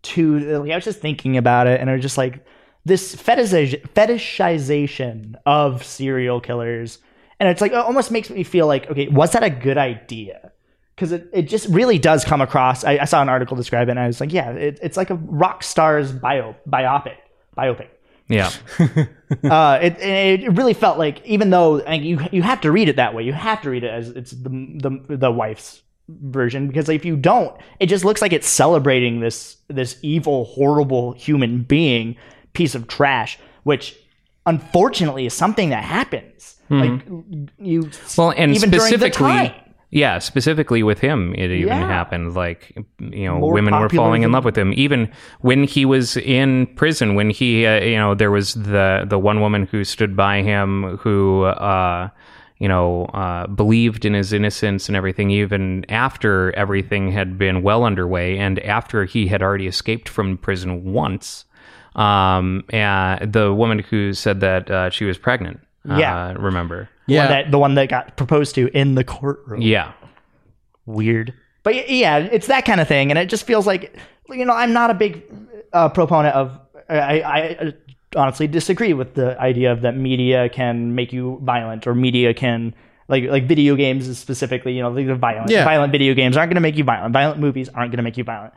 to. 0.04 0.60
Like, 0.60 0.72
I 0.72 0.76
was 0.76 0.86
just 0.86 1.00
thinking 1.00 1.38
about 1.38 1.66
it, 1.68 1.82
and 1.82 1.90
I 1.90 1.94
was 1.94 2.04
just 2.04 2.18
like 2.20 2.46
this 2.86 3.16
fetish, 3.16 3.74
fetishization 3.96 5.36
of 5.46 5.84
serial 5.84 6.40
killers, 6.40 7.00
and 7.40 7.50
it's 7.50 7.62
like 7.62 7.72
it 7.72 7.78
almost 7.78 8.12
makes 8.12 8.30
me 8.30 8.44
feel 8.44 8.68
like 8.68 8.90
okay, 8.92 9.08
was 9.08 9.32
that 9.32 9.44
a 9.44 9.50
good 9.50 9.80
idea? 9.80 10.52
Because 10.96 11.12
it, 11.12 11.30
it 11.34 11.42
just 11.44 11.68
really 11.68 12.00
does 12.00 12.24
come 12.24 12.42
across. 12.42 12.84
I, 12.84 13.00
I 13.00 13.06
saw 13.06 13.22
an 13.22 13.30
article 13.30 13.58
describe 13.58 13.88
it, 13.88 13.92
and 13.92 14.00
I 14.00 14.08
was 14.08 14.20
like, 14.20 14.32
yeah, 14.32 14.52
it, 14.52 14.80
it's 14.82 14.98
like 14.98 15.10
a 15.10 15.16
rock 15.16 15.64
star's 15.64 16.12
bio 16.12 16.56
biopic 16.68 17.18
biopic. 17.58 17.88
yeah. 18.28 18.52
uh, 19.44 19.80
it 19.82 20.00
it 20.00 20.52
really 20.54 20.74
felt 20.74 20.98
like 20.98 21.26
even 21.26 21.50
though 21.50 21.80
and 21.80 22.06
you 22.06 22.20
you 22.32 22.42
have 22.42 22.62
to 22.62 22.72
read 22.72 22.90
it 22.90 22.96
that 22.96 23.14
way, 23.14 23.24
you 23.24 23.34
have 23.34 23.62
to 23.62 23.70
read 23.70 23.84
it 23.84 23.92
as 23.92 24.10
it's 24.10 24.32
the 24.32 24.50
the 24.50 25.18
the 25.18 25.32
wife's 25.32 25.82
version 26.08 26.68
because 26.68 26.88
if 26.90 27.06
you 27.06 27.16
don't, 27.18 27.56
it 27.80 27.88
just 27.88 28.06
looks 28.06 28.22
like 28.22 28.34
it's 28.34 28.48
celebrating 28.48 29.20
this 29.20 29.58
this 29.68 29.98
evil, 30.02 30.46
horrible 30.46 31.14
human 31.14 31.64
being 31.64 32.16
piece 32.54 32.74
of 32.74 32.88
trash, 32.88 33.38
which 33.64 33.96
unfortunately 34.46 35.26
is 35.26 35.34
something 35.34 35.70
that 35.70 35.84
happens. 35.84 36.56
Like 36.70 37.04
you 37.60 37.84
Mm-hmm. 37.84 38.22
Well, 38.22 38.34
and 38.36 38.56
even 38.56 38.72
during 38.72 38.92
the 38.92 38.98
specifically, 38.98 39.50
time. 39.50 39.54
Yeah, 39.96 40.20
specifically 40.20 40.84
with 40.84 41.00
him, 41.00 41.34
it 41.36 41.50
even 41.52 41.70
Yeah. 41.70 41.88
happened. 41.88 42.36
Like, 42.36 42.74
you 43.00 43.26
know, 43.28 43.40
More 43.40 43.54
women 43.54 43.80
were 43.80 43.88
falling 43.88 44.24
in 44.24 44.32
love 44.34 44.44
with 44.44 44.58
him. 44.58 44.74
Even 44.76 45.10
when 45.40 45.64
he 45.64 45.86
was 45.86 46.18
in 46.18 46.68
prison, 46.76 47.16
when 47.16 47.30
he, 47.30 47.66
uh, 47.66 47.80
you 47.82 47.96
know, 47.96 48.14
there 48.14 48.30
was 48.30 48.56
the 48.56 49.06
the 49.08 49.18
one 49.18 49.40
woman 49.40 49.68
who 49.72 49.86
stood 49.86 50.14
by 50.18 50.42
him, 50.42 50.98
who, 50.98 51.44
uh, 51.44 52.10
you 52.60 52.68
know, 52.68 53.06
uh, 53.14 53.48
believed 53.48 54.04
in 54.04 54.14
his 54.14 54.34
innocence 54.34 54.90
and 54.90 54.98
everything, 54.98 55.30
even 55.32 55.86
after 55.88 56.52
everything 56.58 57.12
had 57.14 57.38
been 57.38 57.62
well 57.64 57.86
underway, 57.86 58.38
and 58.38 58.60
after 58.60 59.06
he 59.06 59.28
had 59.28 59.42
already 59.42 59.66
escaped 59.68 60.10
from 60.10 60.38
prison 60.38 60.84
once. 60.92 61.46
Um, 61.96 62.66
and 62.72 63.32
the 63.32 63.54
woman 63.54 63.80
who 63.80 64.12
said 64.14 64.42
that 64.42 64.70
uh, 64.70 64.90
she 64.90 65.06
was 65.06 65.18
pregnant. 65.18 65.62
Yeah. 65.86 66.32
uh, 66.32 66.34
remember? 66.34 66.90
One 67.08 67.14
Yeah. 67.16 67.28
that 67.28 67.52
the 67.52 67.60
one 67.60 67.76
that 67.76 67.90
got 67.90 68.18
proposed 68.18 68.56
to 68.56 68.68
in 68.78 68.96
the 68.96 69.04
courtroom. 69.04 69.62
Yeah. 69.62 69.92
weird. 70.86 71.34
But 71.64 71.90
yeah, 71.90 72.18
it's 72.20 72.48
that 72.48 72.66
kind 72.66 72.80
of 72.80 72.88
thing, 72.88 73.10
and 73.12 73.18
it 73.18 73.28
just 73.30 73.46
feels 73.46 73.66
like 73.66 73.96
you 74.30 74.46
know 74.46 74.54
I'm 74.54 74.74
not 74.74 74.90
a 74.92 74.94
big 74.94 75.24
uh, 75.74 75.90
proponent 75.90 76.36
of. 76.36 76.60
I, 76.88 77.22
I 77.22 77.74
honestly 78.16 78.48
disagree 78.48 78.94
with 78.94 79.16
the 79.16 79.40
idea 79.42 79.72
of 79.72 79.82
that 79.82 79.98
media 79.98 80.48
can 80.50 80.94
make 80.96 81.12
you 81.12 81.40
violent 81.44 81.88
or 81.88 81.96
media 81.96 82.34
can 82.34 82.76
like 83.08 83.24
like 83.26 83.48
video 83.48 83.76
games 83.76 84.16
specifically 84.18 84.74
you 84.74 84.82
know 84.84 84.90
like 84.92 85.08
the 85.08 85.16
violent 85.16 85.50
Yeah. 85.50 85.64
violent 85.66 85.92
video 85.92 86.14
games 86.14 86.38
aren't 86.38 86.50
going 86.52 86.56
to 86.56 86.62
make 86.62 86.78
you 86.78 86.84
violent. 86.84 87.12
Violent 87.14 87.40
movies 87.40 87.68
aren't 87.70 87.90
going 87.92 87.98
to 87.98 88.04
make 88.04 88.18
you 88.18 88.24
violent. 88.24 88.54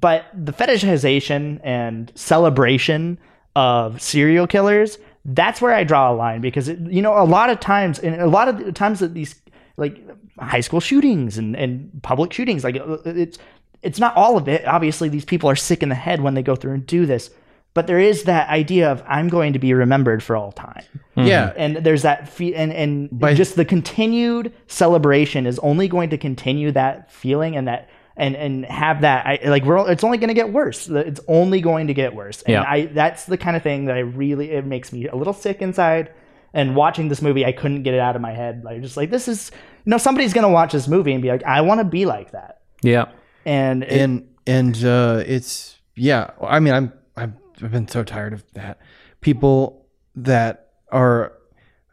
But 0.00 0.24
the 0.34 0.52
fetishization 0.52 1.60
and 1.62 2.10
celebration 2.14 3.18
of 3.54 4.00
serial 4.00 4.46
killers, 4.46 4.96
that's 5.24 5.60
where 5.60 5.72
I 5.72 5.84
draw 5.84 6.12
a 6.12 6.14
line 6.14 6.40
because 6.40 6.68
it, 6.68 6.78
you 6.80 7.02
know 7.02 7.16
a 7.20 7.24
lot 7.24 7.50
of 7.50 7.60
times 7.60 7.98
and 7.98 8.20
a 8.20 8.26
lot 8.26 8.48
of 8.48 8.58
the 8.58 8.72
times 8.72 9.00
that 9.00 9.14
these 9.14 9.34
like 9.76 9.98
high 10.38 10.60
school 10.60 10.80
shootings 10.80 11.38
and, 11.38 11.54
and 11.56 12.02
public 12.02 12.32
shootings 12.32 12.64
like 12.64 12.76
uh, 12.76 12.98
it's 13.04 13.38
it's 13.82 13.98
not 13.98 14.16
all 14.16 14.36
of 14.36 14.48
it. 14.48 14.66
Obviously 14.66 15.08
these 15.08 15.24
people 15.24 15.48
are 15.50 15.56
sick 15.56 15.82
in 15.82 15.88
the 15.88 15.94
head 15.94 16.20
when 16.20 16.34
they 16.34 16.42
go 16.42 16.56
through 16.56 16.72
and 16.74 16.86
do 16.86 17.06
this 17.06 17.30
but 17.74 17.86
there 17.86 17.98
is 17.98 18.24
that 18.24 18.48
idea 18.50 18.90
of 18.90 19.02
i'm 19.06 19.28
going 19.28 19.52
to 19.52 19.58
be 19.58 19.72
remembered 19.74 20.22
for 20.22 20.36
all 20.36 20.52
time. 20.52 20.84
Yeah. 21.16 21.52
and 21.56 21.76
there's 21.76 22.02
that 22.02 22.28
fe- 22.28 22.54
and 22.54 22.72
and 22.72 23.08
By- 23.18 23.34
just 23.34 23.56
the 23.56 23.64
continued 23.64 24.52
celebration 24.66 25.46
is 25.46 25.58
only 25.60 25.88
going 25.88 26.10
to 26.10 26.18
continue 26.18 26.72
that 26.72 27.10
feeling 27.10 27.56
and 27.56 27.68
that 27.68 27.88
and 28.16 28.36
and 28.36 28.64
have 28.66 29.00
that 29.02 29.26
I, 29.26 29.48
like 29.48 29.64
we're 29.64 29.90
it's 29.90 30.04
only 30.04 30.18
going 30.18 30.28
to 30.28 30.34
get 30.34 30.52
worse 30.52 30.88
it's 30.88 31.20
only 31.28 31.60
going 31.60 31.86
to 31.86 31.94
get 31.94 32.14
worse 32.14 32.42
and 32.42 32.52
Yeah. 32.52 32.64
i 32.66 32.86
that's 32.86 33.24
the 33.26 33.36
kind 33.38 33.56
of 33.56 33.62
thing 33.62 33.86
that 33.86 33.96
i 33.96 34.00
really 34.00 34.50
it 34.50 34.66
makes 34.66 34.92
me 34.92 35.06
a 35.08 35.14
little 35.16 35.32
sick 35.32 35.62
inside 35.62 36.12
and 36.54 36.76
watching 36.76 37.08
this 37.08 37.22
movie 37.22 37.44
i 37.46 37.52
couldn't 37.52 37.82
get 37.84 37.94
it 37.94 38.00
out 38.00 38.14
of 38.16 38.22
my 38.22 38.32
head 38.32 38.62
like 38.64 38.82
just 38.82 38.96
like 38.96 39.10
this 39.10 39.28
is 39.28 39.50
you 39.84 39.90
know 39.90 39.98
somebody's 39.98 40.32
going 40.34 40.46
to 40.46 40.52
watch 40.52 40.72
this 40.72 40.86
movie 40.88 41.12
and 41.12 41.22
be 41.22 41.28
like 41.28 41.42
i 41.44 41.60
want 41.62 41.80
to 41.80 41.84
be 41.84 42.04
like 42.06 42.32
that 42.32 42.60
Yeah. 42.82 43.06
and 43.46 43.82
it, 43.82 43.92
and 43.92 44.28
and 44.46 44.84
uh, 44.84 45.22
it's 45.26 45.78
yeah. 45.94 46.30
I 46.42 46.58
mean, 46.58 46.74
I'm 46.74 46.92
I've 47.16 47.32
I've 47.62 47.70
been 47.70 47.86
so 47.86 48.02
tired 48.02 48.32
of 48.32 48.42
that. 48.54 48.80
People 49.20 49.86
that 50.16 50.70
are 50.90 51.34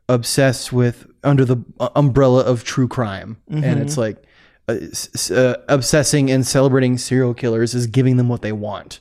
obsessed 0.08 0.74
with 0.74 1.06
under 1.24 1.46
the 1.46 1.58
umbrella 1.96 2.42
of 2.44 2.64
true 2.64 2.88
crime, 2.88 3.38
and 3.50 3.80
it's 3.80 3.98
like 3.98 4.24
uh, 4.70 5.34
uh, 5.34 5.56
obsessing 5.68 6.30
and 6.32 6.46
celebrating 6.46 6.98
serial 6.98 7.34
killers 7.34 7.74
is 7.74 7.88
giving 7.88 8.18
them 8.18 8.30
what 8.30 8.42
they 8.42 8.52
want. 8.52 9.00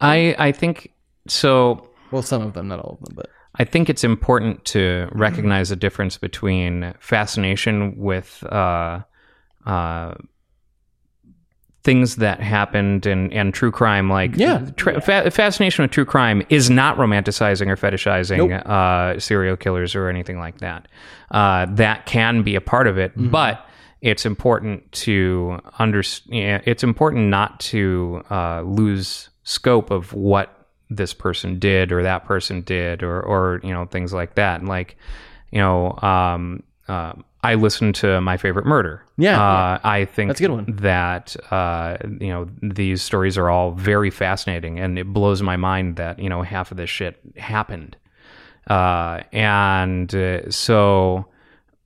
I 0.00 0.34
I 0.38 0.52
think 0.52 0.92
so. 1.28 1.88
Well, 2.10 2.22
some 2.22 2.42
of 2.42 2.54
them, 2.54 2.68
not 2.68 2.80
all 2.80 2.98
of 3.00 3.06
them, 3.06 3.14
but 3.16 3.28
I 3.56 3.64
think 3.64 3.88
it's 3.90 4.04
important 4.04 4.64
to 4.66 5.08
recognize 5.12 5.68
the 5.68 5.76
difference 5.76 6.16
between 6.18 6.94
fascination 7.00 7.96
with 7.96 8.42
uh, 8.50 9.00
uh, 9.66 10.14
things 11.82 12.16
that 12.16 12.40
happened 12.40 13.06
and, 13.06 13.32
and 13.32 13.54
true 13.54 13.70
crime. 13.70 14.10
Like, 14.10 14.36
Yeah. 14.36 14.66
tra- 14.76 15.00
Fa- 15.00 15.30
fascination 15.30 15.82
with 15.82 15.90
true 15.90 16.04
crime 16.04 16.42
is 16.48 16.68
not 16.68 16.96
romanticizing 16.98 17.68
or 17.68 17.76
fetishizing 17.76 18.52
uh, 18.66 19.18
serial 19.18 19.56
killers 19.56 19.94
or 19.94 20.08
anything 20.08 20.38
like 20.38 20.58
that. 20.58 20.88
Uh, 21.30 21.66
that 21.70 22.06
can 22.06 22.42
be 22.42 22.54
a 22.54 22.60
part 22.60 22.86
of 22.86 22.98
it, 22.98 23.12
but 23.16 23.66
it's 24.02 24.24
important 24.24 24.90
to 24.92 25.60
understand. 25.78 26.62
It's 26.66 26.82
important 26.82 27.28
not 27.28 27.60
to 27.60 28.22
uh, 28.30 28.62
lose 28.62 29.28
scope 29.42 29.90
of 29.90 30.12
what 30.12 30.68
this 30.88 31.14
person 31.14 31.58
did 31.58 31.92
or 31.92 32.02
that 32.02 32.24
person 32.24 32.62
did 32.62 33.02
or 33.02 33.20
or 33.20 33.60
you 33.62 33.72
know 33.72 33.86
things 33.86 34.12
like 34.12 34.34
that. 34.34 34.60
And 34.60 34.68
Like, 34.68 34.96
you 35.50 35.58
know, 35.58 35.96
um, 35.98 36.62
uh, 36.88 37.12
I 37.42 37.54
listened 37.54 37.94
to 37.96 38.20
my 38.20 38.36
favorite 38.36 38.66
murder. 38.66 39.04
Yeah. 39.16 39.40
uh, 39.40 39.78
I 39.82 40.04
think 40.04 40.30
That's 40.30 40.40
a 40.40 40.44
good 40.44 40.50
one. 40.50 40.76
That 40.76 41.36
uh, 41.50 41.98
you 42.20 42.28
know 42.28 42.48
these 42.62 43.02
stories 43.02 43.36
are 43.36 43.50
all 43.50 43.72
very 43.72 44.10
fascinating, 44.10 44.78
and 44.78 44.98
it 44.98 45.12
blows 45.12 45.42
my 45.42 45.56
mind 45.56 45.96
that 45.96 46.18
you 46.18 46.28
know 46.28 46.42
half 46.42 46.70
of 46.70 46.76
this 46.76 46.90
shit 46.90 47.18
happened. 47.36 47.96
Uh, 48.66 49.22
and 49.32 50.14
uh, 50.14 50.50
so 50.50 51.26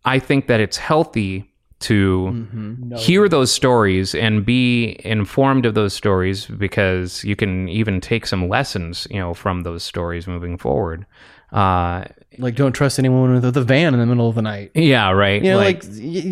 I 0.05 0.19
think 0.19 0.49
that 0.49 0.61
it's 0.61 0.77
healthy 0.77 1.54
to 1.91 2.31
Mm-hmm. 2.33 2.95
hear 2.97 3.29
those 3.29 3.51
stories 3.53 4.15
and 4.15 4.45
be 4.45 4.97
informed 5.05 5.67
of 5.67 5.75
those 5.75 5.93
stories 5.95 6.47
because 6.47 7.25
you 7.25 7.37
can 7.37 7.69
even 7.69 8.01
take 8.01 8.27
some 8.27 8.49
lessons, 8.49 9.07
you 9.11 9.19
know, 9.19 9.35
from 9.35 9.63
those 9.63 9.83
stories 9.83 10.27
moving 10.27 10.57
forward. 10.59 11.07
Uh, 11.53 12.05
like 12.39 12.57
don't 12.57 12.73
trust 12.73 12.99
anyone 12.99 13.33
with 13.41 13.57
a 13.57 13.63
van 13.63 13.95
in 13.95 14.01
the 14.01 14.07
middle 14.07 14.29
of 14.29 14.35
the 14.35 14.43
night. 14.43 14.71
yeah, 14.75 15.11
right. 15.11 15.43
You 15.43 15.51
know, 15.53 15.57
like, 15.59 15.85
y- 15.85 15.91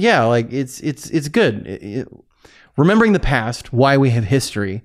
yeah, 0.09 0.25
like 0.25 0.53
it's 0.53 0.81
it's 0.81 1.09
it's 1.11 1.29
good. 1.29 1.67
It- 1.67 1.83
it- 1.83 2.09
remembering 2.77 3.13
the 3.13 3.21
past, 3.21 3.73
why 3.73 3.97
we 3.99 4.11
have 4.11 4.25
history, 4.25 4.83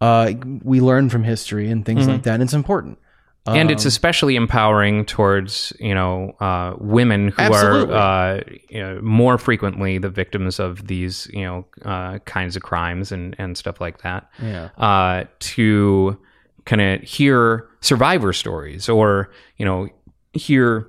uh, 0.00 0.32
we 0.64 0.80
learn 0.80 1.08
from 1.10 1.22
history 1.24 1.70
and 1.70 1.84
things 1.84 2.08
like 2.08 2.22
that. 2.24 2.34
And 2.34 2.42
it's 2.42 2.52
important. 2.54 2.98
And 3.46 3.70
it's 3.70 3.84
Um, 3.84 3.88
especially 3.88 4.36
empowering 4.36 5.04
towards 5.04 5.72
you 5.78 5.94
know 5.94 6.34
uh, 6.40 6.74
women 6.78 7.28
who 7.28 7.42
Absolutely. 7.42 7.94
are 7.94 8.36
uh, 8.36 8.40
you 8.68 8.80
know, 8.80 9.00
more 9.02 9.38
frequently 9.38 9.98
the 9.98 10.10
victims 10.10 10.58
of 10.58 10.86
these 10.86 11.28
you 11.32 11.42
know 11.42 11.66
uh, 11.84 12.18
kinds 12.20 12.56
of 12.56 12.62
crimes 12.62 13.12
and 13.12 13.34
and 13.38 13.56
stuff 13.56 13.80
like 13.80 13.98
that. 14.02 14.28
Yeah. 14.42 14.70
Uh, 14.76 15.24
to 15.40 16.18
kind 16.64 16.82
of 16.82 17.00
hear 17.02 17.68
survivor 17.80 18.32
stories 18.32 18.88
or 18.88 19.30
you 19.56 19.64
know 19.64 19.88
hear 20.32 20.88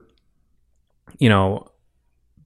you 1.19 1.29
know 1.29 1.67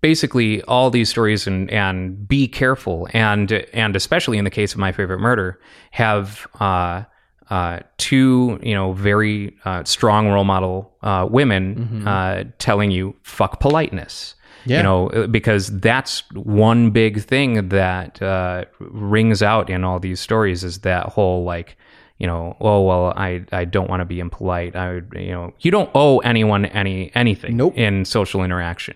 basically 0.02 0.62
all 0.64 0.90
these 0.90 1.10
stories 1.10 1.48
and 1.48 1.70
and 1.70 2.28
be 2.28 2.48
careful 2.48 3.08
and 3.14 3.52
and 3.74 3.96
especially 3.96 4.38
in 4.38 4.44
the 4.44 4.50
case 4.50 4.74
of 4.74 4.80
my 4.80 4.92
favorite 4.92 5.20
murder 5.20 5.60
have 5.92 6.48
uh 6.60 7.04
uh 7.52 7.80
two 7.98 8.57
you 8.64 8.73
know 8.73 8.94
very 8.94 9.56
uh, 9.65 9.84
strong 9.84 10.28
role 10.30 10.44
model 10.45 10.91
uh 11.03 11.28
women 11.30 12.07
uh 12.07 12.44
telling 12.57 12.90
you 12.91 13.14
fuck 13.23 13.60
politeness 13.60 14.36
Yeah. 14.65 14.78
you 14.78 14.84
know 14.84 15.10
uh, 15.10 15.28
because 15.28 15.64
that's 15.80 16.23
one 16.34 16.91
big 16.91 17.22
thing 17.32 17.69
that 17.69 18.22
uh 18.22 18.65
rings 18.80 19.41
out 19.44 19.69
in 19.69 19.84
all 19.84 19.99
these 19.99 20.19
stories 20.19 20.64
is 20.64 20.80
that 20.80 21.06
whole 21.07 21.44
like 21.44 21.78
you 22.22 22.28
know, 22.28 22.56
oh 22.61 22.82
well, 22.84 23.14
I 23.18 23.44
I 23.52 23.65
don't 23.65 23.90
want 23.90 24.02
to 24.02 24.06
be 24.06 24.19
impolite. 24.19 24.76
I 24.76 24.94
would, 24.94 25.11
you 25.18 25.32
know, 25.32 25.53
you 25.61 25.72
don't 25.72 25.90
owe 25.95 26.19
anyone 26.19 26.65
any 26.68 27.10
anything 27.15 27.57
Nope. 27.57 27.76
in 27.76 28.06
social 28.06 28.44
interaction. 28.44 28.95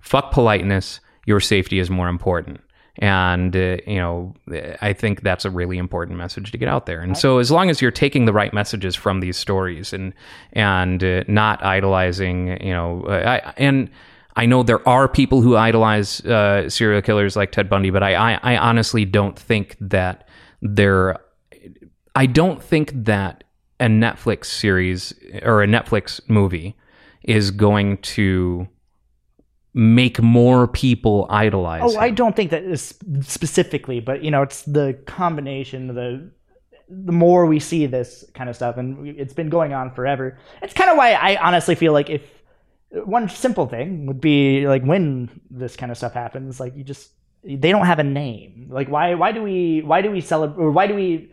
Fuck 0.00 0.30
politeness. 0.30 1.00
Your 1.24 1.40
safety 1.40 1.78
is 1.78 1.88
more 1.88 2.08
important. 2.10 2.60
And 2.98 3.54
uh, 3.54 3.76
you 3.86 3.96
know, 3.96 4.34
I 4.80 4.92
think 4.92 5.22
that's 5.22 5.44
a 5.44 5.50
really 5.50 5.76
important 5.76 6.16
message 6.16 6.50
to 6.52 6.58
get 6.58 6.68
out 6.68 6.86
there. 6.86 7.00
And 7.00 7.16
so, 7.16 7.38
as 7.38 7.50
long 7.50 7.68
as 7.68 7.82
you're 7.82 7.90
taking 7.90 8.24
the 8.24 8.32
right 8.32 8.52
messages 8.54 8.96
from 8.96 9.20
these 9.20 9.36
stories 9.36 9.92
and 9.92 10.14
and 10.54 11.04
uh, 11.04 11.24
not 11.28 11.62
idolizing, 11.62 12.62
you 12.62 12.72
know, 12.72 13.04
uh, 13.06 13.40
I, 13.44 13.52
and 13.58 13.90
I 14.36 14.46
know 14.46 14.62
there 14.62 14.86
are 14.88 15.08
people 15.08 15.42
who 15.42 15.56
idolize 15.56 16.20
uh, 16.22 16.70
serial 16.70 17.02
killers 17.02 17.36
like 17.36 17.52
Ted 17.52 17.68
Bundy, 17.68 17.90
but 17.90 18.02
I, 18.02 18.14
I 18.14 18.40
I 18.42 18.56
honestly 18.56 19.04
don't 19.04 19.38
think 19.38 19.76
that 19.80 20.26
they're 20.62 21.18
I 22.14 22.24
don't 22.24 22.62
think 22.62 22.92
that 22.94 23.44
a 23.78 23.86
Netflix 23.86 24.46
series 24.46 25.12
or 25.42 25.62
a 25.62 25.66
Netflix 25.66 26.20
movie 26.28 26.76
is 27.22 27.50
going 27.50 27.98
to 27.98 28.66
make 29.76 30.22
more 30.22 30.66
people 30.66 31.26
idolize. 31.28 31.94
Oh, 31.94 31.98
I 31.98 32.10
don't 32.10 32.34
think 32.34 32.50
that 32.50 32.64
is 32.64 32.94
specifically, 33.20 34.00
but 34.00 34.24
you 34.24 34.30
know, 34.30 34.40
it's 34.42 34.62
the 34.62 34.98
combination. 35.06 35.88
The 35.88 36.30
the 36.88 37.12
more 37.12 37.44
we 37.44 37.60
see 37.60 37.84
this 37.86 38.24
kind 38.32 38.48
of 38.48 38.56
stuff, 38.56 38.78
and 38.78 39.06
it's 39.06 39.34
been 39.34 39.50
going 39.50 39.74
on 39.74 39.92
forever. 39.92 40.38
It's 40.62 40.72
kind 40.72 40.90
of 40.90 40.96
why 40.96 41.12
I 41.12 41.36
honestly 41.36 41.74
feel 41.74 41.92
like 41.92 42.08
if 42.08 42.22
one 43.04 43.28
simple 43.28 43.66
thing 43.66 44.06
would 44.06 44.20
be 44.20 44.66
like 44.66 44.82
when 44.82 45.42
this 45.50 45.76
kind 45.76 45.92
of 45.92 45.98
stuff 45.98 46.14
happens, 46.14 46.58
like 46.58 46.74
you 46.74 46.82
just 46.82 47.10
they 47.44 47.70
don't 47.70 47.86
have 47.86 47.98
a 47.98 48.04
name. 48.04 48.68
Like 48.70 48.88
why 48.88 49.14
why 49.14 49.30
do 49.30 49.42
we 49.42 49.82
why 49.82 50.00
do 50.00 50.10
we 50.10 50.22
celebrate 50.22 50.64
or 50.64 50.70
why 50.70 50.86
do 50.86 50.94
we 50.94 51.30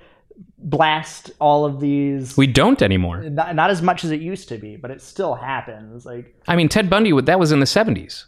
blast 0.57 1.31
all 1.39 1.63
of 1.63 1.79
these. 1.79 2.35
We 2.35 2.47
don't 2.47 2.81
anymore. 2.81 3.21
not, 3.21 3.55
not 3.55 3.69
as 3.69 3.81
much 3.81 4.03
as 4.03 4.11
it 4.11 4.19
used 4.19 4.49
to 4.49 4.57
be, 4.57 4.75
but 4.75 4.91
it 4.91 5.01
still 5.01 5.35
happens. 5.35 6.05
Like, 6.05 6.35
I 6.47 6.55
mean, 6.55 6.69
Ted 6.69 6.89
Bundy, 6.89 7.19
that 7.21 7.39
was 7.39 7.51
in 7.51 7.59
the 7.59 7.65
70s. 7.65 8.25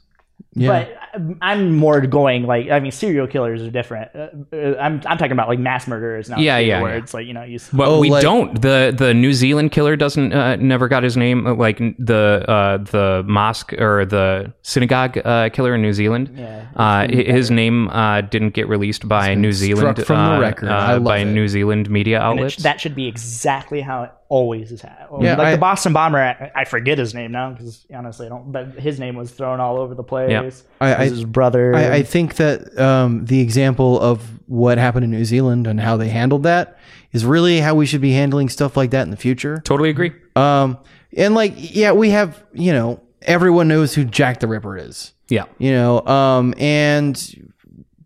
Yeah. 0.58 0.68
but 0.70 0.98
I'm- 1.14 1.38
I'm 1.42 1.76
more 1.76 2.02
going 2.02 2.44
like 2.46 2.70
I 2.70 2.80
mean, 2.80 2.92
serial 2.92 3.28
killers 3.28 3.62
are 3.62 3.70
different. 3.70 4.10
Uh, 4.16 4.28
uh, 4.54 4.76
I'm 4.80 5.02
I'm 5.06 5.18
talking 5.18 5.32
about 5.32 5.48
like 5.50 5.60
mass 5.60 5.88
murderers 5.88 6.30
now. 6.30 6.38
Yeah, 6.38 6.60
too, 6.60 6.66
yeah, 6.66 6.82
Where 6.82 6.92
yeah. 6.94 6.98
it's 7.04 7.14
like 7.14 7.26
you 7.28 7.34
know 7.34 7.44
you. 7.44 7.60
But 7.74 7.88
Oh, 7.88 8.00
we 8.00 8.10
like- 8.10 8.22
don't. 8.22 8.62
The 8.62 8.94
the 8.98 9.14
New 9.14 9.32
Zealand 9.34 9.72
killer 9.72 9.96
doesn't 9.96 10.34
uh, 10.34 10.56
never 10.58 10.88
got 10.88 11.04
his 11.04 11.16
name. 11.18 11.46
uh, 11.48 11.54
Like 11.56 11.78
the 12.00 12.44
uh, 12.48 12.78
the 12.80 13.24
mosque 13.28 13.74
or 13.74 14.06
the 14.06 14.54
synagogue 14.62 15.18
uh, 15.24 15.50
killer 15.50 15.76
in 15.76 15.82
New 15.82 15.94
Zealand. 15.94 16.32
Yeah, 16.36 16.66
Uh, 16.76 17.08
his 17.10 17.50
name 17.52 17.88
uh, 17.90 18.22
didn't 18.22 18.54
get 18.54 18.68
released 18.68 19.08
by 19.08 19.36
New 19.36 19.52
Zealand 19.54 19.96
struck 19.98 20.08
from 20.08 20.26
the 20.26 20.36
uh, 20.38 20.40
record. 20.40 20.70
uh, 20.70 20.74
I 20.74 20.94
love 20.94 21.04
by 21.06 21.18
it. 21.20 21.26
New 21.26 21.48
Zealand 21.48 21.90
media 21.90 22.18
And 22.22 22.40
it 22.40 22.44
outlets. 22.44 22.54
sh- 22.56 22.64
that 22.64 22.80
should 22.82 22.96
be 22.96 23.08
exactly 23.08 23.82
how 23.82 24.04
it 24.04 24.12
always 24.30 24.72
is. 24.72 24.82
Ha- 24.82 25.08
Yeah, 25.22 25.36
like 25.38 25.48
I- 25.48 25.52
the 25.52 25.58
Boston 25.58 25.94
bomber. 25.94 26.18
I, 26.20 26.52
I 26.56 26.64
forget 26.66 26.98
his 26.98 27.14
name 27.14 27.32
now 27.32 27.52
because 27.52 27.86
honestly 27.94 28.26
I 28.26 28.30
don't. 28.30 28.52
But 28.52 28.72
his 28.80 29.00
name 29.00 29.16
was 29.16 29.32
thrown 29.32 29.60
all 29.60 29.78
over 29.78 29.94
the 29.96 30.04
place. 30.04 30.32
Yeah. 30.32 30.50
I- 30.82 30.96
I- 31.04 31.10
his 31.10 31.24
brother. 31.26 31.76
I, 31.76 31.96
I 31.98 32.04
think 32.04 32.36
that 32.36 32.78
um, 32.80 33.26
the 33.26 33.40
example 33.42 34.00
of 34.00 34.22
what 34.48 34.78
happened 34.78 35.04
in 35.06 35.12
New 35.12 35.26
Zealand 35.26 35.68
and 35.68 35.80
how 35.80 35.98
they 35.98 36.10
handled 36.10 36.44
that 36.44 36.78
is 37.12 37.26
really 37.26 37.60
how 37.60 37.76
we 37.76 37.86
should 37.86 38.02
be 38.02 38.12
handling 38.14 38.50
stuff 38.50 38.76
like 38.76 38.92
that 38.92 39.04
in 39.04 39.10
the 39.12 39.18
future. 39.18 39.62
totally 39.64 39.90
agree. 39.90 40.12
Um, 40.36 40.78
and 41.18 41.34
like, 41.34 41.54
yeah, 41.56 41.94
we 41.94 42.10
have, 42.10 42.44
you 42.54 42.74
know, 42.74 43.02
everyone 43.22 43.68
knows 43.68 43.96
who 43.96 44.04
Jack 44.04 44.40
the 44.42 44.48
Ripper 44.48 44.78
is, 44.78 45.14
Yeah. 45.30 45.46
you 45.58 45.72
know, 45.72 46.06
um, 46.06 46.54
and 46.60 47.16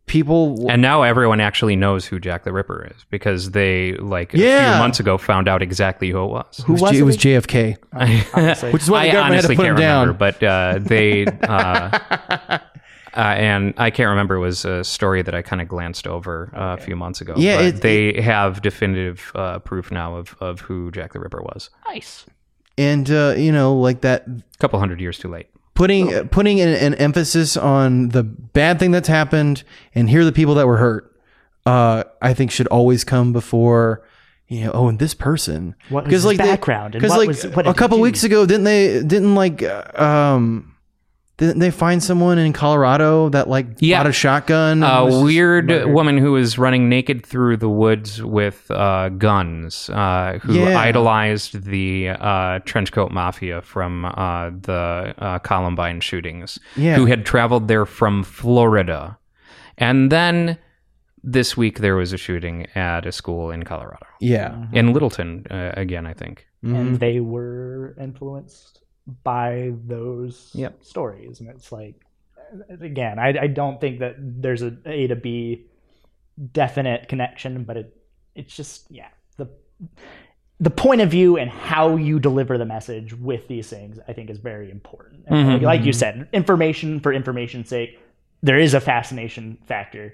people, 0.09 0.69
And 0.69 0.81
now 0.81 1.03
everyone 1.03 1.39
actually 1.39 1.77
knows 1.77 2.05
who 2.05 2.19
Jack 2.19 2.43
the 2.43 2.51
Ripper 2.51 2.91
is 2.93 3.05
because 3.09 3.51
they 3.51 3.93
like 3.93 4.33
a 4.33 4.37
few 4.37 4.79
months 4.79 4.99
ago 4.99 5.17
found 5.17 5.47
out 5.47 5.61
exactly 5.61 6.09
who 6.09 6.21
it 6.25 6.27
was. 6.27 6.59
it 6.59 6.67
was, 6.67 6.81
was 6.81 6.91
J- 6.91 6.97
it 6.97 7.01
it 7.01 7.03
was 7.05 7.17
JFK, 7.17 7.77
honestly. 8.33 8.71
which 8.73 8.81
is 8.83 8.89
why 8.89 9.05
the 9.05 9.11
I 9.11 9.13
government 9.13 9.35
had 9.35 9.45
honestly 9.45 9.55
to 9.55 9.59
put 9.61 9.65
can't 9.65 9.77
him 9.77 9.81
down. 9.81 10.07
remember, 10.09 10.17
but 10.19 10.43
uh, 10.43 10.79
they 10.81 11.25
uh, 11.27 11.97
uh, 12.49 12.59
and 13.15 13.73
I 13.77 13.89
can't 13.91 14.09
remember. 14.09 14.35
It 14.35 14.39
was 14.39 14.65
a 14.65 14.83
story 14.83 15.21
that 15.21 15.33
I 15.33 15.41
kind 15.41 15.61
of 15.61 15.67
glanced 15.67 16.07
over 16.07 16.51
uh, 16.55 16.75
a 16.79 16.81
few 16.81 16.95
months 16.95 17.21
ago. 17.21 17.33
Yeah, 17.37 17.57
but 17.57 17.65
it- 17.65 17.81
they 17.81 18.21
have 18.21 18.61
definitive 18.61 19.31
uh, 19.35 19.59
proof 19.59 19.91
now 19.91 20.15
of 20.15 20.35
of 20.41 20.61
who 20.61 20.91
Jack 20.91 21.13
the 21.13 21.19
Ripper 21.19 21.41
was. 21.41 21.69
nice. 21.87 22.25
and, 22.77 23.09
uh, 23.11 23.33
you 23.37 23.51
know, 23.51 23.75
like 23.75 24.01
that 24.01 24.25
A 24.27 24.41
couple 24.59 24.79
hundred 24.79 25.01
years 25.01 25.17
too 25.17 25.27
late. 25.29 25.47
Putting 25.79 26.13
uh, 26.13 26.23
putting 26.29 26.59
an, 26.61 26.69
an 26.69 26.93
emphasis 26.95 27.57
on 27.57 28.09
the 28.09 28.21
bad 28.23 28.77
thing 28.79 28.91
that's 28.91 29.07
happened 29.07 29.63
and 29.95 30.09
here 30.09 30.21
are 30.21 30.25
the 30.25 30.31
people 30.31 30.53
that 30.55 30.67
were 30.67 30.77
hurt 30.77 31.15
uh 31.65 32.03
i 32.21 32.33
think 32.33 32.51
should 32.51 32.67
always 32.67 33.03
come 33.03 33.31
before 33.33 34.03
you 34.47 34.63
know 34.65 34.71
oh 34.73 34.87
and 34.87 34.97
this 34.99 35.13
person. 35.13 35.75
What 35.89 36.05
was 36.05 36.13
his 36.13 36.25
they- 36.25 36.37
background 36.37 36.95
and 36.95 37.01
'cause, 37.03 37.09
what 37.11 37.19
like 37.19 37.27
was- 37.27 37.47
what 37.55 37.67
a 37.67 37.73
couple 37.73 37.99
weeks 37.99 38.23
ago 38.23 38.45
didn't 38.45 38.63
they 38.65 39.01
didn't 39.03 39.35
like 39.35 39.63
uh, 39.63 39.83
um 39.95 40.43
didn't 40.53 40.68
they 41.39 41.71
find 41.71 42.03
someone 42.03 42.37
in 42.37 42.53
colorado 42.53 43.29
that 43.29 43.47
like 43.47 43.65
Yeah. 43.79 43.99
bought 43.99 44.07
a 44.09 44.11
shotgun 44.13 44.83
A 44.83 45.05
weird 45.23 45.67
murdered? 45.69 45.87
woman 45.93 46.17
who 46.17 46.33
was 46.33 46.57
running 46.57 46.89
naked 46.89 47.25
through 47.25 47.57
the 47.57 47.69
woods 47.69 48.21
with 48.21 48.69
uh, 48.69 49.09
guns, 49.09 49.89
uh, 49.89 50.39
who 50.41 50.53
Yeah. 50.53 50.77
idolized 50.77 51.63
the 51.63 52.09
uh, 52.09 52.59
trenchcoat 52.59 53.11
mafia 53.11 53.61
from 53.61 54.05
uh, 54.05 54.51
the 54.61 55.13
uh, 55.17 55.39
Columbine 55.39 56.01
shootings, 56.01 56.59
Yeah. 56.75 56.95
who 56.97 57.05
had 57.05 57.25
traveled 57.25 57.67
there 57.67 57.85
from 57.85 58.23
Florida. 58.23 59.17
And 59.77 60.11
then 60.11 60.57
this 61.23 61.55
week 61.57 61.79
there 61.79 61.95
was 61.95 62.11
a 62.13 62.17
shooting 62.17 62.67
at 62.75 63.05
a 63.05 63.11
school 63.11 63.51
in 63.51 63.63
Colorado, 63.63 64.05
yeah 64.19 64.65
in 64.73 64.93
Littleton, 64.93 65.45
uh, 65.49 65.71
again, 65.75 66.05
I 66.05 66.13
think. 66.13 66.45
Mm-hmm. 66.63 66.75
and 66.75 66.99
they 66.99 67.21
were 67.21 67.95
influenced 68.01 68.78
by 69.23 69.73
those 69.87 70.51
Yep. 70.53 70.83
stories 70.83 71.39
and 71.39 71.49
it's 71.49 71.71
like 71.71 71.95
again 72.81 73.19
I, 73.19 73.29
I 73.43 73.47
don't 73.47 73.79
think 73.79 73.99
that 73.99 74.15
there's 74.19 74.61
a 74.61 74.75
a 74.85 75.07
to 75.07 75.15
b 75.15 75.65
definite 76.53 77.07
connection 77.07 77.63
but 77.63 77.77
it 77.77 77.97
it's 78.35 78.55
just 78.55 78.89
yeah 78.89 79.07
the 79.37 79.47
the 80.59 80.69
point 80.69 81.01
of 81.01 81.09
view 81.09 81.37
and 81.37 81.49
how 81.49 81.95
you 81.95 82.19
deliver 82.19 82.57
the 82.57 82.65
message 82.65 83.13
with 83.13 83.47
these 83.47 83.69
things 83.69 83.99
i 84.07 84.13
think 84.13 84.29
is 84.29 84.37
very 84.39 84.71
important 84.71 85.25
Mhm. 85.27 85.53
like, 85.53 85.61
like 85.61 85.83
you 85.83 85.93
said 85.93 86.27
information 86.33 86.99
for 86.99 87.11
information's 87.13 87.69
sake 87.69 87.99
there 88.41 88.57
is 88.57 88.73
a 88.73 88.79
fascination 88.81 89.57
factor 89.65 90.13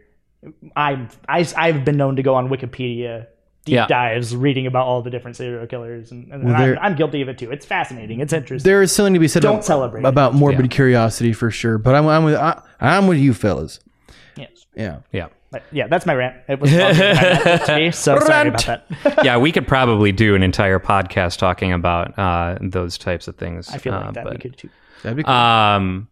i'm 0.75 1.09
I, 1.29 1.47
i've 1.57 1.85
been 1.85 1.97
known 1.97 2.15
to 2.17 2.23
go 2.23 2.35
on 2.35 2.49
wikipedia 2.49 3.27
deep 3.65 3.73
Yeah. 3.73 3.87
dives 3.87 4.35
reading 4.35 4.67
about 4.67 4.85
all 4.85 5.01
the 5.01 5.09
different 5.09 5.35
serial 5.37 5.65
killers 5.67 6.11
and, 6.11 6.31
and 6.31 6.43
Well, 6.45 6.55
I'm, 6.55 6.77
I'm 6.79 6.95
guilty 6.95 7.21
of 7.21 7.29
it 7.29 7.37
too 7.37 7.51
it's 7.51 7.65
fascinating 7.65 8.19
it's 8.21 8.31
interesting 8.33 8.67
there 8.69 8.81
is 8.81 8.91
something 8.91 9.13
to 9.15 9.19
be 9.19 9.27
said 9.27 9.41
Don't 9.41 9.55
about, 9.55 9.65
celebrate 9.65 10.01
it. 10.01 10.07
about 10.07 10.33
morbid 10.35 10.69
curiosity 10.71 11.33
for 11.33 11.49
sure 11.51 11.77
but 11.77 11.95
i'm, 11.95 12.07
I'm 12.07 12.23
with 12.23 12.35
I, 12.35 12.61
i'm 12.79 13.07
with 13.07 13.17
you 13.17 13.33
fellas 13.33 13.79
yes 14.37 14.65
yeah 14.75 14.99
Yeah. 15.11 15.27
but 15.51 15.63
yeah 15.71 15.87
that's 15.87 16.05
my 16.05 16.13
rant 16.13 16.35
it 16.47 16.59
was 16.59 16.71
longer 16.71 16.93
than 16.93 17.17
I 17.17 17.23
meant 17.23 17.47
it 17.47 17.65
to 17.65 17.75
be, 17.75 17.91
so 17.91 18.19
sorry 18.19 18.49
about 18.49 18.65
that 18.65 19.25
yeah, 19.25 19.37
we 19.37 19.51
could 19.55 19.67
probably 19.67 20.11
do 20.11 20.35
an 20.35 20.43
entire 20.43 20.79
podcast 20.79 21.39
talking 21.39 21.73
about 21.73 22.17
uh, 22.19 22.57
those 22.61 22.97
types 22.99 23.27
of 23.27 23.35
things. 23.35 23.69
i 23.73 23.77
feel 23.79 23.93
uh, 23.93 24.01
like 24.05 24.13
that 24.13 24.23
but- 24.25 24.33
we 24.33 24.39
could 24.39 24.57
too 24.57 24.69
that'd 25.03 25.17
be 25.17 25.23
cool. 25.23 25.33
Um, 25.33 26.07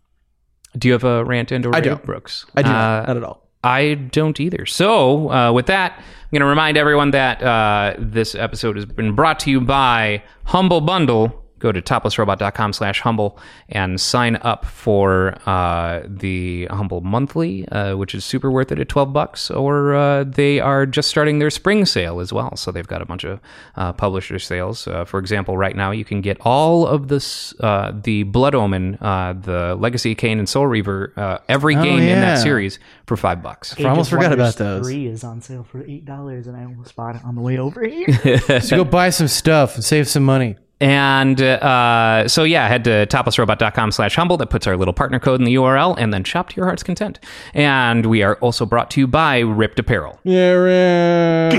do 0.78 0.88
you 0.88 0.94
have 0.94 1.04
a 1.04 1.24
rant 1.24 1.52
and 1.52 1.66
or 1.68 1.76
I 1.76 1.82
don't. 1.82 2.04
Brooks? 2.04 2.46
i 2.56 2.64
do 2.64 2.70
Uh, 2.70 2.74
not, 2.74 3.08
not 3.10 3.18
at 3.18 3.24
all 3.24 3.48
I 3.64 3.94
don't 3.94 4.40
either. 4.40 4.66
So, 4.66 5.32
uh, 5.32 5.52
with 5.52 5.68
that, 5.68 5.94
I'm 5.98 6.30
going 6.32 6.42
to 6.42 6.46
remind 6.46 6.78
everyone 6.78 7.12
that 7.12 7.42
uh, 7.42 7.96
this 7.98 8.36
episode 8.36 8.76
has 8.76 8.86
been 8.86 9.16
brought 9.16 9.40
to 9.42 9.52
you 9.52 9.62
by 9.62 10.24
Humble 10.46 10.82
Bundle. 10.82 11.43
Go 11.64 11.72
to 11.72 11.82
toplessrobot.com 11.82 12.74
slash 12.74 13.00
humble 13.00 13.40
and 13.70 14.02
sign 14.02 14.36
up 14.42 14.66
for 14.66 15.38
uh, 15.46 16.02
the 16.06 16.66
Humble 16.66 17.00
Monthly, 17.00 17.66
uh, 17.70 17.96
which 17.96 18.14
is 18.14 18.26
super 18.26 18.52
worth 18.52 18.74
it 18.74 18.80
at 18.80 18.90
12 18.90 19.14
bucks. 19.14 19.50
Or 19.50 19.96
uh, 19.96 20.26
they 20.26 20.60
are 20.60 20.86
just 20.86 21.08
starting 21.08 21.40
their 21.40 21.50
spring 21.50 21.86
sale 21.86 22.20
as 22.20 22.34
well. 22.34 22.58
So 22.58 22.70
they've 22.70 22.86
got 22.86 23.02
a 23.02 23.06
bunch 23.06 23.24
of 23.24 23.40
uh, 23.78 23.94
publisher 23.94 24.40
sales. 24.40 24.90
Uh, 24.90 25.06
for 25.06 25.22
example, 25.22 25.56
right 25.56 25.74
now 25.74 25.92
you 25.92 26.04
can 26.04 26.20
get 26.20 26.38
all 26.42 26.86
of 26.86 27.08
this, 27.08 27.58
uh, 27.62 27.94
the 28.04 28.24
Blood 28.24 28.56
Omen, 28.56 28.98
uh, 29.00 29.32
the 29.32 29.76
Legacy 29.76 30.12
of 30.12 30.18
Kain 30.18 30.40
and 30.40 30.50
Soul 30.50 30.68
Reaver, 30.68 31.14
uh, 31.16 31.38
every 31.48 31.76
game 31.76 32.02
in 32.02 32.20
that 32.20 32.40
series 32.40 32.78
for 33.06 33.16
five 33.16 33.42
bucks. 33.42 33.80
I 33.80 33.86
almost 33.86 34.10
forgot 34.10 34.32
Wonders 34.32 34.56
about 34.56 34.58
those. 34.58 34.86
3 34.86 35.08
is 35.08 35.24
on 35.24 35.40
sale 35.40 35.64
for 35.64 35.82
$8 35.82 36.48
and 36.48 36.58
i 36.58 36.64
almost 36.64 36.96
bought 36.96 37.16
it 37.16 37.24
on 37.24 37.36
the 37.36 37.42
way 37.42 37.58
over 37.58 37.88
here 37.88 38.40
so 38.62 38.78
go 38.78 38.84
buy 38.84 39.10
some 39.10 39.28
stuff 39.28 39.76
and 39.76 39.84
save 39.84 40.08
some 40.08 40.24
money 40.24 40.56
And 40.84 41.42
uh, 41.42 42.28
so, 42.28 42.44
yeah, 42.44 42.68
head 42.68 42.84
to 42.84 43.08
toplessrobot.com 43.08 43.94
slash 43.94 44.18
humble. 44.18 44.36
That 44.36 44.50
puts 44.50 44.68
our 44.68 44.76
little 44.76 44.94
partner 44.94 45.18
code 45.18 45.40
in 45.40 45.46
the 45.46 45.56
URL 45.56 45.96
and 45.98 46.14
then 46.14 46.26
shop 46.26 46.50
to 46.50 46.58
your 46.58 46.66
heart's 46.66 46.84
content. 46.84 47.22
And 47.54 48.06
we 48.08 48.22
are 48.22 48.36
also 48.36 48.66
brought 48.66 48.92
to 48.92 49.00
you 49.00 49.08
by 49.08 49.40
RIPT 49.44 49.80
Apparel. 49.80 50.20
Yeah, 50.26 51.50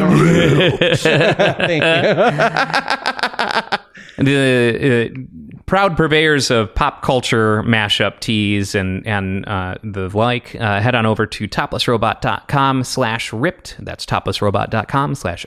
Thank 1.57 1.83
you. 1.83 3.79
The 4.17 5.11
uh, 5.11 5.19
proud 5.67 5.97
purveyors 5.97 6.51
of 6.51 6.75
pop 6.75 7.03
culture 7.03 7.63
mashup 7.63 8.21
tees 8.21 8.75
and, 8.75 9.07
and 9.07 9.49
uh, 9.49 9.77
the 9.83 10.09
like, 10.17 10.55
uh, 10.57 10.81
head 10.81 10.95
on 10.95 11.07
over 11.07 11.27
to 11.27 11.49
toplessrobot.com 11.49 12.85
slash 12.85 13.31
ript. 13.31 13.77
That's 13.79 14.05
toplessrobot.com 14.05 15.15
slash 15.15 15.47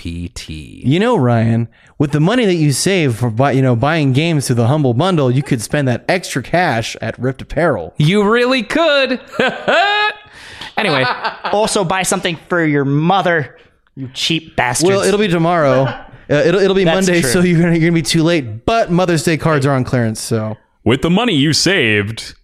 R-I-P-T. 0.00 0.82
You 0.84 0.98
know, 0.98 1.16
Ryan, 1.16 1.68
with 1.98 2.12
the 2.12 2.20
money 2.20 2.46
that 2.46 2.54
you 2.54 2.72
save 2.72 3.16
for 3.16 3.30
buy, 3.30 3.52
you 3.52 3.62
know 3.62 3.76
buying 3.76 4.12
games 4.12 4.46
through 4.46 4.56
the 4.56 4.66
humble 4.66 4.94
bundle, 4.94 5.30
you 5.30 5.42
could 5.42 5.60
spend 5.60 5.88
that 5.88 6.04
extra 6.08 6.42
cash 6.42 6.96
at 7.00 7.18
RIPT 7.18 7.42
Apparel. 7.42 7.94
You 7.98 8.28
really 8.28 8.62
could. 8.62 9.20
anyway. 10.76 11.04
also 11.52 11.84
buy 11.84 12.02
something 12.02 12.36
for 12.48 12.64
your 12.64 12.84
mother 12.84 13.58
you 13.96 14.08
cheap 14.14 14.56
bastards 14.56 14.88
Well, 14.90 15.02
it'll 15.02 15.20
be 15.20 15.28
tomorrow. 15.28 16.06
Uh, 16.30 16.34
it'll 16.46 16.60
it'll 16.60 16.76
be 16.76 16.84
That's 16.84 17.08
Monday, 17.08 17.22
true. 17.22 17.30
so 17.30 17.40
you're 17.40 17.60
gonna, 17.60 17.72
you're 17.72 17.90
gonna 17.90 17.92
be 17.92 18.02
too 18.02 18.22
late. 18.22 18.64
But 18.64 18.92
Mother's 18.92 19.24
Day 19.24 19.36
cards 19.36 19.66
are 19.66 19.72
on 19.74 19.82
clearance, 19.82 20.20
so 20.20 20.56
With 20.84 21.02
the 21.02 21.10
money 21.10 21.34
you 21.34 21.52
saved, 21.52 22.36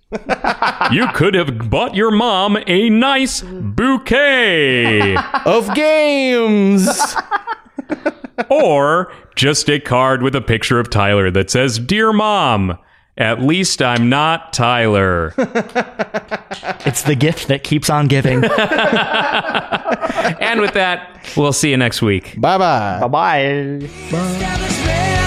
you 0.93 1.07
could 1.15 1.35
have 1.35 1.69
bought 1.71 1.95
your 1.95 2.11
mom 2.11 2.57
a 2.67 2.89
nice 2.91 3.43
bouquet 3.43 5.17
of 5.45 5.75
games. 5.75 6.89
or 8.49 9.13
just 9.35 9.69
a 9.69 9.81
card 9.81 10.23
with 10.23 10.35
a 10.37 10.41
picture 10.41 10.79
of 10.79 10.91
Tyler 10.91 11.31
that 11.31 11.51
says, 11.51 11.79
Dear 11.79 12.13
Mom, 12.13 12.79
at 13.19 13.41
least 13.43 13.81
I'm 13.83 14.09
not 14.09 14.53
Tyler. 14.53 15.33
it's 16.87 17.03
the 17.03 17.17
gift 17.19 17.49
that 17.49 17.65
keeps 17.65 17.89
on 17.91 18.07
giving 18.09 18.45
And 20.39 20.61
with 20.61 20.75
that, 20.75 21.27
we'll 21.37 21.53
see 21.53 21.71
you 21.71 21.77
next 21.77 22.03
week. 22.03 22.41
bye 22.41 22.59
bye. 22.59 22.99
bye-bye 23.01 23.41
establishment. 23.87 25.26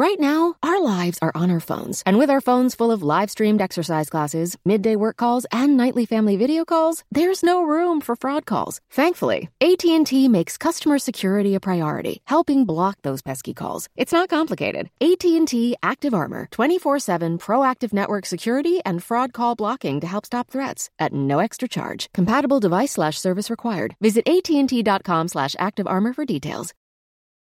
Right 0.00 0.20
now, 0.20 0.54
our 0.62 0.80
lives 0.80 1.18
are 1.22 1.32
on 1.34 1.50
our 1.50 1.58
phones, 1.58 2.04
and 2.06 2.18
with 2.18 2.30
our 2.30 2.40
phones 2.40 2.76
full 2.76 2.92
of 2.92 3.02
live 3.02 3.32
streamed 3.32 3.60
exercise 3.60 4.08
classes, 4.08 4.56
midday 4.64 4.94
work 4.94 5.16
calls, 5.16 5.44
and 5.50 5.76
nightly 5.76 6.06
family 6.06 6.36
video 6.36 6.64
calls, 6.64 7.02
there's 7.10 7.42
no 7.42 7.64
room 7.64 8.00
for 8.00 8.14
fraud 8.14 8.46
calls. 8.46 8.80
Thankfully, 8.92 9.50
AT&T 9.60 10.28
makes 10.28 10.56
customer 10.56 11.00
security 11.00 11.56
a 11.56 11.58
priority, 11.58 12.22
helping 12.28 12.64
block 12.64 12.98
those 13.02 13.22
pesky 13.22 13.52
calls. 13.52 13.88
It's 13.96 14.12
not 14.12 14.28
complicated. 14.28 14.88
AT&T 15.00 15.74
Active 15.82 16.14
Armor, 16.14 16.46
24/7 16.52 17.36
proactive 17.38 17.92
network 17.92 18.24
security 18.24 18.80
and 18.86 19.02
fraud 19.02 19.32
call 19.32 19.56
blocking 19.56 19.98
to 19.98 20.06
help 20.06 20.26
stop 20.26 20.48
threats 20.48 20.90
at 21.00 21.12
no 21.12 21.40
extra 21.40 21.66
charge. 21.66 22.08
Compatible 22.14 22.60
device 22.60 22.92
slash 22.92 23.18
service 23.18 23.50
required. 23.50 23.96
Visit 24.00 24.28
AT&T.com 24.28 25.26
slash 25.26 25.56
active 25.58 25.88
armor 25.88 26.12
for 26.12 26.24
details. 26.24 26.72